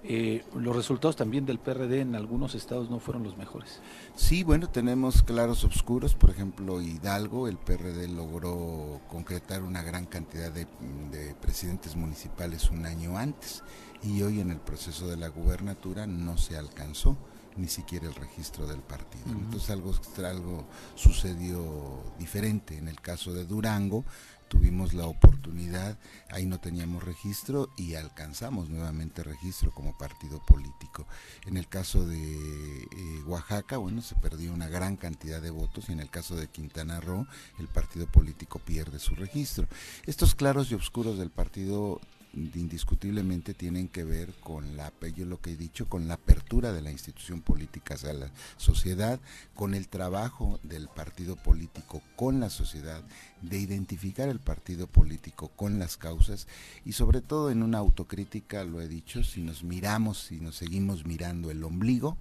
eh, 0.03 0.43
los 0.55 0.75
resultados 0.75 1.15
también 1.15 1.45
del 1.45 1.59
PRD 1.59 2.01
en 2.01 2.15
algunos 2.15 2.55
estados 2.55 2.89
no 2.89 2.99
fueron 2.99 3.23
los 3.23 3.37
mejores. 3.37 3.81
Sí, 4.15 4.43
bueno, 4.43 4.67
tenemos 4.67 5.21
claros 5.21 5.63
oscuros, 5.63 6.15
por 6.15 6.31
ejemplo, 6.31 6.81
Hidalgo, 6.81 7.47
el 7.47 7.57
PRD 7.57 8.07
logró 8.07 8.99
concretar 9.09 9.61
una 9.61 9.83
gran 9.83 10.05
cantidad 10.05 10.51
de, 10.51 10.65
de 11.11 11.35
presidentes 11.35 11.95
municipales 11.95 12.71
un 12.71 12.87
año 12.87 13.17
antes 13.17 13.63
y 14.01 14.23
hoy 14.23 14.39
en 14.39 14.49
el 14.49 14.59
proceso 14.59 15.07
de 15.07 15.17
la 15.17 15.27
gubernatura 15.27 16.07
no 16.07 16.37
se 16.37 16.57
alcanzó 16.57 17.15
ni 17.55 17.67
siquiera 17.67 18.07
el 18.07 18.15
registro 18.15 18.67
del 18.67 18.81
partido. 18.81 19.25
Entonces 19.27 19.69
algo, 19.69 19.93
algo 20.25 20.67
sucedió 20.95 22.03
diferente. 22.17 22.77
En 22.77 22.87
el 22.87 22.99
caso 22.99 23.33
de 23.33 23.45
Durango 23.45 24.05
tuvimos 24.51 24.93
la 24.93 25.05
oportunidad, 25.05 25.97
ahí 26.29 26.45
no 26.45 26.59
teníamos 26.59 27.05
registro 27.05 27.69
y 27.77 27.95
alcanzamos 27.95 28.69
nuevamente 28.69 29.23
registro 29.23 29.71
como 29.71 29.97
partido 29.97 30.43
político. 30.45 31.07
En 31.45 31.55
el 31.55 31.69
caso 31.69 32.05
de 32.05 32.17
eh, 32.17 33.23
Oaxaca, 33.27 33.77
bueno, 33.77 34.01
se 34.01 34.15
perdió 34.15 34.53
una 34.53 34.67
gran 34.67 34.97
cantidad 34.97 35.41
de 35.41 35.51
votos 35.51 35.87
y 35.87 35.93
en 35.93 36.01
el 36.01 36.09
caso 36.09 36.35
de 36.35 36.49
Quintana 36.49 36.99
Roo, 36.99 37.25
el 37.59 37.69
partido 37.69 38.07
político 38.07 38.59
pierde 38.59 38.99
su 38.99 39.15
registro. 39.15 39.67
Estos 40.05 40.35
claros 40.35 40.69
y 40.69 40.75
oscuros 40.75 41.17
del 41.17 41.29
partido 41.29 42.01
indiscutiblemente 42.33 43.53
tienen 43.53 43.87
que 43.87 44.03
ver 44.03 44.33
con 44.35 44.77
la, 44.77 44.93
yo 45.15 45.25
lo 45.25 45.41
que 45.41 45.51
he 45.51 45.57
dicho, 45.57 45.87
con 45.89 46.07
la 46.07 46.15
apertura 46.15 46.71
de 46.71 46.81
la 46.81 46.91
institución 46.91 47.41
política 47.41 47.95
hacia 47.95 48.13
la 48.13 48.31
sociedad, 48.57 49.19
con 49.53 49.73
el 49.73 49.87
trabajo 49.89 50.59
del 50.63 50.87
partido 50.87 51.35
político 51.35 52.01
con 52.15 52.39
la 52.39 52.49
sociedad, 52.49 53.03
de 53.41 53.59
identificar 53.59 54.29
el 54.29 54.39
partido 54.39 54.87
político 54.87 55.49
con 55.49 55.79
las 55.79 55.97
causas 55.97 56.47
y 56.85 56.93
sobre 56.93 57.21
todo 57.21 57.51
en 57.51 57.63
una 57.63 57.79
autocrítica, 57.79 58.63
lo 58.63 58.81
he 58.81 58.87
dicho, 58.87 59.23
si 59.23 59.41
nos 59.41 59.63
miramos, 59.63 60.25
si 60.25 60.39
nos 60.39 60.55
seguimos 60.55 61.05
mirando 61.05 61.51
el 61.51 61.63
ombligo, 61.63 62.17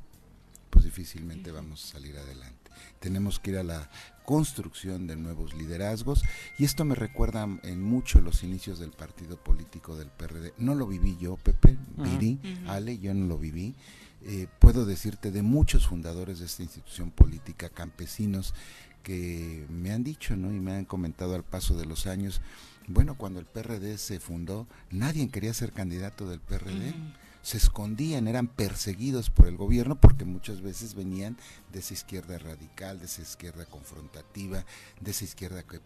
pues 0.71 0.85
difícilmente 0.85 1.51
vamos 1.51 1.85
a 1.85 1.93
salir 1.93 2.17
adelante. 2.17 2.71
Tenemos 3.01 3.39
que 3.39 3.51
ir 3.51 3.59
a 3.59 3.65
la 3.65 3.91
construcción 4.31 5.09
de 5.09 5.17
nuevos 5.17 5.55
liderazgos 5.55 6.23
y 6.57 6.65
esto 6.65 6.85
me 6.85 6.95
recuerda 6.95 7.49
en 7.65 7.83
mucho 7.83 8.21
los 8.21 8.45
inicios 8.45 8.79
del 8.79 8.93
partido 8.93 9.37
político 9.43 9.97
del 9.97 10.07
PRD. 10.07 10.55
No 10.57 10.77
lo 10.77 10.87
viví 10.87 11.17
yo, 11.21 11.37
Pepe, 11.37 11.77
Viri, 11.97 12.39
Ale, 12.69 13.01
yo 13.01 13.13
no 13.13 13.27
lo 13.27 13.39
viví. 13.39 13.75
Eh, 14.23 14.47
puedo 14.61 14.87
decirte 14.87 15.33
de 15.33 15.43
muchos 15.43 15.89
fundadores 15.89 16.39
de 16.39 16.47
esta 16.47 16.63
institución 16.63 17.11
política, 17.11 17.71
campesinos, 17.71 18.55
que 19.03 19.67
me 19.69 19.91
han 19.91 20.05
dicho 20.05 20.37
¿no? 20.37 20.55
y 20.55 20.61
me 20.61 20.75
han 20.75 20.85
comentado 20.85 21.35
al 21.35 21.43
paso 21.43 21.77
de 21.77 21.87
los 21.87 22.07
años, 22.07 22.41
bueno, 22.87 23.17
cuando 23.17 23.41
el 23.41 23.47
PRD 23.47 23.99
se 23.99 24.21
fundó, 24.21 24.69
nadie 24.93 25.29
quería 25.29 25.53
ser 25.55 25.73
candidato 25.73 26.29
del 26.29 26.39
PRD 26.39 26.95
se 27.43 27.57
escondían, 27.57 28.29
eran 28.29 28.47
perseguidos 28.49 29.31
por 29.31 29.47
el 29.47 29.57
gobierno 29.57 29.99
porque 29.99 30.25
muchas 30.25 30.61
veces 30.61 30.95
venían 30.95 31.37
de 31.73 31.79
esa 31.79 31.95
izquierda 31.95 32.39
radical, 32.39 32.99
de 32.99 33.07
esa 33.07 33.23
izquierda 33.23 33.65
confrontativa, 33.67 34.65
de 35.01 35.11
esa 35.11 35.25
izquierda 35.25 35.63
que 35.63 35.81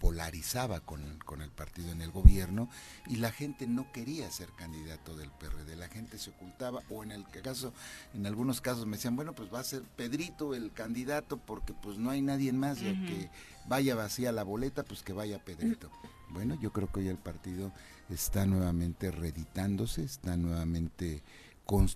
polarizaba 0.00 0.80
con, 0.80 1.18
con 1.24 1.40
el 1.40 1.50
partido 1.50 1.92
en 1.92 2.02
el 2.02 2.10
gobierno 2.10 2.68
y 3.06 3.16
la 3.16 3.32
gente 3.32 3.66
no 3.66 3.90
quería 3.92 4.30
ser 4.30 4.50
candidato 4.56 5.16
del 5.16 5.30
PRD, 5.30 5.76
la 5.76 5.88
gente 5.88 6.18
se 6.18 6.30
ocultaba 6.30 6.82
o 6.90 7.02
en 7.02 7.12
el 7.12 7.24
caso, 7.42 7.72
en 8.14 8.26
algunos 8.26 8.60
casos 8.60 8.86
me 8.86 8.96
decían, 8.96 9.16
bueno, 9.16 9.34
pues 9.34 9.52
va 9.52 9.60
a 9.60 9.64
ser 9.64 9.82
Pedrito 9.96 10.54
el 10.54 10.72
candidato 10.72 11.38
porque 11.38 11.72
pues 11.72 11.98
no 11.98 12.10
hay 12.10 12.20
nadie 12.20 12.52
más, 12.52 12.80
ya 12.80 12.92
que 12.92 13.30
vaya 13.66 13.94
vacía 13.94 14.32
la 14.32 14.42
boleta, 14.42 14.84
pues 14.84 15.02
que 15.02 15.12
vaya 15.12 15.42
Pedrito. 15.42 15.90
Bueno, 16.32 16.56
yo 16.60 16.72
creo 16.72 16.86
que 16.86 17.00
hoy 17.00 17.08
el 17.08 17.18
partido 17.18 17.72
está 18.10 18.46
nuevamente 18.46 19.10
reeditándose, 19.10 20.02
está 20.02 20.36
nuevamente 20.36 21.22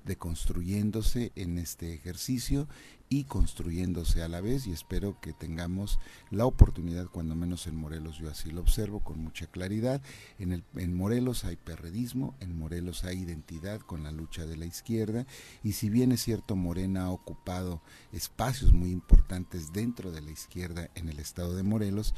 deconstruyéndose 0.04 1.32
en 1.34 1.58
este 1.58 1.94
ejercicio 1.94 2.68
y 3.08 3.24
construyéndose 3.24 4.22
a 4.22 4.28
la 4.28 4.40
vez 4.40 4.66
y 4.66 4.72
espero 4.72 5.20
que 5.20 5.32
tengamos 5.32 5.98
la 6.30 6.46
oportunidad, 6.46 7.06
cuando 7.06 7.34
menos 7.34 7.66
en 7.66 7.76
Morelos 7.76 8.18
yo 8.18 8.30
así 8.30 8.50
lo 8.50 8.60
observo 8.60 9.00
con 9.00 9.18
mucha 9.18 9.46
claridad, 9.46 10.00
en, 10.38 10.52
el, 10.52 10.64
en 10.76 10.94
Morelos 10.94 11.44
hay 11.44 11.56
perredismo, 11.56 12.36
en 12.40 12.56
Morelos 12.56 13.04
hay 13.04 13.18
identidad 13.18 13.80
con 13.80 14.04
la 14.04 14.12
lucha 14.12 14.46
de 14.46 14.56
la 14.56 14.64
izquierda 14.64 15.26
y 15.64 15.72
si 15.72 15.90
bien 15.90 16.12
es 16.12 16.22
cierto 16.22 16.54
Morena 16.54 17.04
ha 17.04 17.10
ocupado 17.10 17.82
espacios 18.12 18.72
muy 18.72 18.90
importantes 18.90 19.72
dentro 19.72 20.12
de 20.12 20.22
la 20.22 20.30
izquierda 20.30 20.88
en 20.94 21.08
el 21.08 21.18
estado 21.18 21.54
de 21.56 21.64
Morelos, 21.64 22.14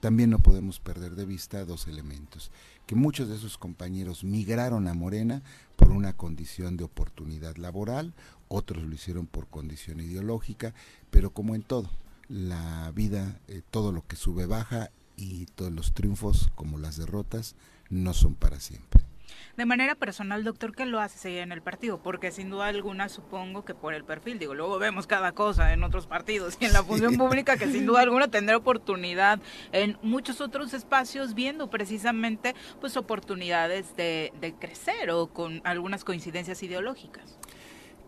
también 0.00 0.30
no 0.30 0.38
podemos 0.38 0.80
perder 0.80 1.14
de 1.14 1.26
vista 1.26 1.64
dos 1.64 1.86
elementos, 1.86 2.50
que 2.86 2.94
muchos 2.94 3.28
de 3.28 3.38
sus 3.38 3.58
compañeros 3.58 4.24
migraron 4.24 4.88
a 4.88 4.94
Morena 4.94 5.42
por 5.76 5.90
una 5.90 6.14
condición 6.14 6.76
de 6.76 6.84
oportunidad 6.84 7.56
laboral, 7.56 8.14
otros 8.48 8.82
lo 8.82 8.94
hicieron 8.94 9.26
por 9.26 9.46
condición 9.46 10.00
ideológica, 10.00 10.74
pero 11.10 11.30
como 11.30 11.54
en 11.54 11.62
todo, 11.62 11.90
la 12.28 12.90
vida, 12.92 13.40
eh, 13.48 13.62
todo 13.70 13.92
lo 13.92 14.06
que 14.06 14.16
sube 14.16 14.46
baja 14.46 14.90
y 15.16 15.46
todos 15.46 15.72
los 15.72 15.92
triunfos 15.92 16.50
como 16.54 16.78
las 16.78 16.96
derrotas 16.96 17.54
no 17.90 18.14
son 18.14 18.34
para 18.34 18.60
siempre. 18.60 19.09
De 19.56 19.66
manera 19.66 19.94
personal, 19.94 20.44
doctor, 20.44 20.74
¿qué 20.74 20.86
lo 20.86 21.00
hace 21.00 21.18
seguir 21.18 21.40
en 21.40 21.52
el 21.52 21.62
partido? 21.62 22.02
Porque 22.02 22.30
sin 22.30 22.50
duda 22.50 22.68
alguna 22.68 23.08
supongo 23.08 23.64
que 23.64 23.74
por 23.74 23.94
el 23.94 24.04
perfil, 24.04 24.38
digo, 24.38 24.54
luego 24.54 24.78
vemos 24.78 25.06
cada 25.06 25.32
cosa 25.32 25.72
en 25.72 25.82
otros 25.82 26.06
partidos 26.06 26.56
y 26.60 26.66
en 26.66 26.72
la 26.72 26.82
función 26.82 27.16
pública 27.16 27.56
que 27.56 27.66
sin 27.66 27.86
duda 27.86 28.00
alguna 28.02 28.28
tendrá 28.28 28.56
oportunidad 28.56 29.40
en 29.72 29.98
muchos 30.02 30.40
otros 30.40 30.72
espacios 30.72 31.34
viendo 31.34 31.68
precisamente 31.68 32.54
pues 32.80 32.96
oportunidades 32.96 33.96
de, 33.96 34.32
de 34.40 34.54
crecer 34.54 35.10
o 35.10 35.26
con 35.26 35.60
algunas 35.64 36.04
coincidencias 36.04 36.62
ideológicas. 36.62 37.38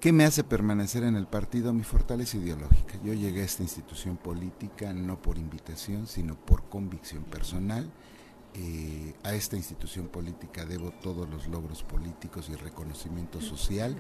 ¿Qué 0.01 0.13
me 0.13 0.25
hace 0.25 0.43
permanecer 0.43 1.05
en 1.05 1.15
el 1.15 1.27
partido? 1.27 1.73
Mi 1.73 1.85
fortaleza 1.85 2.37
ideológica. 2.37 2.95
Yo 3.05 3.15
llegué 3.15 3.43
a 3.43 3.45
esta 3.45 3.63
institución 3.63 4.17
política 4.17 4.93
no 4.93 5.23
por 5.23 5.39
invitación, 5.39 6.09
sino 6.09 6.35
por 6.35 6.69
convicción 6.69 7.23
personal 7.23 7.89
eh, 8.55 9.15
a 9.23 9.33
esta 9.33 9.57
institución 9.57 10.09
política 10.09 10.67
debo 10.67 10.91
todos 10.91 11.29
los 11.29 11.47
logros 11.49 11.83
políticos 11.83 12.51
y 12.51 12.57
reconocimiento 12.57 13.41
social. 13.41 13.97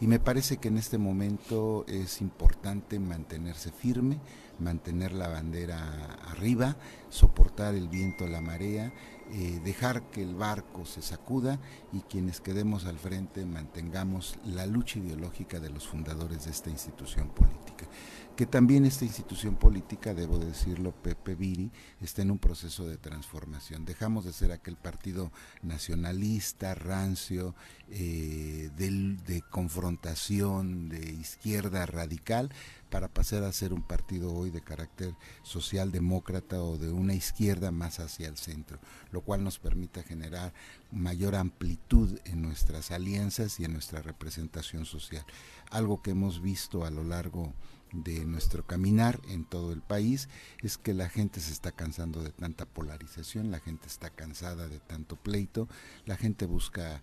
Y 0.00 0.06
me 0.06 0.20
parece 0.20 0.58
que 0.58 0.68
en 0.68 0.78
este 0.78 0.98
momento 0.98 1.84
es 1.88 2.20
importante 2.20 3.00
mantenerse 3.00 3.72
firme, 3.72 4.20
mantener 4.60 5.12
la 5.12 5.28
bandera 5.28 6.14
arriba, 6.30 6.76
soportar 7.08 7.74
el 7.74 7.88
viento, 7.88 8.28
la 8.28 8.40
marea, 8.40 8.92
eh, 9.32 9.60
dejar 9.64 10.08
que 10.10 10.22
el 10.22 10.36
barco 10.36 10.86
se 10.86 11.02
sacuda 11.02 11.58
y 11.92 12.00
quienes 12.00 12.40
quedemos 12.40 12.84
al 12.84 12.98
frente 12.98 13.44
mantengamos 13.44 14.38
la 14.44 14.66
lucha 14.66 15.00
ideológica 15.00 15.58
de 15.58 15.70
los 15.70 15.88
fundadores 15.88 16.44
de 16.44 16.52
esta 16.52 16.70
institución 16.70 17.28
política 17.30 17.88
que 18.36 18.44
también 18.44 18.84
esta 18.84 19.06
institución 19.06 19.56
política, 19.56 20.12
debo 20.12 20.38
decirlo, 20.38 20.92
Pepe 20.92 21.34
Viri, 21.34 21.70
está 22.02 22.20
en 22.20 22.30
un 22.30 22.38
proceso 22.38 22.86
de 22.86 22.98
transformación. 22.98 23.86
Dejamos 23.86 24.26
de 24.26 24.34
ser 24.34 24.52
aquel 24.52 24.76
partido 24.76 25.32
nacionalista, 25.62 26.74
rancio, 26.74 27.54
eh, 27.88 28.70
de 28.76 29.42
confrontación, 29.50 30.90
de 30.90 31.12
izquierda 31.12 31.86
radical, 31.86 32.52
para 32.90 33.08
pasar 33.08 33.42
a 33.42 33.52
ser 33.52 33.72
un 33.72 33.82
partido 33.82 34.32
hoy 34.32 34.50
de 34.50 34.60
carácter 34.60 35.14
socialdemócrata 35.42 36.62
o 36.62 36.76
de 36.76 36.92
una 36.92 37.14
izquierda 37.14 37.70
más 37.70 38.00
hacia 38.00 38.28
el 38.28 38.36
centro, 38.36 38.78
lo 39.12 39.22
cual 39.22 39.44
nos 39.44 39.58
permite 39.58 40.02
generar 40.02 40.52
mayor 40.92 41.36
amplitud 41.36 42.18
en 42.24 42.42
nuestras 42.42 42.90
alianzas 42.90 43.58
y 43.60 43.64
en 43.64 43.72
nuestra 43.72 44.02
representación 44.02 44.84
social. 44.84 45.24
Algo 45.70 46.02
que 46.02 46.10
hemos 46.10 46.42
visto 46.42 46.84
a 46.84 46.90
lo 46.90 47.02
largo 47.02 47.46
de 47.46 47.75
nuestro 47.92 48.66
caminar 48.66 49.20
en 49.28 49.44
todo 49.44 49.72
el 49.72 49.80
país 49.80 50.28
es 50.62 50.76
que 50.78 50.94
la 50.94 51.08
gente 51.08 51.40
se 51.40 51.52
está 51.52 51.72
cansando 51.72 52.22
de 52.22 52.30
tanta 52.30 52.66
polarización, 52.66 53.50
la 53.50 53.60
gente 53.60 53.86
está 53.86 54.10
cansada 54.10 54.68
de 54.68 54.80
tanto 54.80 55.16
pleito, 55.16 55.68
la 56.04 56.16
gente 56.16 56.46
busca 56.46 57.02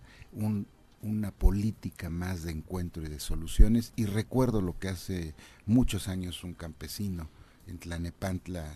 una 1.02 1.30
política 1.32 2.10
más 2.10 2.42
de 2.42 2.52
encuentro 2.52 3.02
y 3.02 3.08
de 3.08 3.20
soluciones. 3.20 3.92
Y 3.96 4.06
recuerdo 4.06 4.60
lo 4.60 4.78
que 4.78 4.88
hace 4.88 5.34
muchos 5.66 6.08
años 6.08 6.44
un 6.44 6.54
campesino 6.54 7.28
en 7.66 7.78
Tlanepantla 7.78 8.72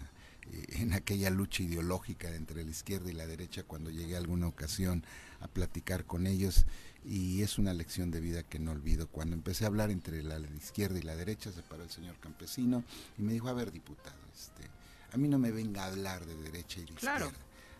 eh, 0.52 0.64
en 0.80 0.92
aquella 0.92 1.30
lucha 1.30 1.62
ideológica 1.62 2.34
entre 2.34 2.64
la 2.64 2.70
izquierda 2.70 3.10
y 3.10 3.14
la 3.14 3.26
derecha 3.26 3.62
cuando 3.62 3.90
llegué 3.90 4.14
a 4.14 4.18
alguna 4.18 4.46
ocasión 4.46 5.04
a 5.40 5.48
platicar 5.48 6.04
con 6.04 6.26
ellos 6.26 6.66
y 7.04 7.42
es 7.42 7.58
una 7.58 7.72
lección 7.72 8.10
de 8.10 8.20
vida 8.20 8.42
que 8.42 8.58
no 8.58 8.72
olvido. 8.72 9.08
Cuando 9.08 9.34
empecé 9.34 9.64
a 9.64 9.68
hablar 9.68 9.90
entre 9.90 10.22
la 10.22 10.38
izquierda 10.56 10.98
y 10.98 11.02
la 11.02 11.16
derecha, 11.16 11.52
se 11.52 11.62
paró 11.62 11.82
el 11.82 11.90
señor 11.90 12.16
campesino 12.20 12.84
y 13.18 13.22
me 13.22 13.32
dijo, 13.32 13.48
a 13.48 13.52
ver, 13.52 13.72
diputado, 13.72 14.16
este, 14.34 14.68
a 15.12 15.16
mí 15.16 15.28
no 15.28 15.38
me 15.38 15.50
venga 15.50 15.84
a 15.84 15.86
hablar 15.88 16.24
de 16.26 16.34
derecha 16.36 16.80
y 16.80 16.84
de 16.84 16.92
izquierda. 16.92 17.32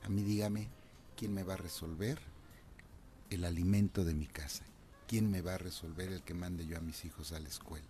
A 0.04 0.08
mí 0.08 0.22
dígame, 0.22 0.68
¿quién 1.16 1.34
me 1.34 1.42
va 1.42 1.54
a 1.54 1.58
resolver 1.58 2.18
el 3.30 3.44
alimento 3.44 4.04
de 4.04 4.14
mi 4.14 4.26
casa? 4.26 4.64
¿Quién 5.06 5.30
me 5.30 5.42
va 5.42 5.54
a 5.54 5.58
resolver 5.58 6.12
el 6.12 6.22
que 6.22 6.34
mande 6.34 6.66
yo 6.66 6.76
a 6.76 6.80
mis 6.80 7.04
hijos 7.04 7.32
a 7.32 7.40
la 7.40 7.48
escuela? 7.48 7.86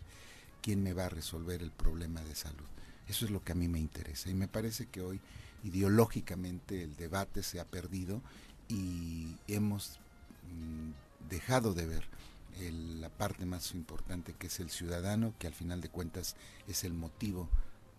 ¿Quién 0.63 0.83
me 0.83 0.93
va 0.93 1.07
a 1.07 1.09
resolver 1.09 1.63
el 1.63 1.71
problema 1.71 2.23
de 2.23 2.35
salud? 2.35 2.67
Eso 3.07 3.25
es 3.25 3.31
lo 3.31 3.43
que 3.43 3.53
a 3.53 3.55
mí 3.55 3.69
me 3.69 3.79
interesa. 3.79 4.31
Y 4.31 4.35
me 4.35 4.49
parece 4.49 4.87
que 4.87 5.01
hoy 5.01 5.21
ideológicamente 5.65 6.83
el 6.83 6.97
debate 6.97 7.43
se 7.43 7.61
ha 7.61 7.65
perdido 7.65 8.23
y 8.69 9.35
hemos 9.49 9.99
mm, 10.53 11.08
dejado 11.29 11.75
de 11.75 11.87
ver 11.87 12.05
la 13.01 13.09
parte 13.09 13.47
más 13.47 13.73
importante 13.73 14.35
que 14.35 14.49
es 14.49 14.61
el 14.61 14.71
ciudadano, 14.71 15.35
que 15.39 15.47
al 15.47 15.55
final 15.55 15.81
de 15.81 15.89
cuentas 15.89 16.37
es 16.67 16.85
el 16.85 16.93
motivo 16.93 17.49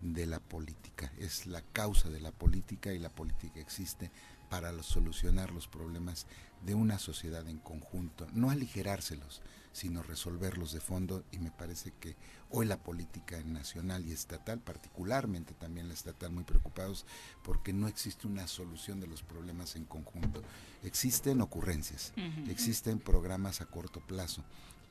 de 0.00 0.26
la 0.26 0.40
política, 0.40 1.12
es 1.18 1.46
la 1.46 1.62
causa 1.72 2.08
de 2.08 2.20
la 2.20 2.32
política 2.32 2.92
y 2.92 2.98
la 2.98 3.10
política 3.10 3.60
existe 3.60 4.10
para 4.48 4.82
solucionar 4.82 5.50
los 5.52 5.68
problemas 5.68 6.26
de 6.64 6.74
una 6.74 6.98
sociedad 6.98 7.48
en 7.48 7.58
conjunto, 7.58 8.26
no 8.32 8.50
aligerárselos, 8.50 9.40
sino 9.72 10.02
resolverlos 10.02 10.72
de 10.72 10.80
fondo 10.80 11.24
y 11.30 11.38
me 11.38 11.50
parece 11.50 11.92
que 11.92 12.16
hoy 12.50 12.66
la 12.66 12.82
política 12.82 13.40
nacional 13.44 14.06
y 14.06 14.12
estatal, 14.12 14.60
particularmente 14.60 15.54
también 15.54 15.88
la 15.88 15.94
estatal, 15.94 16.32
muy 16.32 16.44
preocupados 16.44 17.06
porque 17.44 17.72
no 17.72 17.88
existe 17.88 18.26
una 18.26 18.46
solución 18.48 19.00
de 19.00 19.06
los 19.06 19.22
problemas 19.22 19.76
en 19.76 19.84
conjunto. 19.84 20.42
Existen 20.82 21.40
ocurrencias, 21.40 22.12
existen 22.48 22.98
programas 22.98 23.60
a 23.60 23.66
corto 23.66 24.00
plazo, 24.00 24.42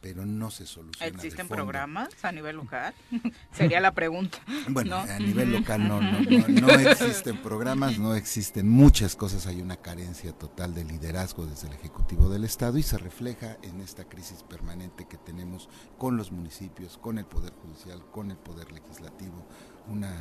pero 0.01 0.25
no 0.25 0.49
se 0.49 0.65
soluciona. 0.65 1.07
¿Existen 1.07 1.47
programas 1.47 2.09
a 2.23 2.31
nivel 2.31 2.55
local? 2.55 2.93
Sería 3.51 3.79
la 3.79 3.93
pregunta. 3.93 4.39
Bueno, 4.69 4.97
a 4.97 5.19
nivel 5.19 5.51
local 5.51 5.87
no, 5.87 5.99
no, 5.99 6.19
no, 6.21 6.47
no, 6.67 6.69
existen 6.69 7.41
programas, 7.41 7.97
no 7.97 8.13
existen 8.13 8.69
muchas 8.69 9.15
cosas, 9.15 9.47
hay 9.47 9.61
una 9.61 9.77
carencia 9.77 10.31
total 10.31 10.75
de 10.75 10.85
liderazgo 10.85 11.45
desde 11.45 11.67
el 11.67 11.73
Ejecutivo 11.73 12.29
del 12.29 12.43
Estado 12.43 12.77
y 12.77 12.83
se 12.83 12.97
refleja 12.97 13.57
en 13.63 13.81
esta 13.81 14.03
crisis 14.05 14.43
permanente 14.43 15.07
que 15.07 15.17
tenemos 15.17 15.69
con 15.97 16.17
los 16.17 16.31
municipios, 16.31 16.97
con 16.97 17.17
el 17.17 17.25
Poder 17.25 17.53
Judicial, 17.53 18.03
con 18.11 18.31
el 18.31 18.37
Poder 18.37 18.71
Legislativo, 18.71 19.47
una 19.87 20.13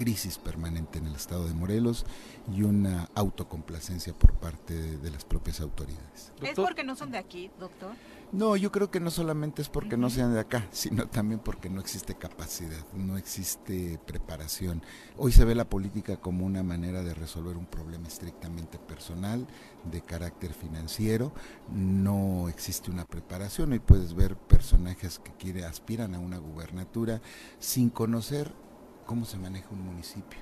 crisis 0.00 0.38
permanente 0.38 0.98
en 0.98 1.08
el 1.08 1.14
estado 1.14 1.46
de 1.46 1.52
Morelos 1.52 2.06
y 2.50 2.62
una 2.62 3.10
autocomplacencia 3.14 4.14
por 4.14 4.32
parte 4.32 4.96
de, 4.96 5.10
las 5.10 5.26
propias 5.26 5.60
autoridades. 5.60 6.32
¿Es 6.40 6.54
porque 6.54 6.84
no 6.84 6.96
son 6.96 7.10
de 7.10 7.18
aquí, 7.18 7.50
doctor? 7.60 7.92
No, 8.32 8.56
yo 8.56 8.72
creo 8.72 8.90
que 8.90 8.98
no 8.98 9.10
solamente 9.10 9.60
es 9.60 9.68
porque 9.68 9.98
no 9.98 10.08
sean 10.08 10.32
de 10.32 10.40
acá, 10.40 10.66
sino 10.72 11.06
también 11.06 11.38
porque 11.40 11.68
no 11.68 11.82
existe 11.82 12.14
capacidad, 12.14 12.82
no 12.94 13.18
existe 13.18 14.00
preparación. 14.06 14.82
Hoy 15.18 15.32
se 15.32 15.44
ve 15.44 15.54
la 15.54 15.68
política 15.68 16.16
como 16.16 16.46
una 16.46 16.62
manera 16.62 17.02
de 17.02 17.12
resolver 17.12 17.58
un 17.58 17.66
problema 17.66 18.08
estrictamente 18.08 18.78
personal, 18.78 19.46
de 19.84 20.00
carácter 20.00 20.54
financiero, 20.54 21.30
no 21.70 22.48
existe 22.48 22.90
una 22.90 23.04
preparación. 23.04 23.72
Hoy 23.72 23.80
puedes 23.80 24.14
ver 24.14 24.34
personajes 24.34 25.18
que 25.18 25.32
quiere, 25.32 25.66
aspiran 25.66 26.14
a 26.14 26.20
una 26.20 26.38
gubernatura 26.38 27.20
sin 27.58 27.90
conocer 27.90 28.50
cómo 29.10 29.24
se 29.24 29.38
maneja 29.38 29.70
un 29.70 29.84
municipio, 29.84 30.38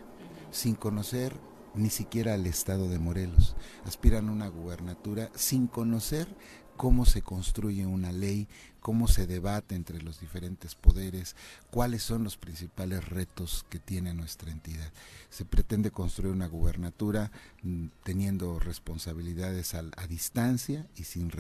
sin 0.51 0.75
conocer 0.75 1.35
ni 1.75 1.89
siquiera 1.89 2.35
al 2.35 2.45
estado 2.45 2.91
de 2.91 2.99
Morelos. 2.99 3.57
Aspiran 3.87 4.29
a 4.29 4.33
una 4.33 4.49
gubernatura 4.49 5.31
sin 5.35 5.69
conocer 5.69 6.29
cómo 6.77 7.07
se 7.07 7.23
construye 7.23 7.87
una 7.87 8.13
ley, 8.13 8.47
cómo 8.83 9.09
se 9.09 9.27
debate 9.27 9.75
entre 9.75 10.03
los 10.03 10.21
diferentes 10.21 10.75
poderes, 10.75 11.35
cuáles 11.71 12.03
son 12.03 12.25
los 12.25 12.37
principales 12.37 13.09
retos 13.09 13.65
que 13.71 13.79
tiene 13.79 14.13
nuestra 14.13 14.51
entidad. 14.51 14.93
Se 15.31 15.47
pretende 15.47 15.91
construir 15.91 16.35
una 16.35 16.47
gubernatura 16.47 17.33
mm, 17.63 17.87
teniendo 18.03 18.59
responsabilidades 18.59 19.75
a, 19.75 19.83
distancia 20.07 20.87
y 20.95 21.05
sin, 21.05 21.33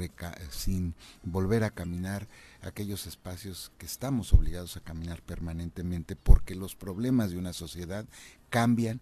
sin 0.50 0.94
volver 1.24 1.62
a 1.64 1.70
caminar 1.72 2.26
aquellos 2.62 3.06
espacios 3.06 3.72
que 3.78 3.86
estamos 3.86 4.32
obligados 4.32 4.76
a 4.76 4.80
caminar 4.80 5.22
permanentemente 5.22 6.16
porque 6.16 6.54
los 6.54 6.74
problemas 6.74 7.30
de 7.30 7.38
una 7.38 7.52
sociedad 7.52 8.04
cambian 8.50 9.00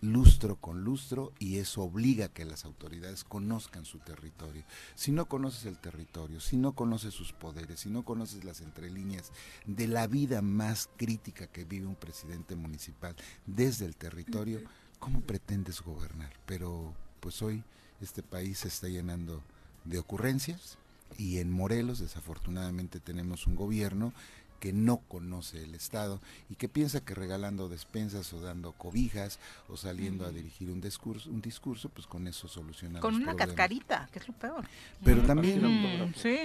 lustro 0.00 0.56
con 0.56 0.84
lustro 0.84 1.32
y 1.38 1.58
eso 1.58 1.82
obliga 1.82 2.26
a 2.26 2.32
que 2.32 2.44
las 2.44 2.64
autoridades 2.64 3.24
conozcan 3.24 3.84
su 3.84 3.98
territorio. 3.98 4.64
Si 4.94 5.10
no 5.12 5.26
conoces 5.26 5.64
el 5.66 5.78
territorio, 5.78 6.40
si 6.40 6.56
no 6.56 6.72
conoces 6.72 7.14
sus 7.14 7.32
poderes, 7.32 7.80
si 7.80 7.90
no 7.90 8.04
conoces 8.04 8.44
las 8.44 8.60
entrelíneas 8.60 9.32
de 9.66 9.88
la 9.88 10.06
vida 10.06 10.42
más 10.42 10.88
crítica 10.96 11.46
que 11.46 11.64
vive 11.64 11.86
un 11.86 11.96
presidente 11.96 12.54
municipal 12.54 13.16
desde 13.46 13.86
el 13.86 13.96
territorio, 13.96 14.60
¿cómo 14.98 15.20
pretendes 15.20 15.82
gobernar? 15.82 16.32
Pero 16.46 16.94
pues 17.20 17.42
hoy 17.42 17.64
este 18.00 18.22
país 18.22 18.58
se 18.58 18.68
está 18.68 18.88
llenando 18.88 19.42
de 19.84 19.98
ocurrencias 19.98 20.78
y 21.16 21.38
en 21.38 21.50
Morelos 21.50 21.98
desafortunadamente 21.98 23.00
tenemos 23.00 23.46
un 23.46 23.56
gobierno 23.56 24.12
que 24.58 24.72
no 24.72 24.98
conoce 25.08 25.62
el 25.62 25.74
Estado 25.74 26.20
y 26.50 26.56
que 26.56 26.68
piensa 26.68 27.00
que 27.00 27.14
regalando 27.14 27.68
despensas 27.68 28.32
o 28.32 28.40
dando 28.40 28.72
cobijas 28.72 29.38
o 29.68 29.76
saliendo 29.76 30.26
a 30.26 30.30
dirigir 30.30 30.70
un 30.70 30.80
discurso, 30.80 31.30
un 31.30 31.40
discurso, 31.40 31.88
pues 31.88 32.06
con 32.06 32.26
eso 32.26 32.48
soluciona 32.48 33.00
con 33.00 33.14
una 33.14 33.36
cascarita, 33.36 34.08
que 34.12 34.18
es 34.18 34.28
lo 34.28 34.34
peor. 34.34 34.66
Pero 35.04 35.22
también, 35.22 35.62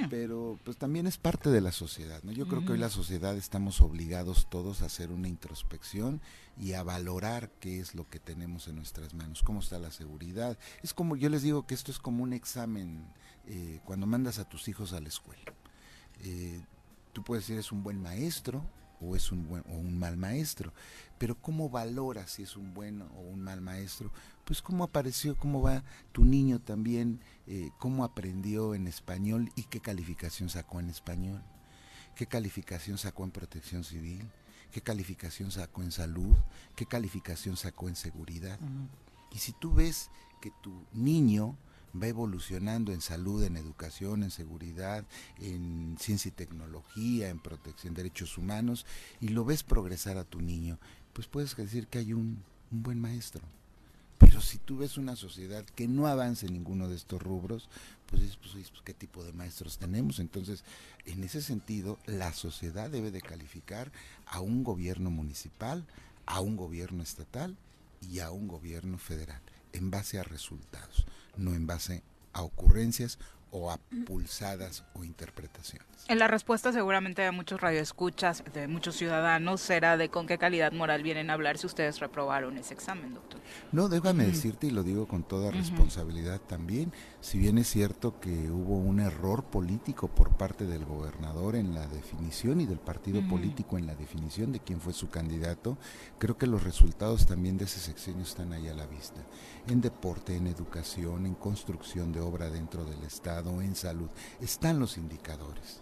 pero 0.10 0.60
pues 0.64 0.77
también 0.77 1.07
es 1.07 1.18
parte 1.18 1.49
de 1.49 1.61
la 1.61 1.72
sociedad, 1.72 2.22
¿no? 2.23 2.31
Yo 2.31 2.48
creo 2.48 2.65
que 2.65 2.73
hoy 2.73 2.80
la 2.80 2.90
sociedad 2.90 3.35
estamos 3.35 3.81
obligados 3.81 4.48
todos 4.49 4.81
a 4.81 4.85
hacer 4.85 5.11
una 5.11 5.27
introspección 5.27 6.22
y 6.60 6.73
a 6.73 6.84
valorar 6.84 7.49
qué 7.60 7.80
es 7.80 7.95
lo 7.95 8.07
que 8.07 8.19
tenemos 8.19 8.68
en 8.68 8.76
nuestras 8.76 9.14
manos, 9.14 9.41
cómo 9.44 9.60
está 9.60 9.80
la 9.80 9.91
seguridad. 9.91 10.57
Es 10.84 10.94
como 10.94 11.15
yo 11.15 11.30
les 11.30 11.41
digo 11.41 11.65
que 11.65 11.73
esto 11.73 11.91
es 11.91 11.99
como 11.99 12.23
un 12.23 12.34
examen 12.34 13.06
eh, 13.48 13.80
cuando 13.85 14.06
mandas 14.06 14.40
a 14.40 14.48
tus 14.48 14.68
hijos 14.68 14.94
a 14.94 14.99
la 14.99 15.07
escuela. 15.07 15.53
Eh, 16.23 16.61
Tú 17.14 17.23
puedes 17.23 17.45
decir 17.45 17.60
es 17.60 17.72
un 17.72 17.84
buen 17.84 18.02
maestro 18.02 18.64
o 18.99 19.15
es 19.15 19.31
un 19.31 19.48
buen 19.48 19.64
o 19.69 19.76
un 19.76 19.98
mal 19.98 20.18
maestro, 20.18 20.73
pero 21.18 21.35
cómo 21.35 21.69
valoras 21.69 22.31
si 22.31 22.44
es 22.44 22.56
un 22.56 22.73
buen 22.73 23.02
o 23.02 23.22
un 23.22 23.41
mal 23.41 23.61
maestro, 23.61 24.11
pues 24.45 24.61
cómo 24.61 24.84
apareció, 24.84 25.38
cómo 25.38 25.61
va 25.61 25.84
tu 26.11 26.26
niño 26.26 26.60
también, 26.60 27.19
eh, 27.48 27.69
cómo 27.80 28.03
aprendió 28.03 28.76
en 28.76 28.88
español 28.88 29.52
y 29.56 29.64
qué 29.64 29.80
calificación 29.80 30.49
sacó 30.49 30.80
en 30.80 30.90
español, 30.90 31.41
qué 32.15 32.27
calificación 32.27 32.98
sacó 32.98 33.23
en 33.23 33.31
protección 33.31 33.84
civil, 33.84 34.30
qué 34.72 34.81
calificación 34.81 35.52
sacó 35.52 35.84
en 35.84 35.91
salud, 35.91 36.35
qué 36.76 36.85
calificación 36.85 37.57
sacó 37.57 37.90
en 37.90 37.95
seguridad. 37.95 38.60
Y 39.31 39.38
si 39.40 39.52
tú 39.53 39.73
ves 39.73 40.10
que 40.41 40.52
tu 40.61 40.85
niño 40.94 41.57
va 42.02 42.07
evolucionando 42.07 42.91
en 42.91 43.02
salud, 43.02 43.44
en 43.44 43.57
educación, 43.57 44.24
en 44.24 44.32
seguridad, 44.32 45.06
en 45.40 45.98
ciencia 45.99 46.30
y 46.30 46.32
tecnología, 46.32 47.30
en 47.30 47.40
protección 47.40 47.94
de 47.94 48.03
derechos 48.03 48.38
humanos, 48.38 48.86
y 49.22 49.30
lo 49.30 49.45
ves 49.45 49.64
progresar 49.64 50.18
a 50.18 50.24
tu 50.24 50.41
niño, 50.41 50.80
pues 51.14 51.28
puedes 51.28 51.56
decir 51.56 51.88
que 51.88 51.99
hay 51.99 52.14
un, 52.14 52.44
buen 52.72 52.99
maestro. 52.99 53.41
Pero 54.18 54.41
si 54.41 54.57
tú 54.57 54.78
ves 54.78 54.98
una 54.98 55.15
sociedad 55.15 55.64
que 55.64 55.88
no 55.88 56.07
avanza 56.07 56.48
en 56.48 56.53
ninguno 56.53 56.88
de 56.88 56.95
estos 56.95 57.22
rubros, 57.22 57.70
pues 58.07 58.38
pues, 58.38 58.53
pues, 58.53 58.82
¿qué 58.84 58.94
tipo 58.94 59.24
de 59.24 59.34
maestros 59.34 59.78
tenemos? 59.78 60.20
Entonces, 60.20 60.64
en 61.06 61.24
ese 61.24 61.41
sentido, 61.41 61.99
la 62.06 62.34
sociedad 62.34 62.90
debe 62.90 63.11
de 63.11 63.22
calificar 63.22 63.91
a 64.26 64.40
un 64.40 64.64
gobierno 64.64 65.11
municipal, 65.11 65.86
a 66.26 66.40
un 66.40 66.56
gobierno 66.56 67.03
estatal 67.03 67.57
y 68.02 68.20
a 68.20 68.32
un 68.32 68.48
gobierno 68.48 68.98
federal, 68.98 69.41
en 69.74 69.91
base 69.91 70.20
a 70.20 70.24
resultados 70.24 71.06
no 71.38 71.54
en 71.54 71.68
base 71.68 72.04
a 72.34 72.44
ocurrencias 72.44 73.20
o 73.52 73.70
a 73.70 73.78
pulsadas 74.08 74.84
o 74.94 75.04
interpretaciones. 75.04 75.88
En 76.08 76.18
la 76.18 76.28
respuesta 76.28 76.74
seguramente 76.74 77.22
de 77.22 77.32
muchos 77.32 77.62
radioescuchas, 77.62 78.44
de 78.52 78.68
muchos 78.68 78.95
ciudadanos, 78.95 79.62
será 79.62 79.95
de 79.95 80.10
con 80.10 80.26
qué 80.26 80.40
calidad 80.40 80.72
moral 80.72 81.04
vienen 81.04 81.30
a 81.30 81.34
hablar 81.34 81.60
si 81.60 81.68
ustedes 81.68 82.00
reprobaron 82.00 82.58
ese 82.58 82.74
examen, 82.74 83.14
doctor. 83.14 83.40
No, 83.72 83.90
déjame 83.90 84.26
decirte, 84.26 84.68
y 84.68 84.72
lo 84.72 84.82
digo 84.82 85.08
con 85.08 85.24
toda 85.24 85.52
responsabilidad 85.52 86.41
también, 86.41 86.91
si 87.24 87.40
bien 87.40 87.58
es 87.58 87.70
cierto 87.70 88.20
que 88.20 88.52
hubo 88.52 88.76
un 88.76 89.00
error 89.00 89.45
político 89.45 90.10
por 90.10 90.36
parte 90.36 90.66
del 90.66 90.84
gobernador 90.84 91.56
en 91.56 91.74
la 91.74 91.88
definición 91.88 92.60
y 92.60 92.66
del 92.66 92.80
partido 92.80 93.26
político 93.30 93.78
en 93.78 93.88
la 93.88 93.95
definición 93.95 94.52
de 94.52 94.60
quién 94.60 94.82
fue 94.82 94.91
su 94.91 95.10
candidato, 95.10 95.78
creo 96.20 96.38
que 96.38 96.48
los 96.48 96.66
resultados 96.66 97.26
también 97.26 97.58
de 97.58 97.64
ese 97.64 97.80
sexenio 97.80 98.24
están 98.24 98.52
ahí 98.52 98.68
a 98.68 98.74
la 98.74 98.88
vista. 98.88 99.22
En 99.70 99.80
deporte, 99.80 100.36
en 100.36 100.48
educación, 100.48 101.26
en 101.26 101.36
construcción 101.36 102.12
de 102.12 102.20
obra 102.20 102.50
dentro 102.50 102.84
del 102.84 103.02
Estado, 103.04 103.62
en 103.62 103.78
salud, 103.78 104.10
están 104.41 104.82
los 104.82 104.98
indicadores. 104.98 105.80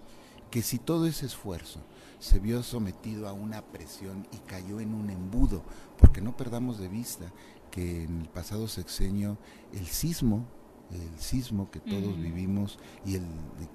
Que 0.52 0.62
si 0.62 0.78
todo 0.78 1.08
ese 1.08 1.26
esfuerzo 1.26 1.80
se 2.20 2.38
vio 2.38 2.62
sometido 2.62 3.28
a 3.28 3.34
una 3.34 3.64
presión 3.64 4.28
y 4.32 4.38
cayó 4.38 4.80
en 4.80 4.94
un 4.94 5.10
embudo, 5.10 5.64
porque 5.98 6.22
no 6.22 6.38
perdamos 6.38 6.78
de 6.78 6.88
vista 6.88 7.34
que 7.72 8.04
en 8.04 8.22
el 8.22 8.30
pasado 8.30 8.68
sexenio 8.68 9.40
el 9.74 9.88
sismo 9.88 10.46
el 10.94 11.20
sismo 11.20 11.70
que 11.72 11.80
todos 11.80 12.20
vivimos 12.20 12.80
y 13.06 13.16
el 13.16 13.24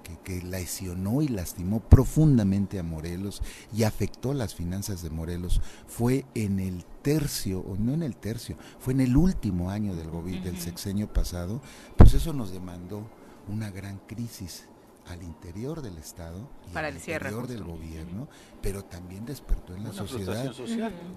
que, 0.03 0.17
que, 0.23 0.45
lesionó 0.45 1.21
y 1.21 1.27
lastimó 1.27 1.79
profundamente 1.79 2.79
a 2.79 2.83
Morelos 2.83 3.41
y 3.75 3.83
afectó 3.83 4.33
las 4.33 4.55
finanzas 4.55 5.01
de 5.01 5.09
Morelos 5.09 5.61
fue 5.87 6.25
en 6.35 6.59
el 6.59 6.85
tercio, 7.01 7.59
o 7.59 7.75
no 7.77 7.93
en 7.93 8.03
el 8.03 8.15
tercio, 8.15 8.57
fue 8.79 8.93
en 8.93 9.01
el 9.01 9.15
último 9.15 9.69
año 9.69 9.95
del, 9.95 10.11
del 10.43 10.59
sexenio 10.59 11.11
pasado, 11.11 11.61
pues 11.95 12.13
eso 12.13 12.33
nos 12.33 12.51
demandó 12.51 13.07
una 13.47 13.69
gran 13.69 13.99
crisis 14.07 14.65
al 15.07 15.23
interior 15.23 15.81
del 15.81 15.97
Estado 15.97 16.49
y 16.69 16.73
Para 16.73 16.89
al 16.89 16.95
interior 16.97 17.47
del 17.47 17.63
gobierno, 17.63 18.27
pero 18.61 18.83
también 18.83 19.25
despertó 19.25 19.73
en 19.73 19.85
la 19.85 19.93
sociedad, 19.93 20.53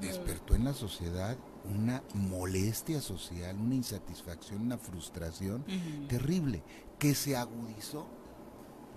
despertó 0.00 0.54
en 0.54 0.64
la 0.64 0.74
sociedad 0.74 1.36
una 1.64 2.02
molestia 2.14 3.00
social, 3.00 3.56
una 3.56 3.74
insatisfacción, 3.74 4.62
una 4.62 4.78
frustración 4.78 5.64
terrible 6.08 6.62
que 6.98 7.14
se 7.14 7.36
agudizó, 7.36 8.06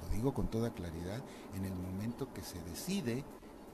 lo 0.01 0.09
digo 0.15 0.33
con 0.33 0.49
toda 0.49 0.73
claridad, 0.73 1.23
en 1.55 1.65
el 1.65 1.75
momento 1.75 2.33
que 2.33 2.41
se 2.41 2.61
decide 2.63 3.23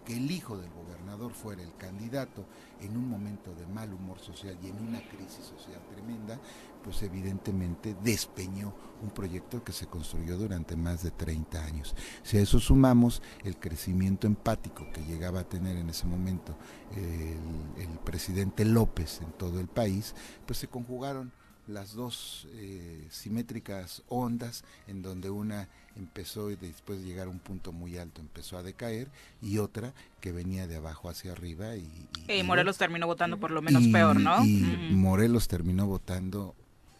el 0.09 0.31
hijo 0.31 0.57
del 0.57 0.69
gobernador 0.71 1.33
fuera 1.33 1.61
el 1.61 1.75
candidato 1.77 2.45
en 2.81 2.97
un 2.97 3.07
momento 3.07 3.53
de 3.53 3.65
mal 3.67 3.93
humor 3.93 4.19
social 4.19 4.57
y 4.61 4.67
en 4.67 4.79
una 4.79 4.99
crisis 5.07 5.45
social 5.45 5.81
tremenda, 5.89 6.39
pues 6.83 7.03
evidentemente 7.03 7.95
despeñó 8.03 8.73
un 9.01 9.11
proyecto 9.11 9.63
que 9.63 9.71
se 9.71 9.87
construyó 9.87 10.37
durante 10.37 10.75
más 10.75 11.03
de 11.03 11.11
30 11.11 11.63
años. 11.63 11.95
Si 12.23 12.37
a 12.37 12.41
eso 12.41 12.59
sumamos 12.59 13.21
el 13.43 13.57
crecimiento 13.57 14.27
empático 14.27 14.87
que 14.91 15.03
llegaba 15.03 15.41
a 15.41 15.49
tener 15.49 15.77
en 15.77 15.89
ese 15.89 16.07
momento 16.07 16.57
el, 16.95 17.81
el 17.83 17.99
presidente 17.99 18.65
López 18.65 19.21
en 19.21 19.31
todo 19.33 19.59
el 19.59 19.67
país, 19.67 20.15
pues 20.45 20.59
se 20.59 20.67
conjugaron 20.67 21.31
las 21.69 21.93
dos 21.93 22.47
eh, 22.53 23.07
simétricas 23.11 24.03
ondas 24.07 24.63
en 24.87 25.01
donde 25.01 25.29
una 25.29 25.69
empezó 25.99 26.49
y 26.49 26.55
después 26.55 26.99
de 26.99 27.05
llegar 27.05 27.27
a 27.27 27.29
un 27.29 27.39
punto 27.39 27.71
muy 27.71 27.97
alto 27.97 28.21
empezó 28.21 28.57
a 28.57 28.63
decaer 28.63 29.07
y 29.41 29.59
otra 29.59 29.93
que 30.21 30.31
venía 30.31 30.67
de 30.67 30.77
abajo 30.77 31.09
hacia 31.09 31.31
arriba 31.31 31.75
y, 31.75 31.87
y, 32.27 32.43
Morelos 32.43 32.77
terminó 32.77 33.05
votando 33.05 33.37
por 33.37 33.51
lo 33.51 33.61
menos 33.61 33.87
peor, 33.87 34.19
¿no? 34.19 34.43
Y 34.43 34.91
Morelos 34.91 35.47
terminó 35.47 35.85
votando 35.87 36.55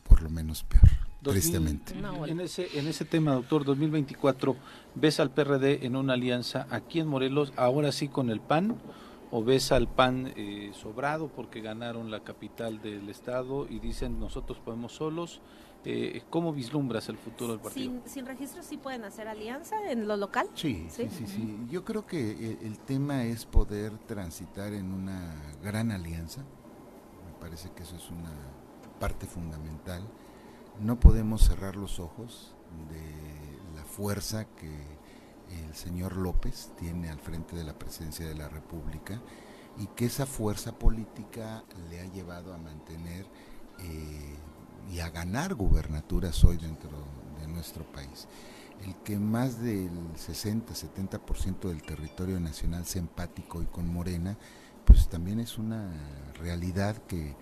por 0.07 0.21
lo 0.21 0.29
menos 0.29 0.63
peor. 0.63 0.89
tristemente. 1.23 1.93
En 2.27 2.39
ese, 2.39 2.67
en 2.77 2.87
ese 2.87 3.05
tema, 3.05 3.33
doctor, 3.33 3.65
2024, 3.65 4.55
¿ves 4.95 5.19
al 5.19 5.31
PRD 5.31 5.85
en 5.85 5.95
una 5.95 6.13
alianza 6.13 6.67
aquí 6.69 6.99
en 6.99 7.07
Morelos, 7.07 7.53
ahora 7.55 7.91
sí 7.91 8.07
con 8.07 8.29
el 8.29 8.39
PAN? 8.39 8.77
o 9.31 9.43
ves 9.43 9.71
al 9.71 9.87
PAN 9.87 10.33
eh, 10.35 10.71
sobrado 10.73 11.27
porque 11.27 11.61
ganaron 11.61 12.09
la 12.09 12.21
capital 12.21 12.81
del 12.81 13.09
estado 13.09 13.67
y 13.69 13.79
dicen 13.79 14.19
nosotros 14.19 14.57
podemos 14.59 14.93
solos. 14.93 15.39
Eh, 15.85 16.23
¿Cómo 16.29 16.51
vislumbras 16.51 17.07
el 17.09 17.17
futuro 17.17 17.53
del 17.53 17.61
partido? 17.61 17.91
Sin, 17.91 18.01
sin 18.05 18.25
registro 18.25 18.63
sí 18.63 18.77
pueden 18.77 19.05
hacer 19.05 19.27
alianza 19.27 19.75
en 19.89 20.07
lo 20.07 20.17
local. 20.17 20.49
Sí, 20.53 20.87
sí, 20.89 21.07
sí, 21.09 21.25
sí. 21.25 21.57
Yo 21.69 21.85
creo 21.85 22.05
que 22.05 22.31
el, 22.31 22.59
el, 22.61 22.79
tema 22.79 23.23
es 23.23 23.45
poder 23.45 23.97
transitar 23.99 24.73
en 24.73 24.91
una 24.91 25.33
gran 25.63 25.91
alianza. 25.91 26.41
Me 26.41 27.39
parece 27.39 27.71
que 27.71 27.83
eso 27.83 27.95
es 27.95 28.09
una 28.09 28.33
parte 28.99 29.25
fundamental. 29.25 30.03
No 30.81 30.99
podemos 30.99 31.43
cerrar 31.43 31.77
los 31.77 31.99
ojos 31.99 32.53
de 32.89 33.75
la 33.75 33.85
fuerza 33.85 34.45
que 34.55 34.99
el 35.49 35.75
señor 35.75 36.15
López 36.15 36.71
tiene 36.77 37.09
al 37.09 37.19
frente 37.19 37.55
de 37.55 37.63
la 37.63 37.77
presidencia 37.77 38.27
de 38.27 38.35
la 38.35 38.49
República 38.49 39.21
y 39.77 39.87
que 39.87 40.05
esa 40.05 40.25
fuerza 40.25 40.77
política 40.77 41.63
le 41.89 42.01
ha 42.01 42.05
llevado 42.05 42.53
a 42.53 42.57
mantener 42.57 43.25
eh, 43.79 44.35
y 44.91 44.99
a 44.99 45.09
ganar 45.09 45.55
gubernaturas 45.55 46.43
hoy 46.43 46.57
dentro 46.57 46.89
de 47.39 47.47
nuestro 47.47 47.89
país. 47.91 48.27
El 48.83 48.95
que 49.03 49.19
más 49.19 49.61
del 49.61 49.91
60-70% 50.13 51.67
del 51.67 51.81
territorio 51.81 52.39
nacional 52.39 52.85
sea 52.85 53.01
empático 53.01 53.61
y 53.61 53.65
con 53.65 53.87
Morena, 53.87 54.37
pues 54.85 55.09
también 55.09 55.39
es 55.39 55.57
una 55.57 55.91
realidad 56.39 56.95
que, 57.07 57.35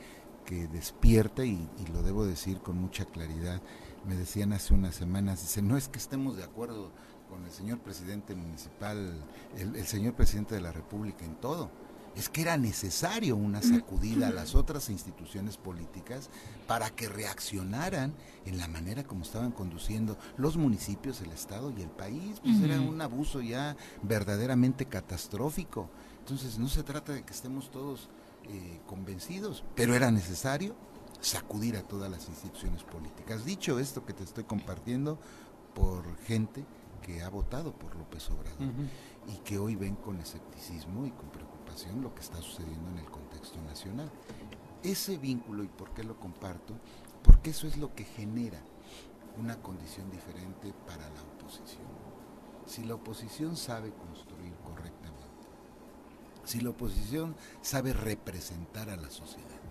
que 0.48 0.68
despierta 0.70 1.44
y, 1.46 1.70
lo 1.92 2.02
debo 2.02 2.26
decir 2.26 2.60
con 2.60 2.78
mucha 2.78 3.06
claridad. 3.06 3.62
Me 4.08 4.16
decían 4.16 4.54
hace 4.54 4.74
unas 4.74 4.96
semanas, 4.96 5.42
dice, 5.42 5.62
no 5.62 5.76
es 5.76 5.90
que 5.90 6.00
estemos 6.00 6.38
de 6.38 6.46
acuerdo 6.46 6.92
con 7.30 7.44
el 7.44 7.52
señor 7.52 7.80
presidente 7.80 8.34
municipal, 8.34 9.26
el, 9.58 9.86
señor 9.86 10.14
presidente 10.14 10.56
de 10.56 10.62
la 10.62 10.72
República 10.72 11.26
en 11.26 11.36
todo. 11.36 11.70
Es 12.18 12.30
que 12.30 12.42
era 12.42 12.58
necesario 12.58 13.36
una 13.36 13.62
sacudida 13.62 14.30
a 14.30 14.32
las 14.32 14.56
otras 14.56 14.90
instituciones 14.90 15.56
políticas 15.58 16.32
para 16.66 16.90
que 16.90 17.08
reaccionaran 17.08 18.12
en 18.46 18.58
la 18.58 18.68
manera 18.68 19.04
como 19.04 19.22
estaban 19.22 19.52
conduciendo 19.52 20.18
los 20.36 20.58
municipios, 20.58 21.22
el 21.22 21.32
Estado 21.32 21.72
y 21.78 21.84
el 21.84 21.92
país. 21.92 22.40
Pues 22.40 22.56
uh 22.56 22.60
-huh. 22.60 22.66
era 22.66 22.82
un 22.82 23.00
abuso 23.02 23.40
ya 23.42 23.78
verdaderamente 24.02 24.88
catastrófico. 24.88 25.92
Entonces 26.22 26.58
no 26.58 26.68
se 26.68 26.82
trata 26.82 27.14
de 27.14 27.24
que 27.24 27.34
estemos 27.34 27.70
todos 27.70 28.10
eh, 28.46 28.80
convencidos, 28.88 29.64
pero 29.76 29.94
era 29.94 30.10
necesario 30.10 30.76
sacudir 31.22 31.78
a 31.78 31.84
todas 31.84 32.10
las 32.10 32.28
instituciones 32.30 32.84
políticas. 32.84 33.46
Dicho 33.46 33.78
esto 33.78 34.08
que 34.08 34.14
te 34.14 34.24
estoy 34.24 34.44
compartiendo 34.44 35.20
por 35.76 36.18
gente 36.22 36.66
que 37.04 37.22
ha 37.22 37.30
votado 37.30 37.74
por 37.78 37.96
López 37.96 38.28
Obrador 38.32 38.60
uh 38.60 38.64
-huh. 38.64 39.36
y 39.36 39.38
que 39.44 39.60
hoy 39.60 39.76
ven 39.76 39.96
con 39.96 40.20
escepticismo 40.20 41.06
y 41.06 41.12
con 41.12 41.30
preocupación 41.30 41.57
lo 42.02 42.14
que 42.14 42.22
está 42.22 42.42
sucediendo 42.42 42.90
en 42.92 43.00
el 43.00 43.12
contexto 43.12 43.62
nacional. 43.62 44.10
Ese 44.84 45.18
vínculo, 45.18 45.64
¿y 45.64 45.68
por 45.68 45.94
qué 45.94 46.04
lo 46.04 46.20
comparto? 46.20 46.74
Porque 47.24 47.52
eso 47.52 47.68
es 47.68 47.78
lo 47.78 47.94
que 47.94 48.04
genera 48.04 48.60
una 49.38 49.62
condición 49.62 50.10
diferente 50.10 50.74
para 50.86 51.10
la 51.10 51.22
oposición. 51.22 51.88
Si 52.66 52.84
la 52.84 52.96
oposición 52.96 53.56
sabe 53.56 53.92
construir 53.92 54.54
correctamente, 54.66 55.18
si 56.44 56.62
la 56.62 56.72
oposición 56.72 57.36
sabe 57.62 57.94
representar 57.94 58.90
a 58.90 58.98
la 58.98 59.10
sociedad, 59.10 59.62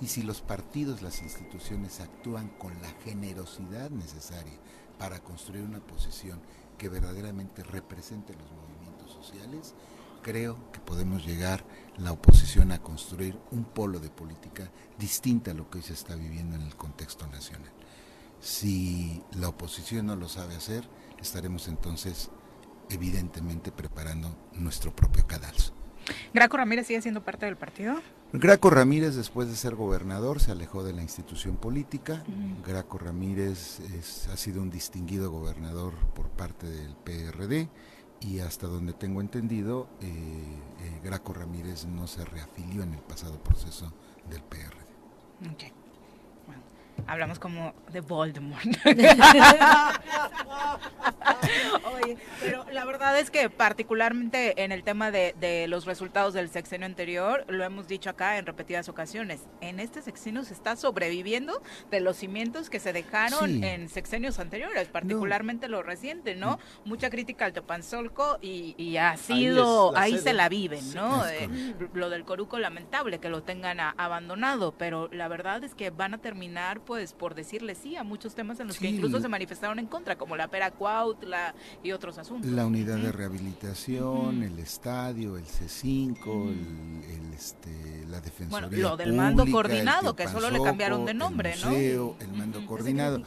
y 0.00 0.08
si 0.08 0.22
los 0.22 0.40
partidos, 0.40 1.02
las 1.02 1.22
instituciones 1.22 2.00
actúan 2.00 2.48
con 2.58 2.80
la 2.82 2.90
generosidad 3.04 3.90
necesaria 3.90 4.58
para 4.98 5.20
construir 5.20 5.64
una 5.64 5.80
posición 5.80 6.40
que 6.78 6.88
verdaderamente 6.88 7.62
represente 7.62 8.34
los 8.34 8.50
movimientos 8.50 9.12
sociales, 9.12 9.74
creo 10.22 10.70
que 10.72 10.80
podemos 10.80 11.26
llegar 11.26 11.64
la 11.98 12.12
oposición 12.12 12.72
a 12.72 12.80
construir 12.80 13.38
un 13.50 13.64
polo 13.64 14.00
de 14.00 14.08
política 14.08 14.70
distinta 14.98 15.50
a 15.50 15.54
lo 15.54 15.68
que 15.68 15.78
hoy 15.78 15.84
se 15.84 15.92
está 15.92 16.14
viviendo 16.14 16.56
en 16.56 16.62
el 16.62 16.76
contexto 16.76 17.26
nacional. 17.26 17.70
Si 18.40 19.22
la 19.32 19.48
oposición 19.48 20.06
no 20.06 20.16
lo 20.16 20.28
sabe 20.28 20.54
hacer, 20.56 20.88
estaremos 21.20 21.68
entonces 21.68 22.30
evidentemente 22.90 23.70
preparando 23.70 24.36
nuestro 24.54 24.94
propio 24.94 25.26
cadalso. 25.26 25.74
¿Graco 26.34 26.56
Ramírez 26.56 26.86
sigue 26.86 27.02
siendo 27.02 27.22
parte 27.22 27.46
del 27.46 27.56
partido? 27.56 27.94
Graco 28.32 28.70
Ramírez, 28.70 29.14
después 29.14 29.48
de 29.48 29.56
ser 29.56 29.74
gobernador, 29.74 30.40
se 30.40 30.50
alejó 30.50 30.82
de 30.82 30.92
la 30.92 31.02
institución 31.02 31.56
política. 31.56 32.24
Mm. 32.26 32.62
Graco 32.66 32.98
Ramírez 32.98 33.80
es, 33.80 34.26
ha 34.28 34.36
sido 34.36 34.62
un 34.62 34.70
distinguido 34.70 35.30
gobernador 35.30 35.94
por 36.14 36.28
parte 36.30 36.66
del 36.66 36.96
PRD 36.96 37.68
y 38.24 38.40
hasta 38.40 38.66
donde 38.66 38.92
tengo 38.92 39.20
entendido, 39.20 39.88
eh, 40.00 40.06
eh, 40.06 41.00
Graco 41.02 41.32
Ramírez 41.32 41.86
no 41.86 42.06
se 42.06 42.24
reafilió 42.24 42.82
en 42.82 42.94
el 42.94 43.00
pasado 43.00 43.42
proceso 43.42 43.92
del 44.30 44.42
PRD. 44.42 45.72
Hablamos 47.06 47.38
como 47.38 47.74
de 47.90 48.00
Voldemort. 48.00 48.62
Oye, 51.84 52.16
pero 52.40 52.64
la 52.70 52.84
verdad 52.84 53.18
es 53.18 53.30
que 53.30 53.50
particularmente 53.50 54.62
en 54.62 54.72
el 54.72 54.82
tema 54.84 55.10
de, 55.10 55.34
de, 55.40 55.66
los 55.68 55.84
resultados 55.86 56.34
del 56.34 56.48
sexenio 56.48 56.86
anterior, 56.86 57.44
lo 57.48 57.64
hemos 57.64 57.88
dicho 57.88 58.10
acá 58.10 58.38
en 58.38 58.46
repetidas 58.46 58.88
ocasiones, 58.88 59.46
en 59.60 59.80
este 59.80 60.02
sexenio 60.02 60.44
se 60.44 60.54
está 60.54 60.76
sobreviviendo 60.76 61.62
de 61.90 62.00
los 62.00 62.16
cimientos 62.16 62.70
que 62.70 62.80
se 62.80 62.92
dejaron 62.92 63.48
sí. 63.48 63.60
en 63.64 63.88
sexenios 63.88 64.38
anteriores, 64.38 64.88
particularmente 64.88 65.68
no. 65.68 65.78
lo 65.78 65.82
reciente, 65.82 66.34
¿no? 66.34 66.58
Mm. 66.84 66.88
Mucha 66.88 67.10
crítica 67.10 67.44
al 67.44 67.52
Tepanzolco 67.52 68.38
y, 68.40 68.74
y 68.76 68.96
ha 68.96 69.16
sido, 69.16 69.96
ahí, 69.96 70.14
ahí 70.14 70.18
se 70.18 70.32
la 70.32 70.48
viven, 70.48 70.94
¿no? 70.94 71.26
Eh, 71.26 71.48
lo 71.94 72.10
del 72.10 72.24
Coruco 72.24 72.58
lamentable 72.58 73.18
que 73.18 73.28
lo 73.28 73.42
tengan 73.42 73.80
a, 73.80 73.90
abandonado, 73.90 74.72
pero 74.72 75.08
la 75.12 75.28
verdad 75.28 75.64
es 75.64 75.74
que 75.74 75.90
van 75.90 76.14
a 76.14 76.18
terminar 76.18 76.80
pues 76.80 76.91
por 77.18 77.34
decirle 77.34 77.74
sí 77.74 77.96
a 77.96 78.04
muchos 78.04 78.34
temas 78.34 78.60
en 78.60 78.68
los 78.68 78.76
sí. 78.76 78.82
que 78.82 78.90
incluso 78.90 79.20
se 79.20 79.28
manifestaron 79.28 79.78
en 79.78 79.86
contra, 79.86 80.16
como 80.16 80.36
la 80.36 80.48
Pera 80.48 80.70
Cuautla 80.70 81.54
y 81.82 81.92
otros 81.92 82.18
asuntos. 82.18 82.50
La 82.50 82.66
unidad 82.66 82.98
de 82.98 83.12
rehabilitación, 83.12 84.38
uh 84.38 84.42
-huh. 84.42 84.46
el 84.46 84.58
estadio, 84.58 85.36
el 85.36 85.44
C5, 85.44 86.26
uh 86.26 86.44
-huh. 86.44 86.48
el, 86.50 87.26
el, 87.26 87.32
este, 87.34 88.06
la 88.08 88.20
defensoría 88.20 88.68
Bueno, 88.68 88.88
lo 88.90 88.96
del 88.96 89.12
mando 89.12 89.42
pública, 89.44 89.56
coordinado, 89.56 90.16
que 90.16 90.28
solo 90.28 90.50
le 90.50 90.62
cambiaron 90.62 91.04
de 91.04 91.14
nombre, 91.14 91.52
el 91.54 91.64
museo, 91.64 92.16
¿no? 92.18 92.24
El 92.24 92.32
mando 92.38 92.58
uh 92.58 92.62
-huh. 92.62 92.66
coordinado. 92.66 93.22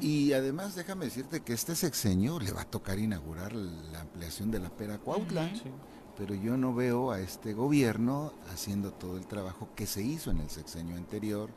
Y, 0.00 0.06
y, 0.06 0.32
además 0.32 0.74
déjame 0.74 1.06
decirte 1.06 1.40
que 1.40 1.52
este 1.52 1.74
sexenio 1.74 2.38
le 2.38 2.52
va 2.52 2.62
a 2.62 2.64
tocar 2.64 2.98
inaugurar 2.98 3.52
la 3.54 4.00
ampliación 4.02 4.50
de 4.50 4.58
la 4.58 4.68
Pera 4.68 4.98
Cuautla. 4.98 5.48
Sí. 5.54 5.70
Pero 6.16 6.34
yo 6.34 6.56
no 6.56 6.74
veo 6.74 7.10
a 7.10 7.20
este 7.20 7.54
gobierno 7.54 8.32
haciendo 8.52 8.92
todo 8.92 9.16
el 9.16 9.26
trabajo 9.26 9.68
que 9.74 9.86
se 9.86 10.02
hizo 10.02 10.30
en 10.30 10.40
el 10.40 10.50
sexenio 10.50 10.96
anterior, 10.96 11.50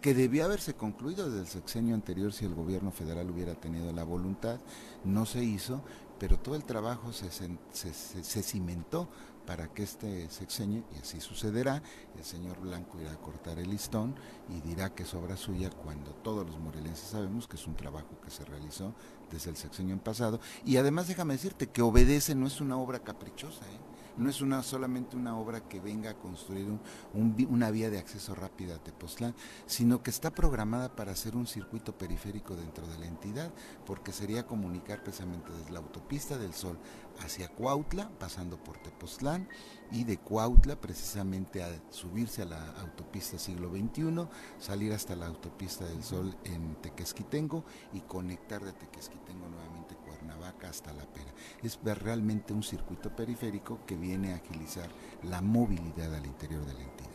que 0.00 0.14
debió 0.14 0.44
haberse 0.44 0.74
concluido 0.74 1.28
desde 1.28 1.40
el 1.40 1.46
sexenio 1.46 1.94
anterior 1.94 2.32
si 2.32 2.44
el 2.44 2.54
gobierno 2.54 2.90
federal 2.90 3.30
hubiera 3.30 3.54
tenido 3.54 3.92
la 3.92 4.04
voluntad, 4.04 4.58
no 5.04 5.26
se 5.26 5.44
hizo, 5.44 5.82
pero 6.18 6.38
todo 6.38 6.54
el 6.54 6.64
trabajo 6.64 7.12
se, 7.12 7.30
se 7.32 8.42
cimentó 8.42 9.08
para 9.46 9.66
que 9.66 9.82
este 9.82 10.30
sexenio, 10.30 10.84
y 10.94 11.00
así 11.00 11.20
sucederá, 11.20 11.82
el 12.16 12.24
señor 12.24 12.60
Blanco 12.60 13.00
irá 13.00 13.12
a 13.12 13.16
cortar 13.16 13.58
el 13.58 13.70
listón 13.70 14.14
y 14.48 14.60
dirá 14.60 14.94
que 14.94 15.02
es 15.02 15.12
obra 15.14 15.36
suya 15.36 15.70
cuando 15.70 16.12
todos 16.12 16.46
los 16.46 16.58
morelenses 16.60 17.08
sabemos 17.08 17.48
que 17.48 17.56
es 17.56 17.66
un 17.66 17.74
trabajo 17.74 18.20
que 18.22 18.30
se 18.30 18.44
realizó 18.44 18.94
desde 19.30 19.50
el 19.50 19.56
sexenio 19.56 19.98
pasado. 19.98 20.38
Y 20.64 20.76
además 20.76 21.08
déjame 21.08 21.34
decirte 21.34 21.66
que 21.66 21.82
Obedece 21.82 22.34
no 22.34 22.46
es 22.46 22.60
una 22.60 22.76
obra 22.76 23.00
caprichosa, 23.00 23.64
¿eh? 23.66 23.89
No 24.16 24.28
es 24.28 24.40
una 24.40 24.62
solamente 24.62 25.16
una 25.16 25.36
obra 25.36 25.68
que 25.68 25.80
venga 25.80 26.10
a 26.10 26.18
construir 26.18 26.66
una 27.14 27.70
vía 27.70 27.90
de 27.90 27.98
acceso 27.98 28.34
rápida 28.34 28.76
a 28.76 28.82
Tepoztlán, 28.82 29.34
sino 29.66 30.02
que 30.02 30.10
está 30.10 30.30
programada 30.30 30.94
para 30.94 31.12
hacer 31.12 31.36
un 31.36 31.46
circuito 31.46 31.96
periférico 31.96 32.56
dentro 32.56 32.86
de 32.86 32.98
la 32.98 33.06
entidad, 33.06 33.52
porque 33.86 34.12
sería 34.12 34.46
comunicar 34.46 35.02
precisamente 35.02 35.52
desde 35.52 35.72
la 35.72 35.78
autopista 35.78 36.38
del 36.38 36.54
Sol 36.54 36.78
hacia 37.22 37.48
Cuautla, 37.48 38.10
pasando 38.18 38.62
por 38.62 38.78
Tepoztlán, 38.78 39.48
y 39.90 40.04
de 40.04 40.18
Cuautla 40.18 40.80
precisamente 40.80 41.62
a 41.62 41.68
subirse 41.90 42.42
a 42.42 42.46
la 42.46 42.70
autopista 42.80 43.38
siglo 43.38 43.70
XXI, 43.70 44.28
salir 44.58 44.92
hasta 44.92 45.16
la 45.16 45.26
autopista 45.26 45.84
del 45.84 46.02
Sol 46.02 46.36
en 46.44 46.76
Tequesquitengo 46.76 47.64
y 47.92 48.00
conectar 48.00 48.64
de 48.64 48.72
Tequesquitengo 48.72 49.48
nuevamente 49.48 49.96
Cuernavaca 49.96 50.68
hasta 50.68 50.92
La 50.92 51.04
Pera. 51.06 51.29
Es 51.62 51.78
ver 51.82 52.02
realmente 52.02 52.52
un 52.52 52.62
circuito 52.62 53.14
periférico 53.14 53.80
que 53.86 53.96
viene 53.96 54.32
a 54.32 54.36
agilizar 54.36 54.88
la 55.24 55.40
movilidad 55.40 56.14
al 56.14 56.24
interior 56.26 56.64
de 56.64 56.74
la 56.74 56.80
entidad. 56.82 57.10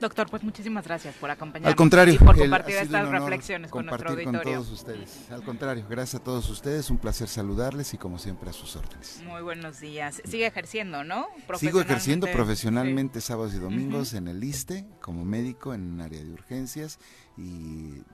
Doctor, 0.00 0.28
pues 0.28 0.42
muchísimas 0.42 0.84
gracias 0.84 1.14
por 1.14 1.30
acompañarnos. 1.30 1.70
Al 1.70 1.76
contrario, 1.76 2.14
y 2.14 2.18
por 2.18 2.36
compartir 2.36 2.74
estas 2.74 3.08
reflexiones 3.08 3.70
con 3.70 3.86
nuestro 3.86 4.08
con 4.10 4.18
auditorio. 4.18 4.42
todos 4.58 4.70
ustedes. 4.72 5.30
Al 5.30 5.44
contrario, 5.44 5.86
gracias 5.88 6.20
a 6.20 6.24
todos 6.24 6.50
ustedes, 6.50 6.90
un 6.90 6.98
placer 6.98 7.28
saludarles 7.28 7.94
y 7.94 7.96
como 7.98 8.18
siempre 8.18 8.50
a 8.50 8.52
sus 8.52 8.74
órdenes. 8.74 9.22
Muy 9.24 9.40
buenos 9.42 9.78
días. 9.80 10.20
Sigue 10.24 10.46
ejerciendo, 10.46 11.04
¿no? 11.04 11.28
Sigo 11.58 11.80
ejerciendo 11.80 12.26
Profesionalmente. 12.32 13.20
sábados 13.20 13.54
y 13.54 13.58
domingos 13.58 14.12
en 14.14 14.26
el 14.26 14.42
ISTE 14.42 14.84
como 15.00 15.24
médico 15.24 15.72
en 15.72 15.82
un 15.92 16.00
área 16.00 16.22
de 16.22 16.30
urgencias 16.32 16.98
y 17.38 17.92
el, 17.94 18.04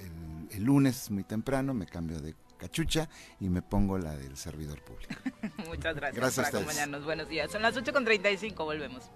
el- 0.00 0.48
el 0.50 0.62
lunes 0.64 1.10
muy 1.10 1.24
temprano 1.24 1.74
me 1.74 1.86
cambio 1.86 2.20
de 2.20 2.34
cachucha 2.64 3.08
y 3.40 3.48
me 3.48 3.60
pongo 3.60 3.98
la 3.98 4.16
del 4.16 4.36
servidor 4.36 4.80
público. 4.82 5.14
Muchas 5.68 5.94
gracias, 5.94 6.16
Gracias 6.16 6.48
a 6.48 6.50
por 6.50 6.60
acompañarnos. 6.60 7.04
Buenos 7.04 7.28
días. 7.28 7.50
Son 7.50 7.62
las 7.62 7.76
8.35, 7.76 8.54
volvemos. 8.56 9.10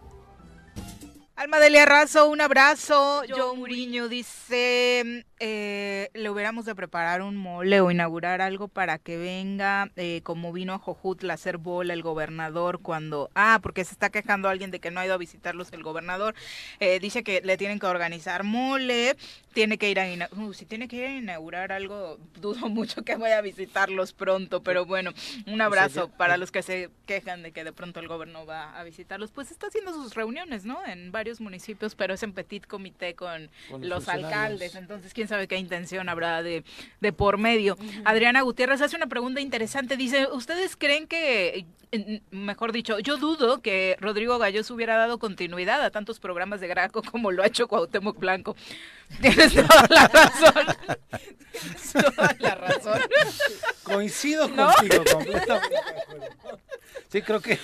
Alma 1.39 1.61
Delia 1.61 1.87
Razo, 1.87 2.29
un 2.29 2.41
abrazo. 2.41 3.23
John 3.29 3.59
Muriño 3.61 4.09
dice, 4.09 5.25
eh, 5.39 6.11
le 6.13 6.31
hubiéramos 6.31 6.65
de 6.65 6.75
preparar 6.75 7.23
un 7.23 7.37
mole 7.37 7.81
o 7.81 7.93
inaugurar 7.93 8.41
algo 8.41 8.67
para 8.67 8.99
que 8.99 9.17
venga, 9.17 9.89
eh, 9.95 10.21
como 10.25 10.53
vino 10.53 10.75
a 10.75 10.79
Jojutla 10.81 11.35
a 11.35 11.37
hacer 11.37 11.59
bola 11.59 11.95
el 11.95 12.03
gobernador 12.03 12.81
cuando... 12.83 13.31
Ah, 13.37 13.61
porque 13.63 13.85
se 13.85 13.93
está 13.93 14.11
quejando 14.11 14.49
alguien 14.49 14.73
de 14.73 14.81
que 14.81 14.91
no 14.91 14.99
ha 14.99 15.05
ido 15.07 15.15
a 15.15 15.19
visitarlos 15.19 15.73
el 15.73 15.85
gobernador. 15.85 16.35
Eh, 16.81 16.99
dice 16.99 17.23
que 17.23 17.41
le 17.41 17.57
tienen 17.57 17.79
que 17.79 17.87
organizar 17.87 18.43
mole, 18.43 19.17
tiene 19.53 19.79
que 19.79 19.91
ir 19.91 20.01
a... 20.01 20.11
ina- 20.11 20.29
Uh, 20.37 20.53
si 20.53 20.67
tiene 20.67 20.89
que 20.89 20.97
ir 20.97 21.05
a 21.05 21.17
inaugurar 21.17 21.71
algo, 21.71 22.19
dudo 22.41 22.69
mucho 22.69 23.05
que 23.05 23.15
vaya 23.15 23.39
a 23.39 23.43
visitarlos 23.43 24.13
pronto, 24.13 24.65
pero 24.65 24.87
bueno, 24.87 25.13
un 25.47 25.61
abrazo 25.61 26.09
ya- 26.09 26.17
para 26.17 26.37
los 26.37 26.51
que 26.51 26.63
se 26.65 26.91
quejan 27.07 27.45
de 27.45 27.53
que 27.53 27.63
de 27.63 27.73
pronto 27.73 28.01
el 28.01 28.09
gobierno 28.09 28.45
va 28.45 28.77
a 28.77 28.83
visitarlos. 28.83 29.31
Pues 29.31 29.53
está 29.53 29.69
haciendo 29.69 29.93
sus 29.93 30.15
reuniones, 30.17 30.65
¿no? 30.65 30.85
En 30.85 31.13
varios 31.13 31.28
municipios, 31.41 31.95
pero 31.95 32.15
es 32.15 32.23
en 32.23 32.33
petit 32.33 32.67
comité 32.67 33.15
con, 33.15 33.51
Con 33.71 33.89
los 33.89 34.09
alcaldes. 34.09 34.75
Entonces, 34.75 35.15
quién 35.15 35.29
sabe 35.29 35.47
qué 35.47 35.57
intención 35.57 36.09
habrá 36.09 36.43
de, 36.43 36.65
de 37.01 37.13
por 37.13 37.39
medio. 37.39 37.77
Adriana 38.05 38.43
Gutiérrez 38.43 38.81
hace 38.81 38.97
una 38.97 39.07
pregunta 39.07 39.41
interesante. 39.41 39.97
Dice, 39.97 40.27
¿ustedes 40.33 40.77
creen 40.77 41.07
que, 41.07 41.67
mejor 42.31 42.73
dicho, 42.73 42.99
yo 42.99 43.17
dudo 43.17 43.61
que 43.61 43.97
Rodrigo 44.01 44.39
Gallos 44.39 44.71
hubiera 44.71 44.97
dado 44.97 45.19
continuidad 45.19 45.83
a 45.83 45.91
tantos 45.91 46.19
programas 46.19 46.61
de 46.61 46.69
Graco 46.69 47.03
como 47.03 47.31
lo 47.31 47.43
ha 47.43 47.47
hecho 47.47 47.69
Cuauhtémoc 47.69 48.19
Blanco? 48.19 48.57
Tienes 49.21 49.55
toda 49.55 49.87
la 49.89 50.09
razón. 50.09 50.67
Tienes 51.53 51.93
toda 51.93 52.37
la 52.39 52.55
razón. 52.55 53.01
Coincido 53.83 54.49
¿No? 54.49 54.73
contigo 54.73 55.05
completamente. 55.13 55.77
Sí, 57.11 57.23
creo 57.23 57.41
que 57.41 57.59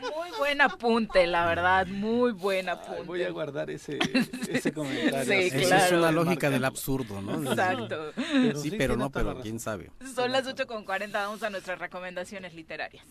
Muy 0.00 0.30
buen 0.38 0.60
apunte, 0.60 1.26
la 1.26 1.46
verdad, 1.46 1.86
muy 1.86 2.32
buen 2.32 2.68
apunte. 2.68 3.02
voy 3.02 3.22
a 3.22 3.30
guardar 3.30 3.70
ese, 3.70 3.98
ese 4.48 4.72
comentario. 4.72 5.24
Sí, 5.24 5.50
es 5.54 5.92
una 5.92 6.12
lógica 6.12 6.50
del 6.50 6.64
absurdo, 6.64 7.20
¿no? 7.22 7.50
Exacto. 7.50 8.12
Pero 8.14 8.60
sí, 8.60 8.70
sí, 8.70 8.76
pero 8.76 8.96
no, 8.96 9.10
pero 9.10 9.40
quién 9.40 9.58
sabe. 9.58 9.90
Son 10.14 10.32
las 10.32 10.46
8.40, 10.46 11.12
vamos 11.12 11.42
a 11.42 11.50
nuestras 11.50 11.78
recomendaciones 11.78 12.54
literarias. 12.54 13.04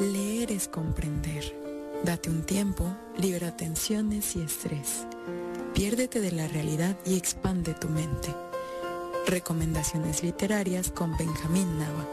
Leer 0.00 0.52
es 0.52 0.68
comprender. 0.68 1.44
Date 2.04 2.30
un 2.30 2.42
tiempo, 2.44 2.96
libera 3.18 3.56
tensiones 3.56 4.34
y 4.36 4.42
estrés. 4.42 5.06
Piérdete 5.74 6.20
de 6.20 6.32
la 6.32 6.48
realidad 6.48 6.96
y 7.04 7.16
expande 7.16 7.74
tu 7.74 7.88
mente. 7.88 8.34
Recomendaciones 9.26 10.22
literarias 10.22 10.90
con 10.90 11.16
Benjamín 11.16 11.78
Nava. 11.78 12.06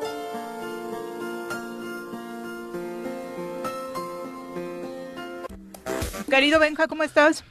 Querido 6.30 6.60
Benja, 6.60 6.88
¿cómo 6.88 7.04
estás? 7.04 7.44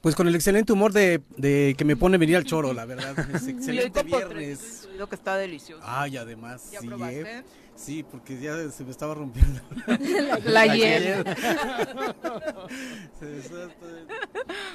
Pues 0.00 0.14
con 0.14 0.28
el 0.28 0.34
excelente 0.34 0.72
humor 0.72 0.92
de, 0.92 1.20
de 1.36 1.74
que 1.76 1.84
me 1.84 1.96
pone 1.96 2.18
venir 2.18 2.36
al 2.36 2.44
choro, 2.44 2.72
la 2.72 2.84
verdad. 2.84 3.18
Es 3.34 3.48
excelente 3.48 4.02
viernes. 4.02 4.88
Lo 4.96 5.08
que 5.08 5.14
está 5.16 5.36
delicioso. 5.36 5.82
Ay, 5.84 6.16
además, 6.16 6.70
¿Ya 6.70 6.80
sí, 6.80 6.86
probaste? 6.86 7.38
¿eh? 7.38 7.42
Sí, 7.74 8.04
porque 8.08 8.38
ya 8.40 8.68
se 8.70 8.84
me 8.84 8.90
estaba 8.90 9.14
rompiendo. 9.14 9.60
La 10.44 10.66
hiel. 10.66 11.24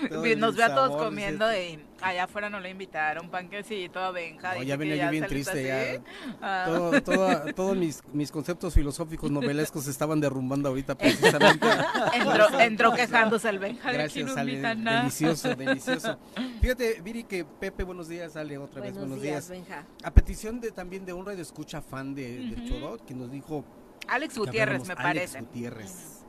Todo 0.09 0.21
Bien, 0.21 0.39
Nos 0.39 0.55
ve 0.55 0.63
a 0.63 0.73
todos 0.73 1.01
comiendo 1.01 1.49
sí. 1.51 1.79
Allá 2.03 2.25
afuera 2.25 2.49
no 2.49 2.59
le 2.59 2.69
invitaron 2.69 3.29
panquecito 3.29 3.99
a 3.99 4.11
Benja. 4.11 4.55
No, 4.55 4.63
ya 4.63 4.75
venía 4.77 5.05
yo 5.05 5.11
bien 5.11 5.25
triste, 5.25 5.63
ya. 5.65 6.01
Ah. 6.41 6.63
Todo, 6.67 7.01
todo- 7.01 7.53
todos 7.53 7.77
mis, 7.77 8.01
mis 8.13 8.31
conceptos 8.31 8.73
filosóficos 8.73 9.31
novelescos 9.31 9.85
se 9.85 9.91
estaban 9.91 10.19
derrumbando 10.19 10.69
ahorita 10.69 10.95
precisamente. 10.95 11.67
entró, 12.13 12.59
entró 12.59 12.93
quejándose 12.93 13.49
el 13.49 13.59
Benja 13.59 13.91
Gracias, 13.91 14.35
no 14.35 14.41
Ale. 14.41 14.59
Delicioso, 14.59 15.55
delicioso. 15.55 16.17
Fíjate, 16.61 17.01
Viri, 17.01 17.23
que 17.23 17.45
Pepe, 17.45 17.83
buenos 17.83 18.07
días, 18.07 18.35
Ale, 18.35 18.57
otra 18.57 18.81
vez, 18.81 18.93
Buenos 18.93 19.21
días, 19.21 19.47
días. 19.47 19.49
Benja. 19.49 19.85
A 20.03 20.11
petición 20.11 20.59
de 20.59 20.71
también 20.71 21.05
de 21.05 21.13
un 21.13 21.25
radio 21.25 21.41
escucha 21.41 21.81
fan 21.81 22.13
de, 22.13 22.37
del 22.37 22.53
Ujú. 22.53 22.67
Choro, 22.67 22.97
que 23.05 23.13
nos 23.13 23.31
dijo... 23.31 23.63
Alex 24.07 24.37
Gutiérrez, 24.37 24.85
me 24.85 24.93
Alex 24.93 25.01
parece. 25.03 25.39
Gutiérrez. 25.39 26.22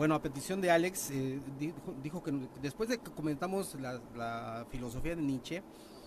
Bueno, 0.00 0.14
a 0.14 0.22
petición 0.22 0.62
de 0.62 0.70
Alex, 0.70 1.10
eh, 1.10 1.38
dijo, 1.58 1.76
dijo 2.02 2.22
que 2.22 2.32
después 2.62 2.88
de 2.88 2.96
que 2.96 3.10
comentamos 3.10 3.74
la, 3.74 4.00
la 4.16 4.66
filosofía 4.70 5.14
de 5.14 5.20
Nietzsche, 5.20 5.62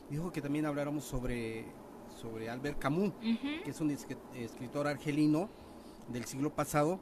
dijo 0.10 0.32
que 0.32 0.42
también 0.42 0.66
habláramos 0.66 1.04
sobre, 1.04 1.64
sobre 2.20 2.50
Albert 2.50 2.80
Camus, 2.80 3.10
Ujú. 3.10 3.64
que 3.64 3.70
es 3.70 3.80
un 3.82 3.92
escri- 3.92 4.18
escritor 4.34 4.88
argelino 4.88 5.48
del 6.08 6.26
siglo 6.26 6.50
pasado, 6.56 7.00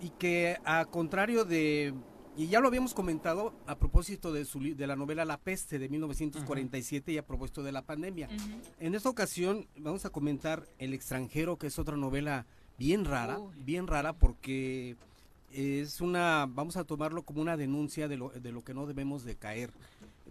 y 0.00 0.10
que 0.10 0.58
a 0.64 0.84
contrario 0.84 1.44
de, 1.44 1.92
y 2.36 2.46
ya 2.46 2.60
lo 2.60 2.68
habíamos 2.68 2.94
comentado 2.94 3.52
a 3.66 3.74
propósito 3.74 4.32
de, 4.32 4.44
su, 4.44 4.60
de 4.60 4.86
la 4.86 4.94
novela 4.94 5.24
La 5.24 5.38
peste 5.38 5.80
de 5.80 5.88
1947 5.88 7.10
y 7.10 7.18
a 7.18 7.26
propósito 7.26 7.64
de 7.64 7.72
la 7.72 7.82
pandemia. 7.82 8.28
Ujú. 8.32 8.60
En 8.78 8.94
esta 8.94 9.08
ocasión 9.08 9.66
vamos 9.76 10.04
a 10.04 10.10
comentar 10.10 10.62
El 10.78 10.94
extranjero, 10.94 11.58
que 11.58 11.66
es 11.66 11.80
otra 11.80 11.96
novela 11.96 12.46
bien 12.78 13.04
rara, 13.06 13.40
bien 13.56 13.88
rara 13.88 14.12
porque 14.12 14.96
es 15.54 16.00
una, 16.00 16.46
vamos 16.48 16.76
a 16.76 16.84
tomarlo 16.84 17.22
como 17.22 17.42
una 17.42 17.56
denuncia 17.56 18.08
de 18.08 18.16
lo, 18.16 18.30
de 18.30 18.52
lo 18.52 18.62
que 18.64 18.74
no 18.74 18.86
debemos 18.86 19.24
de 19.24 19.36
caer. 19.36 19.70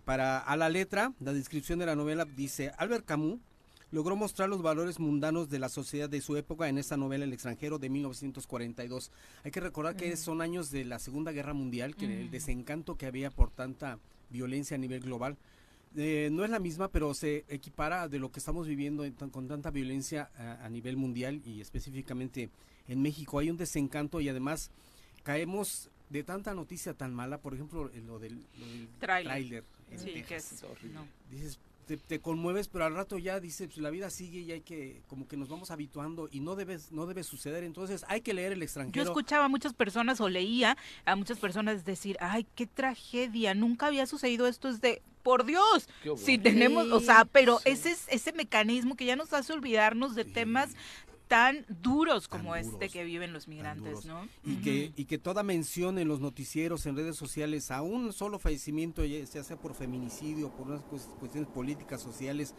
Para 0.05 0.39
a 0.39 0.57
la 0.57 0.69
letra, 0.69 1.13
la 1.19 1.33
descripción 1.33 1.79
de 1.79 1.85
la 1.85 1.95
novela 1.95 2.25
dice, 2.25 2.71
Albert 2.77 3.05
Camus 3.05 3.39
logró 3.91 4.15
mostrar 4.15 4.49
los 4.49 4.61
valores 4.61 4.99
mundanos 4.99 5.49
de 5.49 5.59
la 5.59 5.69
sociedad 5.69 6.09
de 6.09 6.21
su 6.21 6.37
época 6.37 6.69
en 6.69 6.77
esta 6.77 6.97
novela 6.97 7.25
El 7.25 7.33
extranjero 7.33 7.77
de 7.77 7.89
1942. 7.89 9.11
Hay 9.43 9.51
que 9.51 9.59
recordar 9.59 9.95
que 9.95 10.15
son 10.17 10.41
años 10.41 10.71
de 10.71 10.85
la 10.85 10.97
Segunda 10.97 11.31
Guerra 11.31 11.53
Mundial, 11.53 11.95
que 11.95 12.21
el 12.21 12.31
desencanto 12.31 12.95
que 12.95 13.05
había 13.05 13.29
por 13.29 13.51
tanta 13.51 13.99
violencia 14.29 14.75
a 14.75 14.79
nivel 14.79 15.01
global. 15.01 15.37
Eh, 15.97 16.29
no 16.31 16.45
es 16.45 16.49
la 16.49 16.59
misma, 16.59 16.87
pero 16.87 17.13
se 17.13 17.43
equipara 17.49 18.07
de 18.07 18.17
lo 18.17 18.31
que 18.31 18.39
estamos 18.39 18.65
viviendo 18.65 19.03
en 19.03 19.13
con 19.13 19.49
tanta 19.49 19.71
violencia 19.71 20.31
a, 20.37 20.65
a 20.65 20.69
nivel 20.69 20.95
mundial 20.95 21.41
y 21.45 21.59
específicamente 21.59 22.49
en 22.87 23.01
México. 23.01 23.39
Hay 23.39 23.49
un 23.49 23.57
desencanto 23.57 24.21
y 24.21 24.29
además 24.29 24.71
caemos 25.23 25.89
de 26.09 26.23
tanta 26.23 26.53
noticia 26.53 26.93
tan 26.93 27.13
mala, 27.13 27.37
por 27.39 27.53
ejemplo, 27.53 27.89
lo 28.05 28.19
del, 28.19 28.45
lo 28.59 28.65
del 28.67 28.89
en 29.89 29.99
Sí, 29.99 30.23
que 30.23 30.35
es, 30.37 30.63
no. 30.93 31.05
Dices, 31.29 31.59
te, 31.85 31.97
te 31.97 32.19
conmueves, 32.19 32.67
pero 32.69 32.85
al 32.85 32.93
rato 32.95 33.17
ya 33.17 33.39
dices, 33.41 33.67
pues, 33.67 33.77
la 33.79 33.89
vida 33.89 34.09
sigue 34.09 34.39
y 34.39 34.51
hay 34.51 34.61
que, 34.61 35.01
como 35.07 35.27
que 35.27 35.35
nos 35.35 35.49
vamos 35.49 35.71
habituando 35.71 36.29
y 36.31 36.39
no 36.39 36.55
debes, 36.55 36.91
no 36.91 37.05
debe 37.07 37.23
suceder. 37.23 37.63
Entonces 37.65 38.05
hay 38.07 38.21
que 38.21 38.33
leer 38.33 38.53
el 38.53 38.59
Yo 38.59 38.63
extranjero. 38.65 39.03
escuchaba 39.03 39.45
a 39.45 39.49
muchas 39.49 39.73
personas 39.73 40.21
o 40.21 40.29
leía 40.29 40.77
a 41.05 41.15
muchas 41.15 41.39
personas 41.39 41.83
decir, 41.83 42.15
ay, 42.21 42.45
qué 42.55 42.67
tragedia, 42.67 43.53
nunca 43.53 43.87
había 43.87 44.05
sucedido 44.05 44.47
esto, 44.47 44.69
es 44.69 44.79
de, 44.79 45.01
por 45.23 45.45
Dios, 45.45 45.87
Qué 46.03 46.09
horror. 46.11 46.23
si 46.25 46.37
tenemos, 46.37 46.87
o 46.91 46.99
sea, 47.01 47.25
pero 47.25 47.57
sí. 47.59 47.69
ese 47.71 47.91
es 47.91 48.05
ese 48.09 48.31
mecanismo 48.33 48.95
que 48.95 49.05
ya 49.05 49.15
nos 49.17 49.33
hace 49.33 49.51
olvidarnos 49.53 50.15
de 50.15 50.23
Sí. 50.23 50.31
temas 50.31 50.71
tan 51.31 51.65
duros 51.81 52.27
Tan 52.27 52.39
como 52.41 52.55
este 52.55 52.89
que 52.89 53.03
viven 53.05 53.31
los 53.33 53.47
migrantes. 53.47 54.05
¿no? 54.05 54.27
y 54.43 54.57
que 54.57 54.91
y 54.95 55.05
que 55.05 55.17
toda 55.17 55.43
mención 55.43 55.97
en 55.97 56.07
los 56.07 56.19
noticieros 56.19 56.85
en 56.85 56.95
redes 56.97 57.15
sociales 57.15 57.71
a 57.71 57.81
un 57.81 58.11
solo 58.11 58.37
fallecimiento 58.37 59.03
ya 59.05 59.25
sea 59.43 59.57
por 59.57 59.73
feminicidio 59.73 60.49
por 60.51 60.67
unas 60.67 60.81
cues- 60.83 61.07
cuestiones 61.19 61.49
políticas 61.49 62.01
sociales 62.01 62.53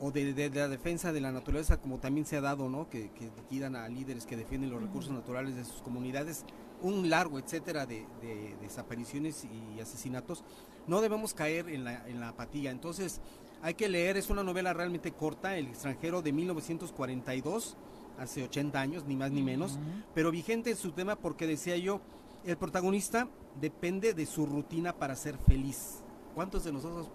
o 0.00 0.10
de, 0.10 0.32
de- 0.32 0.50
de 0.50 0.58
la 0.58 0.68
defensa 0.68 1.12
de 1.12 1.20
la 1.20 1.30
naturaleza, 1.32 1.80
como 1.80 1.98
también 2.00 2.26
se 2.26 2.36
ha 2.36 2.40
dado, 2.40 2.68
¿no? 2.68 2.88
Que, 2.90 3.10
que 3.12 3.30
liquidan 3.36 3.76
a 3.76 3.88
líderes 3.88 4.26
que 4.26 4.36
defienden 4.36 4.70
los 4.70 4.82
recursos 4.82 5.12
naturales 5.12 5.54
de 5.54 5.64
sus 5.64 5.82
comunidades, 5.82 6.44
un 6.82 7.08
largo, 7.10 7.38
etcétera, 7.38 7.86
de, 7.86 8.04
de 8.20 8.56
desapariciones 8.60 9.44
y 9.44 9.78
asesinatos, 9.80 10.42
no 10.88 11.00
debemos 11.00 11.32
caer 11.34 11.68
en 11.68 11.84
la, 11.84 12.08
en 12.08 12.18
la 12.18 12.30
apatía. 12.30 12.72
Entonces, 12.72 13.20
hay 13.62 13.74
que 13.74 13.88
leer, 13.88 14.16
es 14.16 14.30
una 14.30 14.42
novela 14.42 14.72
realmente 14.72 15.12
corta, 15.12 15.56
El 15.56 15.68
extranjero 15.68 16.22
de 16.22 16.32
1942, 16.32 17.76
hace 18.18 18.42
80 18.44 18.80
años, 18.80 19.04
ni 19.04 19.16
más 19.16 19.30
ni 19.30 19.42
menos, 19.42 19.78
pero 20.14 20.30
vigente 20.30 20.70
en 20.70 20.76
su 20.76 20.92
tema 20.92 21.16
porque 21.16 21.46
decía 21.46 21.76
yo, 21.76 22.00
el 22.44 22.56
protagonista 22.56 23.28
depende 23.60 24.14
de 24.14 24.26
su 24.26 24.46
rutina 24.46 24.92
para 24.92 25.16
ser 25.16 25.38
feliz. 25.38 26.02
¿Cuántos 26.34 26.64
de 26.64 26.72
nosotros, 26.72 27.08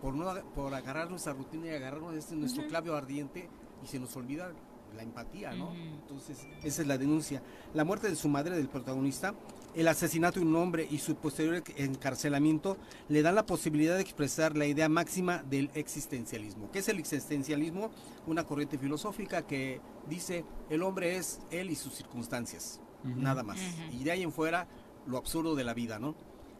por, 0.00 0.14
no, 0.14 0.32
por 0.54 0.74
agarrar 0.74 1.10
nuestra 1.10 1.32
rutina 1.32 1.66
y 1.66 1.70
agarrarnos 1.70 2.14
este, 2.14 2.36
nuestro 2.36 2.66
clavio 2.66 2.94
ardiente, 2.94 3.48
y 3.82 3.86
se 3.86 3.98
nos 3.98 4.16
olvida 4.16 4.52
la 4.96 5.02
empatía, 5.02 5.54
¿no? 5.54 5.72
Entonces, 5.74 6.46
esa 6.62 6.82
es 6.82 6.88
la 6.88 6.98
denuncia. 6.98 7.42
La 7.74 7.84
muerte 7.84 8.08
de 8.08 8.16
su 8.16 8.28
madre, 8.28 8.56
del 8.56 8.68
protagonista, 8.68 9.34
el 9.76 9.88
asesinato 9.88 10.40
de 10.40 10.46
un 10.46 10.56
hombre 10.56 10.88
y 10.90 10.98
su 10.98 11.14
posterior 11.16 11.62
encarcelamiento 11.76 12.76
le 13.08 13.22
dan 13.22 13.34
la 13.34 13.46
posibilidad 13.46 13.94
de 13.94 14.00
expresar 14.02 14.56
la 14.56 14.66
idea 14.66 14.88
máxima 14.88 15.42
del 15.44 15.70
existencialismo. 15.74 16.70
¿Qué 16.72 16.78
es 16.80 16.88
el 16.88 16.98
existencialismo? 16.98 17.90
Una 18.26 18.44
corriente 18.44 18.78
filosófica 18.78 19.42
que 19.46 19.80
dice 20.08 20.44
el 20.70 20.82
hombre 20.82 21.16
es 21.16 21.40
él 21.50 21.70
y 21.70 21.76
sus 21.76 21.94
circunstancias, 21.94 22.80
nada 23.04 23.42
más. 23.42 23.58
Y 23.92 24.02
de 24.04 24.10
ahí 24.12 24.22
en 24.22 24.32
fuera 24.32 24.66
lo 25.06 25.18
absurdo 25.18 25.54
de 25.54 25.64
la 25.64 25.74
vida, 25.74 25.98
¿no? 25.98 26.14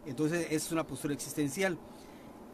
Entonces 0.05 0.49
es 0.51 0.71
una 0.71 0.87
postura 0.87 1.15
existencial 1.15 1.79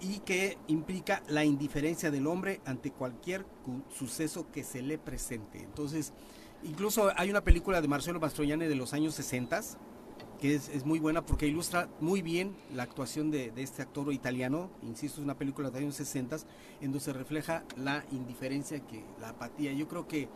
y 0.01 0.21
que 0.21 0.59
implica 0.69 1.23
la 1.29 1.45
indiferencia 1.45 2.11
del 2.11 2.27
hombre 2.27 2.61
ante 2.65 2.91
cualquier 2.93 3.45
cu- 3.65 3.83
suceso 3.95 4.51
que 4.51 4.65
se 4.65 4.81
le 4.83 4.97
presente. 4.99 5.59
Entonces, 5.61 6.13
incluso 6.65 7.11
hay 7.17 7.31
una 7.31 7.43
película 7.43 7.81
de 7.81 7.89
Marcelo 7.89 8.19
Mastroianni 8.21 8.67
de 8.67 8.75
los 8.75 8.93
años 8.95 9.15
60 9.15 9.61
que 10.43 10.57
es, 10.57 10.69
es 10.71 10.85
muy 10.85 10.99
buena 10.99 11.25
porque 11.25 11.47
ilustra 11.47 11.89
muy 12.01 12.21
bien 12.21 12.57
la 12.75 12.83
actuación 12.83 13.31
de, 13.31 13.53
de 13.53 13.63
este 13.63 13.81
actor 13.81 14.13
italiano, 14.13 14.71
insisto, 14.83 15.21
es 15.21 15.25
una 15.25 15.39
película 15.39 15.71
de 15.71 15.75
los 15.75 15.83
años 15.83 15.95
60 15.95 16.37
en 16.81 16.91
donde 16.91 16.99
se 16.99 17.13
refleja 17.13 17.63
la 17.77 18.05
indiferencia, 18.11 18.81
que 18.81 19.05
la 19.21 19.29
apatía. 19.29 19.73
Yo 19.73 19.87
creo 19.87 20.09
que 20.09 20.29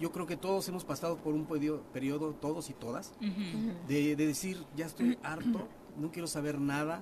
yo 0.00 0.10
creo 0.10 0.26
que 0.26 0.36
todos 0.36 0.66
hemos 0.68 0.84
pasado 0.84 1.16
por 1.18 1.34
un 1.34 1.44
periodo, 1.44 1.82
periodo 1.92 2.32
todos 2.32 2.70
y 2.70 2.72
todas, 2.72 3.12
de, 3.86 4.16
de 4.16 4.26
decir, 4.26 4.64
ya 4.74 4.86
estoy 4.86 5.16
harto, 5.22 5.68
no 5.96 6.10
quiero 6.10 6.26
saber 6.26 6.58
nada, 6.58 7.00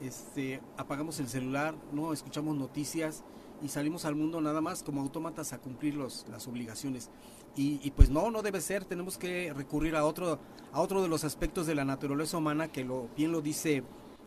este, 0.00 0.62
apagamos 0.78 1.20
el 1.20 1.28
celular, 1.28 1.74
no 1.92 2.14
escuchamos 2.14 2.56
noticias 2.56 3.22
y 3.60 3.68
salimos 3.68 4.06
al 4.06 4.14
mundo 4.14 4.40
nada 4.40 4.62
más 4.62 4.82
como 4.82 5.02
autómatas 5.02 5.52
a 5.52 5.58
cumplir 5.58 5.94
los, 5.94 6.24
las 6.30 6.46
obligaciones. 6.48 7.10
Y, 7.56 7.80
y 7.82 7.90
pues 7.90 8.08
no, 8.10 8.30
no 8.30 8.42
debe 8.42 8.60
ser, 8.60 8.84
tenemos 8.84 9.18
que 9.18 9.52
recurrir 9.52 9.96
a 9.96 10.04
otro, 10.04 10.38
a 10.72 10.80
otro 10.80 11.02
de 11.02 11.08
los 11.08 11.24
aspectos 11.24 11.66
de 11.66 11.74
la 11.74 11.84
naturaleza 11.84 12.36
humana 12.36 12.68
que 12.68 12.84
lo, 12.84 13.08
bien 13.16 13.32
lo 13.32 13.40
dice, 13.40 13.82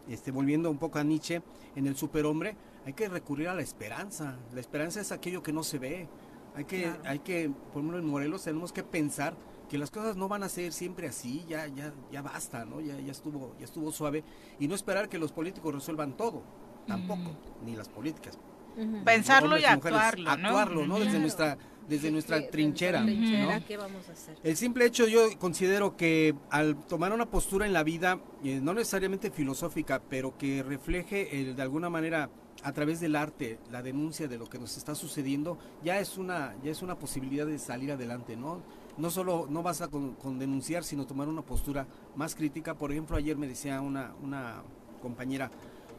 este, 0.10 0.31
volviendo 0.31 0.69
un 0.69 0.77
poco 0.77 0.99
a 0.99 1.03
Nietzsche, 1.03 1.41
en 1.76 1.88
el 1.88 1.95
superhombre, 1.95 2.56
hay 2.85 2.93
que 2.93 3.07
recurrir 3.07 3.48
a 3.48 3.56
la 3.56 3.61
esperanza. 3.61 4.38
La 4.53 4.60
esperanza 4.60 4.99
es 4.99 5.11
aquello 5.11 5.43
que 5.43 5.53
no 5.53 5.64
se 5.64 5.80
ve. 5.80 6.10
Hay 6.56 6.65
que, 6.65 6.81
Claro. 6.84 7.02
hay 7.06 7.19
que, 7.19 7.49
por 7.72 7.81
ejemplo, 7.81 7.98
en 7.99 8.06
Morelos 8.06 8.43
tenemos 8.43 8.73
que 8.73 8.84
pensar 8.84 9.34
que 9.69 9.77
las 9.77 9.89
cosas 9.89 10.18
no 10.18 10.27
van 10.27 10.43
a 10.43 10.49
ser 10.49 10.73
siempre 10.73 11.07
así, 11.07 11.45
ya, 11.48 11.65
ya, 11.68 11.93
ya 12.11 12.22
basta, 12.22 12.65
¿no? 12.65 12.81
Ya, 12.81 12.99
ya 12.99 13.11
estuvo, 13.14 13.56
ya 13.57 13.64
estuvo 13.64 13.89
suave, 13.93 14.26
y 14.60 14.68
no 14.68 14.76
esperar 14.76 15.07
que 15.07 15.18
los 15.18 15.31
políticos 15.31 15.73
resuelvan 15.73 16.18
todo, 16.18 16.43
tampoco, 16.85 17.31
ni 17.64 17.77
las 17.77 17.88
políticas. 17.88 18.38
Ujú. 18.76 19.06
Pensarlo 19.06 19.57
y 19.57 19.61
mujeres, 19.61 19.76
actuarlo, 19.85 20.23
¿no? 20.26 20.31
Actuarlo, 20.31 20.88
¿no? 20.88 20.99
Desde 20.99 21.19
nuestra, 21.19 21.57
desde 21.92 22.10
nuestra 22.10 22.38
¿Qué- 22.40 22.46
de 22.46 22.52
trinchera. 22.52 23.02
nuestra 23.02 23.20
trinchera, 23.28 23.60
¿no? 23.60 23.66
¿Qué 23.68 23.78
vamos 23.78 24.10
a 24.10 24.12
hacer? 24.14 24.38
El 24.44 24.58
simple 24.58 24.86
hecho 24.86 25.08
yo 25.08 25.38
considero 25.38 25.96
que 25.96 26.34
al 26.50 26.76
tomar 26.88 27.14
una 27.14 27.28
postura 27.30 27.66
en 27.68 27.74
la 27.74 27.84
vida, 27.84 28.20
eh, 28.44 28.60
no 28.62 28.74
necesariamente 28.74 29.30
filosófica, 29.30 30.02
pero 30.10 30.38
que 30.38 30.64
refleje 30.64 31.40
eh, 31.42 31.54
de 31.54 31.62
alguna 31.62 31.90
manera 31.90 32.30
a 32.64 32.72
través 32.74 33.00
del 33.00 33.16
arte 33.16 33.60
la 33.72 33.82
denuncia 33.82 34.28
de 34.28 34.38
lo 34.38 34.48
que 34.48 34.60
nos 34.60 34.78
está 34.78 34.94
sucediendo, 34.96 35.58
ya 35.84 36.00
es 36.00 36.18
una 36.18 36.56
ya 36.64 36.72
es 36.72 36.82
una 36.82 36.98
posibilidad 36.98 37.46
de 37.46 37.60
salir 37.60 37.92
adelante, 37.92 38.36
¿no? 38.36 38.62
No 38.98 39.10
solo 39.10 39.48
no 39.50 39.64
basta 39.64 39.88
con, 39.88 40.16
con 40.16 40.38
denunciar, 40.38 40.84
sino 40.84 41.06
tomar 41.08 41.28
una 41.28 41.42
postura 41.42 41.88
más 42.16 42.36
crítica. 42.36 42.76
Por 42.76 42.92
ejemplo, 42.92 43.18
ayer 43.18 43.36
me 43.38 43.48
decía 43.48 43.82
una 43.82 44.14
una 44.22 44.62
compañera, 45.02 45.50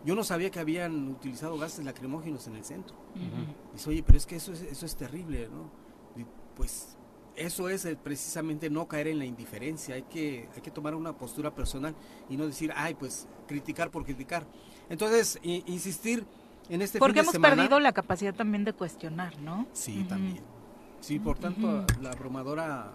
yo 0.05 0.14
no 0.14 0.23
sabía 0.24 0.51
que 0.51 0.60
habían 0.60 1.09
utilizado 1.09 1.59
gases 1.59 1.85
lacrimógenos 1.85 2.47
en 2.47 2.55
el 2.56 2.64
centro. 2.64 2.94
Dice, 3.73 3.90
oye, 3.90 4.02
pero 4.05 4.19
es 4.19 4.27
que 4.27 4.36
eso 4.36 4.52
es, 4.52 4.60
eso 4.62 4.86
es 4.86 4.94
terrible, 4.94 5.48
¿no? 5.48 5.81
Pues 6.56 6.96
eso 7.36 7.68
es 7.68 7.84
eh, 7.84 7.96
precisamente 8.02 8.68
no 8.70 8.86
caer 8.86 9.08
en 9.08 9.18
la 9.18 9.24
indiferencia, 9.24 9.94
hay 9.94 10.02
que, 10.02 10.48
hay 10.54 10.60
que 10.60 10.70
tomar 10.70 10.94
una 10.94 11.14
postura 11.14 11.54
personal 11.54 11.94
y 12.28 12.36
no 12.36 12.46
decir, 12.46 12.72
ay, 12.76 12.94
pues 12.94 13.26
criticar 13.48 13.90
por 13.90 14.04
criticar. 14.04 14.44
Entonces, 14.90 15.38
i- 15.42 15.62
insistir 15.66 16.24
en 16.68 16.82
este 16.82 16.98
Porque 16.98 17.12
fin 17.14 17.16
de 17.16 17.20
hemos 17.22 17.32
semana. 17.32 17.56
perdido 17.56 17.80
la 17.80 17.92
capacidad 17.92 18.34
también 18.34 18.64
de 18.64 18.72
cuestionar, 18.74 19.38
¿no? 19.40 19.66
Sí, 19.72 20.04
también. 20.08 20.40
Sí, 21.00 21.18
por 21.18 21.38
tanto, 21.38 21.84
la 22.00 22.10
abrumadora 22.10 22.92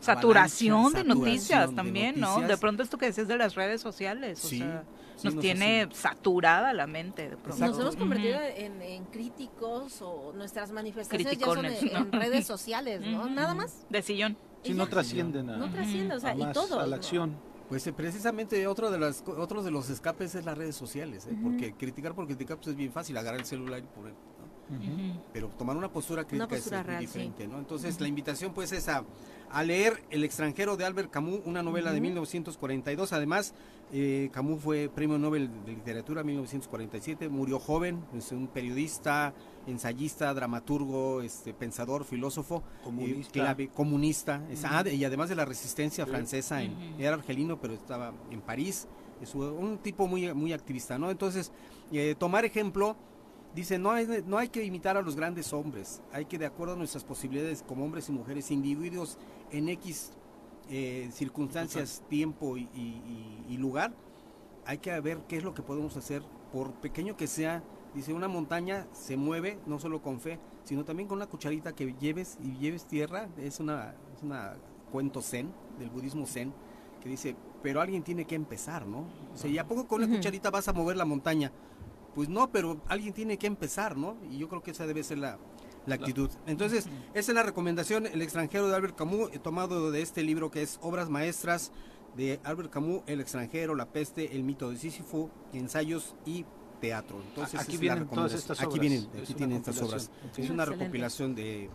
Saturación 0.00 0.92
de 0.92 0.98
saturación 1.00 1.08
noticias 1.18 1.70
de 1.70 1.76
también, 1.76 2.20
¿no? 2.20 2.40
De 2.40 2.56
pronto 2.56 2.82
esto 2.82 2.98
que 2.98 3.06
decías 3.06 3.28
de 3.28 3.36
las 3.36 3.54
redes 3.54 3.80
sociales, 3.80 4.42
o 4.44 4.48
Sí, 4.48 4.58
sea, 4.58 4.84
sí, 5.16 5.26
nos 5.26 5.34
nos 5.34 5.42
tiene 5.42 5.82
hace- 5.82 5.94
saturada 5.94 6.72
la 6.72 6.86
mente 6.86 7.28
de 7.28 7.36
pronto. 7.36 7.66
Nos 7.66 7.78
hemos 7.78 7.96
convertido 7.96 8.38
en, 8.56 8.80
en 8.82 9.04
críticos 9.06 10.00
o 10.02 10.32
nuestras 10.34 10.72
manifestaciones 10.72 11.38
ya 11.38 11.46
son 11.46 11.58
Criticones, 11.60 11.92
en, 11.94 12.12
redes 12.12 12.46
sociales, 12.46 13.02
¿no? 13.02 13.28
Nada 13.28 13.54
más. 13.54 13.84
De 13.90 14.02
sillón. 14.02 14.36
Si 14.62 14.74
no 14.74 14.86
trascienden 14.88 15.48
a, 15.50 15.56
No 15.56 15.70
trasciende, 15.70 16.14
o 16.16 16.20
sea, 16.20 16.30
a 16.30 16.34
y 16.34 16.38
más, 16.38 16.52
todo. 16.54 16.80
a 16.80 16.84
la 16.84 16.90
¿no? 16.90 16.96
acción. 16.96 17.36
Pues 17.68 17.86
eh, 17.86 17.92
precisamente 17.92 18.66
otro 18.66 18.90
de 18.90 18.98
las 18.98 19.22
otros 19.26 19.64
de 19.64 19.70
los 19.70 19.90
escapes 19.90 20.34
es 20.34 20.44
las 20.44 20.58
redes 20.58 20.74
sociales, 20.74 21.26
¿eh? 21.26 21.36
porque 21.40 21.72
criticar 21.74 22.14
por 22.14 22.26
criticar 22.26 22.56
pues 22.56 22.68
es 22.68 22.74
bien 22.76 22.90
fácil, 22.90 23.16
agarrar 23.16 23.38
el 23.38 23.46
celular 23.46 23.78
y 23.78 23.82
poner, 23.82 24.12
¿no? 24.12 25.22
pero 25.32 25.48
tomar 25.48 25.76
una 25.76 25.88
postura 25.88 26.24
crítica 26.24 26.48
postura 26.48 26.80
es, 26.80 26.84
muy 26.84 26.90
real, 26.90 27.00
sí. 27.00 27.06
diferente, 27.06 27.46
¿no? 27.46 27.58
Entonces 27.58 28.00
la 28.00 28.08
invitación 28.08 28.52
pues 28.52 28.72
es 28.72 28.88
a, 28.88 29.04
a 29.52 29.62
leer 29.64 30.02
El 30.10 30.22
extranjero 30.24 30.76
de 30.76 30.84
Albert 30.84 31.10
Camus, 31.10 31.40
una 31.44 31.62
novela 31.62 31.90
de 31.90 31.96
Ujú. 31.98 32.02
1942, 32.04 33.12
además 33.12 33.54
eh, 33.92 34.28
Camus 34.32 34.62
fue 34.62 34.88
premio 34.88 35.18
Nobel 35.18 35.50
de 35.66 35.72
literatura 35.72 36.20
en 36.20 36.28
1947, 36.28 37.28
murió 37.28 37.58
joven, 37.58 38.04
es 38.16 38.30
un 38.30 38.46
periodista, 38.46 39.34
ensayista, 39.66 40.32
dramaturgo, 40.32 41.22
este 41.22 41.52
pensador, 41.54 42.04
filósofo, 42.04 42.62
eh, 42.78 42.84
Comunista. 42.84 43.32
clave- 43.32 43.68
comunista, 43.68 44.42
ah, 44.64 44.84
y 44.88 45.04
además 45.04 45.28
de 45.28 45.34
la 45.34 45.44
resistencia 45.44 46.04
Sí. 46.04 46.10
francesa, 46.10 46.62
en- 46.62 46.76
era 47.00 47.14
argelino 47.14 47.60
pero 47.60 47.74
estaba 47.74 48.12
en 48.30 48.40
París, 48.40 48.86
es 49.20 49.34
un 49.34 49.78
tipo 49.78 50.06
muy 50.06 50.32
muy 50.34 50.52
activista, 50.52 50.98
¿no? 50.98 51.10
Entonces 51.10 51.50
eh, 51.92 52.14
tomar 52.18 52.44
ejemplo 52.44 52.96
Dice, 53.52 53.80
no 53.80 53.90
hay, 53.90 54.06
no 54.28 54.38
hay 54.38 54.48
que 54.48 54.62
imitar 54.62 54.96
a 54.96 55.02
los 55.02 55.16
grandes 55.16 55.52
hombres, 55.52 56.00
hay 56.12 56.24
que 56.26 56.38
de 56.38 56.46
acuerdo 56.46 56.74
a 56.74 56.76
nuestras 56.76 57.02
posibilidades 57.02 57.64
como 57.66 57.84
hombres 57.84 58.08
y 58.08 58.12
mujeres, 58.12 58.48
individuos 58.52 59.18
en 59.52 59.68
X 59.68 60.12
eh, 60.70 61.08
circunstancias, 61.12 62.02
tiempo 62.08 62.56
y, 62.56 62.62
y- 62.74 63.46
y- 63.48 63.54
y 63.54 63.56
lugar, 63.58 63.92
hay 64.66 64.78
que 64.78 64.98
ver 65.00 65.18
qué 65.28 65.36
es 65.36 65.42
lo 65.44 65.54
que 65.54 65.62
podemos 65.62 65.96
hacer, 65.96 66.22
por 66.52 66.72
pequeño 66.74 67.16
que 67.16 67.26
sea. 67.26 67.62
Dice, 67.94 68.12
una 68.12 68.28
montaña 68.28 68.86
se 68.92 69.16
mueve 69.16 69.58
no 69.66 69.80
solo 69.80 70.00
con 70.00 70.20
fe, 70.20 70.38
sino 70.62 70.84
también 70.84 71.08
con 71.08 71.16
una 71.18 71.26
cucharita 71.26 71.74
que 71.74 71.92
lleves 72.00 72.38
y 72.40 72.56
lleves 72.58 72.84
tierra. 72.86 73.28
Es 73.36 73.58
una, 73.58 73.94
es 74.16 74.22
una 74.22 74.54
cuento 74.92 75.22
zen, 75.22 75.52
del 75.78 75.90
budismo 75.90 76.24
zen, 76.26 76.52
que 77.02 77.08
dice, 77.08 77.34
pero 77.62 77.80
alguien 77.80 78.02
tiene 78.04 78.24
que 78.26 78.36
empezar, 78.36 78.86
¿no? 78.86 79.06
O 79.34 79.36
sea, 79.36 79.50
¿y 79.50 79.58
a 79.58 79.66
poco 79.66 79.88
con 79.88 79.98
una 80.02 80.06
cucharita 80.18 80.50
vas 80.50 80.68
a 80.68 80.72
mover 80.72 80.96
la 80.96 81.04
montaña? 81.04 81.50
Pues 82.14 82.28
no, 82.28 82.50
pero 82.50 82.80
alguien 82.86 83.12
tiene 83.12 83.38
que 83.38 83.46
empezar, 83.48 83.96
¿no? 83.96 84.16
Y 84.30 84.38
yo 84.38 84.48
creo 84.48 84.62
que 84.62 84.70
esa 84.70 84.86
debe 84.86 85.02
ser 85.02 85.18
la, 85.18 85.38
la 85.86 85.94
actitud. 85.96 86.30
Entonces, 86.46 86.86
esa 87.14 87.32
es 87.32 87.34
la 87.34 87.42
recomendación, 87.42 88.06
El 88.06 88.22
extranjero 88.22 88.68
de 88.68 88.76
Albert 88.76 88.96
Camus, 88.96 89.30
eh, 89.32 89.38
tomado 89.38 89.90
de 89.90 90.02
este 90.02 90.22
libro 90.22 90.50
que 90.50 90.62
es 90.62 90.78
Obras 90.82 91.08
Maestras 91.08 91.72
de 92.16 92.40
Albert 92.44 92.70
Camus, 92.70 93.02
El 93.06 93.20
extranjero, 93.20 93.74
La 93.74 93.86
peste, 93.86 94.34
El 94.36 94.42
mito 94.44 94.70
de 94.70 94.76
Sísifo, 94.76 95.30
Ensayos 95.52 96.14
y 96.26 96.44
Teatro. 96.80 97.20
Entonces, 97.28 97.60
Aquí 97.60 97.72
es 97.72 97.76
la 97.76 97.80
vienen 97.94 98.08
todas 98.08 98.32
estas 98.32 98.58
Aquí 98.60 98.66
obras. 98.68 98.80
vienen, 98.80 99.00
Es 99.14 99.22
aquí 99.22 99.32
una 99.32 99.36
tienen 99.36 99.56
estas 99.58 99.82
obras. 99.82 100.02
Es 100.02 100.08
una 100.50 100.62
Excelente. 100.64 100.64
recopilación 100.66 101.34
de, 101.34 101.70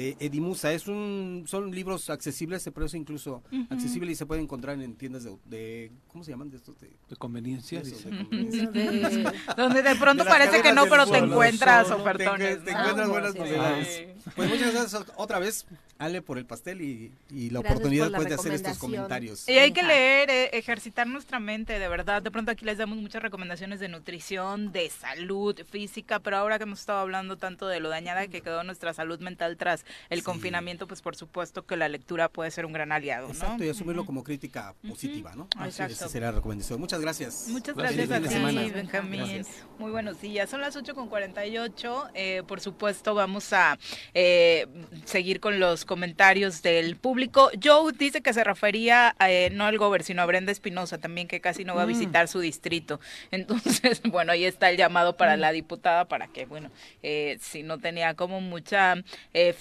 de 0.00 0.16
Edimusa. 0.18 0.72
Es 0.72 0.86
un, 0.88 1.44
son 1.46 1.70
libros 1.72 2.08
accesibles, 2.08 2.62
se 2.62 2.72
precio 2.72 2.98
incluso 2.98 3.42
Ujú. 3.52 3.66
accesible 3.68 4.10
y 4.12 4.14
se 4.14 4.24
pueden 4.24 4.44
encontrar 4.44 4.80
en 4.80 4.94
tiendas 4.94 5.24
de, 5.24 5.36
de- 5.44 5.92
¿cómo 6.08 6.24
se 6.24 6.30
llaman 6.30 6.48
de 6.48 6.56
estos? 6.56 6.78
De, 6.80 6.88
De 7.08 7.16
conveniencia, 7.16 7.80
Eso, 7.80 7.90
dice. 7.96 8.10
de 8.10 8.16
conveniencia. 8.24 8.70
De- 8.70 9.32
donde 9.58 9.82
de 9.82 9.96
pronto 9.96 10.24
parece 10.24 10.62
que 10.62 10.72
no, 10.72 10.86
pero 10.86 11.06
te 11.06 11.18
encuentras 11.18 11.88
Solo, 11.88 12.00
ofertones. 12.00 12.58
Te, 12.60 12.64
te 12.64 12.72
¿no? 12.72 12.78
encuentras 12.80 13.08
buenas 13.08 13.32
Sí. 13.32 13.38
novedades. 13.38 14.06
Pues 14.36 14.48
muchas 14.48 14.72
gracias 14.72 15.04
otra 15.16 15.38
vez. 15.38 15.66
Ale, 15.98 16.22
por 16.22 16.38
el 16.38 16.46
pastel 16.46 16.80
y, 16.80 17.12
y 17.30 17.50
la 17.50 17.60
Gracias 17.60 17.72
oportunidad 17.76 18.04
por 18.06 18.12
la 18.12 18.16
pues, 18.18 18.28
de 18.30 18.34
hacer 18.36 18.52
estos 18.54 18.78
comentarios. 18.78 19.46
Y 19.46 19.58
hay 19.58 19.70
que 19.72 19.82
leer, 19.82 20.30
eh, 20.30 20.48
ejercitar 20.54 21.06
nuestra 21.06 21.38
mente, 21.40 21.78
de 21.78 21.88
verdad. 21.88 22.22
De 22.22 22.30
pronto 22.30 22.50
aquí 22.50 22.64
les 22.64 22.78
damos 22.78 22.96
muchas 22.96 23.22
recomendaciones 23.22 23.80
de 23.80 23.88
nutrición, 23.88 24.72
de 24.72 24.88
salud 24.88 25.60
física, 25.70 26.18
pero 26.20 26.38
ahora 26.38 26.56
que 26.56 26.62
hemos 26.62 26.80
estado 26.80 27.00
hablando 27.00 27.36
tanto 27.36 27.66
de 27.68 27.80
lo 27.80 27.90
dañada 27.90 28.26
que 28.28 28.40
quedó 28.40 28.64
nuestra 28.64 28.94
salud 28.94 29.20
mental 29.20 29.58
tras 29.58 29.84
el 30.08 30.22
confinamiento, 30.22 30.86
pues 30.86 31.02
por 31.02 31.16
supuesto 31.16 31.64
que 31.66 31.76
la 31.76 31.88
lectura 31.88 32.28
puede 32.28 32.50
ser 32.50 32.66
un 32.66 32.72
gran 32.72 32.92
aliado, 32.92 33.28
¿no? 33.28 33.32
Exacto, 33.34 33.64
y 33.64 33.68
asumirlo 33.68 34.04
como 34.06 34.22
crítica 34.24 34.74
positiva, 34.86 35.34
¿no? 35.34 35.48
Exacto. 35.64 35.92
Esa 35.94 36.08
sería 36.08 36.28
la 36.30 36.36
recomendación. 36.36 36.80
Muchas 36.80 37.00
gracias. 37.00 37.46
Muchas 37.48 37.74
gracias 37.76 38.10
a 38.10 38.20
ti. 38.20 38.70
Benjamín. 38.72 39.20
Gracias. 39.20 39.48
Muy 39.78 39.90
buenos 39.90 40.20
días. 40.20 40.48
Son 40.50 40.60
las 40.60 40.76
8 40.76 40.94
con 40.94 41.08
48. 41.08 42.08
Eh, 42.14 42.42
por 42.46 42.60
supuesto, 42.60 43.14
vamos 43.14 43.52
a 43.52 43.78
eh, 44.14 44.66
seguir 45.04 45.40
con 45.40 45.60
los 45.60 45.84
comentarios 45.84 46.62
del 46.62 46.96
público. 46.96 47.50
Joe 47.62 47.92
dice 47.92 48.20
que 48.22 48.32
se 48.32 48.44
refería 48.44 49.14
eh, 49.20 49.50
no 49.52 49.64
al 49.66 49.78
Gober, 49.78 50.02
sino 50.02 50.22
a 50.22 50.26
Brenda 50.26 50.52
Espinosa 50.52 50.98
también, 50.98 51.28
que 51.28 51.40
casi 51.40 51.64
no 51.64 51.74
va 51.74 51.82
a 51.82 51.86
Mm. 51.86 51.88
visitar 51.88 52.28
su 52.28 52.40
distrito. 52.40 53.00
Entonces, 53.30 54.00
bueno, 54.04 54.32
ahí 54.32 54.44
está 54.44 54.70
el 54.70 54.76
llamado 54.76 55.16
para 55.16 55.36
Mm. 55.36 55.40
la 55.40 55.52
diputada 55.52 56.04
para 56.06 56.28
que, 56.28 56.46
bueno, 56.46 56.70
eh, 57.02 57.38
si 57.40 57.62
no 57.62 57.78
tenía 57.78 58.14
como 58.14 58.40
mucha 58.40 58.94
eh, 59.34 59.52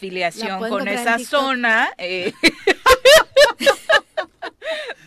con 0.70 0.88
esa 0.88 1.20
zona, 1.20 1.90
eh, 1.98 2.34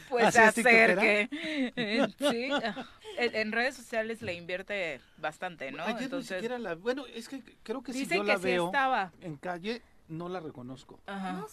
pues 0.08 0.24
¿Así 0.26 0.38
es 0.38 0.66
acerque. 0.66 1.28
Eh, 1.76 2.06
sí, 2.18 2.48
ah, 2.52 2.86
en, 3.18 3.52
redes 3.52 3.74
sociales 3.76 4.20
le 4.22 4.34
invierte 4.34 5.00
bastante, 5.18 5.70
¿no? 5.72 5.82
Ayer 5.84 5.96
ni 5.96 6.04
Entonces, 6.04 6.36
siquiera 6.36 6.58
la- 6.58 6.74
bueno, 6.74 7.04
es 7.14 7.28
que 7.28 7.42
creo 7.62 7.82
que 7.82 7.92
si 7.92 8.06
yo 8.06 8.22
que 8.22 8.24
la 8.28 8.36
sí 8.36 8.42
veo 8.44 8.66
estaba. 8.66 9.12
en 9.22 9.36
calle, 9.36 9.82
no 10.08 10.28
la 10.28 10.40
reconozco. 10.40 11.00
Ajá. 11.06 11.46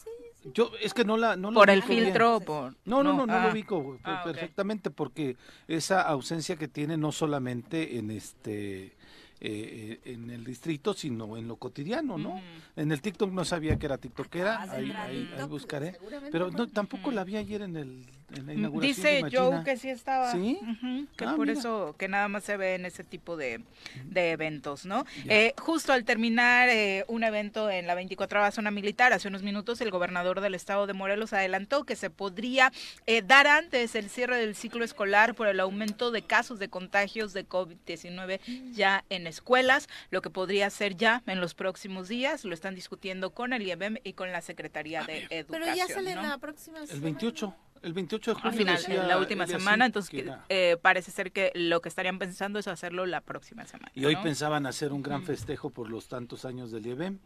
Yo 0.53 0.71
es 0.81 0.93
que 0.93 1.03
no 1.05 1.17
la 1.17 1.35
no 1.35 1.51
la 1.51 1.55
¿Por 1.55 1.69
el 1.69 1.81
bien. 1.81 2.05
filtro 2.05 2.39
por- 2.41 2.73
No, 2.85 3.03
no, 3.03 3.11
no? 3.13 3.17
no, 3.17 3.25
no, 3.27 3.33
Ah. 3.33 3.45
lo 3.45 3.51
ubico 3.51 3.97
Ah, 4.03 4.21
perfectamente 4.25 4.89
porque 4.89 5.37
esa 5.67 6.01
ausencia 6.01 6.55
que 6.57 6.67
tiene 6.67 6.97
no 6.97 7.11
solamente 7.11 7.97
en 7.97 8.11
este 8.11 8.95
eh, 9.41 10.01
eh, 10.03 10.13
en 10.13 10.29
el 10.29 10.43
distrito, 10.43 10.93
sino 10.93 11.37
en 11.37 11.47
lo 11.47 11.55
cotidiano, 11.55 12.17
¿no? 12.17 12.41
En 12.75 12.91
el 12.91 13.01
TikTok 13.01 13.31
no 13.31 13.45
sabía 13.45 13.77
que 13.77 13.85
era 13.85 13.97
tiktokera, 13.97 14.63
ahí, 14.63 14.91
ahí, 14.91 15.29
ahí 15.37 15.47
buscaré, 15.47 15.97
pero 16.31 16.51
no, 16.51 16.67
tampoco 16.67 17.11
la 17.11 17.23
vi 17.23 17.37
ayer 17.37 17.61
en, 17.61 17.77
el, 17.77 18.05
en 18.35 18.45
la 18.45 18.53
inauguración. 18.53 18.95
Dice. 18.95 19.37
Joe 19.37 19.63
que 19.63 19.77
sí 19.77 19.89
estaba. 19.89 20.31
¿Sí? 20.31 20.59
Que 21.17 21.25
Ah, 21.25 21.35
por 21.35 21.47
mira. 21.47 21.59
eso, 21.59 21.95
que 21.97 22.07
nada 22.07 22.27
más 22.27 22.43
se 22.43 22.57
ve 22.57 22.75
en 22.75 22.85
ese 22.85 23.03
tipo 23.03 23.37
de, 23.37 23.61
de 24.05 24.31
eventos, 24.31 24.85
¿no? 24.85 25.05
Eh, 25.27 25.53
justo 25.59 25.93
al 25.93 26.03
terminar 26.05 26.69
eh, 26.69 27.05
un 27.07 27.23
evento 27.23 27.69
en 27.69 27.87
la 27.87 27.95
24 27.95 28.51
zona 28.51 28.71
militar, 28.71 29.13
hace 29.13 29.27
unos 29.27 29.43
minutos, 29.43 29.81
el 29.81 29.91
gobernador 29.91 30.41
del 30.41 30.55
estado 30.55 30.87
de 30.87 30.93
Morelos 30.93 31.33
adelantó 31.33 31.83
que 31.83 31.95
se 31.95 32.09
podría 32.09 32.71
eh, 33.05 33.21
dar 33.21 33.47
antes 33.47 33.95
el 33.95 34.09
cierre 34.09 34.37
del 34.37 34.55
ciclo 34.55 34.83
escolar 34.83 35.35
por 35.35 35.47
el 35.47 35.59
aumento 35.59 36.11
de 36.11 36.21
casos 36.21 36.59
de 36.59 36.69
contagios 36.69 37.33
de 37.33 37.47
COVID-19 37.47 38.39
ya 38.71 39.03
en 39.09 39.27
escuelas, 39.27 39.87
lo 40.09 40.21
que 40.21 40.29
podría 40.29 40.69
ser 40.69 40.95
ya 40.95 41.21
en 41.27 41.41
los 41.41 41.53
próximos 41.53 42.07
días. 42.07 42.45
Lo 42.45 42.53
están 42.53 42.75
discutiendo 42.75 43.31
con 43.31 43.53
el 43.53 43.61
IEBM 43.63 43.97
y 44.03 44.13
con 44.13 44.31
la 44.31 44.41
Secretaría 44.41 45.03
de 45.03 45.27
Educación. 45.29 45.45
Pero 45.49 45.75
ya 45.75 45.87
sale 45.87 46.15
¿no? 46.15 46.21
la 46.23 46.37
próxima 46.37 46.79
El 46.79 46.87
semana. 46.87 47.03
28, 47.05 47.55
el 47.81 47.93
28 47.93 48.31
de 48.31 48.35
Al 48.35 48.41
julio. 48.41 48.57
final, 48.57 48.77
decía 48.77 49.01
en 49.01 49.07
la 49.07 49.17
última 49.17 49.47
semana, 49.47 49.85
entonces 49.85 50.09
que 50.09 50.31
eh, 50.49 50.77
parece 50.81 51.11
ser 51.11 51.31
que 51.31 51.51
lo 51.55 51.81
que 51.81 51.89
estarían 51.89 52.19
pensando 52.19 52.59
es 52.59 52.67
hacerlo 52.67 53.05
la 53.05 53.21
próxima 53.21 53.65
semana. 53.65 53.91
Y 53.95 54.05
hoy 54.05 54.15
pensaban 54.17 54.65
hacer 54.65 54.91
un 54.93 55.01
gran 55.01 55.23
festejo 55.23 55.69
por 55.69 55.89
los 55.89 56.07
tantos 56.07 56.45
años 56.45 56.71
del 56.71 56.85
IEBEM. 56.85 57.19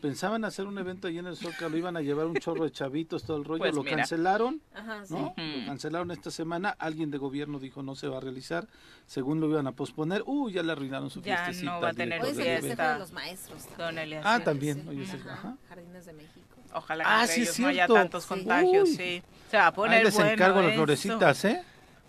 Pensaban 0.00 0.44
hacer 0.44 0.66
un 0.66 0.78
evento 0.78 1.08
allí 1.08 1.18
en 1.18 1.26
el 1.26 1.36
Zócalo, 1.36 1.76
iban 1.76 1.96
a 1.96 2.00
llevar 2.00 2.26
un 2.26 2.36
chorro 2.36 2.64
de 2.64 2.70
chavitos, 2.70 3.24
todo 3.24 3.36
el 3.36 3.44
rollo, 3.44 3.58
Pues 3.58 3.74
lo 3.74 3.82
mira. 3.82 3.96
cancelaron, 3.96 4.60
Ajá, 4.74 5.04
sí. 5.04 5.14
¿no? 5.14 5.34
Lo 5.36 5.66
cancelaron 5.66 6.10
esta 6.12 6.30
semana, 6.30 6.70
alguien 6.78 7.10
de 7.10 7.18
gobierno 7.18 7.58
dijo 7.58 7.82
no 7.82 7.94
se 7.96 8.06
va 8.08 8.18
a 8.18 8.20
realizar, 8.20 8.68
según 9.06 9.40
lo 9.40 9.48
iban 9.48 9.66
a 9.66 9.72
posponer, 9.72 10.22
uh, 10.26 10.50
ya 10.50 10.62
le 10.62 10.70
arruinaron 10.72 11.10
su 11.10 11.20
Ya 11.22 11.38
fiestecita. 11.44 11.72
no 11.72 11.80
va 11.80 11.88
a 11.88 11.90
al 11.90 11.96
tener 11.96 12.22
IEBEM. 12.24 12.76
de 12.76 12.98
los 12.98 13.12
maestros. 13.12 13.66
Don 13.76 13.98
Ah, 14.22 14.36
sí. 14.38 14.44
también, 14.44 14.86
hoy 14.88 15.02
es 15.02 15.12
el- 15.14 15.20
Ajá, 15.22 15.32
ajá. 15.32 15.56
Jardines 15.68 16.06
de 16.06 16.12
México. 16.12 16.57
Ojalá 16.74 17.04
que 17.04 17.10
Ah, 17.10 17.20
entre 17.22 17.34
sí, 17.34 17.40
ellos 17.42 17.58
no 17.60 17.68
haya 17.68 17.86
tantos 17.88 18.22
Sí. 18.24 18.28
contagios, 18.28 18.88
Uy. 18.90 18.96
sí. 18.96 19.22
Se 19.50 19.56
va 19.56 19.66
a 19.68 19.72
poner 19.72 19.98
Ahí 19.98 20.04
les 20.04 20.14
bueno 20.14 20.30
encargo 20.30 20.62
las 20.62 20.74
florecitas, 20.74 21.44
¿eh? 21.46 21.62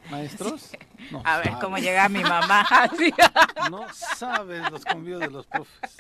Maestros. 0.10 0.72
No 1.12 1.22
A 1.24 1.38
ver 1.38 1.46
saben. 1.48 1.60
cómo 1.62 1.78
llega 1.78 2.10
mi 2.10 2.22
mamá. 2.24 2.66
Sí. 2.98 3.14
No 3.70 3.86
sabes 3.94 4.70
los 4.72 4.84
convíos 4.84 5.20
de 5.20 5.30
los 5.30 5.46
profes. 5.46 5.92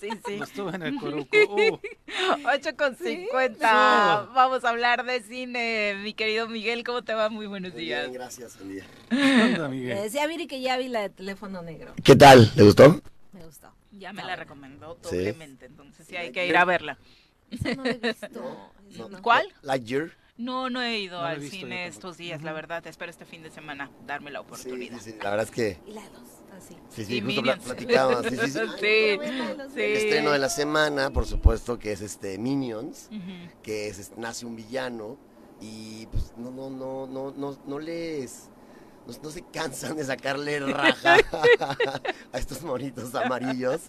Sí, 0.00 0.08
sí. 0.24 0.34
Estuve 0.42 0.74
en 0.76 0.82
el 0.82 0.96
Coruco. 1.00 1.36
uh. 1.36 1.78
8 2.46 2.76
con 2.76 2.96
50. 2.96 3.58
Sí. 3.58 4.28
Vamos 4.34 4.64
a 4.64 4.68
hablar 4.68 5.04
de 5.04 5.20
cine. 5.22 5.96
Mi 6.02 6.14
querido 6.14 6.48
Miguel, 6.48 6.84
¿cómo 6.84 7.02
te 7.02 7.14
va? 7.14 7.28
Muy 7.28 7.46
buenos 7.46 7.74
días. 7.74 8.02
Bien, 8.02 8.12
gracias, 8.12 8.56
buen 8.58 8.72
día. 8.72 8.84
¿Qué 9.10 9.16
onda, 9.54 9.68
Le 9.68 9.68
Miguel? 9.68 10.02
decía 10.02 10.22
a 10.24 10.26
Viri 10.26 10.46
que 10.46 10.60
ya 10.60 10.76
vi 10.78 10.88
la 10.88 11.00
de 11.00 11.10
teléfono 11.10 11.60
negro. 11.62 11.94
¿Qué 12.04 12.14
tal? 12.14 12.52
¿Le 12.54 12.62
gustó? 12.62 13.00
Me 13.32 13.44
gustó. 13.44 13.72
Ya 13.92 14.12
me 14.12 14.22
la 14.22 14.36
recomendó 14.36 14.96
Sí. 15.02 15.16
doblemente, 15.16 15.66
entonces 15.66 16.06
sí 16.06 16.16
hay 16.16 16.30
que 16.30 16.46
ir 16.46 16.56
a 16.56 16.64
verla. 16.64 16.98
Esa 17.58 17.74
no 17.74 17.84
la 17.84 17.90
he 17.90 17.94
visto. 17.98 18.72
Esa 18.90 19.08
no. 19.08 19.22
¿Cuál? 19.22 19.46
Lightyear. 19.62 20.10
No, 20.38 20.68
no 20.68 20.82
he 20.82 20.98
ido 21.00 21.16
No 21.18 21.24
la 21.24 21.32
he 21.32 21.36
al 21.36 21.42
cine 21.42 21.86
estos 21.86 22.16
días, 22.18 22.42
la 22.42 22.52
verdad. 22.52 22.86
Espero 22.86 23.10
este 23.10 23.24
fin 23.24 23.42
de 23.42 23.50
semana 23.50 23.90
darme 24.06 24.30
la 24.30 24.40
oportunidad. 24.40 24.98
sí, 25.00 25.12
sí, 25.12 25.18
la 25.22 25.30
verdad 25.30 25.46
es 25.46 25.50
que 25.50 25.78
Y 25.86 25.92
la 25.92 26.02
dos, 26.10 26.28
así. 26.56 26.76
sí, 26.90 27.02
Y 27.02 27.04
sí, 27.06 27.20
justo 27.22 27.42
platicábamos. 27.64 28.26
Sí, 28.26 28.36
sí, 28.36 28.50
sí. 28.50 28.58
Sí, 28.78 28.86
El 28.86 29.70
sí. 29.74 29.80
estreno 30.04 30.32
de 30.32 30.38
la 30.38 30.50
semana, 30.50 31.10
por 31.10 31.24
supuesto, 31.26 31.78
que 31.78 31.92
es 31.92 32.02
este 32.02 32.36
Minions, 32.38 33.08
que 33.62 33.88
es 33.88 33.98
este, 33.98 34.20
nace 34.20 34.44
un 34.44 34.56
villano 34.56 35.16
y 35.58 36.04
pues 36.06 36.34
no, 36.36 36.50
no, 36.50 36.68
no, 36.68 37.06
no, 37.06 37.30
no, 37.34 37.58
no 37.66 37.78
les 37.78 38.50
no, 39.06 39.14
no 39.22 39.30
se 39.30 39.42
cansan 39.42 39.96
de 39.96 40.04
sacarle 40.04 40.60
raja 40.60 41.16
a 42.32 42.38
estos 42.38 42.62
monitos 42.62 43.14
amarillos 43.14 43.82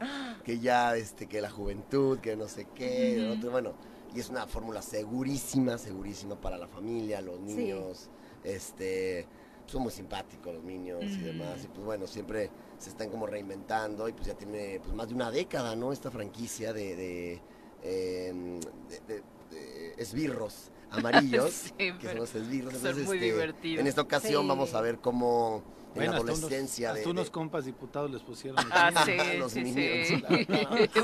que 0.43 0.59
ya 0.59 0.95
este 0.95 1.27
que 1.27 1.41
la 1.41 1.49
juventud, 1.49 2.19
que 2.19 2.35
no 2.35 2.47
sé 2.47 2.67
qué, 2.75 3.33
otro, 3.37 3.51
bueno, 3.51 3.73
y 4.15 4.19
es 4.19 4.29
una 4.29 4.47
fórmula 4.47 4.81
segurísima, 4.81 5.77
segurísima 5.77 6.39
para 6.39 6.57
la 6.57 6.67
familia, 6.67 7.21
los 7.21 7.37
Sí. 7.39 7.55
niños, 7.55 8.09
este 8.43 9.27
son 9.65 9.81
muy 9.83 9.91
simpáticos 9.91 10.53
los 10.53 10.63
niños 10.63 11.03
y 11.03 11.17
demás, 11.19 11.61
y 11.65 11.67
pues 11.67 11.83
bueno, 11.85 12.07
siempre 12.07 12.49
se 12.77 12.89
están 12.89 13.09
como 13.09 13.27
reinventando 13.27 14.07
y 14.07 14.13
pues 14.13 14.27
ya 14.27 14.33
tiene 14.33 14.79
pues 14.81 14.93
más 14.95 15.09
de 15.09 15.13
una 15.15 15.29
década, 15.29 15.75
¿no? 15.75 15.91
Esta 15.91 16.09
franquicia 16.09 16.71
de, 16.71 16.95
de, 16.95 17.41
em, 17.83 18.59
de- 18.61 18.99
de- 19.07 19.23
de 19.51 19.93
esbirros 19.97 20.71
amarillos, 20.91 21.51
Sí, 21.77 21.91
que 21.99 22.07
son 22.07 22.15
los 22.17 22.35
esbirros. 22.35 22.73
son 22.73 22.81
Entonces, 22.81 23.05
muy 23.05 23.17
este, 23.17 23.25
divertidos. 23.31 23.81
en 23.81 23.87
esta 23.87 24.01
ocasión 24.01 24.43
Sí. 24.43 24.47
vamos 24.47 24.73
a 24.73 24.81
ver 24.81 24.97
cómo 24.99 25.63
en 25.95 26.01
Bueno, 26.01 26.11
la 26.11 26.17
hasta 26.19 26.23
unos, 26.25 26.39
adolescencia 26.39 26.89
hasta 26.89 26.99
de- 27.01 27.07
unos 27.09 27.25
de, 27.25 27.31
compas 27.31 27.65
diputados 27.65 28.11
les 28.11 28.21
pusieron. 28.21 28.57
Ah, 28.71 28.91
sí, 29.03 29.17
Los 29.39 29.51
sí, 29.51 29.65
sí. 29.73 30.23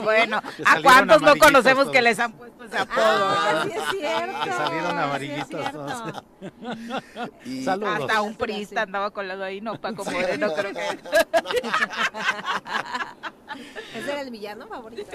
bueno, 0.03 0.39
Que 0.55 0.64
¿a 0.65 0.81
cuántos 0.84 1.22
no 1.22 1.35
conocemos 1.38 1.85
que 1.85 1.91
todos. 1.93 2.03
les 2.03 2.19
han 2.19 2.34
puesto 2.34 2.64
ese 2.64 2.77
apodo? 2.77 3.01
Ah, 3.01 3.65
sí 3.65 3.72
es 3.76 3.84
cierto. 3.99 4.39
Que 4.43 4.49
salieron 4.51 4.91
sí 4.91 4.97
es 4.97 5.03
amarillitos 5.03 5.72
todos. 5.72 6.23
Y- 7.45 7.64
Saludos. 7.64 8.01
Hasta 8.01 8.22
un 8.22 8.35
priista 8.35 8.81
andaba 8.84 9.10
colado 9.11 9.43
ahí, 9.43 9.61
no, 9.61 9.81
Paco 9.81 10.05
Moreno, 10.05 10.53
creo 10.53 10.73
que. 10.73 10.81
¿Ese 13.95 14.11
era 14.11 14.21
el 14.21 14.31
villano 14.31 14.67
favorito? 14.67 15.11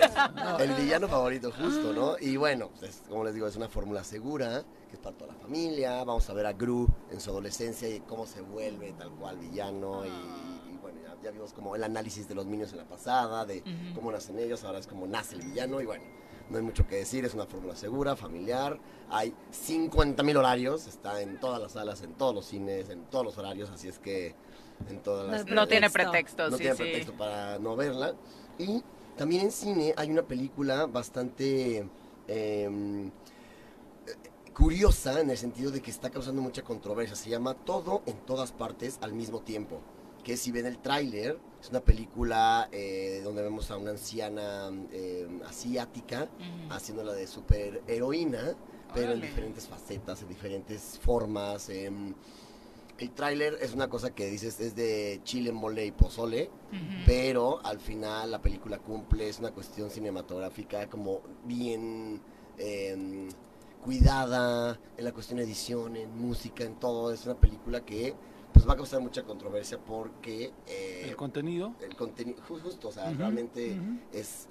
El 0.58 0.72
villano 0.74 1.08
favorito, 1.08 1.50
justo, 1.52 1.92
¿no? 1.92 2.16
Y 2.20 2.36
bueno, 2.36 2.70
pues, 2.78 3.02
como 3.08 3.24
les 3.24 3.34
digo, 3.34 3.46
es 3.46 3.56
una 3.56 3.68
fórmula 3.68 4.04
segura, 4.04 4.64
que 4.88 4.96
es 4.96 5.00
para 5.00 5.16
toda 5.16 5.32
la 5.32 5.38
familia. 5.38 6.04
Vamos 6.04 6.28
a 6.30 6.32
ver 6.34 6.46
a 6.46 6.52
Gru 6.52 6.88
en 7.10 7.20
su 7.20 7.30
adolescencia 7.30 7.88
y 7.88 8.00
cómo 8.00 8.26
se 8.26 8.40
vuelve 8.40 8.92
tal 8.92 9.10
cual 9.10 9.38
villano. 9.38 10.04
Y, 10.04 10.08
y 10.08 10.78
bueno, 10.80 10.98
ya, 11.02 11.16
ya 11.22 11.30
vimos 11.30 11.52
como 11.52 11.76
el 11.76 11.84
análisis 11.84 12.28
de 12.28 12.34
los 12.34 12.46
niños 12.46 12.72
en 12.72 12.78
la 12.78 12.88
pasada, 12.88 13.44
de 13.44 13.62
cómo 13.94 14.12
nacen 14.12 14.38
ellos, 14.38 14.64
ahora 14.64 14.78
es 14.78 14.86
como 14.86 15.06
nace 15.06 15.36
el 15.36 15.42
villano. 15.42 15.80
Y 15.80 15.86
bueno, 15.86 16.04
no 16.50 16.56
hay 16.56 16.62
mucho 16.62 16.86
que 16.86 16.96
decir, 16.96 17.24
es 17.24 17.34
una 17.34 17.46
fórmula 17.46 17.76
segura, 17.76 18.16
familiar. 18.16 18.78
Hay 19.10 19.34
50.000 19.52 20.36
horarios, 20.36 20.86
está 20.86 21.20
en 21.20 21.40
todas 21.40 21.60
las 21.60 21.72
salas, 21.72 22.02
en 22.02 22.14
todos 22.14 22.34
los 22.34 22.46
cines, 22.46 22.88
en 22.90 23.04
todos 23.06 23.24
los 23.24 23.38
horarios, 23.38 23.70
así 23.70 23.88
es 23.88 23.98
que 23.98 24.34
en 24.88 25.02
todas 25.02 25.26
las... 25.28 25.46
No 25.46 25.66
tiene 25.66 25.90
pretexto, 25.90 26.50
No 26.50 26.56
sí, 26.56 26.62
tiene 26.62 26.76
sí. 26.76 26.82
pretexto 26.82 27.12
para 27.12 27.58
no 27.58 27.76
verla. 27.76 28.14
Y 28.58 28.82
también 29.16 29.42
en 29.42 29.52
cine 29.52 29.94
hay 29.96 30.10
una 30.10 30.22
película 30.22 30.86
bastante 30.86 31.88
eh, 32.28 33.10
curiosa 34.54 35.20
en 35.20 35.30
el 35.30 35.36
sentido 35.36 35.70
de 35.70 35.80
que 35.80 35.90
está 35.90 36.10
causando 36.10 36.42
mucha 36.42 36.62
controversia. 36.62 37.14
Se 37.16 37.30
llama 37.30 37.54
Todo 37.54 38.02
en 38.06 38.16
todas 38.26 38.52
partes 38.52 38.98
al 39.00 39.12
mismo 39.12 39.40
tiempo. 39.40 39.80
Que 40.24 40.36
si 40.36 40.50
ven 40.50 40.66
el 40.66 40.78
tráiler, 40.78 41.38
es 41.60 41.70
una 41.70 41.80
película 41.80 42.68
eh, 42.72 43.20
donde 43.22 43.42
vemos 43.42 43.70
a 43.70 43.76
una 43.76 43.92
anciana 43.92 44.70
eh, 44.92 45.28
asiática 45.46 46.28
Ujú. 46.38 46.72
haciéndola 46.72 47.12
de 47.12 47.26
superheroína, 47.26 48.56
pero 48.94 49.12
en 49.12 49.20
diferentes 49.20 49.68
facetas, 49.68 50.22
en 50.22 50.28
diferentes 50.28 50.98
formas. 51.02 51.70
El 52.98 53.10
tráiler 53.12 53.58
es 53.60 53.74
una 53.74 53.88
cosa 53.88 54.14
que 54.14 54.26
dices 54.26 54.58
es 54.60 54.74
de 54.74 55.20
chile, 55.24 55.52
mole 55.52 55.86
y 55.86 55.92
pozole, 55.92 56.50
pero 57.06 57.64
al 57.64 57.78
final 57.80 58.30
la 58.32 58.42
película 58.42 58.78
cumple, 58.78 59.28
es 59.28 59.38
una 59.38 59.52
cuestión 59.52 59.90
cinematográfica 59.90 60.88
como 60.88 61.20
bien 61.44 62.20
em, 62.58 63.28
cuidada 63.84 64.78
en 64.96 65.04
la 65.04 65.12
cuestión 65.12 65.38
de 65.38 65.44
edición, 65.44 65.96
en 65.96 66.16
música, 66.20 66.64
en 66.64 66.74
todo. 66.78 67.12
Es 67.12 67.24
una 67.24 67.36
película 67.36 67.84
que 67.84 68.14
pues 68.52 68.66
va 68.68 68.72
a 68.72 68.76
causar 68.76 69.00
mucha 69.00 69.22
controversia 69.22 69.78
porque... 69.78 70.52
eh, 70.66 71.04
El 71.08 71.16
contenido. 71.16 71.74
el 71.82 71.94
contenido, 71.94 72.38
ju- 72.48 72.60
justo, 72.60 72.88
o 72.88 72.92
sea, 72.92 73.10
realmente 73.12 73.78
es, 74.12 74.48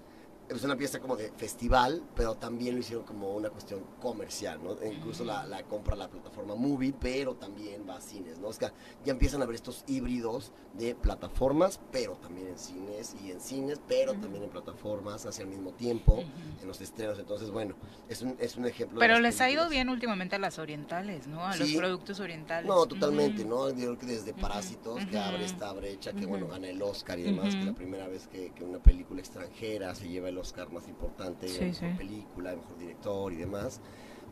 es 0.49 0.63
una 0.63 0.75
pieza 0.77 0.99
como 0.99 1.15
de 1.17 1.31
festival, 1.35 2.01
pero 2.15 2.35
también 2.35 2.75
lo 2.75 2.79
hicieron 2.81 3.03
como 3.05 3.33
una 3.35 3.49
cuestión 3.49 3.83
comercial, 4.01 4.59
¿no? 4.63 4.77
Incluso 4.85 5.23
la, 5.25 5.45
la 5.45 5.63
compra 5.63 5.95
la 5.95 6.07
plataforma 6.09 6.55
Movie, 6.55 6.93
pero 6.99 7.35
también 7.35 7.85
va 7.87 7.97
a 7.97 8.01
cines, 8.01 8.39
¿no? 8.39 8.47
O 8.47 8.53
sea, 8.53 8.71
ya 9.03 9.11
empiezan 9.11 9.41
a 9.41 9.45
ver 9.45 9.55
estos 9.55 9.83
híbridos 9.87 10.51
de 10.73 10.95
plataformas, 10.95 11.79
pero 11.91 12.13
también 12.21 12.47
en 12.47 12.57
cines, 12.57 13.15
y 13.23 13.31
en 13.31 13.41
cines, 13.41 13.79
pero 13.87 14.13
también 14.13 14.43
en 14.43 14.49
plataformas, 14.49 15.25
hacia 15.25 15.43
el 15.43 15.49
mismo 15.49 15.71
tiempo, 15.73 16.23
en 16.61 16.67
los 16.67 16.79
estrenos. 16.81 17.19
Entonces, 17.19 17.49
bueno, 17.51 17.75
es 18.07 18.21
un, 18.21 18.35
es 18.39 18.55
un 18.55 18.65
ejemplo. 18.67 18.99
de 18.99 19.05
Pero 19.05 19.15
las 19.15 19.21
les 19.33 19.41
ha 19.41 19.49
ido 19.49 19.63
películas. 19.63 19.69
bien 19.71 19.89
últimamente 19.89 20.35
a 20.35 20.39
las 20.39 20.59
orientales, 20.59 21.27
¿no? 21.27 21.45
A 21.45 21.55
los 21.57 21.67
Sí. 21.67 21.75
productos 21.77 22.19
orientales. 22.19 22.67
No, 22.69 22.85
totalmente, 22.85 23.41
Ujú. 23.41 23.49
¿no? 23.49 23.69
Yo 23.69 23.75
creo 23.75 23.97
que 23.97 24.05
desde 24.05 24.33
Parásitos, 24.33 25.05
que 25.07 25.17
abre 25.17 25.43
esta 25.45 25.73
brecha, 25.73 26.13
que 26.13 26.25
bueno, 26.25 26.47
gana 26.47 26.69
el 26.69 26.81
Oscar 26.81 27.19
y 27.19 27.23
demás, 27.23 27.55
que 27.55 27.65
la 27.65 27.73
primera 27.73 28.07
vez 28.07 28.27
que, 28.27 28.51
que 28.51 28.63
una 28.63 28.79
película 28.79 29.19
extranjera 29.19 29.93
se 29.95 30.07
lleva 30.07 30.29
el 30.29 30.36
Oscar 30.37 30.71
más 30.71 30.87
importante, 30.87 31.47
Sí, 31.47 31.73
sí. 31.73 31.85
película, 31.97 32.55
mejor 32.55 32.77
director 32.77 33.33
y 33.33 33.35
demás. 33.37 33.81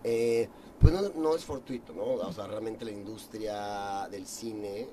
Eh, 0.03 0.47
pues 0.79 0.93
no, 0.93 1.01
no 1.15 1.35
es 1.35 1.43
fortuito, 1.43 1.93
¿no? 1.93 2.03
O 2.03 2.31
sea, 2.33 2.47
realmente 2.47 2.85
la 2.85 2.91
industria 2.91 4.07
del 4.09 4.27
cine, 4.27 4.81
eh, 4.81 4.87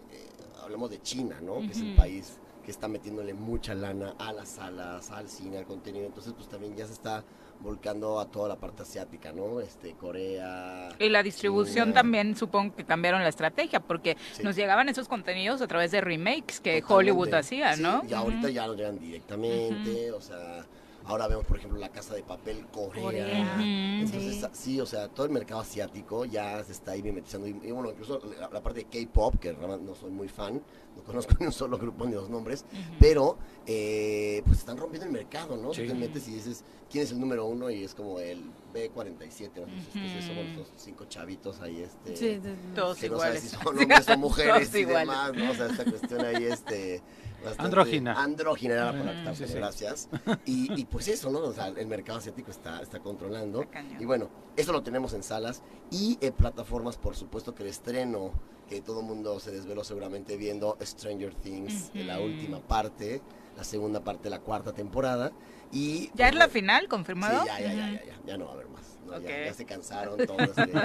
hablamos 0.63 0.91
de 0.91 1.03
China, 1.03 1.39
¿no? 1.43 1.61
Que 1.61 1.73
es 1.73 1.81
el 1.81 1.95
país 1.95 2.39
que 2.65 2.71
está 2.71 2.87
metiéndole 2.89 3.35
mucha 3.35 3.75
lana 3.75 4.15
a 4.19 4.33
las 4.33 4.51
salas, 4.51 5.11
al 5.11 5.29
cine, 5.29 5.59
al 5.59 5.67
contenido. 5.67 6.07
Entonces, 6.07 6.33
pues 6.33 6.49
también 6.49 6.77
ya 6.77 6.87
se 6.87 6.93
está 6.93 7.25
volcando 7.61 8.19
a 8.21 8.27
toda 8.31 8.49
la 8.49 8.57
parte 8.57 8.83
asiática, 8.83 9.33
¿no? 9.33 9.61
Este, 9.61 9.95
Corea. 9.95 10.89
Y 10.99 11.09
la 11.09 11.23
distribución 11.23 11.87
China. 11.89 11.95
también 11.95 12.37
supongo 12.37 12.75
que 12.75 12.85
cambiaron 12.85 13.23
la 13.23 13.29
estrategia 13.29 13.81
porque 13.81 14.17
Sí. 14.33 14.43
nos 14.45 14.57
llegaban 14.57 14.89
esos 14.89 15.09
contenidos 15.09 15.61
a 15.61 15.67
través 15.67 15.91
de 15.91 16.01
remakes 16.01 16.61
que 16.61 16.81
Totalmente. 16.81 16.95
Hollywood 16.95 17.35
hacía, 17.35 17.75
Sí, 17.77 17.83
¿no? 17.83 18.03
Y 18.09 18.13
ahorita 18.15 18.47
Ujú. 18.47 18.49
ya 18.55 18.67
nos 18.67 18.77
llegan 18.77 18.99
directamente, 18.99 20.11
o 20.13 20.21
sea, 20.21 20.65
ahora 21.05 21.29
vemos, 21.29 21.45
por 21.47 21.59
ejemplo, 21.59 21.79
la 21.79 21.91
Casa 21.91 22.15
de 22.15 22.23
Papel 22.23 22.67
Corea. 22.69 23.57
Entonces, 23.61 24.37
Sí. 24.37 24.49
sí. 24.53 24.81
o 24.81 24.87
sea, 24.87 25.09
todo 25.09 25.27
el 25.27 25.33
mercado 25.33 25.61
asiático 25.61 26.25
ya 26.25 26.63
se 26.65 26.73
está 26.73 26.93
ahí 26.93 27.03
mimetizando. 27.03 27.47
Y, 27.47 27.51
y 27.63 27.71
bueno, 27.71 27.91
incluso 27.91 28.21
la, 28.39 28.49
la 28.49 28.63
parte 28.63 28.85
de 28.85 29.05
K-pop, 29.07 29.37
que 29.39 29.53
realmente 29.53 29.85
no 29.87 29.95
soy 29.95 30.11
muy 30.11 30.29
fan, 30.29 30.63
no 30.97 31.03
conozco 31.03 31.35
ni 31.41 31.47
un 31.47 31.53
solo 31.53 31.79
grupo 31.79 32.05
ni 32.07 32.13
los 32.15 32.29
nombres, 32.31 32.65
pero 32.99 33.39
eh, 33.67 34.43
pues 34.45 34.59
están 34.59 34.77
rompiendo 34.77 35.07
el 35.07 35.13
mercado, 35.13 35.57
¿no? 35.57 35.73
Sí. 35.73 35.83
Tú 35.83 35.89
te 35.89 35.95
metes 35.95 36.27
y 36.29 36.35
dices, 36.35 36.65
¿quién 36.93 37.05
es 37.05 37.11
el 37.13 37.19
número 37.19 37.47
uno? 37.47 37.71
Y 37.71 37.83
es 37.83 37.95
como 37.95 38.21
el 38.21 38.45
B47, 38.73 39.51
¿no? 39.57 39.63
Entonces, 39.63 39.89
pues, 39.93 40.25
eso, 40.25 40.35
bueno, 40.35 40.51
estos 40.51 40.69
cinco 40.77 41.05
chavitos 41.07 41.61
ahí, 41.61 41.81
este... 41.83 42.17
Sí, 42.17 42.35
sí, 42.35 42.41
sí. 42.45 42.55
Todos 42.75 42.99
que 42.99 43.09
no 43.09 43.15
iguales. 43.17 43.39
sabes 43.41 43.51
si 43.51 43.57
son 43.57 43.67
hombres 43.79 44.09
o 44.09 44.19
mujeres 44.19 44.55
Todos 44.69 44.75
y 44.75 44.79
iguales. 44.81 45.09
demás, 45.09 45.33
¿no? 45.35 45.51
O 45.51 45.55
sea, 45.55 45.67
esta 45.67 45.85
cuestión 45.85 46.25
ahí, 46.25 46.45
este... 46.45 47.03
bastante- 47.43 47.63
Andrógina. 47.65 48.23
Andrógina 48.23 48.75
era 48.75 48.85
la 48.87 48.93
palabra 48.93 49.33
Mm, 49.33 49.53
gracias. 49.55 50.09
Y, 50.45 50.81
y 50.81 50.85
pues 50.85 51.09
eso, 51.09 51.31
¿no? 51.31 51.41
O 51.41 51.53
sea, 51.53 51.69
el 51.69 51.87
mercado 51.87 52.19
asiático 52.19 52.51
está, 52.51 52.81
está 52.83 53.01
controlando. 53.01 53.65
Y 53.99 54.05
bueno, 54.05 54.29
eso 54.57 54.73
lo 54.73 54.83
tenemos 54.83 55.13
en 55.15 55.23
salas 55.23 55.63
y 55.91 56.19
en 56.21 56.33
plataformas, 56.35 56.97
por 56.99 57.17
supuesto 57.17 57.55
que 57.55 57.63
el 57.63 57.71
estreno, 57.71 58.33
que 58.69 58.81
todo 58.81 59.01
el 59.01 59.07
mundo 59.07 59.41
se 59.41 59.51
desveló 59.51 59.83
seguramente 59.85 60.37
viendo 60.37 60.77
Stranger 60.81 61.35
Things, 61.35 61.93
de 61.93 62.05
la 62.05 62.21
última 62.21 62.61
parte, 62.61 63.21
la 63.57 63.65
segunda 63.65 64.03
parte 64.05 64.25
de 64.25 64.31
la 64.31 64.41
cuarta 64.41 64.73
temporada. 64.73 65.33
Y 65.73 66.11
¿Ya 66.15 66.29
es 66.29 66.35
la 66.35 66.49
final 66.49 66.87
confirmado? 66.89 67.41
Sí, 67.43 67.47
ya, 67.49 67.61
ya, 67.61 67.73
ya, 67.73 67.91
ya, 68.05 68.15
ya, 68.27 68.37
no 68.37 68.45
va 68.45 68.51
a 68.51 68.55
haber 68.55 68.69
más. 68.69 68.83
¿no? 69.07 69.19
Ya, 69.21 69.53
se 69.55 69.65
cansaron 69.65 70.19
todos. 70.27 70.41
este, 70.41 70.73
ya. 70.73 70.85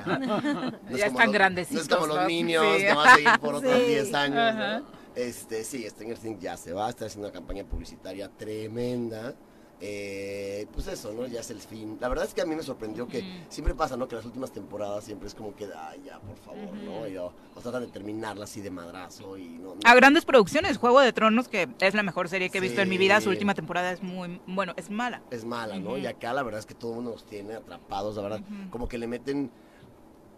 No 0.90 0.98
están 0.98 1.32
grandecitos, 1.32 1.88
No 1.90 1.94
es 1.96 2.00
como 2.02 2.08
los 2.08 2.18
¿no? 2.24 2.28
niños 2.28 2.66
Sí. 2.78 2.82
que 2.84 2.94
van 2.94 3.08
a 3.08 3.16
seguir 3.16 3.40
por 3.42 3.56
otros 3.56 3.74
Sí. 3.80 3.86
10 3.86 4.14
años. 4.14 4.56
¿no? 4.56 4.98
Este, 5.16 5.64
sí, 5.64 5.86
Stranger 5.90 6.18
Things 6.18 6.40
ya 6.42 6.56
se 6.58 6.74
va, 6.74 6.90
está 6.90 7.06
haciendo 7.06 7.28
una 7.28 7.34
campaña 7.34 7.64
publicitaria 7.64 8.30
tremenda. 8.30 9.34
Eh, 9.80 10.66
pues 10.74 10.88
eso, 10.88 11.14
¿no? 11.14 11.28
Ya 11.28 11.42
es 11.42 11.52
el 11.52 11.60
fin. 11.62 11.98
La 12.02 12.10
verdad 12.10 12.26
es 12.26 12.34
que 12.34 12.42
a 12.42 12.46
mí 12.46 12.56
me 12.56 12.64
sorprendió 12.64 13.08
que 13.08 13.24
siempre 13.50 13.76
pasa, 13.76 13.96
¿no? 13.96 14.08
Que 14.08 14.16
las 14.16 14.26
últimas 14.26 14.52
temporadas 14.52 15.04
siempre 15.04 15.28
es 15.28 15.36
como 15.36 15.56
que, 15.56 15.66
ay, 15.76 16.02
ya, 16.06 16.20
por 16.20 16.36
favor, 16.38 16.74
¿no? 16.78 17.08
Y, 17.08 17.16
o, 17.18 17.32
o 17.56 17.60
tratan 17.62 17.82
de 17.82 17.88
terminarla 17.88 18.46
así 18.46 18.60
de 18.62 18.72
madrazo 18.72 19.38
y 19.38 19.50
no. 19.60 19.76
no- 19.76 19.82
A 19.86 19.94
grandes 19.94 20.26
producciones, 20.26 20.78
Juego 20.78 21.00
de 21.00 21.14
Tronos, 21.14 21.48
que 21.48 21.68
es 21.80 21.94
la 21.94 22.02
mejor 22.04 22.28
serie 22.28 22.50
que 22.50 22.58
he 22.58 22.62
visto 22.62 22.82
en 22.82 22.90
mi 22.90 22.98
vida, 22.98 23.22
su 23.22 23.30
última 23.30 23.54
temporada 23.54 23.92
es 23.92 24.02
muy, 24.02 24.42
bueno, 24.48 24.74
es 24.78 24.90
mala. 24.90 25.22
es 25.30 25.46
mala, 25.46 25.78
¿no? 25.80 25.98
Y 25.98 26.08
acá 26.08 26.34
la 26.34 26.42
verdad 26.44 26.60
es 26.60 26.66
que 26.66 26.74
todo 26.74 26.92
el 26.92 26.96
mundo 26.98 27.12
nos 27.12 27.26
tiene 27.26 27.54
atrapados, 27.54 28.16
la 28.16 28.22
verdad. 28.24 28.42
Como 28.72 28.88
que 28.88 28.98
le 28.98 29.08
meten... 29.08 29.52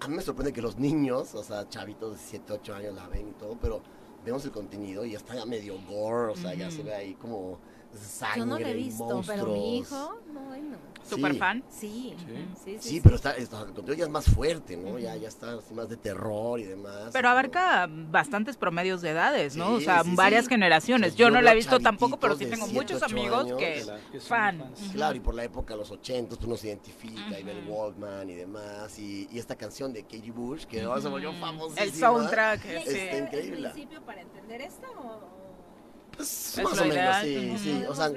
A 0.02 0.08
mí 0.08 0.16
me 0.16 0.22
sorprende 0.22 0.54
que 0.54 0.62
los 0.62 0.78
niños, 0.78 1.36
o 1.36 1.44
sea, 1.44 1.68
chavitos 1.68 2.14
de 2.14 2.18
7, 2.20 2.54
8 2.54 2.74
años 2.76 2.96
la 2.96 3.08
ven 3.08 3.28
y 3.30 3.32
todo, 3.34 3.58
pero 3.62 3.82
vemos 4.24 4.44
el 4.46 4.52
contenido 4.52 5.04
y 5.04 5.12
ya 5.12 5.18
está 5.18 5.36
ya 5.36 5.46
medio 5.46 5.76
gore, 5.90 6.32
o 6.32 6.36
sea, 6.38 6.54
ya 6.54 6.72
se 6.72 6.84
ve 6.84 6.94
ahí 6.96 7.14
como 7.16 7.60
sangre, 7.98 8.40
Yo 8.40 8.46
no 8.46 8.60
lo 8.60 8.68
he 8.68 8.74
visto, 8.74 9.22
pero 9.26 9.46
mi 9.48 9.54
monstruos. 9.54 9.58
hijo, 9.92 10.20
no, 10.34 10.40
bueno. 10.42 10.78
Super 11.10 11.32
Sí. 11.34 11.38
fan. 11.40 11.64
Sí, 11.70 12.16
Sí. 12.20 12.26
sí, 12.64 12.78
sí. 12.80 12.90
Sí, 12.90 13.02
pero 13.02 13.16
está, 13.16 13.32
está- 13.32 13.62
el 13.62 13.68
contenido 13.74 13.96
ya 13.96 14.04
es 14.04 14.10
más 14.12 14.26
fuerte, 14.26 14.78
¿no? 14.78 15.00
Ya, 15.00 15.16
ya 15.16 15.28
está 15.28 15.58
más 15.74 15.90
de 15.90 15.98
terror 15.98 16.60
y 16.60 16.66
demás. 16.66 17.10
Pero 17.14 17.30
abarca 17.30 17.88
bastantes 17.90 18.58
promedios 18.58 19.02
de 19.02 19.10
edades, 19.10 19.56
¿no? 19.56 19.74
o 19.74 19.80
sea, 19.80 20.04
sí, 20.04 20.12
varias 20.14 20.46
sí. 20.46 20.50
generaciones. 20.50 21.14
O 21.14 21.16
sea, 21.16 21.18
yo 21.18 21.30
yo 21.30 21.32
no 21.34 21.42
la 21.42 21.54
he 21.54 21.56
visto 21.56 21.80
tampoco, 21.80 22.20
pero 22.20 22.36
sí 22.36 22.46
tengo 22.46 22.68
de 22.68 22.74
muchos 22.74 23.00
7, 23.00 23.06
8 23.06 23.16
amigos 23.16 23.44
años 23.46 23.58
que, 23.58 23.74
que 23.74 23.86
la- 23.86 24.00
que 24.12 24.20
son 24.20 24.28
fan. 24.30 24.74
Claro, 24.94 25.16
y 25.16 25.20
por 25.20 25.34
la 25.34 25.44
época, 25.46 25.76
los 25.76 25.90
80, 25.90 26.36
pues 26.36 26.46
uno 26.46 26.58
se 26.58 26.68
identifica 26.68 27.40
y 27.40 27.44
ve 27.44 27.52
el 27.54 27.64
Ujú. 27.68 27.74
Walkman 27.74 28.30
y 28.30 28.36
demás. 28.36 29.00
Y, 29.00 29.28
y 29.32 29.40
esta 29.40 29.56
canción 29.56 29.92
de 29.92 30.04
Katie 30.04 30.32
Bush, 30.32 30.66
que 30.66 30.82
ahora 30.84 31.02
se 31.02 31.08
volvió 31.08 31.34
famosísima. 31.34 31.86
El 31.86 31.94
soundtrack, 31.94 32.66
¿Y 32.66 32.70
Está 32.76 33.18
increíble. 33.18 33.68
el 33.68 33.74
principio 33.74 34.02
para 34.06 34.22
entender 34.22 34.62
esto 34.62 34.86
o...? 34.96 35.39
Pues, 36.20 36.58
Es 36.58 36.64
más 36.66 36.78
o 36.78 36.84
menos, 36.84 37.16
sí, 37.24 37.54
sí. 37.64 37.84
O 37.88 37.96
sea, 37.96 38.12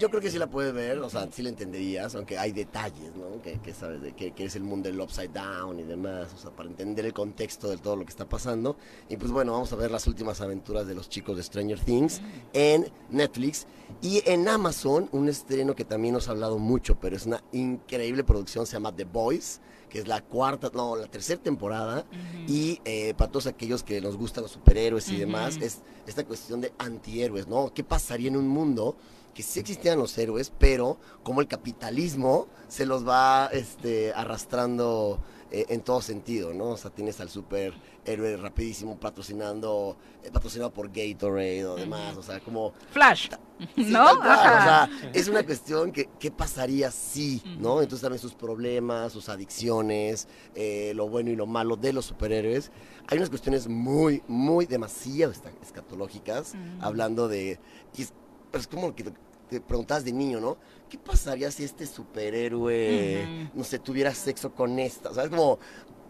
yo 0.00 0.10
creo 0.10 0.20
que 0.20 0.32
sí 0.32 0.36
la 0.36 0.48
puedes 0.48 0.74
ver, 0.74 0.98
o 0.98 1.08
sea, 1.08 1.28
sí 1.30 1.44
la 1.44 1.50
entenderías, 1.50 2.12
aunque 2.16 2.36
hay 2.36 2.50
detalles, 2.50 3.14
¿no? 3.14 3.40
Que, 3.40 3.60
que 3.60 3.72
sabes, 3.72 4.02
de 4.02 4.14
que, 4.14 4.32
que 4.32 4.46
es 4.46 4.56
el 4.56 4.64
mundo 4.64 4.88
del 4.88 5.00
upside 5.00 5.28
down 5.28 5.78
y 5.78 5.84
demás, 5.84 6.34
o 6.34 6.38
sea, 6.38 6.50
para 6.50 6.68
entender 6.68 7.06
el 7.06 7.12
contexto 7.12 7.68
de 7.68 7.76
todo 7.76 7.94
lo 7.94 8.04
que 8.04 8.10
está 8.10 8.28
pasando. 8.28 8.76
Y 9.08 9.16
pues 9.16 9.30
bueno, 9.30 9.52
vamos 9.52 9.72
a 9.72 9.76
ver 9.76 9.92
las 9.92 10.08
últimas 10.08 10.40
aventuras 10.40 10.88
de 10.88 10.96
los 10.96 11.08
chicos 11.08 11.36
de 11.36 11.44
Stranger 11.44 11.78
Things 11.78 12.20
en 12.52 12.90
Netflix 13.10 13.68
y 14.02 14.28
en 14.28 14.48
Amazon, 14.48 15.08
un 15.12 15.28
estreno 15.28 15.76
que 15.76 15.84
también 15.84 16.14
nos 16.14 16.26
ha 16.26 16.32
hablado 16.32 16.58
mucho, 16.58 16.98
pero 16.98 17.14
es 17.14 17.26
una 17.26 17.44
increíble 17.52 18.24
producción, 18.24 18.66
se 18.66 18.72
llama 18.72 18.90
The 18.90 19.04
Boys, 19.04 19.60
que 19.96 20.02
es 20.02 20.08
la 20.08 20.20
cuarta, 20.20 20.70
no, 20.74 20.94
la 20.94 21.06
tercera 21.06 21.40
temporada. 21.42 22.04
Y 22.46 22.82
eh, 22.84 23.14
para 23.16 23.30
todos 23.30 23.46
aquellos 23.46 23.82
que 23.82 23.98
nos 24.02 24.18
gustan 24.18 24.42
los 24.42 24.50
superhéroes 24.52 25.08
y 25.08 25.16
demás, 25.16 25.56
es 25.56 25.80
esta 26.06 26.22
cuestión 26.22 26.60
de 26.60 26.70
antihéroes, 26.76 27.48
¿no? 27.48 27.72
¿Qué 27.72 27.82
pasaría 27.82 28.28
en 28.28 28.36
un 28.36 28.46
mundo 28.46 28.94
que 29.32 29.42
sí 29.42 29.58
existieran 29.58 29.98
los 29.98 30.16
héroes, 30.18 30.52
pero 30.58 30.98
como 31.22 31.40
el 31.40 31.48
capitalismo 31.48 32.46
se 32.68 32.84
los 32.84 33.08
va 33.08 33.48
este, 33.52 34.12
arrastrando 34.12 35.18
eh, 35.50 35.66
en 35.68 35.80
todo 35.82 36.00
sentido, 36.02 36.52
¿no? 36.52 36.70
O 36.70 36.76
sea, 36.76 36.90
tienes 36.90 37.20
al 37.20 37.30
superhéroe 37.30 38.36
rapidísimo 38.36 38.98
patrocinando, 38.98 39.96
eh, 40.24 40.30
patrocinado 40.32 40.72
por 40.72 40.88
Gatorade 40.88 41.64
o 41.64 41.76
demás, 41.76 42.16
o 42.16 42.22
sea, 42.22 42.40
como... 42.40 42.72
Flash, 42.90 43.28
Sí, 43.76 43.84
¿no? 43.86 44.04
cual. 44.16 44.38
O 44.38 44.42
sea, 44.42 44.90
es 45.14 45.28
una 45.28 45.44
cuestión 45.44 45.92
que, 45.92 46.08
¿qué 46.18 46.30
pasaría 46.30 46.90
si, 46.90 47.42
no? 47.58 47.80
Entonces 47.80 48.02
también 48.02 48.20
sus 48.20 48.34
problemas, 48.34 49.12
sus 49.12 49.28
adicciones, 49.28 50.28
eh, 50.54 50.92
lo 50.94 51.08
bueno 51.08 51.30
y 51.30 51.36
lo 51.36 51.46
malo 51.46 51.76
de 51.76 51.92
los 51.92 52.06
superhéroes. 52.06 52.72
Hay 53.06 53.18
unas 53.18 53.30
cuestiones 53.30 53.68
muy, 53.68 54.22
muy 54.26 54.66
demasiado 54.66 55.32
escatológicas, 55.62 56.54
hablando 56.80 57.28
de... 57.28 57.60
es, 57.96 58.12
es 58.52 58.66
como 58.66 58.94
que 58.94 59.04
te 59.48 59.60
preguntabas 59.60 60.04
de 60.04 60.12
niño, 60.12 60.40
¿no? 60.40 60.56
¿Qué 60.88 60.98
pasaría 60.98 61.50
si 61.50 61.64
este 61.64 61.86
superhéroe, 61.86 63.50
no 63.54 63.64
sé, 63.64 63.78
tuviera 63.78 64.14
sexo 64.14 64.52
con 64.52 64.78
esta? 64.78 65.10
O 65.10 65.14
sea, 65.14 65.24
es 65.24 65.30
como 65.30 65.58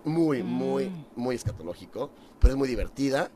muy, 0.04 0.42
muy, 0.42 0.86
Mm. 0.88 1.04
muy 1.16 1.34
escatológico, 1.36 2.10
pero 2.38 2.52
es 2.54 2.58
muy 2.58 2.68
divertida. 2.68 3.30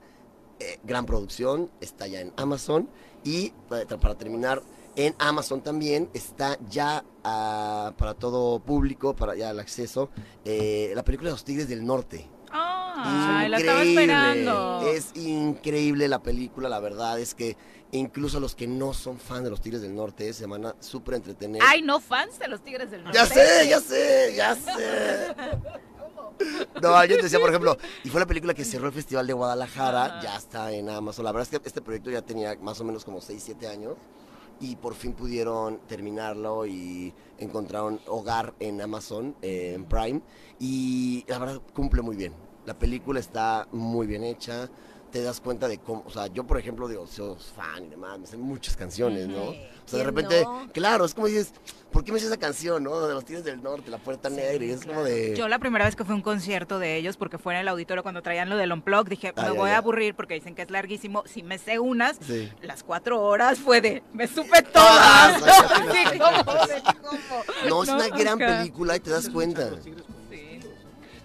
Eh, 0.59 0.79
gran 0.85 1.07
producción, 1.07 1.71
está 1.81 2.07
ya 2.07 2.21
en 2.21 2.33
Amazon. 2.37 2.89
Y 3.25 3.51
para, 3.69 3.87
para 3.87 4.15
terminar, 4.17 4.63
en 4.97 5.15
Amazon 5.19 5.63
también 5.63 6.11
está 6.15 6.59
ya 6.69 7.05
ah, 7.25 7.93
para 7.97 8.15
todo 8.15 8.59
público, 8.61 9.15
para 9.17 9.35
ya 9.35 9.51
el 9.51 9.61
acceso, 9.61 10.11
eh, 10.45 10.93
la 10.95 11.03
película 11.05 11.31
los 11.31 11.45
Tigres 11.45 11.69
del 11.69 11.85
Norte. 11.85 12.27
Ah, 12.53 13.47
la 13.49 13.59
estaba 13.59 13.83
esperando. 13.83 14.83
Es 14.83 15.17
increíble 15.17 16.09
la 16.09 16.23
película, 16.23 16.69
la 16.69 16.81
verdad 16.81 17.19
es 17.19 17.35
que 17.35 17.57
incluso 17.93 18.41
los 18.41 18.55
que 18.55 18.67
no 18.67 18.93
son 18.93 19.19
fan 19.19 19.45
de 19.45 19.51
los 19.51 19.61
Tigres 19.61 19.83
del 19.83 19.95
Norte 19.95 20.33
se 20.33 20.47
van 20.47 20.67
a 20.67 20.75
súper 20.81 21.15
entretener. 21.15 21.63
Ay, 21.65 21.83
no 21.83 22.01
fans 22.01 22.39
de 22.39 22.49
los 22.49 22.63
Tigres 22.63 22.91
del 22.91 23.05
Norte. 23.05 23.19
Ya 23.19 23.27
sé, 23.27 23.69
ya 23.69 23.81
sé, 23.81 24.35
ya 24.37 24.55
sé. 24.55 25.35
No, 26.81 27.05
yo 27.05 27.17
te 27.17 27.23
decía, 27.25 27.39
por 27.39 27.51
ejemplo, 27.51 27.77
y 28.03 28.09
fue 28.09 28.21
la 28.21 28.27
película 28.27 28.55
que 28.55 28.65
cerró 28.65 28.87
el 28.87 28.93
Festival 28.93 29.27
de 29.27 29.33
Guadalajara, 29.35 30.21
ya 30.23 30.37
está 30.37 30.73
en 30.73 30.89
Amazon. 30.89 31.25
La 31.25 31.33
verdad 31.33 31.49
es 31.53 31.61
que 31.61 31.69
este 31.69 31.83
proyecto 31.83 32.11
ya 32.11 32.23
tenía 32.23 32.57
más 32.61 32.81
o 32.81 32.85
menos 32.85 33.05
como 33.05 33.21
6, 33.21 33.43
7 33.45 33.69
años. 33.69 33.97
Y 34.61 34.77
por 34.77 34.95
fin 34.95 35.15
pudieron 35.15 35.81
terminarlo 35.89 36.67
y 36.67 37.15
encontraron 37.39 37.99
hogar 38.07 38.55
en 38.61 38.81
Amazon, 38.81 39.35
eh, 39.43 39.73
en 39.75 39.87
Prime, 39.87 40.21
y 40.59 41.25
la 41.27 41.39
verdad 41.39 41.63
cumple 41.75 42.03
muy 42.03 42.17
bien. 42.17 42.35
La 42.67 42.79
película 42.79 43.19
está 43.19 43.67
muy 43.73 44.07
bien 44.07 44.23
hecha, 44.23 44.69
te 45.11 45.23
das 45.23 45.41
cuenta 45.41 45.69
de 45.69 45.79
cómo, 45.79 46.05
o 46.07 46.11
sea, 46.11 46.27
yo 46.29 46.45
por 46.45 46.59
ejemplo 46.59 46.87
digo, 46.89 47.07
soy 47.07 47.37
fan 47.57 47.85
y 47.85 47.89
demás, 47.89 48.19
me 48.19 48.27
sé 48.27 48.37
muchas 48.37 48.77
canciones, 48.77 49.29
¿no? 49.29 49.43
O 49.51 49.53
sea, 49.53 49.99
de 49.99 50.05
¿Quién 50.05 50.07
repente, 50.07 50.43
no? 50.45 50.69
claro, 50.73 51.05
es 51.05 51.15
como 51.15 51.27
dices, 51.27 51.53
¿por 51.91 52.05
qué 52.05 52.13
me 52.13 52.21
sé 52.21 52.27
esa 52.27 52.37
canción, 52.37 52.85
no? 52.85 53.07
De 53.07 53.13
los 53.15 53.25
Tigres 53.25 53.45
del 53.45 53.63
Norte, 53.63 53.91
La 53.91 53.99
Puerta 53.99 54.31
Negra, 54.31 54.65
y 54.65 54.71
es 54.71 54.85
como 54.87 55.03
de... 55.03 55.35
Yo 55.37 55.49
la 55.49 55.59
primera 55.59 55.85
vez 55.85 55.97
que 55.97 56.05
fui 56.05 56.13
a 56.13 56.17
un 56.17 56.23
concierto 56.23 56.79
de 56.79 56.97
ellos, 56.97 57.17
porque 57.17 57.39
fue 57.39 57.55
en 57.55 57.61
el 57.61 57.69
auditorio 57.69 58.03
cuando 58.03 58.23
traían 58.23 58.49
lo 58.49 58.57
del 58.57 58.73
Unplug, 58.73 59.09
dije, 59.09 59.33
Ah, 59.37 59.43
me 59.43 59.49
ya, 59.49 59.53
voy 59.55 59.69
ya. 59.71 59.75
a 59.75 59.79
aburrir 59.79 60.15
porque 60.15 60.35
dicen 60.35 60.55
que 60.55 60.63
es 60.63 60.71
larguísimo. 60.71 61.25
Si 61.27 61.43
me 61.43 61.59
sé 61.59 61.79
unas, 61.81 62.17
Sí. 62.25 62.49
las 62.63 62.83
cuatro 62.85 63.21
horas 63.21 63.59
fue 63.59 63.81
de, 63.81 64.03
me 64.13 64.27
supe 64.29 64.63
todas. 64.63 65.39
Todas. 65.41 65.73
Así 65.73 66.19
como 66.19 66.67
de, 66.67 66.83
¿cómo? 67.03 67.21
No, 67.69 67.83
es 67.83 67.89
una 67.89 68.09
gran 68.09 68.39
película 68.39 68.97
y 68.97 69.01
te 69.01 69.11
das 69.11 69.29
cuenta. 69.29 69.71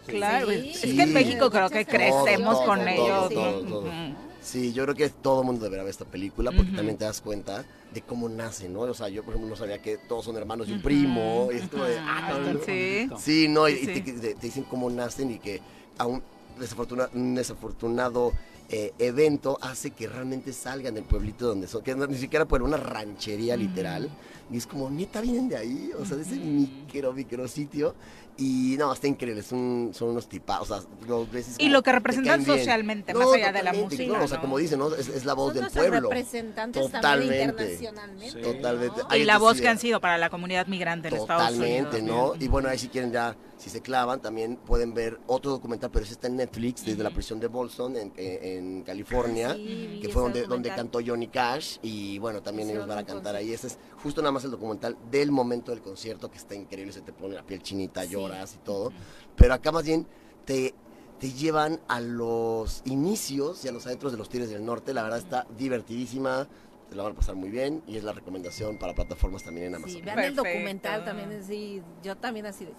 Claro, 0.06 0.50
Sí. 0.50 0.72
es 0.74 0.80
que 0.94 1.02
en 1.02 1.14
México 1.14 1.50
creo 1.50 1.70
que 1.70 1.86
crecemos 1.86 2.56
Todo, 2.58 2.66
con 2.66 2.80
todo, 2.80 3.88
ellos. 3.88 3.94
Sí, 4.42 4.74
yo 4.74 4.84
creo 4.84 4.96
que 4.96 5.10
todo 5.10 5.42
el 5.42 5.48
mundo 5.48 5.64
deberá 5.64 5.82
ver 5.84 5.90
esta 5.90 6.06
película 6.06 6.52
porque 6.56 6.72
también 6.72 6.98
te 6.98 7.06
das 7.06 7.20
cuenta 7.20 7.66
de 7.92 8.02
cómo 8.02 8.30
nace, 8.30 8.70
¿no? 8.70 8.82
O 8.82 8.94
sea, 8.94 9.10
yo 9.10 9.24
por 9.24 9.34
ejemplo 9.34 9.50
no 9.50 9.56
sabía 9.56 9.82
que 9.82 9.98
todos 9.98 10.24
son 10.26 10.36
hermanos 10.38 10.70
y 10.70 10.74
un 10.74 10.82
primo. 10.84 11.50
Y 11.52 11.56
es 11.58 11.68
como 11.70 11.86
de, 11.86 11.98
ah, 11.98 12.38
no, 12.44 12.54
no. 12.54 12.60
Sí. 12.64 13.10
Sí, 13.18 13.48
no, 13.48 13.68
y, 13.68 13.76
Sí, 13.78 13.82
y 13.84 13.86
te, 13.88 13.94
sí. 13.96 14.02
te- 14.22 14.36
te 14.36 14.46
dicen 14.48 14.64
cómo 14.70 14.90
nacen 14.92 15.32
y 15.32 15.40
que 15.40 15.62
a 15.98 16.06
un, 16.06 16.22
desafortuna- 16.60 17.10
un 17.16 17.34
desafortunado 17.36 18.34
eh, 18.70 18.94
evento 18.98 19.60
hace 19.62 19.92
que 19.92 20.08
realmente 20.08 20.52
salgan 20.52 20.96
del 20.96 21.04
pueblito 21.04 21.48
donde 21.48 21.68
son, 21.68 21.84
que 21.84 21.94
no- 21.96 22.08
ni 22.08 22.18
siquiera 22.18 22.46
por 22.46 22.62
una 22.64 22.78
ranchería 22.78 23.56
literal. 23.56 24.10
Y 24.52 24.58
es 24.58 24.66
como, 24.68 24.90
neta, 24.92 25.22
vienen 25.22 25.48
de 25.50 25.58
ahí, 25.58 25.92
o 26.00 26.04
sea, 26.06 26.18
de 26.18 26.24
ese 26.24 26.36
micro, 26.36 27.14
micro 27.14 27.48
sitio. 27.48 27.94
Y 28.38 28.76
no, 28.78 28.92
está 28.92 29.08
increíble, 29.08 29.42
son, 29.44 29.92
son 29.94 30.10
unos 30.10 30.28
tipas, 30.28 30.60
o 30.60 30.66
sea, 30.66 30.80
lo 31.08 31.26
ves 31.26 31.56
Y 31.58 31.70
lo 31.70 31.82
que 31.84 31.94
representan 31.94 32.46
socialmente, 32.46 33.14
más 33.14 33.28
allá 33.34 33.54
de 33.54 33.64
la 33.64 33.72
totalmente, 33.72 33.96
música, 33.96 34.18
no, 34.18 34.24
o 34.26 34.28
sea, 34.28 34.38
¿no? 34.38 34.42
como 34.42 34.58
dicen, 34.58 34.80
¿no? 34.80 34.94
Es, 34.94 35.08
es 35.08 35.24
la 35.24 35.34
voz 35.34 35.54
Son 35.54 35.64
del 35.64 35.72
pueblo. 35.72 36.10
representantes 36.10 36.82
Totalmente. 36.92 37.44
internacionalmente. 37.44 38.42
Totalmente. 38.42 39.02
Y 39.18 39.24
la 39.24 39.38
voz 39.38 39.56
sí, 39.56 39.62
que 39.64 39.70
han 39.70 39.80
sido 39.80 40.02
para 40.02 40.18
la 40.18 40.30
comunidad 40.30 40.68
migrante 40.68 41.08
en 41.08 41.16
Estados 41.16 41.56
Unidos. 41.56 41.86
Totalmente, 41.86 42.02
¿no? 42.02 42.34
Y 42.38 42.50
bueno, 42.50 42.68
ahí 42.68 42.78
si 42.78 42.90
quieren 42.90 43.14
ya, 43.14 43.38
si 43.66 43.72
se 43.72 43.82
clavan, 43.82 44.22
también 44.22 44.58
pueden 44.58 44.94
ver 44.94 45.20
otro 45.26 45.50
documental, 45.50 45.90
pero 45.90 46.06
ese 46.06 46.14
está 46.14 46.28
en 46.28 46.36
Netflix, 46.36 46.86
desde 46.86 47.02
la 47.02 47.10
prisión 47.10 47.40
de 47.40 47.48
Bolson, 47.48 47.98
en, 47.98 48.14
en- 48.16 48.44
en 48.78 48.84
California, 48.84 49.50
Ah, 49.50 49.56
sí, 49.56 49.98
que 50.04 50.10
fue 50.10 50.22
donde, 50.22 50.46
donde 50.46 50.70
cantó 50.70 51.00
Johnny 51.04 51.28
Cash, 51.30 51.78
y 51.82 52.20
bueno, 52.20 52.44
también 52.44 52.70
ellos 52.70 52.86
van 52.86 53.00
a 53.00 53.06
cantar 53.06 53.36
ahí. 53.36 53.52
Ese 53.52 53.66
es 53.68 53.80
justo 54.04 54.22
nada 54.22 54.32
más 54.32 54.44
el 54.44 54.52
documental 54.52 54.96
del 55.10 55.32
momento 55.32 55.72
del 55.72 55.82
concierto, 55.82 56.30
que 56.30 56.38
está 56.38 56.54
increíble, 56.54 56.94
se 56.94 57.02
te 57.02 57.12
pone 57.12 57.34
la 57.34 57.42
piel 57.44 57.64
chinita, 57.64 58.04
Sí. 58.04 58.10
lloras 58.12 58.54
y 58.54 58.58
todo. 58.60 58.94
Pero 59.36 59.56
acá 59.56 59.72
más 59.72 59.84
bien 59.84 60.06
te, 60.46 60.76
te 61.20 61.32
llevan 61.32 61.80
a 61.88 62.00
los 62.02 62.84
inicios 62.86 63.66
y 63.66 63.68
a 63.68 63.72
los 63.72 63.88
adentros 63.88 64.12
de 64.12 64.20
los 64.20 64.30
Tigres 64.30 64.52
del 64.52 64.64
Norte, 64.64 64.94
la 64.94 65.02
verdad 65.02 65.18
está 65.18 65.48
divertidísima. 65.58 66.48
Te 66.88 66.96
la 66.96 67.02
van 67.02 67.14
a 67.14 67.16
pasar 67.16 67.34
muy 67.34 67.50
bien 67.50 67.82
y 67.88 67.98
es 67.98 68.04
la 68.04 68.14
recomendación 68.14 68.78
para 68.78 68.94
plataformas 68.94 69.44
también 69.44 69.66
en 69.66 69.76
Amazon. 69.76 69.96
Sí, 69.98 70.02
vean 70.06 70.20
el 70.20 70.36
documental 70.36 71.04
también, 71.04 71.32
así, 71.32 71.82
yo 72.04 72.16
también 72.16 72.46
así 72.46 72.64
de... 72.66 72.74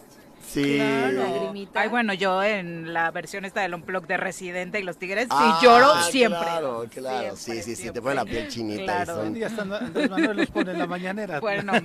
Sí. 0.48 0.78
Lagrimita. 0.78 1.80
Ay, 1.82 1.88
bueno, 1.88 2.14
yo 2.14 2.42
en 2.42 2.94
la 2.94 3.10
versión 3.10 3.44
esta 3.44 3.60
del 3.62 3.74
Unplug 3.74 4.06
de 4.06 4.16
Residente 4.16 4.78
y 4.80 4.84
los 4.84 4.96
Tigres, 4.96 5.26
Ah, 5.30 5.58
sí 5.60 5.66
lloro 5.66 6.02
siempre. 6.10 6.40
Claro, 6.40 6.84
claro, 6.90 7.36
sí, 7.36 7.62
sí, 7.62 7.74
sí, 7.76 7.90
te 7.90 8.00
pone 8.00 8.14
la 8.14 8.24
piel 8.24 8.48
chinita. 8.48 8.82
y 8.82 8.84
Claro. 8.84 9.16
son- 9.16 9.26
Un 9.28 9.34
día 9.34 9.48
hasta 9.48 9.62
Andrés 9.62 10.08
Manuel 10.08 10.36
los 10.36 10.46
pone 10.50 10.70
en 10.72 10.78
la 10.78 10.86
mañanera. 10.86 11.40
Bueno, 11.46 11.72
al 11.72 11.82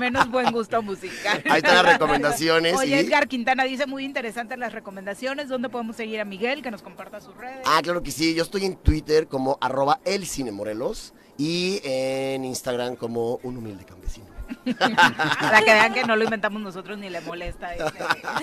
menos 0.00 0.30
buen 0.30 0.50
gusto 0.52 0.82
musical. 0.82 1.42
Ahí 1.50 1.58
están 1.58 1.74
las 1.84 1.92
recomendaciones 1.94 2.74
Oye, 2.76 2.96
y- 2.96 3.04
Edgar 3.04 3.28
Quintana 3.28 3.64
dice 3.64 3.86
muy 3.86 4.04
interesantes 4.04 4.58
las 4.58 4.72
recomendaciones. 4.72 5.48
¿Dónde 5.48 5.68
podemos 5.68 5.96
seguir 5.96 6.20
a 6.20 6.24
Miguel? 6.24 6.62
Que 6.62 6.70
nos 6.70 6.82
comparta 6.82 7.20
sus 7.20 7.36
redes. 7.36 7.60
Ah, 7.66 7.80
claro 7.82 8.02
que 8.02 8.10
sí, 8.10 8.34
yo 8.34 8.42
estoy 8.42 8.64
en 8.64 8.76
Twitter 8.76 9.26
como 9.28 9.58
arroba 9.60 10.00
el 10.04 10.26
cine 10.26 10.52
Morelos 10.52 11.12
y 11.36 11.80
en 11.84 12.44
Instagram 12.44 12.96
como 12.96 13.38
un 13.42 13.56
humilde 13.58 13.84
campesino. 13.84 14.26
Para 15.40 15.60
que 15.60 15.72
vean 15.72 15.92
que 15.92 16.04
no 16.04 16.16
lo 16.16 16.24
inventamos 16.24 16.60
nosotros 16.60 16.98
ni 16.98 17.10
le 17.10 17.20
molesta. 17.20 17.74
este 17.74 17.92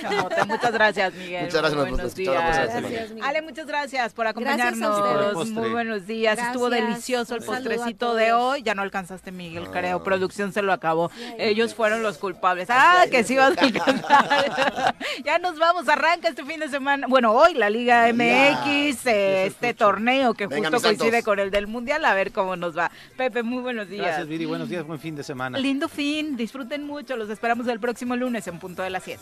chamote. 0.02 0.45
Muchas 0.45 0.72
gracias, 0.72 1.14
Miguel. 1.14 1.45
Muchas 1.45 1.61
gracias, 1.61 1.80
nos 1.80 1.89
buenos 1.89 2.15
días. 2.15 2.34
Gracias. 2.34 3.11
Ale, 3.23 3.41
muchas 3.41 3.68
gracias 3.68 4.14
por 4.14 4.26
Gracias 4.26 4.81
a 4.81 4.89
acompañarnos. 4.91 5.49
Muy 5.49 5.69
buenos 5.69 6.06
días. 6.06 6.38
Estuvo 6.39 6.69
delicioso 6.69 7.35
el 7.35 7.43
postrecito 7.43 8.15
de 8.15 8.34
hoy. 8.34 8.64
Ya 8.64 8.76
no 8.76 8.81
alcanzaste, 8.81 9.31
Miguel, 9.31 9.69
creo. 9.72 10.03
Producción 10.03 10.53
se 10.53 10.61
lo 10.61 10.73
acabó. 10.73 11.11
Ellos 11.38 11.73
fueron 11.76 12.03
los 12.03 12.18
culpables. 12.18 12.68
Ah, 12.69 13.06
que 13.10 13.23
sí 13.23 13.38
vas 13.38 13.57
a 13.57 13.61
alcanzar. 13.61 14.95
ya 15.23 15.39
nos 15.39 15.57
vamos. 15.57 15.88
Arranca 15.89 16.30
este 16.30 16.43
fin 16.45 16.60
de 16.60 16.69
semana. 16.69 17.07
Bueno, 17.07 17.34
hoy 17.34 17.53
la 17.53 17.69
Liga 17.69 18.11
MX, 18.14 19.06
eh, 19.07 19.45
este 19.45 19.73
torneo 19.73 20.34
que 20.34 20.48
Venga, 20.48 20.69
justo 20.69 20.88
coincide 20.88 21.23
con 21.23 21.39
el 21.39 21.52
del 21.52 21.68
Mundial. 21.68 22.06
A 22.06 22.14
ver 22.14 22.31
cómo 22.31 22.56
nos 22.56 22.77
va. 22.77 22.91
Pepe, 23.18 23.43
muy 23.43 23.61
buenos 23.61 23.89
días. 23.89 24.06
Gracias, 24.06 24.27
Viri. 24.27 24.45
Buenos 24.45 24.69
días, 24.69 24.85
buen 24.85 24.99
fin 24.99 25.15
de 25.15 25.23
semana. 25.23 25.57
Lindo 25.57 25.88
fin, 25.88 26.11
Disfruten 26.12 26.86
mucho. 26.86 27.16
Los 27.16 27.30
esperamos 27.30 27.68
el 27.68 27.80
próximo 27.80 28.16
lunes 28.16 28.46
en 28.48 28.60
punto 28.60 28.82
de 28.82 28.90
las 28.90 29.04
7. 29.04 29.22